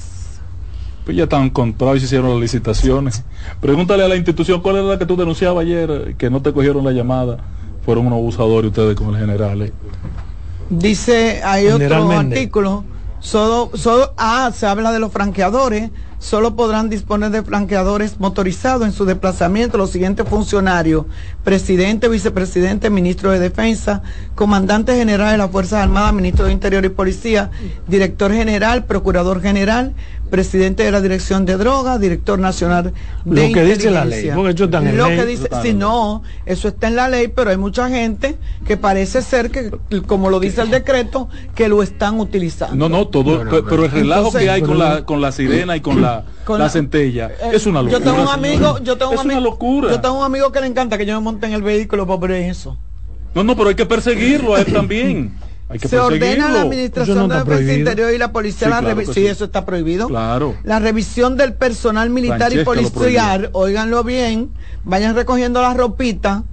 Pues 1.09 1.17
ya 1.17 1.23
están 1.23 1.49
comprados 1.49 1.97
y 1.97 1.99
se 2.01 2.05
hicieron 2.05 2.29
las 2.29 2.39
licitaciones. 2.39 3.23
Pregúntale 3.59 4.03
a 4.03 4.07
la 4.07 4.15
institución 4.15 4.61
cuál 4.61 4.75
era 4.75 4.85
la 4.85 4.99
que 4.99 5.07
tú 5.07 5.15
denunciabas 5.15 5.63
ayer, 5.65 6.13
que 6.19 6.29
no 6.29 6.39
te 6.39 6.53
cogieron 6.53 6.85
la 6.85 6.91
llamada. 6.91 7.37
Fueron 7.83 8.05
unos 8.05 8.17
abusadores 8.17 8.69
ustedes 8.69 8.95
con 8.95 9.15
el 9.15 9.19
general. 9.19 9.63
Eh. 9.63 9.73
Dice, 10.69 11.41
hay 11.43 11.65
otro 11.65 12.11
artículo, 12.11 12.83
solo, 13.19 13.71
solo, 13.73 14.13
ah, 14.17 14.51
se 14.53 14.67
habla 14.67 14.91
de 14.91 14.99
los 14.99 15.11
franqueadores, 15.11 15.89
solo 16.19 16.55
podrán 16.55 16.89
disponer 16.89 17.31
de 17.31 17.43
franqueadores 17.43 18.19
motorizados 18.19 18.85
en 18.85 18.91
su 18.91 19.05
desplazamiento 19.05 19.77
los 19.77 19.89
siguientes 19.89 20.27
funcionarios, 20.27 21.05
presidente, 21.43 22.09
vicepresidente, 22.09 22.89
ministro 22.89 23.31
de 23.31 23.39
Defensa, 23.39 24.03
comandante 24.35 24.95
general 24.95 25.31
de 25.31 25.37
las 25.37 25.49
Fuerzas 25.49 25.81
Armadas, 25.81 26.13
ministro 26.13 26.45
de 26.45 26.51
Interior 26.51 26.83
y 26.85 26.89
Policía, 26.89 27.49
director 27.87 28.33
general, 28.33 28.85
procurador 28.85 29.41
general, 29.41 29.95
presidente 30.29 30.83
de 30.83 30.91
la 30.91 31.01
Dirección 31.01 31.45
de 31.45 31.57
Drogas, 31.57 31.99
director 31.99 32.39
nacional 32.39 32.93
de 33.25 33.47
Lo 33.47 33.53
que 33.53 33.63
dice 33.63 33.91
la 33.91 34.05
ley, 34.05 34.29
porque 34.33 34.51
eso 34.51 34.65
está 34.65 34.77
en 34.77 34.97
Lo 34.97 35.07
que 35.07 35.25
dice, 35.25 35.49
si 35.63 35.73
no, 35.73 36.23
eso 36.45 36.67
está 36.67 36.87
en 36.87 36.95
la 36.95 37.09
ley, 37.09 37.29
pero 37.29 37.49
hay 37.49 37.57
mucha 37.57 37.89
gente 37.89 38.37
que 38.65 38.77
parece 38.77 39.21
ser 39.21 39.49
que, 39.49 39.71
como 40.05 40.29
lo 40.29 40.39
dice 40.39 40.61
el 40.61 40.69
decreto, 40.69 41.29
que 41.55 41.67
lo 41.67 41.81
están 41.81 42.19
utilizando. 42.19 42.75
No, 42.75 42.89
no, 42.89 43.07
todo, 43.07 43.43
pero, 43.67 43.85
el 43.85 43.91
relajo 43.91 44.31
que 44.31 44.49
hay 44.49 44.61
con 44.61 44.77
la, 44.77 45.05
con 45.05 45.21
la 45.21 45.31
sirena 45.31 45.75
y 45.75 45.81
con 45.81 46.01
la, 46.01 46.08
la, 46.47 46.69
centella 46.69 47.27
eh, 47.27 47.51
es 47.53 47.65
una 47.65 47.81
locura. 47.81 47.99
Yo 47.99 48.03
tengo 48.03 48.21
un 48.23 48.29
amigo, 48.29 48.79
yo 48.79 48.97
tengo 48.97 49.11
un 49.11 49.19
amigo, 49.19 49.41
locura. 49.41 49.89
Yo 49.89 50.01
tengo 50.01 50.19
un 50.19 50.23
amigo 50.23 50.51
que 50.51 50.61
le 50.61 50.67
encanta 50.67 50.97
que 50.97 51.05
yo 51.05 51.15
me 51.15 51.21
monte 51.21 51.47
en 51.47 51.53
el 51.53 51.61
vehículo 51.61 52.05
por 52.07 52.31
eso. 52.31 52.77
No, 53.35 53.43
no, 53.43 53.55
pero 53.55 53.69
hay 53.69 53.75
que 53.75 53.85
perseguirlo 53.85 54.55
a 54.55 54.61
él 54.61 54.73
también. 54.73 55.37
se 55.87 55.99
ordena 55.99 56.49
la 56.49 56.61
administración 56.61 57.29
de 57.29 57.35
la 57.45 57.73
Interior 57.73 58.13
y 58.13 58.17
la 58.17 58.31
policía 58.31 58.69
la 58.69 58.95
sí, 59.13 59.27
eso 59.27 59.45
está 59.45 59.65
prohibido. 59.65 60.07
Claro. 60.07 60.55
La 60.63 60.79
revisión 60.79 61.37
del 61.37 61.53
personal 61.53 62.09
militar 62.09 62.51
y 62.53 62.63
policial, 62.63 63.49
óiganlo 63.53 64.03
bien, 64.03 64.49
vayan 64.83 65.15
recogiendo 65.15 65.61
la 65.61 65.73
ropita 65.73 66.43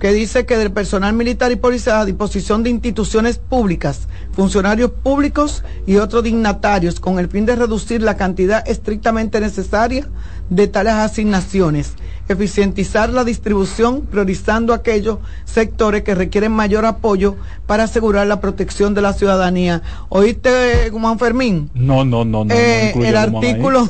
que 0.00 0.12
dice 0.12 0.46
que 0.46 0.56
del 0.56 0.72
personal 0.72 1.12
militar 1.12 1.52
y 1.52 1.56
policial 1.56 2.00
a 2.00 2.04
disposición 2.04 2.62
de 2.62 2.70
instituciones 2.70 3.38
públicas, 3.38 4.08
funcionarios 4.32 4.90
públicos 4.90 5.62
y 5.86 5.96
otros 5.96 6.24
dignatarios 6.24 6.98
con 6.98 7.18
el 7.18 7.28
fin 7.28 7.44
de 7.46 7.56
reducir 7.56 8.02
la 8.02 8.16
cantidad 8.16 8.66
estrictamente 8.66 9.40
necesaria 9.40 10.08
de 10.48 10.66
tales 10.68 10.94
asignaciones 10.94 11.94
eficientizar 12.32 13.10
la 13.10 13.24
distribución, 13.24 14.02
priorizando 14.02 14.72
aquellos 14.72 15.18
sectores 15.44 16.02
que 16.02 16.14
requieren 16.14 16.52
mayor 16.52 16.86
apoyo 16.86 17.36
para 17.66 17.84
asegurar 17.84 18.26
la 18.26 18.40
protección 18.40 18.94
de 18.94 19.02
la 19.02 19.12
ciudadanía. 19.12 19.82
¿Oíste, 20.08 20.90
Juan 20.92 21.18
Fermín? 21.18 21.70
No, 21.74 22.04
no, 22.04 22.24
no, 22.24 22.44
no. 22.44 22.54
Eh, 22.54 22.92
el 22.94 23.16
artículo... 23.16 23.88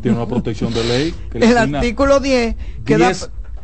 tiene 0.00 0.16
una 0.16 0.26
protección 0.26 0.72
de 0.72 0.84
ley. 0.84 1.14
el 1.34 1.58
artículo 1.58 2.20
10 2.20 2.54
queda 2.84 3.12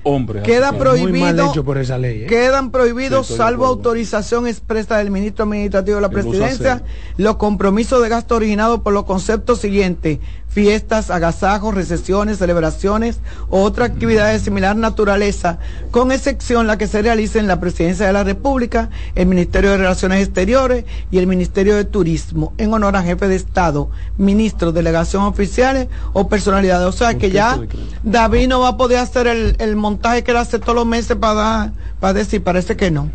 hombres. 0.03 0.43
Queda 0.43 0.73
prohibido. 0.73 1.53
por 1.65 1.79
esa 1.79 1.99
ley, 1.99 2.23
¿eh? 2.23 2.27
Quedan 2.27 2.71
prohibidos, 2.71 3.27
salvo 3.27 3.67
autorización 3.67 4.47
expresa 4.47 4.99
del 4.99 5.11
ministro 5.11 5.45
administrativo 5.45 5.97
de 5.97 6.03
la 6.03 6.11
presidencia, 6.11 6.83
los 7.17 7.37
compromisos 7.37 8.03
de 8.03 8.09
gasto 8.09 8.37
originados 8.37 8.81
por 8.81 8.93
los 8.93 9.05
conceptos 9.05 9.61
siguientes: 9.61 10.19
fiestas, 10.51 11.11
agasajos, 11.11 11.75
recesiones, 11.75 12.39
celebraciones 12.39 13.21
o 13.49 13.63
otras 13.63 13.91
actividades 13.91 14.41
de 14.41 14.45
similar 14.45 14.77
naturaleza, 14.77 15.59
con 15.93 16.11
excepción 16.11 16.67
la 16.67 16.77
que 16.77 16.89
se 16.89 17.03
realice 17.03 17.39
en 17.39 17.47
la 17.47 17.61
Presidencia 17.61 18.07
de 18.07 18.13
la 18.13 18.25
República, 18.25 18.91
el 19.15 19.27
Ministerio 19.27 19.71
de 19.71 19.77
Relaciones 19.79 20.27
Exteriores 20.27 20.85
y 21.11 21.19
el 21.19 21.29
Ministerio 21.29 21.77
de 21.77 21.85
Turismo, 21.85 22.53
en 22.59 22.75
honor 22.75 22.97
a 22.97 23.03
jefe 23.03 23.29
de 23.29 23.37
Estado, 23.37 23.91
ministros, 24.19 24.75
delegación 24.75 25.23
oficiales 25.23 25.87
o 26.13 26.29
personalidades. 26.29 26.89
O 26.89 26.93
sea 26.93 27.15
que 27.15 27.31
ya 27.31 27.61
David 28.03 28.49
no 28.49 28.61
va 28.61 28.69
a 28.71 28.77
poder 28.77 28.99
hacer 28.99 29.29
el, 29.29 29.55
el 29.61 29.77
montaje 29.77 30.25
que 30.25 30.33
él 30.33 30.37
hace 30.37 30.59
todos 30.59 30.75
los 30.75 30.87
meses 30.87 31.17
para, 31.17 31.73
para 32.01 32.13
decir, 32.13 32.43
parece 32.43 32.77
que 32.77 32.91
no. 32.91 33.09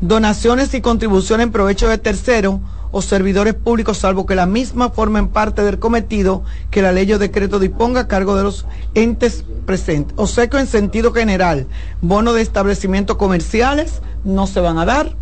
Donaciones 0.00 0.72
y 0.72 0.80
contribuciones 0.80 1.44
en 1.44 1.52
provecho 1.52 1.88
de 1.88 1.98
terceros 1.98 2.60
o 2.90 3.02
servidores 3.02 3.54
públicos, 3.54 3.98
salvo 3.98 4.26
que 4.26 4.34
la 4.34 4.46
misma 4.46 4.90
formen 4.90 5.28
parte 5.28 5.62
del 5.62 5.78
cometido 5.78 6.42
que 6.70 6.82
la 6.82 6.92
ley 6.92 7.12
o 7.12 7.18
decreto 7.18 7.58
disponga 7.58 8.00
a 8.02 8.08
cargo 8.08 8.36
de 8.36 8.44
los 8.44 8.66
entes 8.94 9.44
presentes. 9.66 10.14
O 10.16 10.26
sea 10.26 10.48
que 10.48 10.58
en 10.58 10.66
sentido 10.66 11.12
general, 11.12 11.66
bonos 12.00 12.34
de 12.34 12.42
establecimientos 12.42 13.16
comerciales 13.16 14.02
no 14.24 14.46
se 14.46 14.60
van 14.60 14.78
a 14.78 14.84
dar 14.84 15.16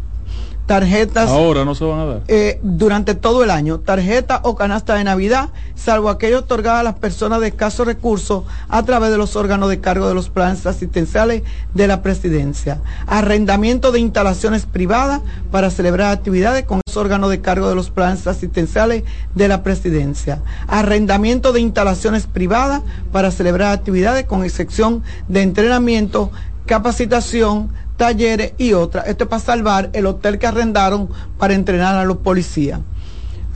tarjetas. 0.66 1.30
Ahora 1.30 1.64
no 1.64 1.74
se 1.74 1.84
van 1.84 2.00
a 2.00 2.04
dar. 2.04 2.22
Eh, 2.28 2.58
durante 2.62 3.14
todo 3.14 3.44
el 3.44 3.50
año, 3.50 3.78
tarjeta 3.78 4.40
o 4.42 4.56
canasta 4.56 4.94
de 4.96 5.04
Navidad, 5.04 5.50
salvo 5.74 6.10
aquello 6.10 6.40
otorgado 6.40 6.78
a 6.78 6.82
las 6.82 6.94
personas 6.94 7.40
de 7.40 7.48
escasos 7.48 7.86
recursos 7.86 8.44
a 8.68 8.82
través 8.82 9.10
de 9.10 9.16
los 9.16 9.36
órganos 9.36 9.68
de 9.68 9.80
cargo 9.80 10.08
de 10.08 10.14
los 10.14 10.28
planes 10.28 10.66
asistenciales 10.66 11.42
de 11.74 11.86
la 11.86 12.02
presidencia. 12.02 12.80
Arrendamiento 13.06 13.92
de 13.92 14.00
instalaciones 14.00 14.66
privadas 14.66 15.22
para 15.50 15.70
celebrar 15.70 16.12
actividades 16.12 16.64
con 16.64 16.80
los 16.84 16.96
órganos 16.96 17.30
de 17.30 17.40
cargo 17.40 17.68
de 17.68 17.76
los 17.76 17.90
planes 17.90 18.26
asistenciales 18.26 19.04
de 19.34 19.48
la 19.48 19.62
presidencia. 19.62 20.42
Arrendamiento 20.66 21.52
de 21.52 21.60
instalaciones 21.60 22.26
privadas 22.26 22.82
para 23.12 23.30
celebrar 23.30 23.72
actividades 23.72 24.26
con 24.26 24.44
excepción 24.44 25.02
de 25.28 25.42
entrenamiento, 25.42 26.30
capacitación, 26.66 27.70
talleres 27.96 28.52
y 28.58 28.72
otras. 28.74 29.06
Esto 29.08 29.24
es 29.24 29.30
para 29.30 29.42
salvar 29.42 29.90
el 29.92 30.06
hotel 30.06 30.38
que 30.38 30.46
arrendaron 30.46 31.08
para 31.38 31.54
entrenar 31.54 31.96
a 31.96 32.04
los 32.04 32.18
policías. 32.18 32.80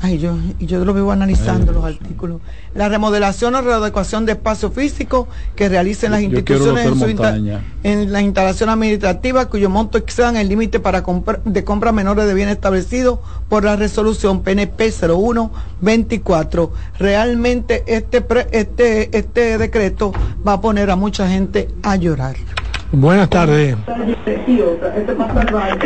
Ay, 0.02 0.18
yo, 0.18 0.34
yo 0.58 0.82
lo 0.86 0.94
vivo 0.94 1.12
analizando 1.12 1.72
los 1.72 1.84
artículos. 1.84 2.40
La 2.74 2.88
remodelación 2.88 3.54
o 3.54 3.60
readecuación 3.60 4.24
de 4.24 4.32
espacio 4.32 4.70
físico 4.70 5.28
que 5.54 5.68
realicen 5.68 6.12
las 6.12 6.22
instituciones 6.22 6.86
en, 7.82 8.10
la 8.10 8.22
instalación 8.22 8.70
administrativa 8.70 9.50
cuyo 9.50 9.68
monto 9.68 9.98
excedan 9.98 10.38
el 10.38 10.48
límite 10.48 10.80
para 10.80 11.04
de 11.44 11.64
compra 11.64 11.92
menores 11.92 12.26
de 12.26 12.32
bienes 12.32 12.54
establecido 12.54 13.20
por 13.50 13.64
la 13.64 13.76
resolución 13.76 14.42
PNP 14.42 14.90
0124. 14.90 16.72
Realmente 16.98 17.84
este, 17.86 18.24
este, 18.52 19.18
este 19.18 19.58
decreto 19.58 20.12
va 20.46 20.54
a 20.54 20.60
poner 20.62 20.90
a 20.90 20.96
mucha 20.96 21.28
gente 21.28 21.68
a 21.82 21.96
llorar. 21.96 22.36
Buenas 22.92 23.30
tardes. 23.30 23.76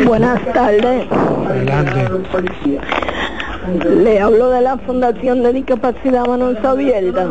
Buenas 0.05 0.53
tardes. 0.53 1.07
Adelante. 1.47 2.09
Le 3.89 4.19
hablo 4.19 4.49
de 4.49 4.61
la 4.61 4.77
Fundación 4.77 5.43
de 5.43 5.53
Discapacidad 5.53 6.25
Manos 6.25 6.57
Abierta. 6.63 7.27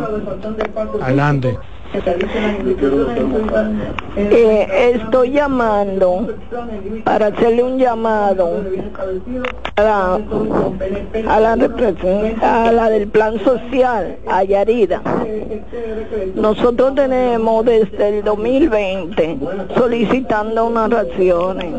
Adelante. 1.01 1.57
Eh, 4.17 4.91
estoy 4.95 5.31
llamando 5.31 6.27
para 7.03 7.27
hacerle 7.27 7.63
un 7.63 7.77
llamado 7.77 8.61
a 9.75 9.81
la, 9.81 10.19
a 11.27 11.39
a 12.41 12.71
la 12.71 12.89
del 12.89 13.07
plan 13.07 13.39
social, 13.43 14.17
a. 14.27 15.01
Nosotros 16.35 16.95
tenemos 16.95 17.65
desde 17.65 18.19
el 18.19 18.23
2020 18.23 19.37
solicitando 19.75 20.65
unas 20.65 20.89
raciones. 20.89 21.73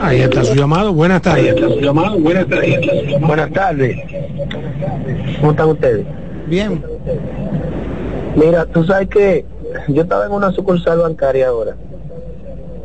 Ahí 0.00 0.20
está 0.20 0.42
su 0.44 0.54
llamado. 0.54 0.92
Buenas 0.92 1.22
tardes. 1.22 1.54
Buenas 2.20 2.48
tardes. 2.48 3.20
Buenas 3.20 3.52
tardes. 3.52 3.96
¿Cómo 5.40 5.50
están 5.52 5.68
ustedes? 5.68 6.06
Bien. 6.46 6.82
Mira, 8.36 8.64
tú 8.66 8.84
sabes 8.84 9.08
que 9.08 9.44
yo 9.88 10.02
estaba 10.02 10.26
en 10.26 10.32
una 10.32 10.52
sucursal 10.52 11.00
bancaria 11.00 11.48
ahora, 11.48 11.76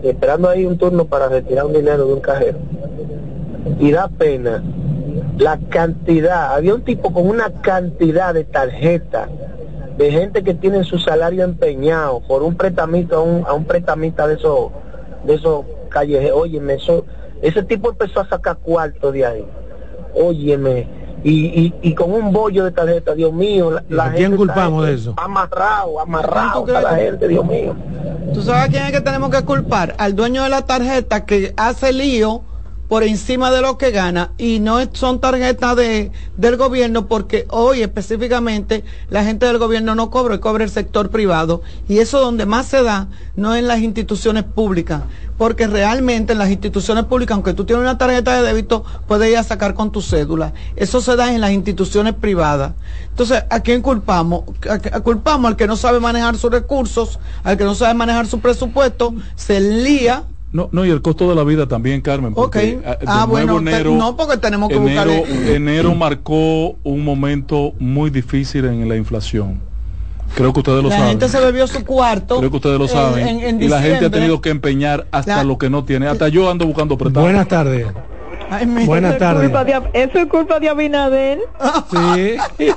esperando 0.03 0.49
ahí 0.49 0.65
un 0.65 0.77
turno 0.77 1.05
para 1.05 1.29
retirar 1.29 1.65
un 1.65 1.73
dinero 1.73 2.05
de 2.05 2.13
un 2.13 2.19
cajero. 2.19 2.57
Y 3.79 3.91
da 3.91 4.07
pena 4.07 4.63
la 5.37 5.59
cantidad, 5.69 6.53
había 6.53 6.75
un 6.75 6.81
tipo 6.81 7.13
con 7.13 7.27
una 7.27 7.49
cantidad 7.61 8.33
de 8.33 8.43
tarjetas 8.43 9.29
de 9.97 10.11
gente 10.11 10.43
que 10.43 10.53
tiene 10.53 10.83
su 10.83 10.99
salario 10.99 11.43
empeñado 11.43 12.21
por 12.27 12.43
un 12.43 12.55
prestamito 12.55 13.17
a 13.17 13.21
un, 13.21 13.45
a 13.45 13.53
un 13.53 13.65
prestamista 13.65 14.27
de 14.27 14.35
esos 14.35 14.71
de 15.25 15.33
esos 15.35 15.65
callejeros. 15.95 16.37
Óyeme, 16.41 16.73
eso, 16.73 17.05
ese 17.41 17.63
tipo 17.63 17.89
empezó 17.89 18.19
a 18.19 18.27
sacar 18.27 18.57
cuarto 18.57 19.11
de 19.11 19.25
ahí. 19.25 19.45
Óyeme, 20.13 20.87
y, 21.23 21.73
y, 21.81 21.95
con 21.95 22.13
un 22.13 22.31
bollo 22.31 22.65
de 22.65 22.71
tarjeta, 22.71 23.15
Dios 23.15 23.33
mío, 23.33 23.81
la, 23.89 24.11
quién 24.11 24.35
culpamos 24.35 24.85
de 24.85 24.93
eso? 24.93 25.15
Amarrado, 25.17 25.99
amarrado 25.99 26.65
a 26.75 26.81
la 26.81 26.95
gente, 26.95 27.27
Dios 27.27 27.43
mío. 27.43 27.73
¿Tú 28.31 28.43
sabes 28.43 28.65
a 28.65 28.67
quién 28.67 28.83
es 28.83 28.91
que 28.91 29.01
tenemos 29.01 29.31
que 29.31 29.43
culpar? 29.43 29.95
Al 29.97 30.15
dueño 30.15 30.43
de 30.43 30.49
la 30.49 30.61
tarjeta 30.67 31.25
que 31.25 31.53
hace 31.57 31.93
lío 31.93 32.43
por 32.87 33.03
encima 33.03 33.51
de 33.51 33.61
lo 33.61 33.77
que 33.77 33.91
gana 33.91 34.31
y 34.37 34.59
no 34.59 34.79
son 34.93 35.19
tarjetas 35.19 35.75
de, 35.75 36.11
del 36.37 36.57
gobierno 36.57 37.07
porque 37.07 37.45
hoy 37.49 37.81
específicamente 37.81 38.83
la 39.09 39.23
gente 39.23 39.45
del 39.45 39.57
gobierno 39.57 39.95
no 39.95 40.09
cobra, 40.09 40.39
cobra 40.39 40.63
el 40.63 40.69
sector 40.69 41.09
privado 41.09 41.61
y 41.87 41.99
eso 41.99 42.19
donde 42.19 42.45
más 42.45 42.67
se 42.67 42.83
da 42.83 43.07
no 43.35 43.55
en 43.55 43.67
las 43.67 43.79
instituciones 43.79 44.43
públicas 44.43 45.03
porque 45.37 45.67
realmente 45.67 46.33
en 46.33 46.39
las 46.39 46.49
instituciones 46.49 47.05
públicas 47.05 47.35
aunque 47.35 47.53
tú 47.53 47.65
tienes 47.65 47.81
una 47.81 47.97
tarjeta 47.97 48.35
de 48.35 48.47
débito 48.47 48.85
puedes 49.07 49.29
ir 49.31 49.37
a 49.37 49.43
sacar 49.43 49.73
con 49.73 49.91
tu 49.91 50.01
cédula. 50.01 50.53
Eso 50.75 51.01
se 51.01 51.15
da 51.15 51.33
en 51.33 51.41
las 51.41 51.51
instituciones 51.51 52.13
privadas. 52.13 52.73
Entonces 53.09 53.43
¿a 53.49 53.59
quién 53.61 53.81
culpamos? 53.81 54.43
culpamos 55.03 55.49
al 55.49 55.57
que 55.57 55.67
no 55.67 55.75
sabe 55.75 55.99
manejar 55.99 56.37
sus 56.37 56.51
recursos 56.51 57.19
al 57.43 57.57
que 57.57 57.63
no 57.63 57.75
sabe 57.75 57.93
manejar 57.93 58.27
su 58.27 58.39
presupuesto 58.39 59.13
se 59.35 59.59
lía 59.59 60.23
No, 60.55 60.69
no, 60.71 60.85
y 60.85 60.89
el 60.89 61.01
costo 61.01 61.27
de 61.27 61.35
la 61.35 61.43
vida 61.43 61.67
también, 61.67 61.99
Carmen. 61.99 62.33
Porque, 62.33 62.79
ok. 62.79 63.03
Ah, 63.07 63.25
bueno, 63.25 63.59
enero, 63.59 63.91
no, 63.91 64.15
porque 64.15 64.37
tenemos 64.37 64.69
que 64.69 64.75
enero, 64.75 65.11
enero 65.11 65.93
marcó 65.95 66.77
un 66.81 67.03
momento 67.03 67.73
muy 67.77 68.09
difícil 68.09 68.63
en 68.63 68.87
la 68.87 68.95
inflación. 68.95 69.59
Creo 70.33 70.53
que 70.53 70.59
ustedes 70.59 70.81
lo 70.81 70.89
saben. 70.89 71.03
La 71.03 71.09
gente 71.09 71.27
se 71.27 71.41
bebió 71.41 71.67
su 71.67 71.83
cuarto. 71.83 72.37
Creo 72.37 72.49
que 72.49 72.55
ustedes 72.55 72.79
lo 72.79 72.87
saben. 72.87 73.61
y 73.61 73.67
la 73.67 73.81
gente 73.81 74.05
ha 74.05 74.09
tenido 74.09 74.39
que 74.39 74.49
empeñar 74.49 75.07
hasta 75.11 75.43
lo 75.43 75.57
que 75.57 75.69
no 75.69 75.83
tiene. 75.83 76.07
Hasta 76.07 76.29
yo 76.29 76.49
ando 76.49 76.65
buscando 76.65 76.97
prestado. 76.97 77.25
Buenas 77.25 77.49
tardes. 77.49 77.87
Buenas 78.85 79.17
tardes. 79.17 79.51
eso 79.91 80.19
es 80.19 80.27
culpa 80.27 80.61
de 80.61 80.69
Abinader. 80.69 81.39
Sí. 81.91 82.37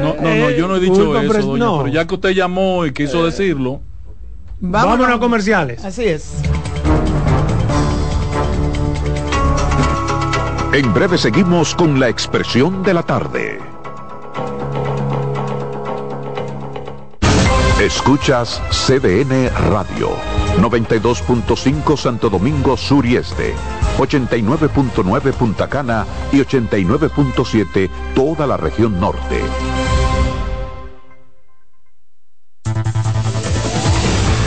no, 0.00 0.14
no, 0.14 0.34
no, 0.36 0.50
yo 0.52 0.68
no 0.68 0.76
he 0.76 0.80
dicho 0.80 1.20
eso, 1.20 1.48
doña, 1.48 1.82
pero 1.82 1.88
ya 1.88 2.06
que 2.06 2.14
usted 2.14 2.30
llamó 2.30 2.86
y 2.86 2.94
quiso 2.94 3.26
decirlo. 3.26 3.82
Vámonos, 4.64 5.08
a 5.08 5.18
comerciales. 5.18 5.84
Así 5.84 6.04
es. 6.04 6.34
En 10.72 10.94
breve 10.94 11.18
seguimos 11.18 11.74
con 11.74 11.98
la 11.98 12.08
expresión 12.08 12.82
de 12.84 12.94
la 12.94 13.02
tarde. 13.02 13.58
Escuchas 17.80 18.62
CDN 18.70 19.50
Radio, 19.70 20.10
92.5 20.58 21.96
Santo 21.96 22.30
Domingo 22.30 22.76
Sur 22.76 23.04
y 23.04 23.16
Este, 23.16 23.54
89.9 23.98 25.32
Punta 25.32 25.68
Cana 25.68 26.06
y 26.30 26.36
89.7 26.36 27.90
toda 28.14 28.46
la 28.46 28.56
región 28.56 29.00
norte. 29.00 29.40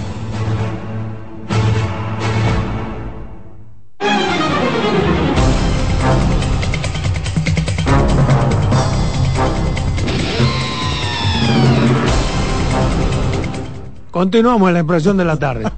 Continuamos 14.16 14.68
en 14.68 14.72
la 14.72 14.80
impresión 14.80 15.18
de 15.18 15.26
la 15.26 15.36
tarde. 15.36 15.70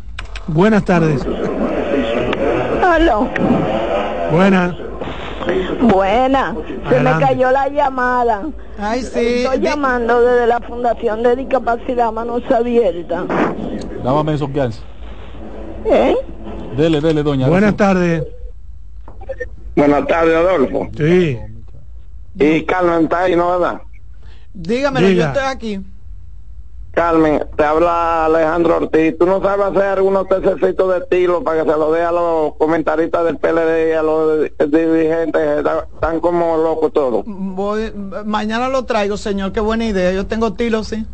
Buenas 0.47 0.85
tardes. 0.85 1.27
Aló. 2.85 3.29
Buenas. 4.31 4.77
Buena, 5.81 6.55
se 6.89 7.01
me 7.01 7.11
cayó 7.19 7.51
la 7.51 7.69
llamada. 7.69 8.45
Ay, 8.79 9.03
sí. 9.03 9.43
Estoy 9.43 9.59
llamando 9.59 10.21
desde 10.21 10.47
la 10.47 10.61
Fundación 10.61 11.25
de 11.25 11.35
Discapacidad 11.35 12.13
Manos 12.13 12.49
Abiertas. 12.49 13.25
Dámame 14.05 14.35
esos 14.35 14.53
gas. 14.53 14.85
¿Eh? 15.85 16.15
Dele, 16.77 17.01
dele, 17.01 17.25
doña. 17.25 17.49
Buenas 17.49 17.77
tardes. 17.77 18.23
Buenas 19.75 20.07
tardes, 20.07 20.37
Adolfo. 20.37 20.89
Sí. 20.97 21.41
Y 22.37 22.63
Carmen 22.63 23.03
está 23.03 23.23
ahí, 23.23 23.35
¿no 23.35 23.59
verdad? 23.59 23.81
Dígame, 24.55 25.13
yo 25.17 25.25
estoy 25.25 25.45
aquí. 25.45 25.81
Carmen, 26.93 27.45
te 27.57 27.65
habla 27.65 28.25
Alejandro 28.25 28.77
Ortiz. 28.79 29.17
¿Tú 29.19 29.27
no 29.27 29.41
sabes 29.41 29.67
hacer 29.67 29.99
algunos 29.99 30.27
tececitos 30.27 30.93
de 30.93 30.99
estilo 30.99 31.45
para 31.45 31.63
que 31.63 31.71
se 31.71 31.79
lo 31.79 31.93
dé 31.93 32.03
a 32.03 32.11
los 32.11 32.57
comentaristas 32.57 33.25
del 33.25 33.37
PLD 33.39 33.91
y 33.91 33.93
a 33.93 34.03
los 34.03 34.51
dirigentes? 34.67 35.65
Están 35.95 36.21
como 36.21 36.57
locos 36.57 36.93
todos. 36.93 37.25
Voy, 37.27 37.93
mañana 38.25 38.69
lo 38.69 38.85
traigo, 38.85 39.17
señor. 39.17 39.53
Qué 39.53 39.61
buena 39.61 39.85
idea. 39.85 40.13
Yo 40.13 40.27
tengo 40.27 40.49
estilo, 40.49 40.83
sí. 40.83 41.07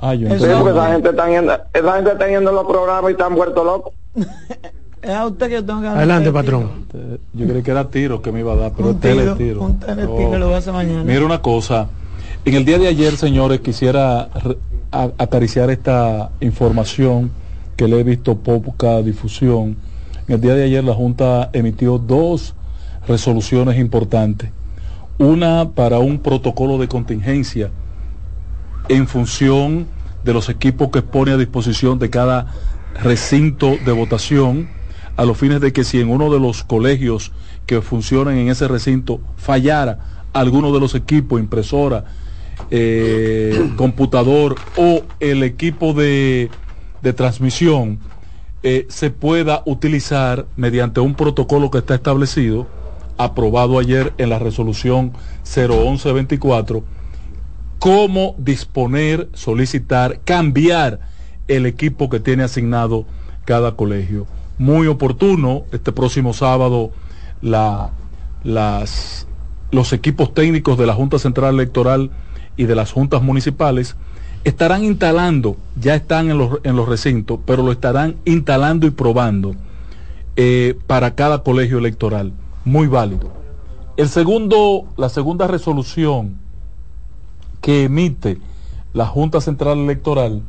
Ah, 0.00 0.14
yo 0.14 0.28
esa 0.28 0.92
gente 0.92 1.08
está 1.10 1.28
yendo, 1.28 1.52
esa 1.72 1.94
gente 1.94 2.12
está 2.12 2.28
yendo 2.28 2.52
los 2.52 2.66
programas 2.66 3.10
y 3.10 3.12
están 3.12 3.32
muertos 3.32 3.64
locos. 3.64 3.92
es 5.02 5.10
a 5.10 5.26
usted 5.26 5.48
que 5.48 5.54
yo 5.54 5.64
tengo 5.64 5.80
que 5.80 5.88
Adelante, 5.88 6.30
patrón. 6.30 6.86
Yo 7.32 7.46
creí 7.46 7.62
que 7.62 7.70
era 7.70 7.88
tiro 7.88 8.22
que 8.22 8.30
me 8.30 8.40
iba 8.40 8.52
a 8.52 8.56
dar, 8.56 8.72
pero 8.76 8.90
un 8.90 9.00
tiro, 9.00 9.34
tiro. 9.34 9.62
Un 9.62 9.80
teletiro 9.80 10.30
oh. 10.30 10.38
lo 10.38 10.46
voy 10.46 10.54
a 10.54 10.58
hacer 10.58 10.72
mañana. 10.72 11.02
Mira 11.04 11.24
una 11.24 11.42
cosa. 11.42 11.88
En 12.48 12.54
el 12.54 12.64
día 12.64 12.78
de 12.78 12.88
ayer, 12.88 13.14
señores, 13.18 13.60
quisiera 13.60 14.30
acariciar 14.90 15.68
esta 15.68 16.30
información 16.40 17.30
que 17.76 17.86
le 17.86 18.00
he 18.00 18.02
visto 18.02 18.38
poca 18.38 19.02
difusión. 19.02 19.76
En 20.26 20.36
el 20.36 20.40
día 20.40 20.54
de 20.54 20.64
ayer 20.64 20.82
la 20.82 20.94
Junta 20.94 21.50
emitió 21.52 21.98
dos 21.98 22.54
resoluciones 23.06 23.78
importantes. 23.78 24.48
Una 25.18 25.72
para 25.72 25.98
un 25.98 26.20
protocolo 26.20 26.78
de 26.78 26.88
contingencia 26.88 27.70
en 28.88 29.06
función 29.06 29.86
de 30.24 30.32
los 30.32 30.48
equipos 30.48 30.88
que 30.88 31.02
pone 31.02 31.32
a 31.32 31.36
disposición 31.36 31.98
de 31.98 32.08
cada 32.08 32.46
recinto 33.02 33.76
de 33.84 33.92
votación, 33.92 34.70
a 35.18 35.26
los 35.26 35.36
fines 35.36 35.60
de 35.60 35.74
que 35.74 35.84
si 35.84 36.00
en 36.00 36.08
uno 36.08 36.32
de 36.32 36.40
los 36.40 36.64
colegios 36.64 37.30
que 37.66 37.82
funcionan 37.82 38.38
en 38.38 38.48
ese 38.48 38.68
recinto 38.68 39.20
fallara 39.36 40.22
alguno 40.32 40.72
de 40.72 40.80
los 40.80 40.94
equipos, 40.94 41.40
impresora, 41.40 42.06
eh, 42.70 43.70
computador 43.76 44.56
o 44.76 45.02
el 45.20 45.42
equipo 45.42 45.94
de, 45.94 46.50
transmisión 47.16 48.00
eh, 48.62 48.86
se 48.90 49.10
pueda 49.10 49.62
utilizar 49.64 50.46
mediante 50.56 51.00
un 51.00 51.14
protocolo 51.14 51.70
que 51.70 51.78
está 51.78 51.94
establecido, 51.94 52.66
aprobado 53.16 53.78
ayer 53.78 54.12
en 54.18 54.28
la 54.28 54.38
resolución 54.38 55.12
01124, 55.44 56.84
cómo 57.78 58.34
disponer, 58.38 59.28
solicitar, 59.32 60.20
cambiar 60.24 61.00
el 61.46 61.64
equipo 61.64 62.10
que 62.10 62.20
tiene 62.20 62.42
asignado 62.42 63.06
cada 63.44 63.74
colegio. 63.76 64.26
Muy 64.58 64.86
oportuno, 64.86 65.64
este 65.72 65.92
próximo 65.92 66.34
sábado 66.34 66.90
la, 67.40 67.90
las, 68.42 69.26
los 69.70 69.92
equipos 69.92 70.34
técnicos 70.34 70.76
de 70.76 70.86
la 70.86 70.94
Junta 70.94 71.18
Central 71.18 71.54
Electoral 71.54 72.10
y 72.58 72.66
de 72.66 72.74
las 72.74 72.92
juntas 72.92 73.22
municipales 73.22 73.96
estarán 74.44 74.84
instalando, 74.84 75.56
ya 75.80 75.94
están 75.94 76.30
en 76.30 76.36
los, 76.36 76.58
en 76.64 76.76
los 76.76 76.88
recintos, 76.88 77.38
pero 77.46 77.62
lo 77.62 77.72
estarán 77.72 78.16
instalando 78.26 78.86
y 78.86 78.90
probando 78.90 79.54
eh, 80.36 80.76
para 80.86 81.14
cada 81.14 81.42
colegio 81.42 81.78
electoral. 81.78 82.32
Muy 82.64 82.86
válido. 82.86 83.30
El 83.96 84.08
segundo, 84.08 84.84
la 84.96 85.08
segunda 85.08 85.46
resolución 85.46 86.36
que 87.60 87.84
emite 87.84 88.38
la 88.92 89.06
Junta 89.06 89.40
Central 89.40 89.78
Electoral, 89.78 90.42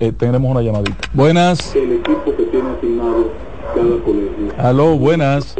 eh, 0.00 0.12
tenemos 0.12 0.50
una 0.50 0.62
llamadita. 0.62 1.08
Buenas. 1.12 1.74
El 1.74 1.92
equipo 1.92 2.36
que 2.36 2.44
tiene 2.44 2.70
asignado 2.70 3.30
cada 3.74 4.04
colegio. 4.04 4.52
Aló, 4.58 4.96
buenas. 4.96 5.56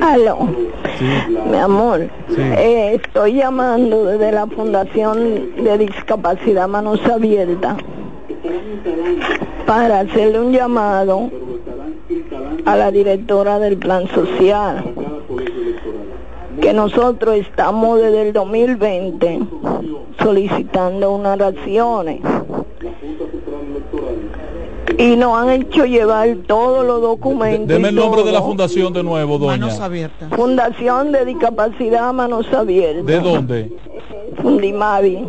Aló. 0.00 0.48
Mi 1.00 1.56
amor, 1.56 2.08
eh, 2.36 3.00
estoy 3.02 3.34
llamando 3.34 4.04
desde 4.04 4.30
la 4.30 4.46
Fundación 4.46 5.54
de 5.56 5.78
Discapacidad 5.78 6.68
Manos 6.68 7.00
Abiertas 7.06 7.76
para 9.66 10.00
hacerle 10.00 10.40
un 10.40 10.52
llamado 10.52 11.30
a 12.64 12.76
la 12.76 12.90
directora 12.90 13.58
del 13.58 13.76
Plan 13.76 14.06
Social 14.08 14.84
que 16.60 16.72
nosotros 16.72 17.36
estamos 17.36 18.00
desde 18.00 18.28
el 18.28 18.32
2020 18.32 19.40
solicitando 20.18 21.12
unas 21.12 21.38
raciones 21.38 22.20
y 24.98 25.16
nos 25.16 25.36
han 25.36 25.50
hecho 25.50 25.84
llevar 25.84 26.36
todos 26.46 26.86
los 26.86 27.00
documentos. 27.00 27.68
Deme 27.68 27.88
el 27.88 27.94
nombre 27.94 28.22
de 28.22 28.32
la 28.32 28.42
fundación 28.42 28.92
de 28.92 29.02
nuevo, 29.02 29.38
doña. 29.38 29.58
Manos 29.58 29.80
Abiertas. 29.80 30.30
Fundación 30.30 31.12
de 31.12 31.24
Discapacidad 31.24 32.12
Manos 32.12 32.52
Abiertas. 32.52 33.06
¿De 33.06 33.20
dónde? 33.20 33.72
Fundimavi. 34.42 35.26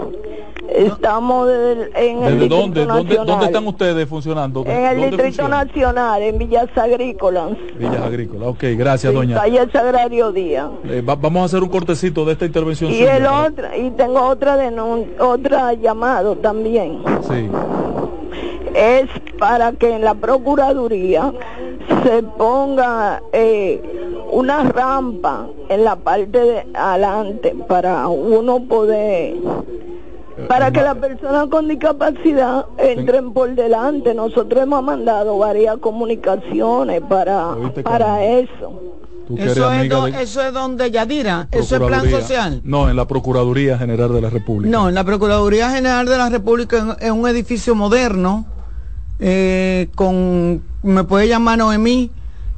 Estamos 0.69 1.48
en 1.95 2.23
el 2.23 2.34
¿Desde 2.34 2.48
dónde? 2.49 2.86
¿Dónde, 2.86 3.15
¿Dónde 3.15 3.45
están 3.45 3.68
ustedes 3.68 4.10
funcionando? 4.10 4.65
En 4.65 4.86
el 4.86 5.10
Distrito 5.10 5.48
Nacional, 5.48 6.22
en 6.22 6.38
Villas 6.38 6.69
Agrícolas. 6.76 7.52
Villas 7.77 8.02
Agrícolas, 8.02 8.49
ok, 8.49 8.64
gracias 8.76 9.14
doña. 9.14 9.36
Calle 9.36 9.68
Sagrario 9.72 10.32
Díaz. 10.32 10.69
Eh, 10.86 11.03
vamos 11.06 11.44
a 11.44 11.45
hacer 11.45 11.64
un 11.64 11.69
cortecito 11.69 12.26
de 12.26 12.34
esta 12.34 12.45
intervención. 12.45 12.91
Y 12.91 13.03
el 13.03 13.26
otro, 13.26 13.68
y 13.77 13.91
tengo 13.91 14.22
otra 14.27 14.57
de 14.57 14.76
otra 15.19 15.73
llamado 15.73 16.36
también. 16.38 17.03
Sí. 17.22 17.48
Es 18.76 19.10
para 19.40 19.72
que 19.72 19.96
en 19.96 20.02
la 20.02 20.16
Procuraduría 20.16 21.32
se 22.04 22.24
ponga 22.24 23.22
eh, 23.32 23.82
una 24.32 24.64
rampa 24.64 25.48
en 25.70 25.84
la 25.86 25.96
parte 25.96 26.40
de 26.40 26.68
adelante 26.74 27.56
para 27.68 28.08
uno 28.08 28.64
poder 28.66 29.36
para 30.48 30.72
que 30.72 30.82
las 30.82 30.98
personas 30.98 31.48
con 31.48 31.68
discapacidad 31.68 32.66
entren 32.78 33.32
por 33.34 33.54
delante. 33.56 34.14
Nosotros 34.14 34.64
hemos 34.64 34.84
mandado 34.84 35.38
varias 35.38 35.78
comunicaciones 35.78 37.02
para, 37.08 37.56
para 37.84 38.24
eso. 38.24 38.82
Eso 39.38 39.72
es, 39.72 40.16
eso 40.22 40.42
es 40.44 40.54
donde 40.54 40.92
Yadira, 40.92 41.48
eso 41.52 41.78
es 41.78 41.82
plan 41.82 42.08
social. 42.10 42.62
No, 42.64 42.90
en 42.90 42.96
la 42.96 43.08
Procuraduría 43.08 43.76
General 43.78 44.14
de 44.14 44.22
la 44.22 44.30
República. 44.30 44.70
No, 44.70 44.88
en 44.88 44.94
la 44.94 45.04
Procuraduría 45.04 45.72
General 45.72 46.06
de 46.06 46.18
la 46.18 46.30
República 46.30 46.96
es 47.00 47.10
un 47.10 47.28
edificio 47.28 47.74
moderno, 47.74 48.46
eh, 49.20 49.90
con, 49.96 50.64
me 50.84 51.04
puede 51.04 51.28
llamar 51.28 51.58
Noemí, 51.58 52.12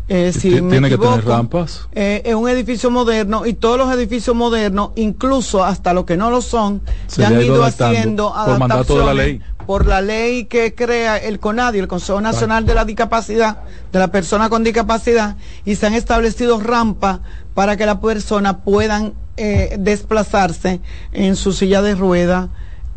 eh, 0.09 0.31
si 0.31 0.49
tiene 0.49 0.89
que 0.89 0.97
tener 0.97 1.25
rampas. 1.25 1.87
Eh, 1.91 2.21
es 2.23 2.33
un 2.33 2.47
edificio 2.47 2.89
moderno 2.89 3.45
y 3.45 3.53
todos 3.53 3.77
los 3.77 3.93
edificios 3.93 4.35
modernos, 4.35 4.91
incluso 4.95 5.63
hasta 5.63 5.93
los 5.93 6.05
que 6.05 6.15
no 6.15 6.29
lo 6.29 6.41
son, 6.41 6.81
se 7.07 7.25
han 7.25 7.41
ido, 7.41 7.63
haciendo 7.63 8.33
por 8.33 8.57
mandato 8.57 8.99
de 8.99 9.05
la 9.05 9.13
ley. 9.13 9.41
Por 9.65 9.85
la 9.85 9.99
ley 9.99 10.45
que 10.45 10.73
crea 10.73 11.17
el 11.17 11.39
CONADI, 11.41 11.79
el 11.79 11.89
Consejo 11.89 12.21
Nacional 12.21 12.65
de 12.65 12.73
la 12.73 12.85
Discapacidad, 12.85 13.63
de 13.91 13.99
la 13.99 14.07
persona 14.07 14.49
con 14.49 14.63
discapacidad, 14.63 15.35
y 15.65 15.75
se 15.75 15.87
han 15.87 15.93
establecido 15.93 16.57
rampas 16.61 17.19
para 17.53 17.75
que 17.75 17.85
las 17.85 17.97
personas 17.97 18.57
puedan 18.63 19.13
eh, 19.35 19.75
desplazarse 19.77 20.79
en 21.11 21.35
su 21.35 21.51
silla 21.51 21.81
de 21.81 21.95
ruedas 21.95 22.47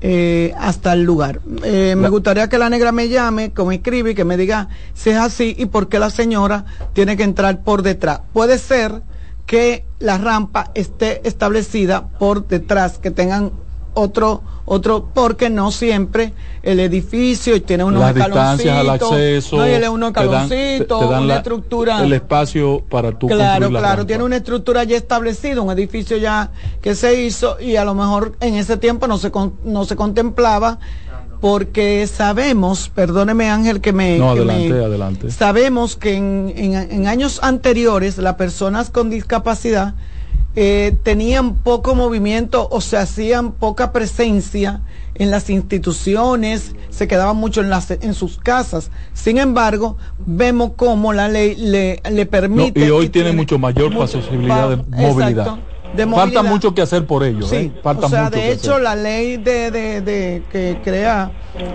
eh, 0.01 0.55
hasta 0.59 0.93
el 0.93 1.02
lugar. 1.02 1.40
Eh, 1.62 1.94
me 1.97 2.09
gustaría 2.09 2.48
que 2.48 2.59
la 2.59 2.70
negra 2.70 2.93
me 2.93 3.09
llame, 3.09 3.52
que 3.52 3.62
me 3.64 3.77
escribe 3.77 4.12
y 4.12 4.14
que 4.14 4.24
me 4.24 4.36
diga 4.36 4.68
si 4.94 5.10
es 5.10 5.16
así 5.16 5.55
y 5.59 5.66
por 5.66 5.89
qué 5.89 5.98
la 5.98 6.10
señora 6.10 6.64
tiene 6.93 7.16
que 7.16 7.22
entrar 7.22 7.62
por 7.62 7.82
detrás. 7.82 8.20
Puede 8.32 8.59
ser 8.59 9.02
que 9.47 9.85
la 9.98 10.16
rampa 10.16 10.70
esté 10.74 11.27
establecida 11.28 12.09
por 12.18 12.47
detrás, 12.47 12.98
que 12.98 13.10
tengan 13.10 13.52
otro 13.95 14.43
otro 14.65 15.09
porque 15.12 15.51
no 15.51 15.73
siempre 15.73 16.33
el 16.62 16.79
edificio 16.81 17.61
tiene 17.62 17.83
unos 17.83 18.03
las 18.03 18.15
distancias 18.15 18.77
al 18.77 18.91
acceso 18.91 19.57
no, 19.57 19.93
unos 19.93 20.09
escaloncitos 20.11 21.05
una 21.05 21.37
estructura 21.37 22.05
el 22.05 22.12
espacio 22.12 22.83
para 22.89 23.19
tu 23.19 23.27
claro 23.27 23.69
claro 23.69 24.07
tiene 24.07 24.23
una 24.25 24.37
estructura 24.37 24.85
ya 24.85 24.97
establecida 24.97 25.61
un 25.61 25.71
edificio 25.73 26.17
ya 26.17 26.51
que 26.81 26.95
se 26.95 27.23
hizo 27.23 27.61
y 27.61 27.77
a 27.77 27.85
lo 27.85 27.95
mejor 27.95 28.37
en 28.41 28.55
ese 28.55 28.77
tiempo 28.77 29.07
no 29.07 29.19
se 29.19 29.33
no 29.65 29.85
se 29.85 29.97
contemplaba 29.97 30.79
porque 31.41 32.07
sabemos, 32.07 32.91
perdóneme 32.91 33.49
Ángel 33.49 33.81
que 33.81 33.95
me... 33.95 34.19
No, 34.19 34.33
adelante, 34.33 34.85
adelante. 34.85 35.31
Sabemos 35.31 35.97
que 35.97 36.15
en, 36.15 36.53
en 36.55 37.07
años 37.07 37.41
anteriores 37.43 38.19
las 38.19 38.35
personas 38.35 38.91
con 38.91 39.09
discapacidad 39.09 39.95
eh, 40.56 40.97
tenían 41.02 41.55
poco 41.55 41.94
movimiento 41.94 42.68
o 42.70 42.81
se 42.81 42.97
hacían 42.97 43.52
poca 43.52 43.93
presencia 43.93 44.81
en 45.14 45.31
las 45.31 45.51
instituciones, 45.51 46.74
se 46.89 47.06
quedaban 47.06 47.36
mucho 47.36 47.60
en, 47.60 47.70
las, 47.70 47.90
en 47.90 48.14
sus 48.14 48.39
casas. 48.39 48.90
Sin 49.12 49.39
embargo, 49.39 49.97
vemos 50.27 50.72
cómo 50.77 51.12
la 51.12 51.28
ley 51.28 51.55
le, 51.56 52.01
le 52.10 52.27
permite... 52.27 52.81
y 52.81 52.90
hoy 52.90 53.09
tiene, 53.10 53.32
mucho 53.32 53.59
mayor 53.59 53.93
posibilidad 53.94 54.70
de 54.70 54.77
movilidad. 54.77 55.59
Falta 55.97 56.43
mucho 56.43 56.75
que 56.75 56.83
hacer 56.83 57.07
por 57.07 57.25
ello. 57.25 57.47
¿eh? 57.53 57.71
o 57.83 58.09
sea, 58.09 58.31
de 58.31 58.53
hecho, 58.53 58.79
la 58.79 58.95
ley 58.95 59.37
de, 59.37 59.71
de, 59.71 60.43
que 60.51 60.79
crea 60.83 61.31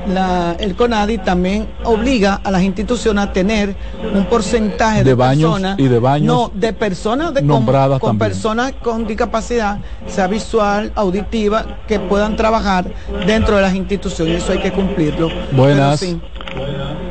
la, 0.07 0.55
el 0.59 0.75
CONADI 0.75 1.19
también 1.19 1.67
obliga 1.83 2.39
a 2.43 2.51
las 2.51 2.63
instituciones 2.63 3.25
a 3.25 3.33
tener 3.33 3.75
un 4.13 4.25
porcentaje 4.25 5.03
de, 5.03 5.13
baños 5.13 5.51
personas, 5.51 5.79
y 5.79 5.87
de 5.87 5.99
baños 5.99 6.27
no, 6.27 6.51
de 6.53 6.73
personas 6.73 7.33
de 7.33 7.41
nombradas 7.41 7.99
con, 7.99 8.17
personas 8.17 8.73
con 8.81 9.05
discapacidad, 9.05 9.79
sea 10.07 10.27
visual, 10.27 10.91
auditiva, 10.95 11.65
que 11.87 11.99
puedan 11.99 12.35
trabajar 12.35 12.85
dentro 13.25 13.57
de 13.57 13.61
las 13.61 13.75
instituciones. 13.75 14.43
Eso 14.43 14.53
hay 14.53 14.59
que 14.59 14.71
cumplirlo. 14.71 15.29
Buenas. 15.51 16.03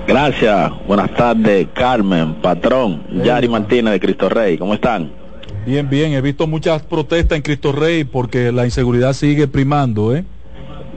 Gracias. 0.06 0.72
Buenas 0.86 1.14
tardes, 1.14 1.68
Carmen, 1.74 2.34
patrón, 2.36 3.02
Yari 3.22 3.48
Martínez 3.48 3.92
de 3.92 4.00
Cristo 4.00 4.28
Rey. 4.28 4.56
¿Cómo 4.58 4.74
están? 4.74 5.23
Bien, 5.66 5.88
bien, 5.88 6.12
he 6.12 6.20
visto 6.20 6.46
muchas 6.46 6.82
protestas 6.82 7.36
en 7.36 7.42
Cristo 7.42 7.72
Rey 7.72 8.04
porque 8.04 8.52
la 8.52 8.66
inseguridad 8.66 9.14
sigue 9.14 9.48
primando, 9.48 10.14
¿eh? 10.14 10.24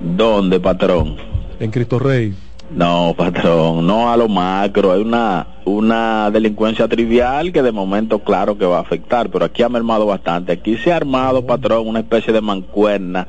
¿Dónde, 0.02 0.60
patrón? 0.60 1.16
En 1.60 1.72
Cristo 1.72 2.00
Rey. 2.00 2.34
No, 2.70 3.14
patrón, 3.18 3.88
no 3.88 4.12
a 4.12 4.18
lo 4.18 4.28
macro. 4.28 4.92
Hay 4.92 5.02
una, 5.02 5.48
una 5.64 6.30
delincuencia 6.32 6.88
trivial 6.88 7.54
que 7.54 7.62
de 7.62 7.72
momento, 7.72 8.20
claro 8.20 8.58
que 8.58 8.66
va 8.66 8.78
a 8.78 8.82
afectar, 8.82 9.30
pero 9.30 9.46
aquí 9.46 9.64
ha 9.64 9.70
mermado 9.70 10.06
bastante. 10.06 10.52
Aquí 10.52 10.78
se 10.78 10.92
ha 10.92 10.98
armado, 10.98 11.46
patrón, 11.46 11.88
una 11.88 12.00
especie 12.00 12.34
de 12.34 12.42
mancuerna 12.42 13.28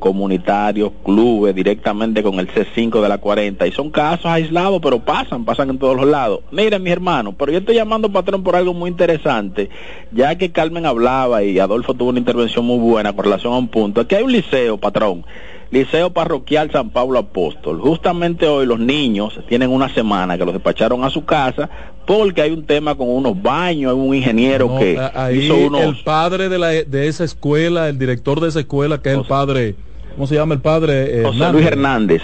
comunitarios, 0.00 0.92
clubes, 1.04 1.54
directamente 1.54 2.22
con 2.22 2.40
el 2.40 2.48
C5 2.48 3.00
de 3.00 3.08
la 3.08 3.18
40. 3.18 3.66
Y 3.68 3.72
son 3.72 3.90
casos 3.90 4.26
aislados, 4.26 4.80
pero 4.82 4.98
pasan, 4.98 5.44
pasan 5.44 5.70
en 5.70 5.78
todos 5.78 5.94
los 5.94 6.06
lados. 6.06 6.40
Miren, 6.50 6.82
mis 6.82 6.92
hermanos, 6.92 7.34
pero 7.38 7.52
yo 7.52 7.58
estoy 7.58 7.76
llamando, 7.76 8.10
patrón, 8.10 8.42
por 8.42 8.56
algo 8.56 8.74
muy 8.74 8.90
interesante, 8.90 9.70
ya 10.10 10.36
que 10.36 10.50
Carmen 10.50 10.86
hablaba 10.86 11.44
y 11.44 11.58
Adolfo 11.60 11.94
tuvo 11.94 12.08
una 12.08 12.18
intervención 12.18 12.64
muy 12.64 12.78
buena 12.78 13.12
con 13.12 13.26
relación 13.26 13.52
a 13.52 13.58
un 13.58 13.68
punto. 13.68 14.00
Aquí 14.00 14.16
hay 14.16 14.24
un 14.24 14.32
liceo, 14.32 14.78
patrón. 14.78 15.24
Liceo 15.70 16.10
Parroquial 16.10 16.70
San 16.72 16.90
Pablo 16.90 17.18
Apóstol. 17.18 17.80
Justamente 17.80 18.46
hoy 18.46 18.66
los 18.66 18.80
niños 18.80 19.38
tienen 19.48 19.70
una 19.70 19.88
semana 19.92 20.36
que 20.36 20.44
los 20.44 20.54
despacharon 20.54 21.04
a 21.04 21.10
su 21.10 21.24
casa 21.24 21.70
porque 22.06 22.42
hay 22.42 22.50
un 22.50 22.66
tema 22.66 22.96
con 22.96 23.08
unos 23.08 23.40
baños, 23.40 23.92
hay 23.92 23.98
un 23.98 24.14
ingeniero 24.14 24.76
que 24.78 24.98
hizo 25.32 25.56
unos... 25.56 25.82
El 25.82 25.96
padre 26.02 26.48
de, 26.48 26.58
la, 26.58 26.68
de 26.68 27.06
esa 27.06 27.24
escuela, 27.24 27.88
el 27.88 27.98
director 27.98 28.40
de 28.40 28.48
esa 28.48 28.60
escuela, 28.60 29.00
que 29.00 29.10
es 29.10 29.18
el 29.18 29.24
padre 29.24 29.76
¿cómo 30.14 30.26
se 30.26 30.34
llama 30.34 30.54
el 30.54 30.60
padre? 30.60 31.20
Eh, 31.20 31.22
José 31.24 31.52
Luis 31.52 31.66
Hernández. 31.66 32.22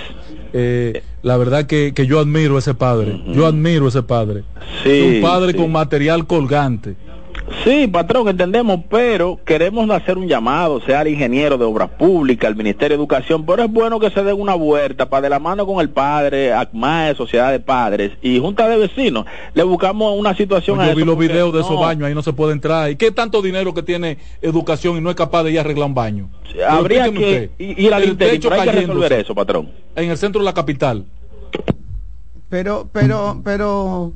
Eh, 0.52 1.02
la 1.22 1.36
verdad 1.36 1.66
que, 1.66 1.92
que, 1.94 2.06
yo 2.06 2.20
admiro 2.20 2.56
a 2.56 2.58
ese 2.60 2.74
padre, 2.74 3.20
yo 3.32 3.46
admiro 3.46 3.86
a 3.86 3.88
ese 3.88 4.02
padre. 4.02 4.44
Sí, 4.82 5.16
un 5.16 5.22
padre 5.22 5.54
con 5.54 5.70
material 5.72 6.26
colgante. 6.26 6.96
Sí, 7.64 7.86
patrón, 7.86 8.28
entendemos, 8.28 8.80
pero 8.88 9.38
queremos 9.44 9.88
hacer 9.90 10.18
un 10.18 10.26
llamado, 10.26 10.80
sea 10.80 11.00
al 11.00 11.08
ingeniero 11.08 11.56
de 11.58 11.64
obras 11.64 11.90
públicas, 11.90 12.48
al 12.48 12.56
Ministerio 12.56 12.96
de 12.96 13.02
Educación, 13.02 13.44
pero 13.46 13.64
es 13.64 13.70
bueno 13.70 14.00
que 14.00 14.10
se 14.10 14.22
den 14.22 14.40
una 14.40 14.54
vuelta 14.54 15.08
para 15.08 15.22
de 15.22 15.30
la 15.30 15.38
mano 15.38 15.66
con 15.66 15.80
el 15.80 15.90
padre, 15.90 16.52
ACMAE, 16.52 17.14
Sociedad 17.14 17.52
de 17.52 17.60
Padres 17.60 18.12
y 18.22 18.38
Junta 18.38 18.68
de 18.68 18.76
Vecinos. 18.76 19.26
Le 19.54 19.62
buscamos 19.62 20.18
una 20.18 20.36
situación 20.36 20.76
pues 20.76 20.90
Yo 20.90 20.96
vi 20.96 21.04
los 21.04 21.18
videos 21.18 21.52
de 21.52 21.60
esos 21.60 21.78
baños, 21.78 22.08
ahí 22.08 22.14
no 22.14 22.22
se 22.22 22.32
puede 22.32 22.52
entrar. 22.52 22.90
¿Y 22.90 22.96
qué 22.96 23.10
tanto 23.10 23.42
dinero 23.42 23.74
que 23.74 23.82
tiene 23.82 24.18
educación 24.42 24.96
y 24.96 25.00
no 25.00 25.10
es 25.10 25.16
capaz 25.16 25.44
de 25.44 25.52
ir 25.52 25.58
a 25.58 25.60
arreglar 25.62 25.88
un 25.88 25.94
baño? 25.94 26.28
habría 26.68 27.12
que 27.12 27.50
ir 27.58 27.92
al 27.92 28.04
interior, 28.04 28.52
hay 28.54 28.68
que 28.68 28.72
resolver 28.72 29.12
eso, 29.12 29.34
patrón. 29.34 29.70
En 29.94 30.10
el 30.10 30.16
centro 30.16 30.40
de 30.40 30.44
la 30.44 30.54
capital. 30.54 31.04
Pero, 32.48 32.88
pero, 32.92 33.40
pero 33.44 34.12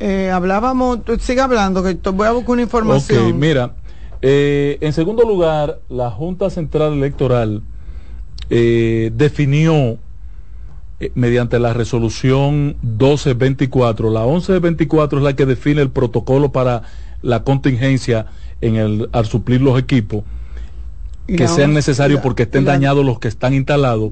eh, 0.00 0.30
hablábamos, 0.30 1.00
sigue 1.20 1.40
hablando, 1.40 1.82
que 1.82 1.96
voy 2.10 2.26
a 2.26 2.32
buscar 2.32 2.50
una 2.52 2.62
información. 2.62 3.26
Ok, 3.26 3.34
mira, 3.34 3.74
eh, 4.22 4.78
en 4.80 4.92
segundo 4.92 5.22
lugar, 5.22 5.80
la 5.88 6.10
Junta 6.10 6.50
Central 6.50 6.94
Electoral 6.94 7.62
eh, 8.50 9.12
definió 9.14 9.98
mediante 11.14 11.58
la 11.58 11.72
resolución 11.72 12.76
1224. 12.82 14.10
La 14.10 14.24
1124 14.24 15.18
es 15.18 15.24
la 15.24 15.36
que 15.36 15.46
define 15.46 15.80
el 15.80 15.90
protocolo 15.90 16.52
para 16.52 16.82
la 17.22 17.44
contingencia 17.44 18.26
en 18.60 18.76
el, 18.76 19.08
al 19.12 19.26
suplir 19.26 19.60
los 19.60 19.78
equipos 19.78 20.24
que 21.36 21.48
sean 21.48 21.74
necesarios 21.74 22.20
porque 22.20 22.44
estén 22.44 22.64
dañados 22.64 23.04
los 23.04 23.18
que 23.18 23.28
están 23.28 23.54
instalados. 23.54 24.10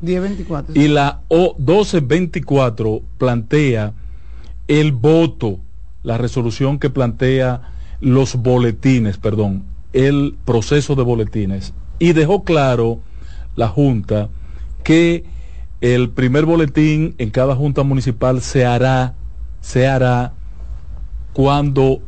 Y 0.75 0.89
la 0.89 1.21
O 1.29 1.55
1224 1.59 3.03
plantea 3.19 3.93
el 4.69 4.93
voto, 4.93 5.59
la 6.09 6.17
resolución 6.17 6.79
que 6.79 6.89
plantea 6.89 7.61
los 8.01 8.37
boletines, 8.37 9.19
perdón, 9.19 9.65
el 9.93 10.37
proceso 10.47 10.95
de 10.95 11.03
boletines. 11.03 11.75
Y 11.99 12.15
dejó 12.15 12.45
claro 12.45 13.01
la 13.57 13.69
Junta 13.69 14.31
que 14.85 15.27
el 15.83 16.09
primer 16.09 16.47
boletín 16.47 17.15
en 17.19 17.29
cada 17.29 17.55
Junta 17.55 17.83
Municipal 17.83 18.41
se 18.41 18.65
hará, 18.65 19.17
se 19.61 19.87
hará 19.87 20.33
cuando 21.35 22.01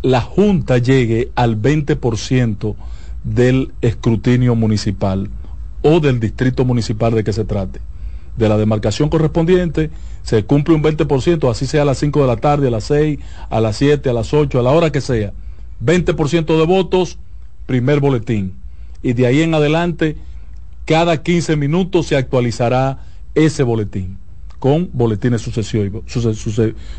la 0.00 0.22
Junta 0.22 0.78
llegue 0.78 1.30
al 1.34 1.60
20% 1.60 2.74
del 3.22 3.72
escrutinio 3.82 4.54
municipal 4.54 5.28
o 5.82 6.00
del 6.00 6.20
distrito 6.20 6.64
municipal 6.64 7.12
de 7.12 7.22
que 7.22 7.34
se 7.34 7.44
trate. 7.44 7.82
De 8.38 8.48
la 8.48 8.56
demarcación 8.56 9.10
correspondiente 9.10 9.90
se 10.22 10.44
cumple 10.44 10.74
un 10.74 10.82
20%, 10.82 11.50
así 11.50 11.66
sea 11.66 11.82
a 11.82 11.84
las 11.84 11.98
5 11.98 12.20
de 12.20 12.26
la 12.26 12.36
tarde, 12.36 12.68
a 12.68 12.70
las 12.70 12.84
6, 12.84 13.18
a 13.50 13.60
las 13.60 13.76
7, 13.76 14.08
a 14.08 14.12
las 14.12 14.32
8, 14.32 14.58
a 14.58 14.62
la 14.62 14.70
hora 14.70 14.92
que 14.92 15.00
sea. 15.00 15.32
20% 15.84 16.58
de 16.58 16.66
votos, 16.66 17.18
primer 17.66 18.00
boletín. 18.00 18.54
Y 19.02 19.14
de 19.14 19.26
ahí 19.26 19.42
en 19.42 19.54
adelante, 19.54 20.16
cada 20.84 21.22
15 21.22 21.56
minutos 21.56 22.06
se 22.06 22.16
actualizará 22.16 23.00
ese 23.34 23.62
boletín 23.62 24.18
con 24.58 24.90
boletines 24.92 25.42
sucesivos. 25.42 26.04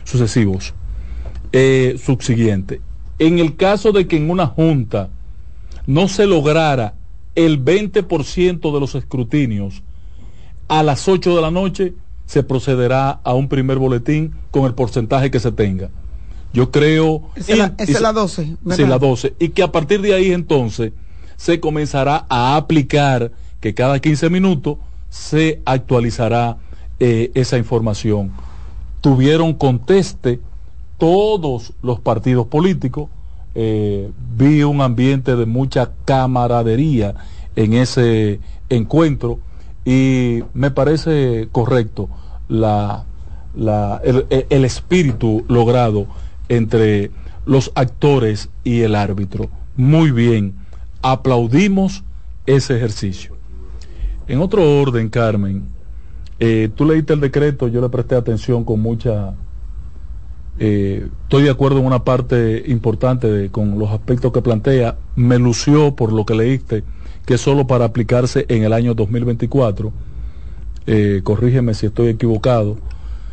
sucesivos 0.03 0.73
eh, 1.53 1.99
subsiguiente. 2.03 2.81
En 3.19 3.39
el 3.39 3.55
caso 3.55 3.91
de 3.91 4.07
que 4.07 4.17
en 4.17 4.29
una 4.29 4.47
junta 4.47 5.09
no 5.85 6.07
se 6.07 6.25
lograra 6.25 6.95
el 7.35 7.63
20% 7.63 8.73
de 8.73 8.79
los 8.79 8.95
escrutinios 8.95 9.83
a 10.67 10.83
las 10.83 11.07
8 11.07 11.35
de 11.35 11.41
la 11.41 11.51
noche, 11.51 11.93
se 12.25 12.43
procederá 12.43 13.19
a 13.23 13.33
un 13.33 13.47
primer 13.47 13.77
boletín 13.77 14.33
con 14.51 14.65
el 14.65 14.73
porcentaje 14.73 15.31
que 15.31 15.39
se 15.39 15.51
tenga. 15.51 15.89
Yo 16.53 16.71
creo... 16.71 17.23
Esa 17.35 17.73
es 17.77 18.01
la 18.01 18.13
12. 18.13 18.57
Sí, 18.75 18.85
la 18.85 18.99
12. 18.99 19.35
Y 19.39 19.49
que 19.49 19.63
a 19.63 19.71
partir 19.71 20.01
de 20.01 20.13
ahí 20.13 20.31
entonces 20.31 20.93
se 21.35 21.59
comenzará 21.59 22.25
a 22.29 22.55
aplicar 22.55 23.31
que 23.59 23.73
cada 23.73 23.99
15 23.99 24.29
minutos 24.29 24.77
se 25.09 25.61
actualizará 25.65 26.57
eh, 26.99 27.31
esa 27.33 27.57
información. 27.57 28.31
Tuvieron 29.01 29.53
conteste 29.53 30.39
todos 30.97 31.73
los 31.81 31.99
partidos 31.99 32.47
políticos, 32.47 33.09
eh, 33.55 34.09
vi 34.35 34.63
un 34.63 34.81
ambiente 34.81 35.35
de 35.35 35.45
mucha 35.45 35.91
camaradería 36.05 37.15
en 37.55 37.73
ese 37.73 38.39
encuentro 38.69 39.39
y 39.85 40.43
me 40.53 40.71
parece 40.71 41.47
correcto 41.51 42.09
la, 42.47 43.05
el, 44.03 44.65
espíritu 44.65 45.43
logrado 45.47 46.07
entre 46.49 47.11
los 47.45 47.71
actores 47.75 48.49
y 48.63 48.81
el 48.81 48.95
árbitro. 48.95 49.49
Muy 49.75 50.11
bien, 50.11 50.55
aplaudimos 51.01 52.03
ese 52.45 52.77
ejercicio. 52.77 53.35
En 54.27 54.39
otro 54.39 54.81
orden, 54.81 55.09
Carmen, 55.09 55.63
eh, 56.39 56.69
tú 56.73 56.85
leíste 56.85 57.13
el 57.13 57.19
decreto, 57.19 57.67
yo 57.67 57.81
le 57.81 57.89
presté 57.89 58.15
atención 58.15 58.63
con 58.63 58.79
mucha 58.79 59.33
eh, 60.59 61.07
estoy 61.23 61.43
de 61.43 61.49
acuerdo 61.49 61.79
en 61.79 61.85
una 61.85 62.03
parte 62.03 62.63
importante 62.67 63.49
con 63.49 63.79
los 63.79 63.89
aspectos 63.89 64.31
que 64.31 64.41
plantea. 64.41 64.97
Me 65.15 65.39
lució 65.39 65.95
por 65.95 66.13
lo 66.13 66.25
que 66.25 66.35
leíste 66.35 66.83
que 67.25 67.37
solo 67.37 67.67
para 67.67 67.85
aplicarse 67.85 68.45
en 68.49 68.63
el 68.63 68.73
año 68.73 68.93
2024. 68.93 69.91
Eh, 70.85 71.21
corrígeme 71.23 71.73
si 71.73 71.85
estoy 71.85 72.09
equivocado. 72.09 72.77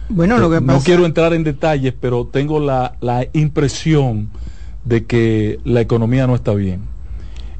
Bueno, 0.09 0.39
lo 0.39 0.51
que 0.51 0.57
eh, 0.57 0.61
No 0.61 0.81
quiero 0.81 1.07
entrar 1.07 1.33
en 1.33 1.45
detalles, 1.45 1.95
pero 1.99 2.27
tengo 2.27 2.61
la, 2.61 2.95
impresión 3.33 4.31
de 4.85 5.05
que 5.05 5.59
la 5.65 5.81
economía 5.81 6.27
no 6.27 6.35
está 6.35 6.55
bien. 6.55 6.83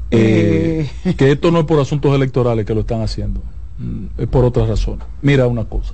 que 0.09 0.87
esto 1.17 1.51
no 1.51 1.59
es 1.59 1.65
por 1.65 1.79
asuntos 1.79 2.13
electorales 2.13 2.65
que 2.65 2.73
lo 2.73 2.81
están 2.81 3.01
haciendo, 3.01 3.41
mm, 3.77 4.21
es 4.21 4.27
por 4.27 4.45
otras 4.45 4.67
razones. 4.67 5.05
Mira 5.21 5.47
una 5.47 5.65
cosa. 5.65 5.93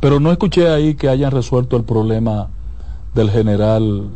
Pero 0.00 0.20
no 0.20 0.30
escuché 0.30 0.68
ahí 0.68 0.94
que 0.94 1.08
hayan 1.08 1.32
resuelto 1.32 1.76
el 1.76 1.84
problema 1.84 2.48
del 3.14 3.30
general 3.30 4.10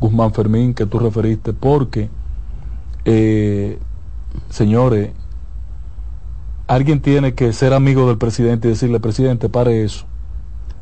Guzmán 0.00 0.32
Fermín 0.34 0.74
que 0.74 0.86
tú 0.86 0.98
referiste, 0.98 1.52
porque, 1.52 2.08
eh, 3.04 3.78
señores, 4.50 5.12
alguien 6.66 7.00
tiene 7.00 7.34
que 7.34 7.52
ser 7.52 7.72
amigo 7.72 8.06
del 8.08 8.18
presidente 8.18 8.68
y 8.68 8.72
decirle, 8.72 9.00
presidente, 9.00 9.48
pare 9.48 9.84
eso. 9.84 10.06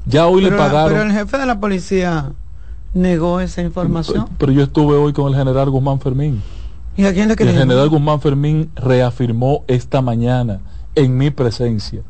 Ya 0.06 0.26
hoy 0.26 0.42
le 0.42 0.50
pagaron. 0.50 0.92
pero 0.92 1.02
el 1.02 1.12
jefe 1.12 1.38
de 1.38 1.46
la 1.46 1.60
policía 1.60 2.32
negó 2.94 3.40
esa 3.40 3.62
información. 3.62 4.28
Pero, 4.38 4.52
yo 4.52 4.62
estuve 4.62 4.96
hoy 4.96 5.12
con 5.12 5.32
el 5.32 5.38
general 5.38 5.70
Guzmán 5.70 6.00
Fermín. 6.00 6.42
¿Y 6.96 7.04
a 7.04 7.14
quién 7.14 7.28
le 7.28 7.34
El 7.34 7.56
general 7.56 7.88
Guzmán 7.88 8.20
Fermín 8.20 8.70
reafirmó 8.74 9.64
esta 9.66 10.02
mañana 10.02 10.60
en 10.94 11.16
mi 11.16 11.30
presencia 11.30 12.02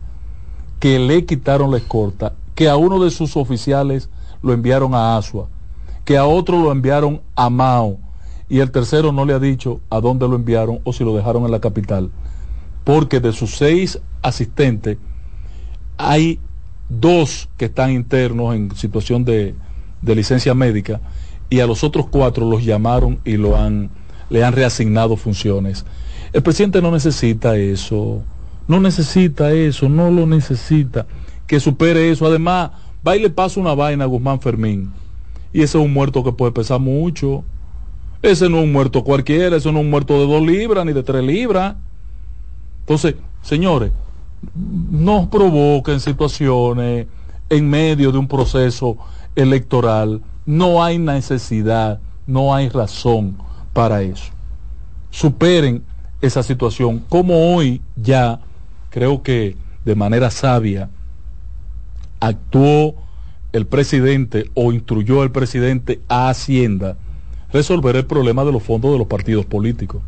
que 0.80 0.98
le 0.98 1.24
quitaron 1.24 1.70
la 1.70 1.76
escorta, 1.76 2.32
que 2.56 2.68
a 2.68 2.76
uno 2.76 3.02
de 3.02 3.12
sus 3.12 3.36
oficiales 3.36 4.08
lo 4.42 4.52
enviaron 4.52 4.94
a 4.94 5.16
Asua, 5.16 5.46
que 6.04 6.18
a 6.18 6.24
otro 6.24 6.60
lo 6.60 6.72
enviaron 6.72 7.20
a 7.36 7.48
Mao 7.48 7.98
y 8.52 8.60
el 8.60 8.70
tercero 8.70 9.12
no 9.12 9.24
le 9.24 9.32
ha 9.32 9.38
dicho 9.38 9.80
a 9.88 10.02
dónde 10.02 10.28
lo 10.28 10.36
enviaron 10.36 10.80
o 10.84 10.92
si 10.92 11.04
lo 11.04 11.16
dejaron 11.16 11.46
en 11.46 11.52
la 11.52 11.60
capital. 11.60 12.10
Porque 12.84 13.18
de 13.18 13.32
sus 13.32 13.56
seis 13.56 13.98
asistentes 14.20 14.98
hay 15.96 16.38
dos 16.90 17.48
que 17.56 17.64
están 17.64 17.92
internos 17.92 18.54
en 18.54 18.76
situación 18.76 19.24
de, 19.24 19.54
de 20.02 20.14
licencia 20.14 20.52
médica 20.52 21.00
y 21.48 21.60
a 21.60 21.66
los 21.66 21.82
otros 21.82 22.08
cuatro 22.10 22.46
los 22.46 22.62
llamaron 22.62 23.20
y 23.24 23.38
lo 23.38 23.56
han, 23.56 23.88
le 24.28 24.44
han 24.44 24.52
reasignado 24.52 25.16
funciones. 25.16 25.86
El 26.34 26.42
presidente 26.42 26.82
no 26.82 26.90
necesita 26.90 27.56
eso. 27.56 28.22
No 28.68 28.80
necesita 28.80 29.50
eso, 29.52 29.88
no 29.88 30.10
lo 30.10 30.26
necesita. 30.26 31.06
Que 31.46 31.58
supere 31.58 32.10
eso. 32.10 32.26
Además, 32.26 32.72
va 33.06 33.16
y 33.16 33.20
le 33.22 33.30
pasa 33.30 33.58
una 33.58 33.74
vaina 33.74 34.04
a 34.04 34.08
Guzmán 34.08 34.42
Fermín. 34.42 34.92
Y 35.54 35.62
ese 35.62 35.78
es 35.78 35.84
un 35.84 35.94
muerto 35.94 36.22
que 36.22 36.32
puede 36.32 36.52
pesar 36.52 36.80
mucho. 36.80 37.44
Ese 38.22 38.48
no 38.48 38.58
es 38.58 38.64
un 38.64 38.72
muerto 38.72 39.02
cualquiera, 39.02 39.56
ese 39.56 39.72
no 39.72 39.80
es 39.80 39.84
un 39.84 39.90
muerto 39.90 40.14
de 40.14 40.32
dos 40.32 40.42
libras 40.42 40.86
ni 40.86 40.92
de 40.92 41.02
tres 41.02 41.24
libras. 41.24 41.74
Entonces, 42.80 43.16
señores, 43.42 43.90
no 44.54 45.28
provoquen 45.28 45.98
situaciones 45.98 47.08
en 47.50 47.68
medio 47.68 48.12
de 48.12 48.18
un 48.18 48.28
proceso 48.28 48.96
electoral. 49.34 50.20
No 50.46 50.84
hay 50.84 50.98
necesidad, 50.98 52.00
no 52.26 52.54
hay 52.54 52.68
razón 52.68 53.36
para 53.72 54.02
eso. 54.02 54.32
Superen 55.10 55.82
esa 56.20 56.44
situación, 56.44 57.04
como 57.08 57.54
hoy 57.54 57.82
ya 57.96 58.38
creo 58.90 59.22
que 59.22 59.56
de 59.84 59.94
manera 59.96 60.30
sabia 60.30 60.88
actuó 62.20 62.94
el 63.52 63.66
presidente 63.66 64.48
o 64.54 64.72
instruyó 64.72 65.24
el 65.24 65.32
presidente 65.32 66.00
a 66.08 66.28
Hacienda 66.28 66.96
resolver 67.52 67.96
el 67.96 68.06
problema 68.06 68.44
de 68.44 68.52
los 68.52 68.62
fondos 68.62 68.92
de 68.92 68.98
los 68.98 69.06
partidos 69.06 69.44
políticos. 69.44 70.02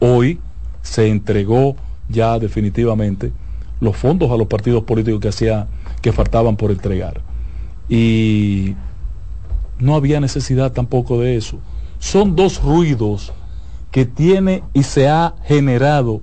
Hoy 0.00 0.38
se 0.82 1.08
entregó 1.08 1.76
ya 2.08 2.38
definitivamente 2.38 3.32
los 3.80 3.96
fondos 3.96 4.30
a 4.30 4.36
los 4.36 4.46
partidos 4.46 4.84
políticos 4.84 5.20
que 5.20 5.28
hacía, 5.28 5.66
que 6.00 6.12
faltaban 6.12 6.56
por 6.56 6.70
entregar. 6.70 7.20
Y 7.88 8.74
no 9.78 9.94
había 9.94 10.20
necesidad 10.20 10.72
tampoco 10.72 11.20
de 11.20 11.36
eso. 11.36 11.58
Son 11.98 12.36
dos 12.36 12.62
ruidos 12.62 13.32
que 13.90 14.04
tiene 14.04 14.62
y 14.72 14.82
se 14.82 15.08
ha 15.08 15.34
generado 15.44 16.20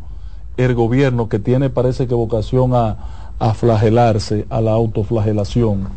el 0.58 0.76
gobierno 0.76 1.30
que 1.30 1.40
tiene 1.40 1.70
parece 1.70 2.08
que 2.08 2.14
vocación 2.14 2.72
a, 2.74 2.98
flagelarse, 3.56 4.46
a 4.50 4.62
la 4.62 4.72
autoflagelación, 4.72 5.88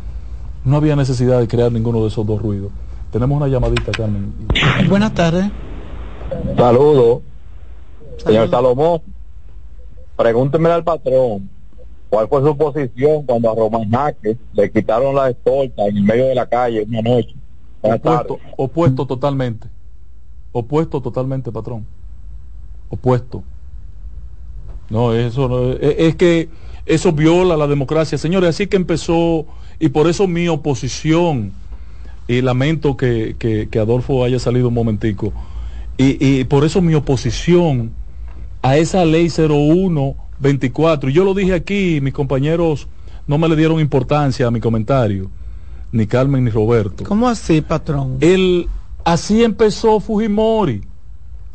no 0.63 0.77
había 0.77 0.95
necesidad 0.95 1.39
de 1.39 1.47
crear 1.47 1.71
ninguno 1.71 2.01
de 2.01 2.07
esos 2.07 2.25
dos 2.25 2.41
ruidos. 2.41 2.71
Tenemos 3.15 3.37
una 3.37 3.47
llamadita, 3.47 3.93
Carmen. 3.93 4.33
Buenas 4.89 5.13
tardes. 5.13 5.45
Saludos. 6.57 7.21
Señor 8.17 8.49
Salomón, 8.49 9.01
pregúnteme 10.17 10.67
al 10.67 10.83
patrón 10.83 11.49
cuál 12.09 12.27
fue 12.27 12.41
su 12.41 12.57
posición 12.57 13.23
cuando 13.25 13.49
a 13.49 13.55
Román 13.55 13.89
Jaque 13.89 14.37
le 14.51 14.69
quitaron 14.69 15.15
la 15.15 15.29
escolta 15.29 15.85
en 15.85 15.95
el 15.95 16.03
medio 16.03 16.25
de 16.25 16.35
la 16.35 16.45
calle 16.45 16.83
una 16.89 17.01
noche. 17.01 17.33
Opuesto, 17.79 18.39
opuesto 18.57 19.07
totalmente. 19.07 19.69
Opuesto 20.51 20.99
totalmente, 20.99 21.53
patrón. 21.53 21.85
Opuesto. 22.89 23.43
No, 24.89 25.13
eso 25.13 25.47
no, 25.47 25.71
es, 25.71 26.17
que 26.17 26.49
eso 26.85 27.13
viola 27.13 27.55
la 27.55 27.67
democracia. 27.67 28.17
Señores, 28.17 28.49
así 28.49 28.67
que 28.67 28.75
empezó, 28.75 29.45
y 29.79 29.87
por 29.87 30.09
eso 30.09 30.27
mi 30.27 30.49
oposición, 30.49 31.53
y 32.27 32.41
lamento 32.41 32.97
que, 32.97 33.35
que, 33.37 33.79
Adolfo 33.79 34.23
haya 34.23 34.39
salido 34.39 34.69
un 34.69 34.73
momentico, 34.73 35.33
y, 35.97 36.17
y, 36.19 36.43
por 36.45 36.65
eso 36.65 36.81
mi 36.81 36.93
oposición 36.93 37.91
a 38.61 38.77
esa 38.77 39.05
ley 39.05 39.29
0124, 39.29 41.09
yo 41.09 41.23
lo 41.23 41.33
dije 41.33 41.53
aquí, 41.53 41.99
mis 42.01 42.13
compañeros 42.13 42.87
no 43.27 43.37
me 43.37 43.47
le 43.47 43.55
dieron 43.55 43.79
importancia 43.79 44.47
a 44.47 44.51
mi 44.51 44.59
comentario, 44.59 45.29
ni 45.91 46.05
Carmen 46.05 46.43
ni 46.43 46.51
Roberto. 46.51 47.03
¿Cómo 47.05 47.27
así, 47.29 47.61
patrón? 47.61 48.17
El, 48.19 48.67
así 49.03 49.43
empezó 49.43 49.99
Fujimori. 49.99 50.81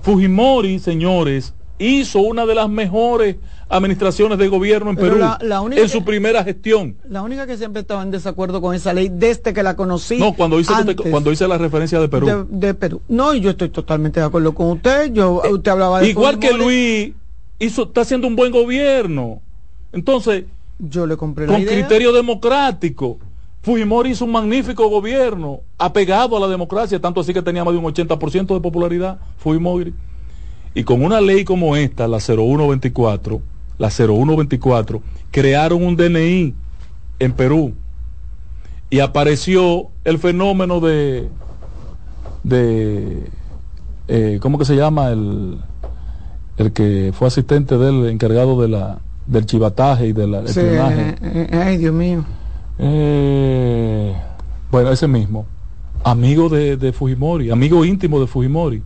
Fujimori, 0.01 0.79
señores, 0.79 1.53
hizo 1.81 2.21
una 2.21 2.47
de 2.47 2.55
las 2.55 2.69
mejores 2.69 3.37
administraciones 3.69 4.39
de 4.39 4.49
gobierno 4.49 4.91
en 4.91 4.97
Perú 4.97 5.19
en 5.73 5.89
su 5.89 6.05
primera 6.05 6.45
gestión. 6.45 6.97
La 7.09 7.23
única 7.23 7.47
que 7.47 7.57
siempre 7.57 7.81
estaba 7.81 8.03
en 8.03 8.11
desacuerdo 8.11 8.61
con 8.61 8.75
esa 8.75 8.93
ley 8.93 9.09
desde 9.11 9.55
que 9.55 9.63
la 9.63 9.77
conocí. 9.77 10.19
No, 10.19 10.35
cuando 10.35 10.61
hice, 10.61 10.73
cuando 11.11 11.33
hice 11.33 11.49
la 11.49 11.57
referencia 11.57 11.99
de 11.99 12.09
Perú. 12.09 12.47
De, 12.51 12.75
Perú. 12.75 13.01
No, 13.09 13.33
y 13.35 13.41
yo 13.41 13.51
estoy 13.51 13.71
totalmente 13.71 14.21
de 14.21 14.27
acuerdo 14.27 14.55
con 14.55 14.73
usted. 14.73 15.13
Yo, 15.13 15.43
eh, 15.45 15.53
usted 15.53 15.71
hablaba 15.71 16.01
de 16.01 16.11
Igual 16.11 16.39
que 16.39 16.53
Luis 16.53 17.13
hizo, 17.59 17.85
está 17.85 18.03
haciendo 18.03 18.27
un 18.27 18.37
buen 18.37 18.53
gobierno. 18.53 19.41
Entonces, 19.93 20.45
yo 20.79 21.07
le 21.07 21.17
compré 21.17 21.47
la 21.47 21.55
Con 21.55 21.65
criterio 21.65 22.13
democrático. 22.13 23.19
Fujimori 23.63 24.11
hizo 24.11 24.25
un 24.25 24.33
magnífico 24.33 24.89
gobierno, 24.89 25.61
apegado 25.77 26.37
a 26.37 26.41
la 26.41 26.49
democracia, 26.49 26.99
tanto 26.99 27.21
así 27.21 27.35
que 27.35 27.43
tenía 27.43 27.63
más 27.63 27.75
de 27.75 27.79
un 27.79 27.85
80% 27.85 28.55
de 28.55 28.61
popularidad, 28.61 29.19
Fujimori. 29.37 29.95
Y 30.75 30.85
con 30.85 31.03
una 31.03 31.21
ley 31.21 31.45
como 31.45 31.77
esta, 31.77 32.07
la 32.07 32.21
0124, 32.21 33.41
la 33.79 33.91
0124, 33.91 35.03
crearon 35.31 35.85
un 35.85 35.97
DNI 35.97 36.55
en 37.19 37.33
Perú. 37.33 37.75
Y 38.89 39.01
apareció 39.01 39.89
el 40.05 40.19
fenómeno 40.19 40.81
de, 40.81 41.29
de 42.43 43.31
eh, 44.09 44.39
¿cómo 44.43 44.59
que 44.59 44.65
se 44.65 44.75
llama? 44.75 45.11
El, 45.11 45.59
el 46.57 46.73
que 46.73 47.13
fue 47.15 47.29
asistente 47.29 47.79
del 47.79 48.07
encargado 48.07 48.61
de 48.61 48.69
la, 48.69 48.99
del 49.27 49.47
chivataje 49.47 50.09
y 50.09 50.13
del 50.13 50.35
espionaje. 50.35 51.15
Eh, 51.23 51.49
eh, 51.51 51.63
ay, 51.65 51.77
Dios 51.77 51.95
mío. 51.95 52.25
Eh, 52.79 54.15
bueno, 54.71 54.91
ese 54.91 55.07
mismo. 55.07 55.47
Amigo 56.03 56.49
de, 56.49 56.77
de, 56.77 56.93
Fujimori, 56.93 57.51
amigo 57.51 57.85
íntimo 57.85 58.21
de 58.21 58.27
Fujimori. 58.27 58.83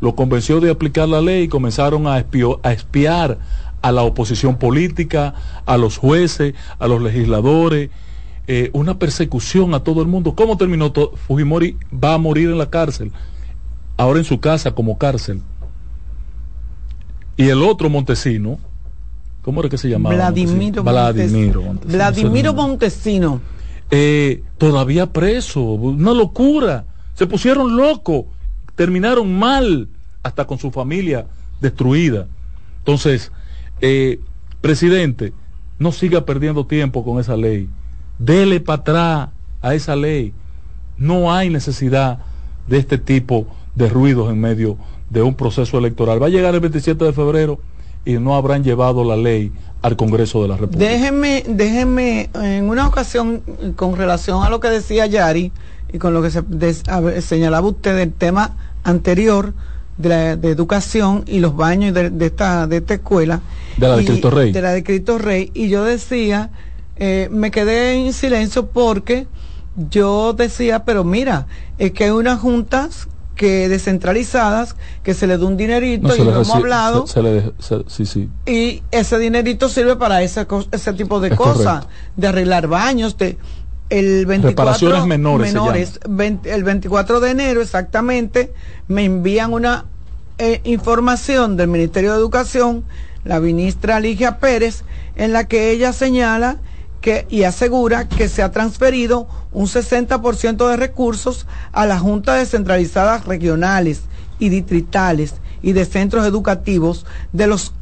Lo 0.00 0.14
convenció 0.14 0.60
de 0.60 0.70
aplicar 0.70 1.08
la 1.08 1.20
ley 1.20 1.44
y 1.44 1.48
comenzaron 1.48 2.06
a, 2.06 2.14
a 2.14 2.72
espiar 2.72 3.38
a 3.82 3.92
la 3.92 4.02
oposición 4.02 4.56
política, 4.56 5.34
a 5.66 5.76
los 5.76 5.98
jueces, 5.98 6.54
a 6.78 6.86
los 6.88 7.02
legisladores. 7.02 7.90
una 8.72 8.98
persecución 8.98 9.74
a 9.74 9.80
todo 9.80 10.02
el 10.02 10.08
mundo. 10.08 10.34
¿Cómo 10.34 10.56
terminó 10.56 10.92
todo? 10.92 11.12
Fujimori 11.16 11.76
va 11.92 12.14
a 12.14 12.18
morir 12.18 12.50
en 12.50 12.58
la 12.58 12.70
cárcel. 12.70 13.12
Ahora 13.96 14.18
en 14.18 14.24
su 14.24 14.40
casa 14.40 14.72
como 14.72 14.98
cárcel. 14.98 15.40
Y 17.36 17.48
el 17.48 17.62
otro 17.62 17.90
Montesino, 17.90 18.58
¿Cómo 19.44 19.60
era 19.60 19.68
que 19.68 19.76
se 19.76 19.90
llamaba? 19.90 20.14
Vladimiro, 20.14 20.82
Vladimiro 20.82 21.62
Montesino. 21.62 21.94
Vladimiro 21.94 22.54
Montesino. 22.54 23.40
Eh, 23.90 24.42
todavía 24.56 25.12
preso, 25.12 25.60
una 25.60 26.14
locura. 26.14 26.86
Se 27.12 27.26
pusieron 27.26 27.76
locos, 27.76 28.24
terminaron 28.74 29.38
mal, 29.38 29.88
hasta 30.22 30.46
con 30.46 30.58
su 30.58 30.70
familia 30.70 31.26
destruida. 31.60 32.26
Entonces, 32.78 33.30
eh, 33.80 34.20
presidente, 34.60 35.32
no 35.78 35.92
siga 35.92 36.24
perdiendo 36.24 36.66
tiempo 36.66 37.04
con 37.04 37.20
esa 37.20 37.36
ley. 37.36 37.68
Dele 38.18 38.60
para 38.60 38.80
atrás 38.80 39.28
a 39.60 39.74
esa 39.74 39.96
ley. 39.96 40.32
No 40.96 41.32
hay 41.32 41.50
necesidad 41.50 42.18
de 42.68 42.78
este 42.78 42.98
tipo 42.98 43.46
de 43.74 43.88
ruidos 43.88 44.30
en 44.30 44.40
medio 44.40 44.78
de 45.10 45.22
un 45.22 45.34
proceso 45.34 45.78
electoral. 45.78 46.22
Va 46.22 46.26
a 46.26 46.30
llegar 46.30 46.54
el 46.54 46.60
27 46.60 47.04
de 47.04 47.12
febrero 47.12 47.60
y 48.04 48.14
no 48.14 48.36
habrán 48.36 48.64
llevado 48.64 49.04
la 49.04 49.16
ley 49.16 49.52
al 49.82 49.96
Congreso 49.96 50.42
de 50.42 50.48
la 50.48 50.56
República. 50.56 50.90
Déjenme, 50.90 51.44
déjenme, 51.46 52.30
en 52.34 52.68
una 52.68 52.86
ocasión, 52.86 53.42
con 53.76 53.96
relación 53.96 54.42
a 54.42 54.50
lo 54.50 54.60
que 54.60 54.68
decía 54.68 55.06
Yari 55.06 55.52
y 55.94 55.98
con 55.98 56.12
lo 56.12 56.22
que 56.22 56.30
se 56.30 57.22
señalaba 57.22 57.68
usted 57.68 57.96
del 57.96 58.12
tema 58.12 58.56
anterior 58.82 59.54
de, 59.96 60.08
la, 60.08 60.32
educación 60.32 61.22
y 61.24 61.38
los 61.38 61.54
baños 61.54 61.94
de, 61.94 62.12
esta, 62.26 62.66
de 62.66 62.78
esta 62.78 62.94
escuela. 62.94 63.42
De 63.76 63.86
la 63.86 63.96
de 63.98 64.04
Cristo 64.04 64.28
Rey. 64.28 64.50
De 64.50 64.60
la 64.60 64.72
de 64.72 64.82
Cristo 64.82 65.18
Rey. 65.18 65.52
Y 65.54 65.68
yo 65.68 65.84
decía, 65.84 66.50
eh, 66.96 67.28
me 67.30 67.52
quedé 67.52 67.94
en 67.94 68.12
silencio 68.12 68.66
porque 68.66 69.28
yo 69.88 70.32
decía, 70.32 70.84
pero 70.84 71.04
mira, 71.04 71.46
es 71.78 71.92
que 71.92 72.04
hay 72.04 72.10
unas 72.10 72.40
juntas 72.40 73.06
que 73.36 73.68
descentralizadas, 73.68 74.74
que 75.04 75.14
se 75.14 75.28
le 75.28 75.38
da 75.38 75.46
un 75.46 75.56
dinerito 75.56 76.12
y 76.16 76.24
lo 76.24 76.32
hemos 76.32 76.50
hablado. 76.50 77.04
Y 78.46 78.82
ese 78.90 79.18
dinerito 79.20 79.68
sirve 79.68 79.94
para 79.94 80.22
ese, 80.22 80.44
ese 80.72 80.92
tipo 80.94 81.20
de 81.20 81.36
cosas, 81.36 81.86
de 82.16 82.26
arreglar 82.26 82.66
baños, 82.66 83.16
de 83.16 83.38
el 83.90 84.26
24 84.26 85.06
menores, 85.06 85.54
el 86.44 86.64
24 86.64 87.20
de 87.20 87.30
enero 87.30 87.60
exactamente 87.60 88.52
me 88.88 89.04
envían 89.04 89.52
una 89.52 89.84
eh, 90.38 90.60
información 90.64 91.56
del 91.56 91.68
Ministerio 91.68 92.12
de 92.12 92.18
Educación, 92.18 92.84
la 93.24 93.40
ministra 93.40 94.00
Ligia 94.00 94.38
Pérez, 94.38 94.84
en 95.16 95.32
la 95.32 95.46
que 95.46 95.70
ella 95.70 95.92
señala 95.92 96.58
y 97.28 97.42
asegura 97.42 98.08
que 98.08 98.28
se 98.28 98.42
ha 98.42 98.50
transferido 98.50 99.28
un 99.52 99.66
60% 99.66 100.68
de 100.70 100.76
recursos 100.76 101.46
a 101.72 101.84
las 101.84 102.00
juntas 102.00 102.38
descentralizadas 102.38 103.26
regionales 103.26 104.02
y 104.38 104.48
distritales 104.48 105.34
y 105.60 105.72
de 105.72 105.84
centros 105.84 106.26
educativos 106.26 107.04
de 107.32 107.46
los 107.46 107.74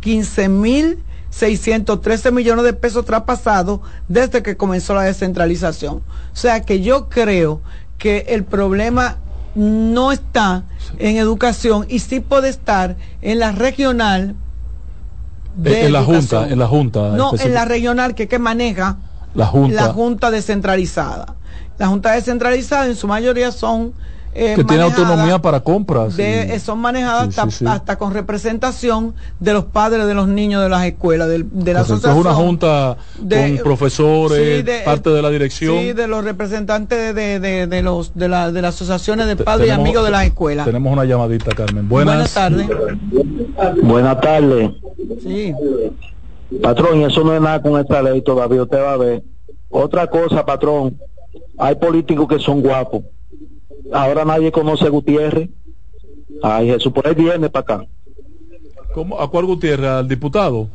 15.613 1.33 2.33
millones 2.33 2.65
de 2.65 2.73
pesos 2.73 3.05
traspasados 3.05 3.81
desde 4.09 4.43
que 4.43 4.57
comenzó 4.57 4.95
la 4.95 5.03
descentralización. 5.03 5.97
O 5.97 6.37
sea 6.37 6.61
que 6.63 6.81
yo 6.81 7.09
creo 7.09 7.61
que 7.99 8.27
el 8.29 8.45
problema 8.45 9.17
no 9.55 10.13
está 10.13 10.65
en 10.99 11.17
educación 11.17 11.87
y 11.89 11.99
sí 11.99 12.21
puede 12.21 12.49
estar 12.49 12.97
en 13.21 13.39
la 13.39 13.53
regional. 13.53 14.37
De 15.57 15.87
en 15.87 15.93
la 15.93 16.03
junta, 16.03 16.49
en 16.49 16.59
la 16.59 16.67
junta. 16.67 17.11
No, 17.11 17.33
en 17.39 17.53
la 17.53 17.65
regional 17.65 18.15
que, 18.15 18.29
que 18.29 18.39
maneja 18.39 18.99
la 19.35 19.47
Junta. 19.47 19.75
La 19.75 19.93
Junta 19.93 20.31
descentralizada. 20.31 21.35
La 21.79 21.89
Junta 21.89 22.13
descentralizada 22.13 22.87
en 22.87 22.97
su 22.97 23.07
mayoría 23.07 23.51
son... 23.51 23.95
Eh, 24.35 24.55
que 24.57 24.65
tiene 24.65 24.83
autonomía 24.83 25.39
para 25.41 25.61
compras. 25.61 26.17
De, 26.17 26.59
Son 26.59 26.79
manejadas 26.79 27.39
hasta, 27.39 27.97
con 27.97 28.15
representación 28.15 29.15
de 29.41 29.53
los 29.53 29.65
padres 29.65 30.07
de 30.07 30.15
los 30.15 30.27
niños 30.27 30.63
de 30.63 30.71
las 30.71 30.85
escuelas, 30.87 31.29
de, 31.29 31.45
de 31.45 31.75
la 31.75 31.81
asociación. 31.81 32.13
Es 32.13 32.25
una 32.25 32.35
junta 32.35 32.97
con 33.19 33.59
profesores, 33.63 34.65
parte 34.85 35.11
de 35.11 35.21
la 35.21 35.29
dirección. 35.29 35.79
Sí, 35.79 35.93
de 35.93 36.07
los 36.07 36.25
representantes 36.25 37.15
de, 37.15 37.83
los, 37.83 38.15
de, 38.15 38.29
la, 38.29 38.51
de 38.51 38.63
las 38.63 38.75
asociaciones 38.75 39.27
de 39.27 39.37
padres 39.37 39.69
y 39.69 39.71
amigos 39.71 40.05
de 40.05 40.11
las 40.11 40.25
escuelas. 40.25 40.65
Tenemos 40.65 40.93
una 40.93 41.05
llamadita, 41.05 41.55
Carmen. 41.55 41.87
Buenas, 41.89 42.15
Buenas 42.15 42.35
tardes. 42.35 42.69
Buenas 43.83 44.21
tardes. 44.21 44.71
Sí. 45.23 45.55
Patrón, 46.63 47.03
eso 47.03 47.23
no 47.23 47.35
es 47.35 47.41
nada 47.41 47.61
con 47.61 47.79
esta 47.79 48.03
ley 48.03 48.23
todavía, 48.23 48.63
usted 48.63 48.79
va 48.79 48.93
a 48.95 48.97
ver. 48.97 49.23
Otra 49.69 50.07
cosa, 50.07 50.45
patrón, 50.45 50.99
hay 51.59 51.75
políticos 51.75 52.27
que 52.29 52.39
son 52.39 52.63
guapos. 52.63 53.03
Ahora 53.93 54.25
nadie 54.25 54.53
conoce 54.53 54.87
a 54.87 54.91
Gutiérrez. 54.91 55.49
Ay, 56.43 56.69
Jesús, 56.69 56.93
por 56.93 57.07
ahí 57.07 57.15
viene 57.15 57.49
para 57.49 57.63
acá. 57.63 57.87
¿Cómo? 58.95 59.21
¿A 59.21 59.31
cuál 59.31 59.47
Gutiérrez? 59.47 59.89
¿Al 59.89 60.09
diputado? 60.09 60.69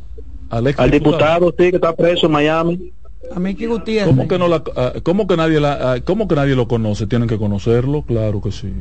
Al, 0.50 0.74
Al 0.76 0.90
diputado, 0.90 1.54
sí, 1.56 1.70
que 1.70 1.76
está 1.76 1.94
preso 1.94 2.26
en 2.26 2.32
Miami. 2.32 2.92
A 3.34 3.38
mí 3.38 3.54
que 3.54 3.66
Gutiérrez. 3.66 4.08
¿Cómo 4.08 4.28
que, 4.28 4.38
no 4.38 4.48
la, 4.48 4.62
ah, 4.76 4.92
¿cómo 5.02 5.26
que 5.26 5.36
nadie 5.36 5.60
la, 5.60 5.92
ah, 5.92 6.00
cómo 6.04 6.26
que 6.26 6.34
nadie 6.34 6.54
lo 6.54 6.68
conoce? 6.68 7.06
Tienen 7.06 7.28
que 7.28 7.38
conocerlo, 7.38 8.02
claro 8.02 8.40
que 8.40 8.52
sí. 8.52 8.72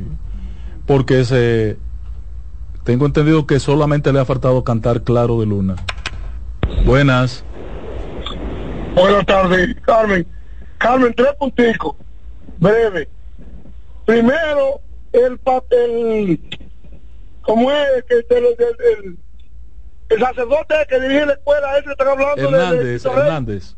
Porque 0.86 1.20
ese 1.20 1.78
tengo 2.88 3.06
entendido 3.06 3.46
que 3.46 3.60
solamente 3.60 4.14
le 4.14 4.20
ha 4.20 4.26
faltado 4.26 4.64
cantar 4.64 5.02
Claro 5.02 5.42
de 5.42 5.46
Luna. 5.46 5.76
Buenas. 6.86 7.44
Buenas 8.96 9.26
tardes, 9.26 9.76
Carmen. 9.82 10.26
Carmen, 10.78 11.14
tres 11.14 11.34
punticos. 11.38 11.98
Breve. 12.60 13.10
Primero, 14.08 14.80
el 15.12 15.38
papel, 15.38 16.40
¿cómo 17.42 17.70
es 17.70 18.04
que 18.06 18.14
el, 18.16 19.18
el, 20.08 20.20
sacerdote 20.20 20.76
que 20.88 21.00
dirige 21.02 21.26
la 21.26 21.34
escuela, 21.34 21.78
ese 21.78 21.92
están 21.92 22.08
hablando 22.08 22.42
Hernández, 22.42 23.04
de, 23.04 23.10
Hernández. 23.10 23.76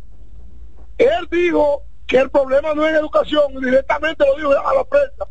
Él 0.99 1.27
dijo 1.31 1.81
que 2.06 2.19
el 2.19 2.30
problema 2.30 2.76
no 2.76 2.85
es 2.85 2.93
educación, 2.93 3.60
directamente 3.60 4.23
lo 4.23 4.35
dijo 4.35 4.51
a 4.51 4.76
la 4.76 4.84
prensa, 4.84 5.27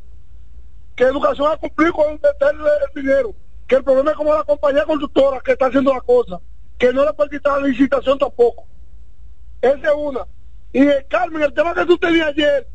que 0.97 1.05
educación 1.05 1.53
ha 1.53 1.57
cumplido 1.59 1.93
con 1.93 2.11
el 2.11 2.21
dinero, 3.01 3.37
que 3.69 3.77
el 3.77 3.85
problema 3.85 4.11
es 4.11 4.17
como 4.17 4.35
la 4.35 4.43
compañía 4.43 4.85
constructora 4.85 5.41
que 5.45 5.53
está 5.53 5.67
haciendo 5.67 5.95
la 5.95 6.01
cosa 6.01 6.41
que 6.77 6.93
no 6.93 7.05
le 7.05 7.13
puede 7.13 7.31
quitar 7.31 7.61
la 7.61 7.69
licitación 7.69 8.19
tampoco. 8.19 8.67
Esa 9.63 9.77
es 9.77 9.95
una. 9.97 10.27
Y 10.73 10.83
eh, 10.83 11.07
Carmen, 11.09 11.43
el 11.43 11.55
tema 11.55 11.73
que 11.73 11.87
tú 11.87 11.97
tenías 11.99 12.29
ayer 12.29 12.67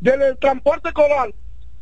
del 0.00 0.36
transporte 0.36 0.88
escolar, 0.88 1.32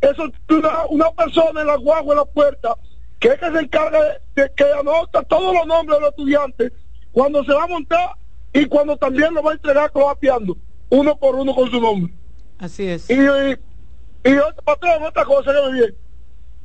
eso 0.01 0.31
una, 0.49 0.87
una 0.89 1.11
persona 1.13 1.61
en 1.61 1.67
la 1.67 1.77
guagua 1.77 2.15
en 2.15 2.19
la 2.19 2.25
puerta, 2.25 2.75
que 3.19 3.29
es 3.29 3.39
que 3.39 3.51
se 3.51 3.59
encarga 3.59 4.01
de, 4.35 4.51
que 4.57 4.65
anota 4.79 5.23
todos 5.23 5.55
los 5.55 5.67
nombres 5.67 5.99
de 5.99 6.01
los 6.01 6.11
estudiantes 6.11 6.73
cuando 7.13 7.45
se 7.45 7.53
va 7.53 7.65
a 7.65 7.69
montar 7.69 8.11
y 8.53 8.67
cuando 8.67 8.97
también 8.97 9.35
lo 9.35 9.43
va 9.43 9.53
a 9.53 9.55
entregar 9.55 9.93
cloapiando, 9.93 10.57
uno 10.89 11.17
por 11.17 11.37
uno 11.37 11.55
con 11.55 11.71
su 11.71 11.81
nombre. 11.81 12.13
Así 12.59 12.87
es. 12.87 13.09
Y, 13.09 13.15
y, 13.15 14.37
otro 14.37 14.63
patrón, 14.65 15.03
otra 15.03 15.25
cosa 15.25 15.53
que 15.53 15.67
me 15.67 15.73
viene. 15.73 15.95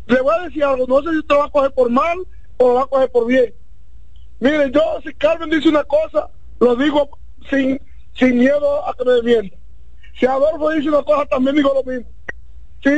Le 0.07 0.22
voy 0.22 0.36
a 0.36 0.44
decir 0.44 0.64
algo, 0.64 0.86
no 0.88 1.02
sé 1.02 1.12
si 1.12 1.18
usted 1.20 1.36
va 1.36 1.45
a 1.45 1.49
coger 1.49 1.72
por 1.72 1.90
mal 1.90 2.20
o 2.57 2.68
lo 2.68 2.74
va 2.76 2.82
a 2.84 2.88
coger 2.88 3.12
por 3.12 3.28
bien. 3.28 3.53
Miren, 4.40 4.72
yo 4.72 4.82
si 5.03 5.14
Carmen 5.14 5.49
dice 5.49 5.70
una 5.70 5.84
cosa, 5.84 6.30
lo 6.60 6.76
digo 6.76 7.10
sin, 7.49 7.80
sin 8.14 8.38
miedo 8.38 8.88
a 8.88 8.94
que 8.94 9.06
me 9.06 9.22
mienta. 9.22 9.57
Si 10.20 10.26
Adolfo 10.26 10.70
dice 10.70 10.90
una 10.90 11.03
cosa, 11.03 11.26
también 11.26 11.56
digo 11.56 11.74
lo 11.74 11.84
mismo. 11.91 12.10
Si, 12.84 12.89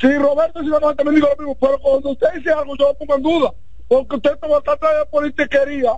si 0.00 0.18
Roberto 0.18 0.60
una 0.60 0.80
cosa, 0.80 0.94
también 0.94 1.16
digo 1.16 1.28
lo 1.28 1.36
mismo. 1.36 1.56
Pero 1.60 1.78
cuando 1.78 2.10
usted 2.10 2.28
dice 2.34 2.50
algo, 2.50 2.76
yo 2.76 2.88
lo 2.88 2.94
pongo 2.94 3.16
en 3.16 3.22
duda. 3.22 3.54
Porque 3.88 4.16
usted 4.16 4.32
está 4.34 4.48
tratando 4.62 4.98
de 4.98 5.06
politiquería. 5.06 5.92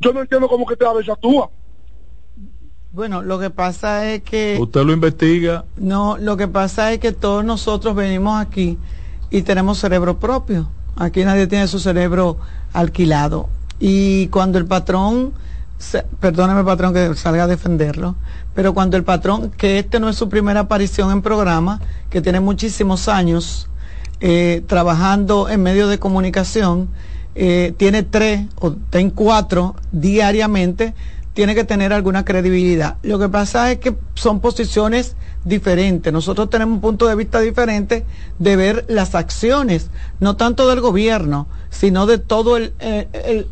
Yo 0.00 0.12
no 0.12 0.20
entiendo 0.20 0.48
cómo 0.48 0.66
que 0.66 0.76
te 0.76 0.86
a 0.86 0.92
veces 0.92 1.12
actúa. 1.12 1.50
Bueno, 2.92 3.22
lo 3.22 3.38
que 3.38 3.50
pasa 3.50 4.12
es 4.12 4.22
que... 4.22 4.58
Usted 4.60 4.82
lo 4.82 4.92
investiga. 4.92 5.64
No, 5.76 6.18
lo 6.18 6.36
que 6.36 6.48
pasa 6.48 6.92
es 6.92 6.98
que 6.98 7.12
todos 7.12 7.44
nosotros 7.44 7.94
venimos 7.94 8.40
aquí 8.40 8.78
y 9.30 9.42
tenemos 9.42 9.78
cerebro 9.78 10.18
propio. 10.18 10.68
Aquí 10.96 11.24
nadie 11.24 11.46
tiene 11.46 11.68
su 11.68 11.78
cerebro 11.78 12.36
alquilado. 12.72 13.48
Y 13.80 14.28
cuando 14.28 14.58
el 14.58 14.66
patrón 14.66 15.32
perdóneme 16.20 16.64
patrón 16.64 16.94
que 16.94 17.14
salga 17.14 17.44
a 17.44 17.46
defenderlo, 17.46 18.16
pero 18.54 18.74
cuando 18.74 18.96
el 18.96 19.04
patrón, 19.04 19.50
que 19.50 19.78
este 19.78 20.00
no 20.00 20.08
es 20.08 20.16
su 20.16 20.28
primera 20.28 20.60
aparición 20.60 21.10
en 21.10 21.22
programa, 21.22 21.80
que 22.10 22.20
tiene 22.20 22.40
muchísimos 22.40 23.08
años 23.08 23.68
eh, 24.20 24.62
trabajando 24.66 25.48
en 25.48 25.62
medios 25.62 25.90
de 25.90 25.98
comunicación, 25.98 26.88
eh, 27.34 27.74
tiene 27.76 28.02
tres 28.02 28.46
o 28.60 28.72
ten 28.72 29.10
cuatro 29.10 29.74
diariamente, 29.90 30.94
tiene 31.34 31.54
que 31.54 31.64
tener 31.64 31.92
alguna 31.92 32.24
credibilidad. 32.24 32.96
Lo 33.02 33.18
que 33.18 33.28
pasa 33.28 33.70
es 33.72 33.78
que 33.78 33.94
son 34.14 34.40
posiciones 34.40 35.16
diferentes. 35.44 36.12
Nosotros 36.12 36.50
tenemos 36.50 36.74
un 36.74 36.80
punto 36.80 37.06
de 37.06 37.14
vista 37.14 37.40
diferente 37.40 38.04
de 38.38 38.56
ver 38.56 38.84
las 38.88 39.14
acciones, 39.14 39.90
no 40.20 40.36
tanto 40.36 40.68
del 40.68 40.80
gobierno, 40.80 41.46
sino 41.70 42.06
de 42.06 42.18
todo 42.18 42.56
el, 42.56 42.74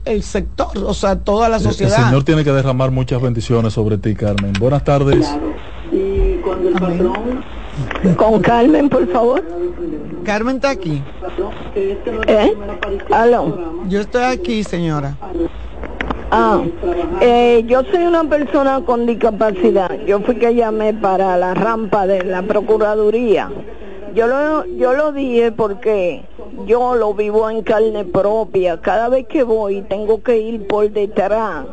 el, 0.04 0.22
sector, 0.22 0.68
o 0.76 0.94
sea, 0.94 1.20
toda 1.20 1.48
la 1.48 1.58
sociedad. 1.58 1.98
El, 1.98 2.04
Señor 2.06 2.24
tiene 2.24 2.44
que 2.44 2.52
derramar 2.52 2.90
muchas 2.90 3.20
bendiciones 3.20 3.72
sobre 3.72 3.98
ti, 3.98 4.14
Carmen. 4.14 4.52
Buenas 4.58 4.84
tardes. 4.84 5.26
Y 5.90 6.36
cuando 6.42 6.68
el 6.68 6.74
patrón... 6.74 7.60
Con 8.16 8.40
Carmen, 8.40 8.88
por 8.88 9.10
favor. 9.10 9.42
Carmen 10.24 10.56
está 10.56 10.70
aquí. 10.70 11.02
¿Eh? 12.26 12.52
¿Aló? 13.10 13.84
Yo 13.88 14.00
estoy 14.00 14.24
aquí, 14.24 14.64
señora. 14.64 15.16
Ah, 16.32 16.62
eh, 17.20 17.64
yo 17.66 17.82
soy 17.90 18.04
una 18.04 18.22
persona 18.22 18.82
con 18.86 19.04
discapacidad. 19.04 19.90
Yo 20.06 20.20
fui 20.20 20.36
que 20.36 20.54
llamé 20.54 20.94
para 20.94 21.36
la 21.36 21.54
rampa 21.54 22.06
de 22.06 22.22
la 22.22 22.42
Procuraduría. 22.42 23.50
Yo 24.14 24.28
lo, 24.28 24.64
yo 24.64 24.92
lo 24.92 25.10
dije 25.10 25.50
porque 25.50 26.22
yo 26.66 26.94
lo 26.94 27.14
vivo 27.14 27.50
en 27.50 27.62
carne 27.64 28.04
propia. 28.04 28.80
Cada 28.80 29.08
vez 29.08 29.26
que 29.26 29.42
voy 29.42 29.82
tengo 29.82 30.22
que 30.22 30.38
ir 30.38 30.68
por 30.68 30.88
detrás. 30.92 31.66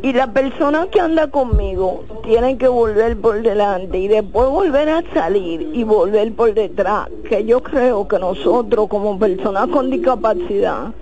Y 0.00 0.14
la 0.14 0.32
persona 0.32 0.88
que 0.90 0.98
anda 0.98 1.28
conmigo 1.28 2.04
tiene 2.24 2.56
que 2.56 2.68
volver 2.68 3.18
por 3.18 3.42
delante 3.42 3.98
y 3.98 4.08
después 4.08 4.48
volver 4.48 4.88
a 4.88 5.02
salir 5.12 5.70
y 5.74 5.84
volver 5.84 6.32
por 6.34 6.54
detrás. 6.54 7.10
Que 7.28 7.44
yo 7.44 7.62
creo 7.62 8.08
que 8.08 8.18
nosotros 8.18 8.88
como 8.88 9.18
personas 9.18 9.68
con 9.68 9.90
discapacidad 9.90 10.92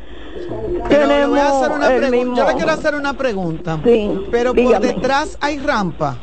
pero 0.89 1.07
le 1.07 1.27
voy 1.27 1.39
a 1.39 1.49
hacer 1.49 1.71
una 1.71 1.89
pregunta. 1.89 2.41
Yo 2.41 2.49
le 2.49 2.55
quiero 2.55 2.73
hacer 2.73 2.95
una 2.95 3.13
pregunta. 3.15 3.81
Sí. 3.85 4.27
Pero 4.31 4.55
por 4.55 4.81
detrás 4.81 5.37
hay 5.41 5.59
rampa. 5.59 6.19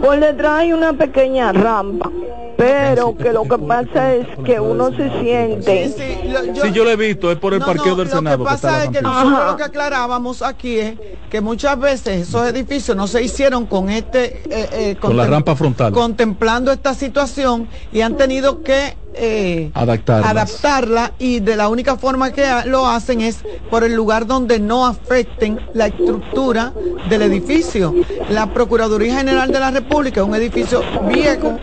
Por 0.00 0.20
detrás 0.20 0.60
hay 0.60 0.72
una 0.72 0.92
pequeña 0.92 1.52
rampa, 1.52 2.10
pero 2.56 3.16
que 3.16 3.32
lo 3.32 3.44
que 3.44 3.56
pasa 3.56 4.14
es 4.14 4.26
que 4.44 4.60
uno 4.60 4.90
se 4.94 5.08
siente. 5.20 5.88
Sí, 5.88 6.72
yo, 6.72 6.84
lo 6.84 6.90
he 6.90 6.96
visto, 6.96 7.30
es 7.30 7.38
por 7.38 7.54
el 7.54 7.60
parqueo 7.60 7.96
del 7.96 8.08
Senado. 8.08 8.38
Lo 8.38 8.44
que 8.44 8.50
pasa 8.50 8.84
es 8.84 8.90
que 8.90 9.00
nosotros 9.00 9.46
lo 9.46 9.56
que 9.56 9.62
aclarábamos 9.62 10.42
aquí 10.42 10.78
es 10.78 10.94
que 11.30 11.40
muchas 11.40 11.78
veces 11.78 12.28
esos 12.28 12.46
edificios 12.48 12.96
no 12.96 13.06
se 13.06 13.22
hicieron 13.22 13.66
con 13.66 13.88
este. 13.88 14.42
Eh, 14.50 14.68
eh, 14.72 14.96
con 15.00 15.16
la 15.16 15.26
rampa 15.26 15.56
frontal. 15.56 15.92
Contemplando 15.92 16.72
esta 16.72 16.94
situación 16.94 17.68
y 17.92 18.00
han 18.02 18.16
tenido 18.16 18.62
que 18.62 18.96
eh, 19.14 19.70
adaptarla 19.74 21.12
y 21.18 21.40
de 21.40 21.56
la 21.56 21.68
única 21.68 21.96
forma 21.96 22.32
que 22.32 22.44
lo 22.66 22.86
hacen 22.86 23.20
es 23.20 23.40
por 23.70 23.84
el 23.84 23.94
lugar 23.94 24.26
donde 24.26 24.58
no 24.58 24.86
afecten 24.86 25.60
la 25.74 25.86
estructura 25.86 26.72
del 27.08 27.22
edificio. 27.22 27.94
La 28.30 28.52
Procuraduría 28.52 29.16
General 29.16 29.50
de 29.50 29.60
la 29.60 29.70
República, 29.70 30.24
un 30.24 30.34
edificio 30.34 30.82
viejo, 31.08 31.58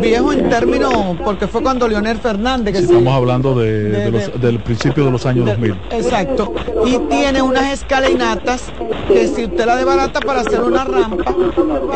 viejo 0.00 0.32
en 0.32 0.48
términos, 0.48 0.92
porque 1.24 1.46
fue 1.46 1.62
cuando 1.62 1.88
Leonel 1.88 2.18
Fernández. 2.18 2.72
Que 2.72 2.80
estamos 2.80 3.14
hablando 3.14 3.54
del 3.54 4.60
principio 4.64 5.04
de 5.04 5.10
los 5.10 5.26
años 5.26 5.46
2000. 5.46 5.72
Exacto. 5.90 6.54
Y 6.86 6.98
tiene 7.08 7.42
unas 7.42 7.72
escalinatas 7.72 8.64
que 9.08 9.28
si 9.28 9.44
usted 9.44 9.66
la 9.66 9.76
desbarata 9.76 10.20
para 10.20 10.40
hacer 10.40 10.60
una 10.60 10.84
rampa, 10.84 11.34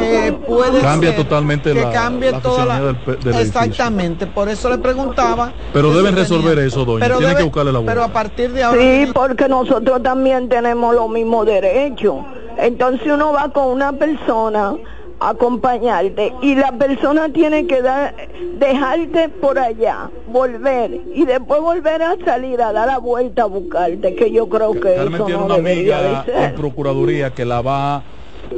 eh, 0.01 0.37
puede 0.47 0.81
Cambia 0.81 1.17
totalmente 1.17 1.73
que 1.73 1.81
la, 1.81 1.93
cambie 1.93 2.33
toda 2.35 2.67
la... 2.67 2.81
Del, 2.81 2.97
Exactamente, 3.39 4.27
por 4.27 4.49
eso 4.49 4.58
le 4.65 4.79
preguntaba. 4.79 5.53
Pero 5.73 5.93
deben 5.93 6.17
resolver 6.17 6.59
eso, 6.59 6.85
doña. 6.85 7.07
Pero 7.07 7.19
Tienen 7.19 7.37
que 7.37 7.45
buscarle 7.45 7.73
la 7.73 7.81
Pero 7.83 8.03
a 8.03 8.09
partir 8.09 8.53
de 8.53 8.65
ahora. 8.65 8.81
Sí, 8.81 9.11
porque 9.13 9.49
nosotros 9.49 10.03
también 10.03 10.49
tenemos 10.49 10.95
los 10.95 11.09
mismos 11.09 11.47
derechos. 11.47 12.25
Entonces 12.57 13.07
uno 13.07 13.33
va 13.33 13.51
con 13.51 13.69
una 13.69 13.93
persona 13.93 14.75
acompañarte 15.21 16.33
y 16.43 16.55
la 16.55 16.73
persona 16.73 17.29
tiene 17.33 17.67
que 17.67 17.83
dar, 17.83 18.15
dejarte 18.59 19.29
por 19.29 19.59
allá, 19.59 20.11
volver 20.29 21.01
y 21.13 21.25
después 21.25 21.61
volver 21.61 22.03
a 22.03 22.17
salir 22.25 22.61
a 22.63 22.73
dar 22.73 22.87
la 22.87 22.99
vuelta 22.99 23.43
a 23.43 23.47
buscarte, 23.47 24.15
que 24.15 24.31
yo 24.31 24.49
creo 24.49 24.73
que 24.75 24.95
Carmen 24.95 25.25
tiene 25.25 25.43
una 25.43 25.55
amiga 25.55 26.25
en 26.27 26.55
Procuraduría 26.55 27.31
que 27.31 27.45
la 27.45 27.63
va 27.63 28.03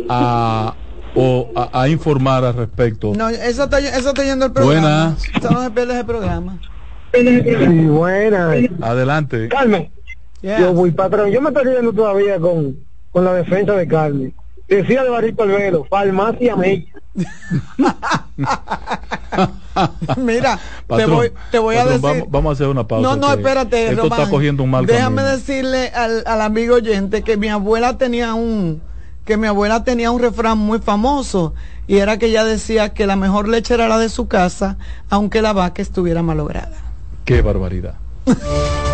a 0.09 0.75
o 1.15 1.51
a, 1.73 1.89
informar 1.89 2.45
al 2.45 2.55
respecto. 2.55 3.13
No, 3.17 3.29
eso 3.29 3.65
está, 3.65 3.79
eso 3.79 4.11
está 4.11 4.25
yendo 4.25 4.47
el 4.47 4.53
programa. 4.53 4.81
Buenas. 4.81 5.25
Eso 5.37 5.51
no 5.51 5.63
se 5.63 5.71
pierde 5.71 5.95
ese 5.95 6.05
programa. 6.05 6.59
Sí, 7.13 7.87
buena. 7.87 8.53
Adelante. 8.81 9.49
Carmen. 9.49 9.91
Yo 10.43 10.73
voy 10.73 10.93
patrón. 10.93 11.31
Yo 11.31 11.41
me 11.41 11.49
estoy 11.49 11.65
riendo 11.65 11.93
todavía 11.93 12.39
con, 12.39 12.77
con 13.11 13.25
la 13.25 13.35
defensa 13.35 13.73
de 13.75 13.89
Carmen. 13.89 14.33
Decía 14.69 15.03
de 15.03 15.11
Barrito 15.11 15.43
Alvero, 15.43 15.85
farmacia 15.85 16.55
Mecha. 16.55 17.01
Mira, 20.17 20.61
te 20.87 21.07
voy, 21.07 21.33
te 21.51 21.59
voy 21.59 21.75
a 21.75 21.87
decir. 21.87 22.25
Vamos, 22.29 22.51
a 22.51 22.53
hacer 22.53 22.69
una 22.69 22.87
pausa. 22.87 23.09
No, 23.09 23.17
no, 23.17 23.33
espérate. 23.33 23.91
Esto 23.91 24.05
está 24.05 24.31
cogiendo 24.31 24.63
un 24.63 24.71
mal 24.71 24.87
Déjame 24.87 25.23
decirle 25.23 25.89
al, 25.89 26.23
al 26.25 26.41
amigo 26.41 26.77
oyente 26.77 27.23
que 27.23 27.37
mi 27.37 27.49
abuela 27.49 27.99
tenía 27.99 28.35
un 28.35 28.81
que 29.25 29.37
mi 29.37 29.47
abuela 29.47 29.85
tenía 29.85 30.11
un 30.11 30.21
refrán 30.21 30.59
muy 30.59 30.79
famoso 30.79 31.55
y 31.87 31.99
era 31.99 32.19
que 32.19 32.27
ella 32.27 32.45
decía 32.45 32.95
que 32.95 33.07
la 33.07 33.17
mejor 33.17 33.49
leche 33.49 33.75
era 33.75 33.89
la 33.89 33.99
de 33.99 34.09
su 34.09 34.29
casa, 34.29 34.79
aunque 35.09 35.43
la 35.43 35.53
vaca 35.53 35.83
estuviera 35.83 36.23
malograda. 36.23 36.77
Qué 37.25 37.43
barbaridad. 37.43 37.95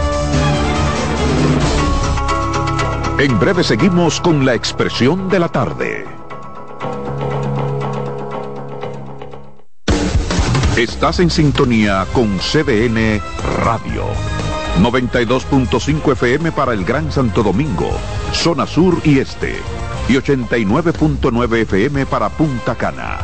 En 3.19 3.39
breve 3.39 3.65
seguimos 3.65 4.21
con 4.21 4.45
la 4.45 4.53
expresión 4.53 5.31
de 5.31 5.39
la 5.39 5.49
tarde. 5.49 6.05
Estás 10.77 11.21
en 11.21 11.31
sintonía 11.31 12.07
con 12.13 12.37
CDN 12.37 13.23
Radio. 13.65 14.05
92.5 14.83 16.13
FM 16.13 16.53
para 16.53 16.75
el 16.75 16.85
Gran 16.85 17.11
Santo 17.11 17.43
Domingo, 17.43 17.91
zona 18.35 18.67
sur 18.67 19.01
y 19.03 19.21
este 19.21 19.57
y 20.09 20.15
89.9 20.15 21.63
FM 21.63 22.07
para 22.07 22.29
Punta 22.29 22.75
Cana. 22.75 23.19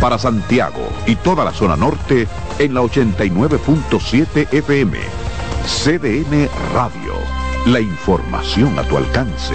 Para 0.00 0.18
Santiago 0.18 0.88
y 1.06 1.16
toda 1.16 1.44
la 1.44 1.52
zona 1.52 1.76
norte 1.76 2.26
en 2.58 2.74
la 2.74 2.82
89.7 2.82 4.52
FM. 4.52 4.98
CDN 5.66 6.48
Radio. 6.72 7.14
La 7.66 7.80
información 7.80 8.78
a 8.78 8.82
tu 8.84 8.96
alcance. 8.96 9.54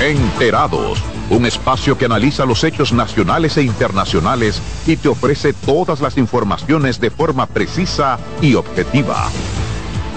Enterados, 0.00 1.02
un 1.28 1.44
espacio 1.44 1.98
que 1.98 2.06
analiza 2.06 2.46
los 2.46 2.64
hechos 2.64 2.92
nacionales 2.92 3.56
e 3.58 3.62
internacionales 3.62 4.62
y 4.86 4.96
te 4.96 5.08
ofrece 5.08 5.52
todas 5.52 6.00
las 6.00 6.16
informaciones 6.16 7.00
de 7.00 7.10
forma 7.10 7.46
precisa 7.46 8.18
y 8.40 8.54
objetiva. 8.54 9.28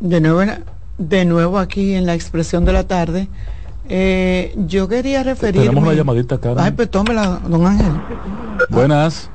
De 0.00 0.20
nuevo, 0.20 0.42
de 0.98 1.24
nuevo 1.24 1.58
aquí 1.58 1.94
en 1.94 2.04
la 2.04 2.12
expresión 2.12 2.66
de 2.66 2.74
la 2.74 2.86
tarde. 2.86 3.28
Eh, 3.88 4.54
yo 4.56 4.86
quería 4.88 5.22
referirme. 5.22 5.68
Tenemos 5.68 5.84
una 5.84 5.94
llamadita, 5.94 6.38
Carmen. 6.38 6.64
Ay, 6.64 6.72
pues 6.72 6.90
tómela, 6.90 7.40
don 7.46 7.66
Ángel. 7.66 7.92
Buenas. 8.68 9.30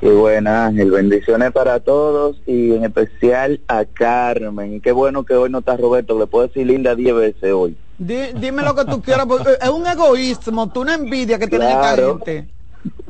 Y 0.00 0.08
buenas, 0.08 0.68
Ángel. 0.68 0.90
Bendiciones 0.90 1.52
para 1.52 1.80
todos 1.80 2.36
y 2.46 2.72
en 2.72 2.84
especial 2.84 3.60
a 3.68 3.84
Carmen. 3.84 4.74
Y 4.74 4.80
qué 4.80 4.92
bueno 4.92 5.24
que 5.24 5.34
hoy 5.34 5.50
no 5.50 5.58
está 5.58 5.76
Roberto, 5.76 6.18
le 6.18 6.26
puedo 6.26 6.46
decir 6.46 6.66
linda 6.66 6.94
diez 6.94 7.14
veces 7.14 7.52
hoy. 7.52 7.76
dime 7.98 8.62
lo 8.62 8.74
que 8.74 8.86
tú 8.86 9.02
quieras, 9.02 9.26
porque 9.26 9.50
es 9.60 9.68
un 9.68 9.86
egoísmo, 9.86 10.70
tú 10.70 10.80
una 10.80 10.94
envidia 10.94 11.38
que 11.38 11.46
tiene 11.46 11.70
esta 11.70 11.96
gente. 11.96 12.48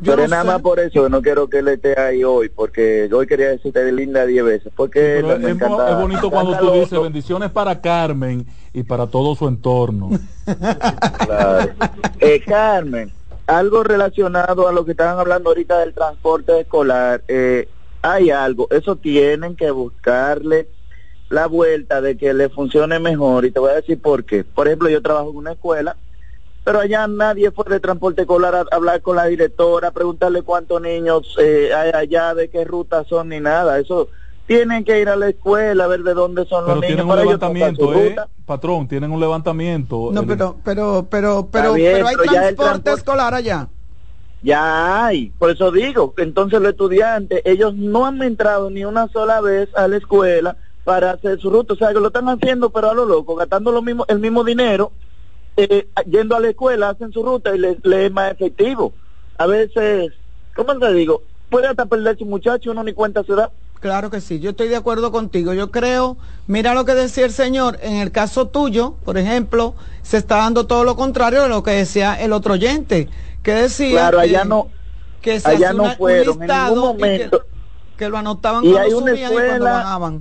Pero 0.04 0.28
nada 0.28 0.44
más 0.44 0.62
por 0.62 0.80
eso 0.80 1.08
no 1.08 1.20
quiero 1.22 1.48
que 1.48 1.58
él 1.58 1.68
esté 1.68 1.98
ahí 1.98 2.24
hoy, 2.24 2.48
porque 2.48 3.08
hoy 3.12 3.26
quería 3.26 3.50
decirte 3.50 3.90
linda 3.92 4.24
diez 4.26 4.44
veces. 4.44 4.72
Porque 4.74 5.18
es, 5.18 5.58
bonito 5.98 6.30
cuando 6.30 6.56
tú 6.58 6.72
dices 6.72 7.00
bendiciones 7.00 7.50
para 7.50 7.80
Carmen 7.80 8.46
y 8.72 8.82
para 8.82 9.06
todo 9.06 9.34
su 9.34 9.46
entorno. 9.48 10.10
claro. 11.26 11.72
eh, 12.20 12.40
Carmen, 12.46 13.12
algo 13.46 13.82
relacionado 13.82 14.68
a 14.68 14.72
lo 14.72 14.84
que 14.84 14.92
estaban 14.92 15.18
hablando 15.18 15.50
ahorita 15.50 15.78
del 15.80 15.92
transporte 15.92 16.60
escolar, 16.60 17.22
eh, 17.28 17.68
hay 18.02 18.30
algo, 18.30 18.68
eso 18.70 18.96
tienen 18.96 19.56
que 19.56 19.70
buscarle 19.70 20.68
la 21.28 21.46
vuelta 21.46 22.00
de 22.00 22.16
que 22.16 22.34
le 22.34 22.48
funcione 22.48 22.98
mejor 22.98 23.44
y 23.44 23.50
te 23.50 23.60
voy 23.60 23.70
a 23.70 23.76
decir 23.76 24.00
por 24.00 24.24
qué. 24.24 24.44
Por 24.44 24.66
ejemplo, 24.66 24.88
yo 24.88 25.02
trabajo 25.02 25.30
en 25.30 25.36
una 25.36 25.52
escuela 25.52 25.96
pero 26.64 26.80
allá 26.80 27.06
nadie 27.06 27.50
fue 27.50 27.64
de 27.68 27.80
transporte 27.80 28.22
escolar 28.22 28.54
a 28.54 28.64
hablar 28.70 29.00
con 29.02 29.16
la 29.16 29.26
directora, 29.26 29.88
a 29.88 29.92
preguntarle 29.92 30.42
cuántos 30.42 30.80
niños 30.80 31.36
eh, 31.38 31.70
hay 31.74 31.90
allá, 31.92 32.34
de 32.34 32.48
qué 32.48 32.64
rutas 32.64 33.06
son, 33.06 33.30
ni 33.30 33.40
nada. 33.40 33.78
Eso 33.78 34.08
tienen 34.46 34.84
que 34.84 35.00
ir 35.00 35.08
a 35.08 35.16
la 35.16 35.28
escuela 35.28 35.84
a 35.84 35.86
ver 35.86 36.02
de 36.02 36.12
dónde 36.12 36.44
son 36.46 36.66
los 36.66 36.74
niños. 36.76 36.86
Tienen 36.88 37.08
un 37.08 37.16
levantamiento, 37.16 37.94
¿eh? 37.94 38.16
Patrón, 38.44 38.88
tienen 38.88 39.10
un 39.10 39.20
levantamiento. 39.20 40.10
No, 40.12 40.26
pero, 40.26 40.56
pero, 40.64 41.06
pero, 41.08 41.48
pero, 41.50 41.74
pero 41.74 42.06
hay 42.06 42.16
transporte 42.16 42.92
escolar 42.92 43.34
allá. 43.34 43.68
Ya 44.42 45.06
hay, 45.06 45.30
por 45.38 45.50
eso 45.50 45.70
digo, 45.70 46.14
entonces 46.16 46.60
los 46.60 46.70
estudiantes, 46.70 47.42
ellos 47.44 47.74
no 47.74 48.06
han 48.06 48.22
entrado 48.22 48.70
ni 48.70 48.84
una 48.84 49.06
sola 49.08 49.40
vez 49.42 49.68
a 49.76 49.86
la 49.86 49.98
escuela 49.98 50.56
para 50.82 51.10
hacer 51.10 51.38
su 51.38 51.50
ruta, 51.50 51.74
o 51.74 51.76
sea, 51.76 51.92
que 51.92 52.00
lo 52.00 52.06
están 52.06 52.26
haciendo, 52.28 52.70
pero 52.70 52.90
a 52.90 52.94
lo 52.94 53.04
loco, 53.04 53.34
gastando 53.34 53.70
lo 53.70 53.82
mismo, 53.82 54.06
el 54.08 54.18
mismo 54.18 54.42
dinero 54.42 54.92
eh, 55.64 55.88
yendo 56.06 56.36
a 56.36 56.40
la 56.40 56.48
escuela 56.48 56.90
hacen 56.90 57.12
su 57.12 57.22
ruta 57.22 57.54
y 57.54 57.58
le, 57.58 58.06
es 58.06 58.12
más 58.12 58.32
efectivo. 58.32 58.92
A 59.38 59.46
veces, 59.46 60.12
¿cómo 60.54 60.78
te 60.78 60.92
digo? 60.92 61.22
Puede 61.48 61.66
hasta 61.66 61.86
perder 61.86 62.16
su 62.18 62.26
muchacho, 62.26 62.70
uno 62.70 62.84
ni 62.84 62.92
cuenta 62.92 63.24
se 63.24 63.34
da. 63.34 63.50
Claro 63.80 64.10
que 64.10 64.20
sí, 64.20 64.40
yo 64.40 64.50
estoy 64.50 64.68
de 64.68 64.76
acuerdo 64.76 65.10
contigo. 65.10 65.54
Yo 65.54 65.70
creo, 65.70 66.18
mira 66.46 66.74
lo 66.74 66.84
que 66.84 66.94
decía 66.94 67.24
el 67.24 67.32
señor, 67.32 67.78
en 67.80 67.96
el 67.96 68.12
caso 68.12 68.48
tuyo, 68.48 68.96
por 69.04 69.16
ejemplo, 69.16 69.74
se 70.02 70.18
está 70.18 70.36
dando 70.36 70.66
todo 70.66 70.84
lo 70.84 70.96
contrario 70.96 71.42
de 71.42 71.48
lo 71.48 71.62
que 71.62 71.70
decía 71.70 72.14
el 72.14 72.32
otro 72.32 72.54
oyente, 72.54 73.08
que 73.42 73.54
decía 73.54 73.92
claro, 73.92 74.20
allá 74.20 74.44
no, 74.44 74.72
que 75.22 75.40
se 75.40 75.48
allá 75.48 75.72
no 75.72 75.90
fueron 75.96 76.42
en 76.42 76.48
ningún 76.48 76.78
momento. 76.78 77.46
Que, 77.96 78.08
lo 78.08 78.18
anotaban 78.18 78.64
y 78.64 78.76
hay 78.76 78.92
una 78.92 79.12
escuela, 79.12 80.18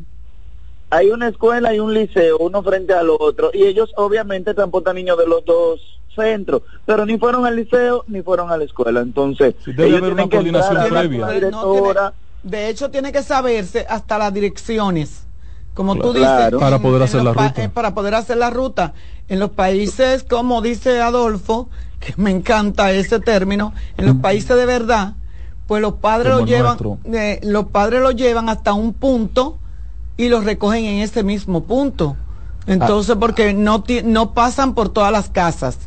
hay 0.90 1.12
una 1.12 1.28
escuela 1.28 1.74
y 1.74 1.80
un 1.80 1.94
liceo, 1.94 2.38
uno 2.40 2.64
frente 2.64 2.94
al 2.94 3.10
otro, 3.10 3.52
y 3.54 3.64
ellos 3.64 3.92
obviamente 3.96 4.54
transportan 4.54 4.96
niños 4.96 5.18
de 5.18 5.28
los 5.28 5.46
dos 5.46 5.80
centros, 6.16 6.64
pero 6.86 7.06
ni 7.06 7.18
fueron 7.18 7.46
al 7.46 7.56
liceo 7.56 8.04
ni 8.08 8.22
fueron 8.22 8.52
a 8.52 8.58
la 8.58 8.64
escuela. 8.64 9.02
Entonces, 9.02 9.56
debe 9.66 9.98
haber 9.98 10.14
una 10.14 10.30
coordinación 10.30 10.90
previa. 10.90 12.14
de 12.44 12.70
hecho, 12.70 12.90
tiene 12.90 13.12
que 13.12 13.22
saberse 13.22 13.86
hasta 13.88 14.18
las 14.18 14.34
direcciones. 14.34 15.26
Como 15.74 15.96
tú 15.96 16.12
dices, 16.12 16.52
para 16.60 16.80
poder 16.80 17.04
hacer 17.04 17.24
la 17.24 17.32
ruta. 17.32 17.54
Eh, 17.64 17.70
para 17.70 17.94
poder 17.94 18.16
hacer 18.16 18.38
la 18.38 18.50
ruta. 18.50 18.94
En 19.30 19.40
los 19.40 19.52
países, 19.52 20.24
como 20.24 20.62
dice 20.62 21.00
Adolfo, 21.00 21.70
que 22.00 22.14
me 22.18 22.32
encanta 22.32 22.92
ese 22.92 23.20
término, 23.20 23.74
en 23.98 24.08
los 24.08 24.16
países 24.16 24.58
de 24.58 24.66
verdad, 24.66 25.14
pues 25.68 25.82
los 25.82 25.94
padres 25.94 26.34
lo 26.34 26.46
llevan, 26.46 26.78
eh, 27.14 27.40
los 27.44 27.66
padres 27.68 28.02
lo 28.02 28.12
llevan 28.12 28.50
hasta 28.50 28.74
un 28.74 28.94
punto 28.94 29.60
y 30.20 30.28
los 30.28 30.44
recogen 30.44 30.84
en 30.84 31.00
ese 31.00 31.24
mismo 31.24 31.64
punto. 31.64 32.18
Entonces, 32.68 33.16
ah. 33.16 33.20
porque 33.20 33.54
no, 33.54 33.86
no 34.04 34.34
pasan 34.34 34.76
por 34.76 34.90
todas 34.90 35.14
las 35.14 35.30
casas, 35.30 35.78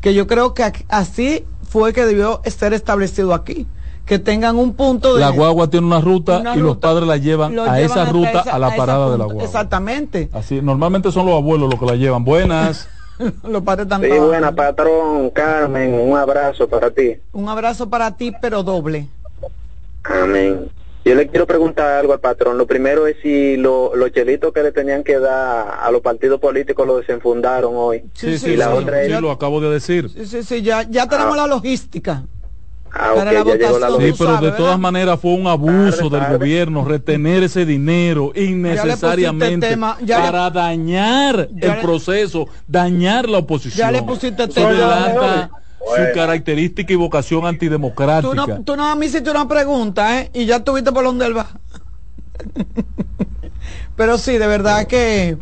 que 0.00 0.14
yo 0.14 0.26
creo 0.26 0.54
que 0.54 0.72
así 0.88 1.44
fue 1.68 1.92
que 1.92 2.06
debió 2.06 2.40
ser 2.46 2.72
establecido 2.72 3.34
aquí 3.34 3.66
que 4.06 4.18
tengan 4.18 4.56
un 4.56 4.72
punto 4.72 5.14
de... 5.14 5.20
La 5.20 5.28
guagua 5.28 5.68
tiene 5.68 5.86
una 5.86 6.00
ruta 6.00 6.42
y 6.56 6.58
los 6.58 6.78
padres 6.78 7.06
la 7.06 7.18
llevan 7.18 7.56
a 7.58 7.80
esa 7.80 8.06
ruta 8.06 8.40
a 8.40 8.58
la 8.58 8.74
parada 8.74 9.10
de 9.12 9.18
la 9.18 9.26
guagua. 9.26 9.44
Exactamente. 9.44 10.30
Así, 10.32 10.60
normalmente 10.62 11.12
son 11.12 11.26
los 11.26 11.36
abuelos 11.36 11.70
los 11.70 11.78
que 11.78 11.86
la 11.86 11.94
llevan. 11.94 12.24
Buenas. 12.24 12.88
los 13.46 13.62
padres 13.62 13.88
también. 13.88 14.14
Sí, 14.14 14.18
buena, 14.18 14.52
patrón, 14.52 15.30
Carmen, 15.30 15.94
un 15.94 16.16
abrazo 16.16 16.66
para 16.66 16.90
ti. 16.90 17.18
Un 17.32 17.48
abrazo 17.48 17.88
para 17.90 18.16
ti, 18.16 18.32
pero 18.40 18.62
doble. 18.62 19.06
Amén. 20.02 20.68
Yo 21.04 21.16
le 21.16 21.26
quiero 21.28 21.46
preguntar 21.46 21.98
algo 21.98 22.12
al 22.12 22.20
patrón. 22.20 22.58
Lo 22.58 22.66
primero 22.66 23.06
es 23.06 23.16
si 23.22 23.56
los 23.56 23.92
chelitos 24.12 24.52
que 24.52 24.62
le 24.62 24.72
tenían 24.72 25.02
que 25.02 25.18
dar 25.18 25.78
a 25.80 25.90
los 25.90 26.00
partidos 26.00 26.40
políticos 26.40 26.86
lo 26.86 26.98
desenfundaron 26.98 27.72
hoy. 27.76 28.04
Sí, 28.14 28.38
sí, 28.38 28.50
y 28.50 28.56
la 28.56 28.72
otra 28.72 29.02
es... 29.02 29.20
lo 29.20 29.30
acabo 29.30 29.60
de 29.60 29.70
decir. 29.70 30.08
Sí, 30.10 30.26
sí, 30.26 30.42
sí, 30.42 30.62
ya, 30.62 30.82
ya 30.88 31.08
tenemos 31.08 31.34
ah. 31.34 31.42
la 31.42 31.46
logística. 31.48 32.22
Ah, 32.94 33.14
okay, 33.14 33.32
ya 33.32 33.44
llegó 33.44 33.78
la 33.78 33.88
sí, 33.88 34.12
pero 34.18 34.36
de 34.38 34.52
todas 34.52 34.78
maneras 34.78 35.18
fue 35.18 35.32
un 35.32 35.46
abuso 35.46 36.10
del 36.10 36.26
gobierno 36.26 36.84
retener 36.84 37.42
ese 37.42 37.64
dinero 37.64 38.32
innecesariamente 38.34 39.78
para 40.06 40.50
dañar 40.50 41.48
el 41.56 41.80
proceso, 41.80 42.48
dañar 42.68 43.30
la 43.30 43.38
oposición. 43.38 43.88
Ya 43.88 43.90
le 43.90 44.02
pusiste 44.02 44.46
tema 44.46 45.50
su 45.84 46.14
característica 46.14 46.92
y 46.92 46.96
vocación 46.96 47.46
antidemocrática. 47.46 48.28
Tú 48.28 48.34
no, 48.34 48.62
tú 48.64 48.76
no 48.76 48.86
a 48.86 48.94
mí 48.94 49.06
hiciste 49.06 49.30
una 49.30 49.48
pregunta, 49.48 50.20
¿eh? 50.20 50.30
Y 50.32 50.46
ya 50.46 50.60
tuviste 50.60 50.92
por 50.92 51.04
dónde 51.04 51.26
él 51.26 51.36
va. 51.36 51.48
Pero 53.96 54.18
sí, 54.18 54.38
de 54.38 54.46
verdad 54.46 54.86
que, 54.86 55.38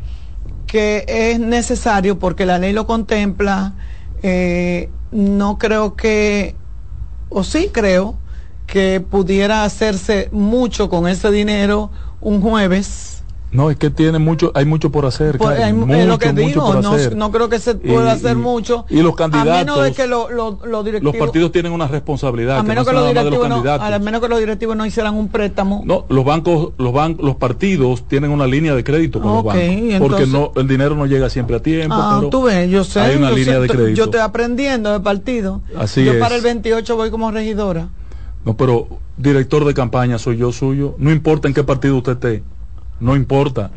que 0.67 1.05
es 1.07 1.39
necesario 1.39 2.19
porque 2.19 2.47
la 2.47 2.59
ley 2.59 2.73
lo 2.73 2.87
contempla. 2.87 3.75
Eh, 4.23 4.91
no 5.13 5.59
creo 5.59 5.97
que, 5.97 6.57
o 7.29 7.45
sí 7.45 7.71
creo, 7.73 8.17
que 8.67 9.01
pudiera 9.01 9.65
hacerse 9.65 10.29
mucho 10.31 10.89
con 10.89 11.09
ese 11.09 11.31
dinero 11.31 11.91
un 12.21 12.41
jueves 12.41 13.20
no, 13.53 13.71
es 13.71 13.77
que 13.77 13.91
tiene 13.91 14.21
mucho, 14.21 14.53
hay 14.55 14.65
mucho 14.65 14.93
por 14.93 15.07
hacer. 15.07 15.37
Pues, 15.39 15.59
hay, 15.59 15.73
mucho, 15.73 16.07
lo 16.07 16.19
que 16.19 16.33
digo, 16.33 16.81
no, 16.81 16.97
no, 16.97 17.33
creo 17.33 17.49
que 17.49 17.59
se 17.59 17.75
pueda 17.75 18.13
hacer 18.13 18.37
mucho. 18.37 18.87
Y 18.89 19.03
los 19.03 19.17
candidatos. 19.17 19.53
A 19.53 19.59
menos 19.59 19.83
de 19.83 19.93
que 19.93 20.07
lo, 20.07 20.31
lo, 20.31 20.59
los 20.65 21.17
partidos 21.17 21.51
tienen 21.51 21.73
una 21.73 21.89
responsabilidad. 21.89 22.59
A 22.59 22.63
menos 22.63 22.87
que, 22.87 22.93
los 22.93 23.09
directivos 23.09 23.49
no, 23.49 23.63
a 23.69 23.99
menos 23.99 24.21
que 24.21 24.29
los 24.29 24.39
directivos 24.39 24.77
no 24.77 24.87
hicieran 24.87 25.15
un 25.15 25.29
préstamo. 25.29 25.83
No, 25.85 26.05
los 26.09 26.25
bancos, 26.25 26.73
los 26.79 26.93
bancos, 26.93 27.25
los 27.25 27.37
partidos 27.37 28.05
tienen 28.07 28.31
una 28.31 28.47
línea 28.47 28.75
de 28.75 28.85
crédito 28.85 29.21
con 29.21 29.35
los 29.35 29.45
bancos. 29.45 29.99
porque 29.99 30.27
no, 30.27 30.53
el 30.55 30.69
dinero 30.69 30.95
no 30.95 31.07
llega 31.07 31.29
siempre 31.29 31.57
a 31.57 31.61
tiempo. 31.61 31.97
Ah, 31.99 32.19
pero 32.19 32.31
tú 32.31 32.43
ves, 32.43 32.71
yo 32.71 32.85
sé. 32.85 33.01
Hay 33.01 33.17
una 33.17 33.33
línea 33.33 33.59
de 33.59 33.69
crédito. 33.69 33.97
Yo 33.97 34.05
estoy 34.05 34.21
aprendiendo 34.21 34.93
de 34.93 35.01
partido. 35.01 35.61
Así 35.77 36.05
yo 36.05 36.19
para 36.21 36.37
el 36.37 36.43
28 36.43 36.95
voy 36.95 37.11
como 37.11 37.31
regidora. 37.33 37.89
No, 38.45 38.57
pero 38.57 38.87
director 39.17 39.65
de 39.65 39.75
campaña 39.75 40.19
soy 40.19 40.37
yo 40.37 40.53
suyo. 40.53 40.95
No 40.99 41.11
importa 41.11 41.49
en 41.49 41.55
qué 41.55 41.65
partido 41.65 41.97
usted 41.97 42.13
esté 42.13 42.43
no 43.01 43.17
importa. 43.17 43.71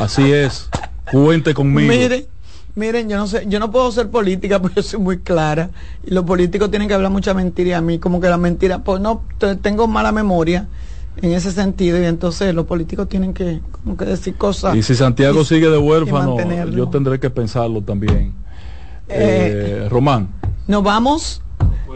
Así 0.00 0.32
es. 0.32 0.68
Cuente 1.10 1.54
conmigo. 1.54 1.88
Mire, 1.88 2.28
Miren, 2.76 3.08
yo 3.08 3.16
no 3.16 3.26
sé, 3.26 3.46
yo 3.48 3.58
no 3.58 3.70
puedo 3.70 3.90
ser 3.90 4.10
política 4.10 4.60
porque 4.62 4.76
yo 4.76 4.82
soy 4.82 5.00
muy 5.00 5.18
clara 5.18 5.70
y 6.04 6.10
los 6.10 6.24
políticos 6.24 6.70
tienen 6.70 6.86
que 6.86 6.94
hablar 6.94 7.10
mucha 7.10 7.32
mentira 7.32 7.70
y 7.70 7.72
a 7.72 7.80
mí 7.80 7.98
como 7.98 8.20
que 8.20 8.28
la 8.28 8.36
mentira, 8.36 8.84
pues 8.84 9.00
no, 9.00 9.22
tengo 9.62 9.88
mala 9.88 10.12
memoria 10.12 10.68
en 11.22 11.32
ese 11.32 11.50
sentido 11.52 11.98
y 12.00 12.04
entonces 12.04 12.54
los 12.54 12.66
políticos 12.66 13.08
tienen 13.08 13.32
que 13.32 13.62
como 13.72 13.96
que 13.96 14.04
decir 14.04 14.36
cosas. 14.36 14.76
Y 14.76 14.82
si 14.82 14.94
Santiago 14.94 15.42
sigue 15.42 15.70
de 15.70 15.78
huérfano, 15.78 16.36
yo 16.70 16.88
tendré 16.90 17.18
que 17.18 17.30
pensarlo 17.30 17.80
también. 17.80 18.34
Eh, 19.08 19.84
eh, 19.84 19.88
Román. 19.88 20.28
Nos 20.66 20.82
vamos. 20.82 21.42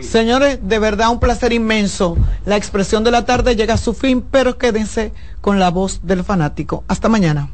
Señores, 0.02 0.58
de 0.62 0.78
verdad 0.78 1.10
un 1.10 1.20
placer 1.20 1.52
inmenso. 1.52 2.16
La 2.46 2.56
expresión 2.56 3.04
de 3.04 3.10
la 3.10 3.24
tarde 3.24 3.56
llega 3.56 3.74
a 3.74 3.78
su 3.78 3.94
fin, 3.94 4.22
pero 4.22 4.58
quédense 4.58 5.12
con 5.40 5.58
la 5.58 5.70
voz 5.70 6.00
del 6.02 6.24
fanático. 6.24 6.84
Hasta 6.88 7.08
mañana. 7.08 7.48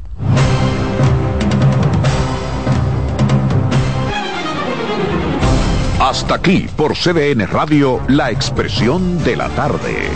Hasta 5.99 6.35
aquí 6.35 6.67
por 6.77 6.93
CDN 6.95 7.47
Radio, 7.47 7.99
la 8.07 8.31
expresión 8.31 9.23
de 9.23 9.35
la 9.35 9.49
tarde. 9.49 10.09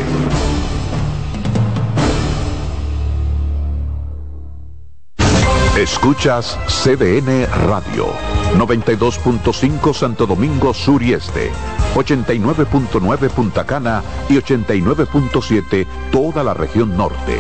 Escuchas 5.82 6.60
CDN 6.68 7.48
Radio, 7.66 8.14
92.5 8.56 9.96
Santo 9.96 10.28
Domingo 10.28 10.76
Sur 10.76 11.02
y 11.02 11.14
Este, 11.14 11.50
89.9 11.96 13.30
Punta 13.32 13.66
Cana 13.66 14.04
y 14.30 14.36
89.7 14.36 15.88
toda 16.12 16.44
la 16.44 16.54
región 16.54 16.96
norte. 16.96 17.36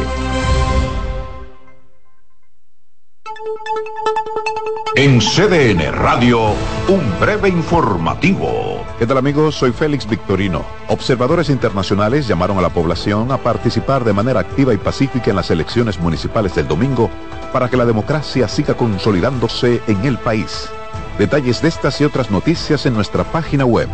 En 4.96 5.20
CDN 5.20 5.94
Radio, 5.94 6.54
un 6.88 7.20
breve 7.20 7.48
informativo. 7.48 8.84
¿Qué 8.98 9.06
tal 9.06 9.18
amigos? 9.20 9.56
Soy 9.56 9.72
Félix 9.72 10.10
Victorino. 10.10 10.66
Observadores 10.90 11.50
internacionales 11.50 12.28
llamaron 12.28 12.58
a 12.58 12.62
la 12.62 12.70
población 12.70 13.32
a 13.32 13.38
participar 13.38 14.04
de 14.04 14.14
manera 14.14 14.40
activa 14.40 14.74
y 14.74 14.78
pacífica 14.78 15.30
en 15.30 15.36
las 15.36 15.52
elecciones 15.52 16.00
municipales 16.00 16.56
del 16.56 16.68
domingo 16.68 17.10
para 17.52 17.70
que 17.70 17.78
la 17.78 17.86
democracia 17.86 18.48
siga 18.48 18.74
consolidándose 18.74 19.82
en 19.88 20.06
el 20.06 20.18
país. 20.18 20.70
Detalles 21.18 21.62
de 21.62 21.70
estas 21.70 22.00
y 22.02 22.06
otras 22.06 22.32
noticias 22.32 22.86
en 22.86 22.94
nuestra 22.94 23.24
página 23.24 23.66
web 23.66 23.90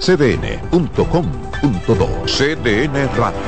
cdn.com.do. 0.00 2.08
CDN 2.26 3.08
Radio. 3.16 3.38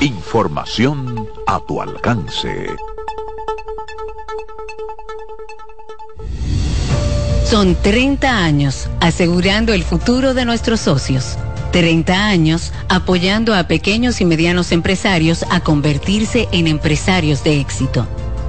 Información 0.00 1.28
a 1.46 1.60
tu 1.60 1.80
alcance. 1.80 2.66
Son 7.44 7.76
30 7.76 8.28
años 8.28 8.88
asegurando 9.00 9.72
el 9.72 9.84
futuro 9.84 10.34
de 10.34 10.44
nuestros 10.44 10.80
socios. 10.80 11.38
30 11.70 12.26
años 12.26 12.72
apoyando 12.88 13.54
a 13.54 13.68
pequeños 13.68 14.20
y 14.20 14.24
medianos 14.24 14.72
empresarios 14.72 15.44
a 15.50 15.60
convertirse 15.60 16.48
en 16.50 16.66
empresarios 16.66 17.44
de 17.44 17.60
éxito. 17.60 18.06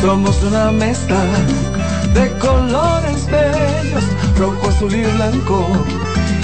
Somos 0.00 0.42
una 0.42 0.70
mezcla 0.70 1.20
de 2.14 2.30
colores 2.38 3.26
bellos, 3.26 4.04
rojo, 4.38 4.68
azul 4.70 4.94
y 4.94 5.02
blanco, 5.02 5.66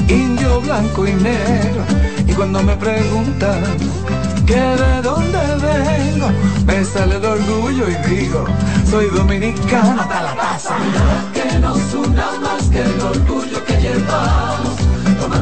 indio, 0.08 0.60
blanco 0.60 1.06
y 1.06 1.14
negro. 1.14 1.82
Y 2.26 2.32
cuando 2.34 2.62
me 2.62 2.76
preguntan 2.76 3.62
que 4.46 4.60
de 4.60 5.02
dónde 5.02 5.38
vengo, 5.38 6.28
me 6.66 6.84
sale 6.84 7.16
el 7.16 7.24
orgullo 7.24 7.86
y 7.88 7.94
digo, 8.08 8.44
soy 8.90 9.06
dominicano 9.06 10.02
hasta 10.02 10.22
la 10.22 10.34
taza. 10.34 10.76
Que 11.32 11.58
nos 11.58 11.94
una 11.94 12.32
más 12.42 12.62
que 12.68 12.82
el 12.82 13.00
orgullo 13.00 13.64
que 13.64 13.80
llevamos, 13.80 14.85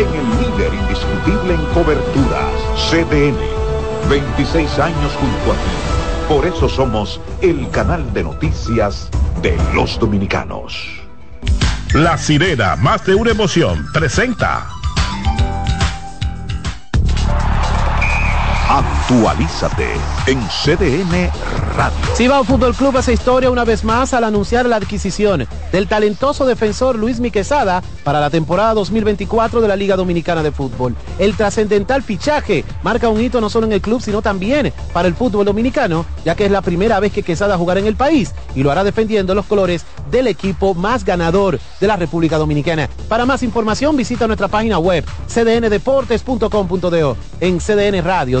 en 0.00 0.08
el 0.14 0.30
líder 0.40 0.72
indiscutible 0.72 1.54
en 1.54 1.64
coberturas, 1.74 2.54
CDN. 2.90 3.36
26 4.08 4.78
años 4.78 5.12
junto 5.12 5.52
a 5.52 5.54
ti. 5.54 5.70
Por 6.26 6.46
eso 6.46 6.68
somos 6.68 7.20
el 7.42 7.68
canal 7.70 8.10
de 8.14 8.24
noticias 8.24 9.10
de 9.42 9.58
los 9.74 9.98
dominicanos. 9.98 10.86
La 11.92 12.16
sirena, 12.16 12.76
más 12.76 13.04
de 13.04 13.14
una 13.14 13.32
emoción, 13.32 13.86
presenta. 13.92 14.79
Actualízate 19.10 19.88
en 20.28 20.40
CDN 20.46 21.32
Radio. 21.76 22.14
Cibao 22.14 22.44
Fútbol 22.44 22.76
Club 22.76 22.96
hace 22.96 23.12
historia 23.12 23.50
una 23.50 23.64
vez 23.64 23.82
más 23.82 24.14
al 24.14 24.22
anunciar 24.22 24.66
la 24.66 24.76
adquisición 24.76 25.48
del 25.72 25.88
talentoso 25.88 26.46
defensor 26.46 26.94
Luis 26.94 27.18
Miquesada 27.18 27.82
para 28.04 28.20
la 28.20 28.30
temporada 28.30 28.72
2024 28.74 29.60
de 29.60 29.66
la 29.66 29.74
Liga 29.74 29.96
Dominicana 29.96 30.44
de 30.44 30.52
Fútbol. 30.52 30.94
El 31.18 31.34
trascendental 31.34 32.04
fichaje 32.04 32.64
marca 32.84 33.08
un 33.08 33.20
hito 33.20 33.40
no 33.40 33.50
solo 33.50 33.66
en 33.66 33.72
el 33.72 33.80
club, 33.80 34.00
sino 34.00 34.22
también 34.22 34.72
para 34.92 35.08
el 35.08 35.16
fútbol 35.16 35.44
dominicano, 35.44 36.06
ya 36.24 36.36
que 36.36 36.44
es 36.44 36.52
la 36.52 36.62
primera 36.62 37.00
vez 37.00 37.12
que 37.12 37.24
Quesada 37.24 37.58
jugará 37.58 37.80
en 37.80 37.86
el 37.86 37.96
país 37.96 38.32
y 38.54 38.62
lo 38.62 38.70
hará 38.70 38.84
defendiendo 38.84 39.34
los 39.34 39.46
colores 39.46 39.84
del 40.12 40.28
equipo 40.28 40.74
más 40.74 41.04
ganador 41.04 41.58
de 41.80 41.86
la 41.86 41.96
República 41.96 42.38
Dominicana. 42.38 42.88
Para 43.08 43.26
más 43.26 43.42
información 43.42 43.96
visita 43.96 44.28
nuestra 44.28 44.46
página 44.46 44.78
web 44.78 45.04
cdndeportes.com.do 45.26 47.16
en 47.40 47.58
CDN 47.58 48.04
Radio 48.04 48.40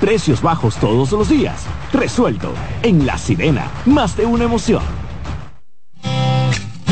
Precios 0.00 0.42
bajos 0.42 0.76
todos 0.76 1.12
los 1.12 1.28
días. 1.28 1.62
Resuelto. 1.92 2.52
En 2.82 3.06
La 3.06 3.16
Sirena. 3.16 3.70
Más 3.86 4.16
de 4.16 4.26
una 4.26 4.44
emoción. 4.44 4.82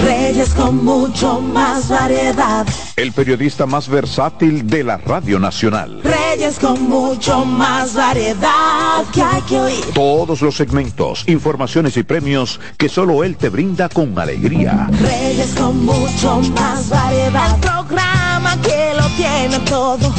Reyes 0.05 0.51
con 0.55 0.85
mucho 0.85 1.41
más 1.41 1.89
variedad. 1.89 2.67
El 2.97 3.13
periodista 3.13 3.65
más 3.65 3.89
versátil 3.89 4.67
de 4.67 4.85
la 4.85 4.99
Radio 4.99 5.39
Nacional. 5.39 6.03
Reyes 6.03 6.59
con 6.59 6.89
mucho 6.89 7.45
más 7.45 7.95
variedad 7.95 9.05
que 9.13 9.23
hay 9.23 9.41
que 9.43 9.61
oír. 9.61 9.85
Todos 9.95 10.43
los 10.43 10.57
segmentos, 10.57 11.25
informaciones 11.27 11.97
y 11.97 12.03
premios 12.03 12.61
que 12.77 12.89
solo 12.89 13.25
él 13.25 13.37
te 13.37 13.49
brinda 13.49 13.89
con 13.89 14.19
alegría. 14.19 14.89
Reyes 15.01 15.55
con 15.55 15.85
mucho 15.85 16.41
más 16.55 16.91
variedad. 16.91 17.55
El 17.55 17.61
programa 17.61 18.61
que 18.61 18.93
lo 18.97 19.07
tiene 19.17 19.59
todo. 19.71 20.13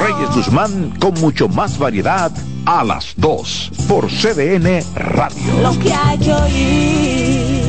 Reyes 0.00 0.34
Guzmán 0.34 0.98
con 0.98 1.12
mucho 1.20 1.46
más 1.46 1.78
variedad 1.78 2.32
a 2.64 2.82
las 2.84 3.12
2 3.16 3.72
por 3.86 4.06
CDN 4.08 4.82
Radio. 4.94 5.60
Lo 5.62 5.78
que 5.78 5.92
hay 5.92 6.18
que 6.18 6.32
oír. 6.32 7.60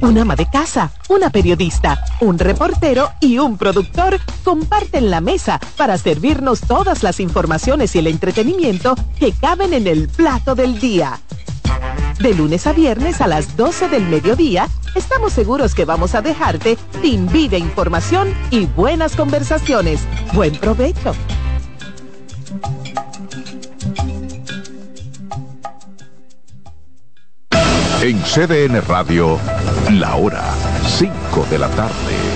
Un 0.00 0.16
ama 0.16 0.34
de 0.34 0.48
casa, 0.48 0.92
una 1.10 1.28
periodista, 1.28 2.02
un 2.20 2.38
reportero 2.38 3.10
y 3.20 3.38
un 3.38 3.58
productor 3.58 4.18
comparten 4.44 5.10
la 5.10 5.20
mesa 5.20 5.60
para 5.76 5.98
servirnos 5.98 6.60
todas 6.62 7.02
las 7.02 7.20
informaciones 7.20 7.94
y 7.96 7.98
el 7.98 8.06
entretenimiento 8.06 8.94
que 9.18 9.32
caben 9.32 9.74
en 9.74 9.86
el 9.86 10.08
plato 10.08 10.54
del 10.54 10.80
día. 10.80 11.20
De 12.20 12.34
lunes 12.34 12.66
a 12.66 12.72
viernes 12.72 13.20
a 13.20 13.26
las 13.26 13.56
12 13.56 13.88
del 13.88 14.04
mediodía, 14.06 14.68
estamos 14.94 15.32
seguros 15.32 15.74
que 15.74 15.84
vamos 15.84 16.14
a 16.14 16.22
dejarte 16.22 16.78
sin 17.02 17.30
vida, 17.30 17.58
información 17.58 18.32
y 18.50 18.66
buenas 18.66 19.16
conversaciones. 19.16 20.00
Buen 20.32 20.56
provecho. 20.56 21.14
En 28.02 28.22
CDN 28.22 28.80
Radio, 28.86 29.38
la 29.90 30.16
hora 30.16 30.44
5 30.86 31.46
de 31.50 31.58
la 31.58 31.68
tarde. 31.70 32.35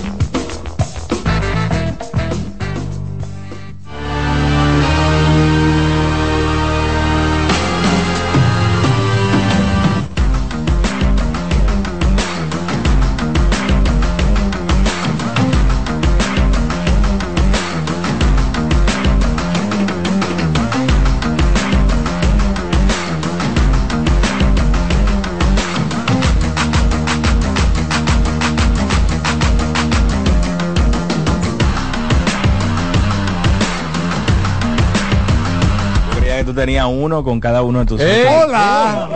Tenía 36.53 36.87
uno 36.87 37.23
con 37.23 37.39
cada 37.39 37.61
uno 37.61 37.79
de 37.79 37.85
tus 37.85 38.01
¡Hola! 38.01 39.09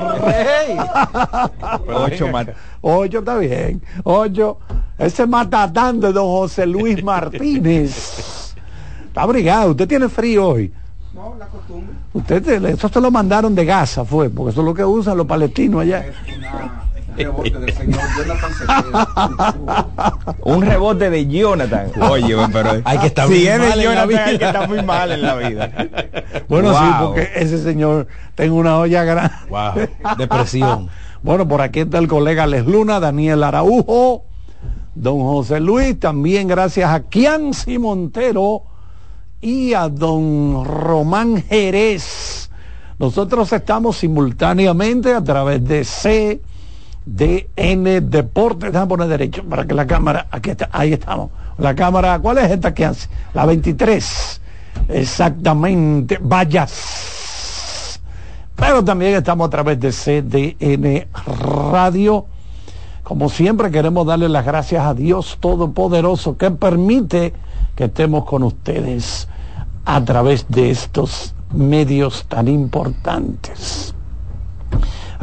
Ocho, 1.88 2.28
Ocho 2.82 3.20
está 3.20 3.38
bien. 3.38 3.82
Ocho. 4.03 4.60
Ese 4.98 5.26
matatán 5.26 5.99
de 5.99 6.12
don 6.14 6.26
José 6.26 6.66
Luis 6.66 7.03
Martínez. 7.03 8.53
Está 9.07 9.22
abrigado. 9.22 9.72
¿Usted 9.72 9.88
tiene 9.88 10.10
frío 10.10 10.49
hoy? 10.49 10.74
No, 11.14 11.36
la 11.38 11.48
costumbre. 11.48 11.95
Usted, 12.14 12.66
eso 12.66 12.90
se 12.90 13.02
lo 13.02 13.12
mandaron 13.12 13.56
de 13.56 13.66
Gaza, 13.66 14.03
fue, 14.06 14.30
porque 14.30 14.52
eso 14.52 14.62
es 14.62 14.66
lo 14.66 14.74
que 14.74 14.84
usan 14.84 15.18
los 15.18 15.26
palestinos 15.26 15.82
allá. 15.82 16.06
Un 20.42 20.62
rebote 20.62 21.10
de 21.10 21.28
Jonathan. 21.28 21.92
Oye, 22.02 22.36
pero 22.52 22.82
hay 22.84 22.98
que 23.00 23.08
estar 23.08 23.28
si 23.28 23.48
es 23.48 23.76
de 23.76 23.84
Jonathan, 23.84 24.20
hay 24.26 24.38
que 24.38 24.46
estar 24.46 24.68
muy 24.68 24.82
mal 24.84 25.12
en 25.12 25.22
la 25.22 25.36
vida. 25.36 25.72
Bueno, 26.50 26.74
sí, 26.74 26.86
porque 27.00 27.30
ese 27.36 27.62
señor 27.62 28.08
tengo 28.36 28.56
una 28.56 28.78
olla 28.78 29.04
grande. 29.04 29.36
Wow. 29.50 29.74
Depresión. 30.18 30.90
bueno, 31.24 31.48
por 31.48 31.62
aquí 31.62 31.82
está 31.82 31.98
el 32.00 32.08
colega 32.08 32.48
Les 32.48 32.66
Luna, 32.66 33.00
Daniel 33.00 33.44
Araujo, 33.44 34.24
don 34.94 35.20
José 35.22 35.60
Luis, 35.60 36.00
también 36.00 36.48
gracias 36.48 36.90
a 36.90 37.02
Kianci 37.02 37.78
Montero 37.78 38.64
y 39.42 39.74
a 39.74 39.90
don 39.90 40.66
Román 40.66 41.44
Jerez. 41.44 42.50
Nosotros 42.98 43.52
estamos 43.52 43.98
simultáneamente 43.98 45.14
a 45.14 45.24
través 45.24 45.64
de 45.66 45.84
C 45.84 46.42
DN 47.06 48.02
Deportes. 48.02 48.72
Déjame 48.72 48.88
poner 48.88 49.07
derecho 49.07 49.44
para 49.44 49.65
que 49.65 49.73
la 49.73 49.86
cámara, 49.86 50.27
aquí 50.32 50.49
está, 50.52 50.69
ahí 50.72 50.94
estamos. 50.94 51.30
La 51.57 51.76
cámara, 51.76 52.19
¿cuál 52.19 52.40
es 52.40 52.52
esta 52.52 52.73
que 52.73 52.86
hace? 52.86 53.07
La 53.34 53.45
23. 53.45 54.41
Exactamente, 54.90 56.19
vayas. 56.22 57.99
Pero 58.56 58.84
también 58.84 59.15
estamos 59.15 59.48
a 59.48 59.49
través 59.49 59.80
de 59.80 59.91
CDN 59.91 61.07
Radio. 61.61 62.26
Como 63.03 63.30
siempre 63.30 63.69
queremos 63.69 64.07
darle 64.07 64.30
las 64.30 64.45
gracias 64.45 64.84
a 64.84 64.94
Dios 64.94 65.38
Todopoderoso 65.40 66.38
que 66.38 66.49
permite 66.52 67.34
que 67.76 67.86
estemos 67.86 68.26
con 68.26 68.44
ustedes 68.44 69.27
a 69.86 70.03
través 70.03 70.45
de 70.49 70.72
estos 70.72 71.36
medios 71.53 72.26
tan 72.27 72.48
importantes. 72.48 73.94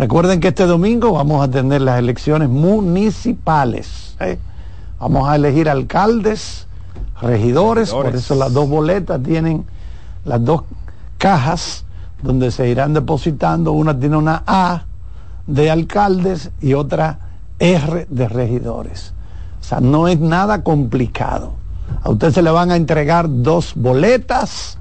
Recuerden 0.02 0.40
que 0.40 0.48
este 0.48 0.66
domingo 0.66 1.12
vamos 1.12 1.46
a 1.46 1.48
tener 1.48 1.80
las 1.80 1.96
elecciones 2.00 2.48
municipales. 2.48 4.16
¿eh? 4.18 4.36
Vamos 4.98 5.28
a 5.28 5.36
elegir 5.36 5.68
alcaldes, 5.68 6.66
regidores, 7.20 7.92
por 7.92 8.12
eso 8.12 8.34
las 8.34 8.52
dos 8.52 8.68
boletas 8.68 9.22
tienen 9.22 9.64
las 10.24 10.44
dos 10.44 10.62
cajas 11.18 11.84
donde 12.20 12.50
se 12.50 12.68
irán 12.68 12.94
depositando. 12.94 13.70
Una 13.70 13.96
tiene 13.96 14.16
una 14.16 14.42
A 14.44 14.86
de 15.46 15.70
alcaldes 15.70 16.50
y 16.60 16.74
otra 16.74 17.20
R 17.60 18.08
de 18.10 18.28
regidores. 18.28 19.12
O 19.60 19.62
sea, 19.62 19.78
no 19.78 20.08
es 20.08 20.18
nada 20.18 20.64
complicado. 20.64 21.52
A 22.02 22.10
usted 22.10 22.32
se 22.32 22.42
le 22.42 22.50
van 22.50 22.72
a 22.72 22.74
entregar 22.74 23.26
dos 23.28 23.74
boletas, 23.76 24.78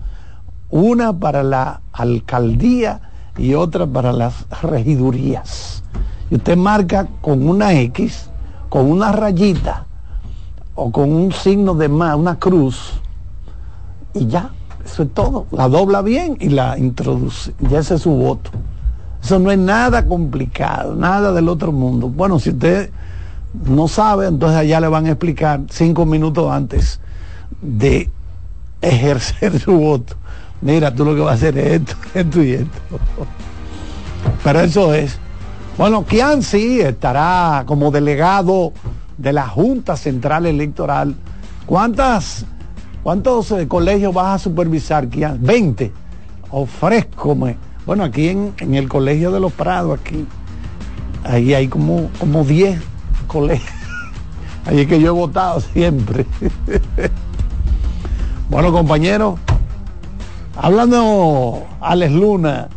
una 0.72 1.14
para 1.14 1.44
la 1.44 1.82
alcaldía 1.94 3.11
y 3.42 3.56
otra 3.56 3.88
para 3.88 4.14
las 4.14 4.46
regidurías. 4.62 5.84
Y 6.30 6.36
usted 6.36 6.56
marca 6.56 7.08
con 7.22 7.48
una 7.48 7.74
X, 7.74 8.30
con 8.70 8.90
una 8.90 9.12
rayita, 9.12 9.88
o 10.76 10.92
con 10.92 11.12
un 11.12 11.32
signo 11.32 11.74
de 11.74 11.90
más, 11.90 12.16
una 12.16 12.38
cruz, 12.38 13.02
y 14.14 14.28
ya, 14.28 14.52
eso 14.86 15.04
es 15.04 15.14
todo. 15.14 15.48
La 15.52 15.68
dobla 15.68 16.02
bien 16.02 16.38
y 16.40 16.50
la 16.50 16.78
introduce. 16.78 17.54
Ya 17.60 17.80
ese 17.80 17.96
es 17.96 18.02
su 18.02 18.12
voto. 18.12 18.52
Eso 19.24 19.40
no 19.40 19.52
es 19.52 19.58
nada 19.58 20.06
complicado, 20.06 20.96
nada 20.96 21.32
del 21.32 21.48
otro 21.50 21.72
mundo. 21.72 22.10
Bueno, 22.10 22.40
si 22.40 22.50
usted 22.50 22.92
no 23.54 23.88
sabe, 23.88 24.28
entonces 24.28 24.58
allá 24.58 24.80
le 24.80 24.88
van 24.88 25.06
a 25.06 25.10
explicar 25.10 25.62
cinco 25.70 26.06
minutos 26.06 26.52
antes 26.52 27.00
de 27.62 28.10
ejercer 28.82 29.60
su 29.60 29.74
voto. 29.74 30.16
Mira, 30.62 30.94
tú 30.94 31.04
lo 31.06 31.16
que 31.16 31.22
vas 31.22 31.32
a 31.32 31.36
hacer 31.36 31.58
es 31.58 31.82
esto, 31.82 31.96
esto 32.14 32.44
y 32.44 32.52
esto. 32.54 32.80
Pero 34.44 34.60
eso 34.62 34.94
es. 34.94 35.18
Bueno, 35.78 36.06
Kian 36.06 36.44
sí 36.44 36.80
estará 36.80 37.64
como 37.66 37.92
delegado 37.92 38.74
de 39.18 39.34
la 39.34 39.48
Junta 39.48 39.98
Central 39.98 40.46
Electoral. 40.46 41.16
¿Cuántas, 41.66 42.46
¿Cuántos 43.04 43.52
eh, 43.52 43.68
colegios 43.68 44.14
vas 44.14 44.36
a 44.36 44.44
supervisar, 44.44 45.08
Kian? 45.08 45.40
20. 45.42 45.92
Ofrézcome. 46.52 47.58
Bueno, 47.86 48.04
aquí 48.04 48.30
en, 48.30 48.54
en, 48.60 48.76
el 48.76 48.88
Colegio 48.88 49.32
de 49.32 49.40
los 49.40 49.54
Prados, 49.54 50.00
aquí, 50.00 50.28
ahí 51.24 51.54
hay 51.54 51.68
como, 51.68 52.10
como 52.20 52.44
10 52.44 52.80
colegios. 53.28 53.72
Ahí 54.66 54.82
es 54.82 54.88
que 54.88 55.02
yo 55.02 55.08
he 55.08 55.12
votado 55.12 55.60
siempre. 55.60 56.24
bueno, 58.50 58.72
compañeros, 58.72 59.40
hablando 60.56 61.64
Alex 61.80 62.12
Luna, 62.12 62.70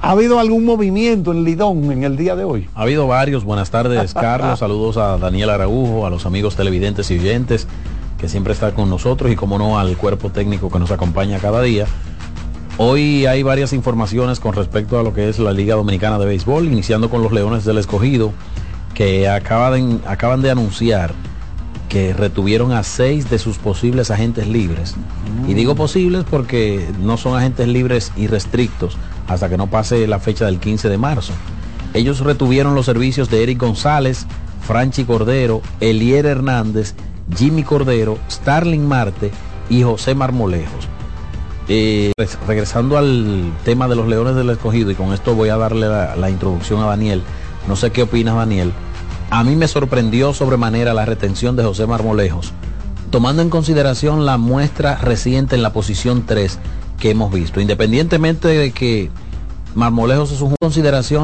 ¿Ha 0.00 0.12
habido 0.12 0.38
algún 0.38 0.64
movimiento 0.64 1.32
en 1.32 1.42
Lidón 1.42 1.90
en 1.90 2.04
el 2.04 2.16
día 2.16 2.36
de 2.36 2.44
hoy? 2.44 2.68
Ha 2.76 2.82
habido 2.82 3.08
varios. 3.08 3.42
Buenas 3.42 3.70
tardes, 3.70 4.14
Carlos. 4.14 4.60
Saludos 4.60 4.96
a 4.96 5.18
Daniel 5.18 5.50
Araújo, 5.50 6.06
a 6.06 6.10
los 6.10 6.24
amigos 6.24 6.54
televidentes 6.54 7.10
y 7.10 7.18
oyentes 7.18 7.66
que 8.16 8.28
siempre 8.28 8.52
están 8.52 8.72
con 8.72 8.88
nosotros 8.88 9.30
y, 9.32 9.36
como 9.36 9.58
no, 9.58 9.78
al 9.78 9.96
cuerpo 9.96 10.30
técnico 10.30 10.70
que 10.70 10.78
nos 10.78 10.92
acompaña 10.92 11.38
cada 11.40 11.62
día. 11.62 11.86
Hoy 12.76 13.26
hay 13.26 13.42
varias 13.42 13.72
informaciones 13.72 14.38
con 14.38 14.54
respecto 14.54 15.00
a 15.00 15.02
lo 15.02 15.12
que 15.12 15.28
es 15.28 15.40
la 15.40 15.52
Liga 15.52 15.74
Dominicana 15.74 16.16
de 16.18 16.26
Béisbol, 16.26 16.66
iniciando 16.66 17.10
con 17.10 17.20
los 17.20 17.32
Leones 17.32 17.64
del 17.64 17.78
Escogido, 17.78 18.32
que 18.94 19.28
acaban 19.28 19.98
de, 19.98 20.08
acaban 20.08 20.42
de 20.42 20.52
anunciar 20.52 21.12
que 21.88 22.12
retuvieron 22.12 22.72
a 22.72 22.82
seis 22.82 23.30
de 23.30 23.38
sus 23.38 23.58
posibles 23.58 24.10
agentes 24.10 24.46
libres. 24.46 24.94
Y 25.46 25.54
digo 25.54 25.74
posibles 25.74 26.24
porque 26.28 26.86
no 27.00 27.16
son 27.16 27.36
agentes 27.36 27.66
libres 27.68 28.12
y 28.16 28.26
restrictos 28.26 28.96
hasta 29.26 29.48
que 29.48 29.56
no 29.56 29.68
pase 29.68 30.06
la 30.06 30.18
fecha 30.18 30.46
del 30.46 30.58
15 30.58 30.88
de 30.88 30.98
marzo. 30.98 31.32
Ellos 31.94 32.20
retuvieron 32.20 32.74
los 32.74 32.86
servicios 32.86 33.30
de 33.30 33.42
Eric 33.42 33.58
González, 33.58 34.26
Franchi 34.66 35.04
Cordero, 35.04 35.62
Elier 35.80 36.26
Hernández, 36.26 36.94
Jimmy 37.34 37.62
Cordero, 37.62 38.18
Starling 38.30 38.86
Marte 38.86 39.30
y 39.70 39.82
José 39.82 40.14
Marmolejos. 40.14 40.88
Eh, 41.68 42.12
pues, 42.16 42.38
regresando 42.46 42.96
al 42.96 43.52
tema 43.64 43.88
de 43.88 43.96
los 43.96 44.08
Leones 44.08 44.34
del 44.34 44.50
Escogido, 44.50 44.90
y 44.90 44.94
con 44.94 45.12
esto 45.12 45.34
voy 45.34 45.50
a 45.50 45.56
darle 45.56 45.86
la, 45.88 46.16
la 46.16 46.30
introducción 46.30 46.80
a 46.82 46.86
Daniel. 46.86 47.22
No 47.66 47.76
sé 47.76 47.90
qué 47.90 48.02
opinas, 48.02 48.36
Daniel. 48.36 48.72
A 49.30 49.44
mí 49.44 49.56
me 49.56 49.68
sorprendió 49.68 50.32
sobremanera 50.32 50.94
la 50.94 51.04
retención 51.04 51.54
de 51.54 51.62
José 51.62 51.86
Marmolejos, 51.86 52.52
tomando 53.10 53.42
en 53.42 53.50
consideración 53.50 54.24
la 54.24 54.38
muestra 54.38 54.96
reciente 54.96 55.54
en 55.54 55.62
la 55.62 55.72
posición 55.72 56.24
3 56.24 56.58
que 56.98 57.10
hemos 57.10 57.32
visto. 57.32 57.60
Independientemente 57.60 58.48
de 58.48 58.72
que 58.72 59.10
Marmolejos 59.74 60.32
es 60.32 60.40
un 60.40 60.54
consideración 60.60 61.16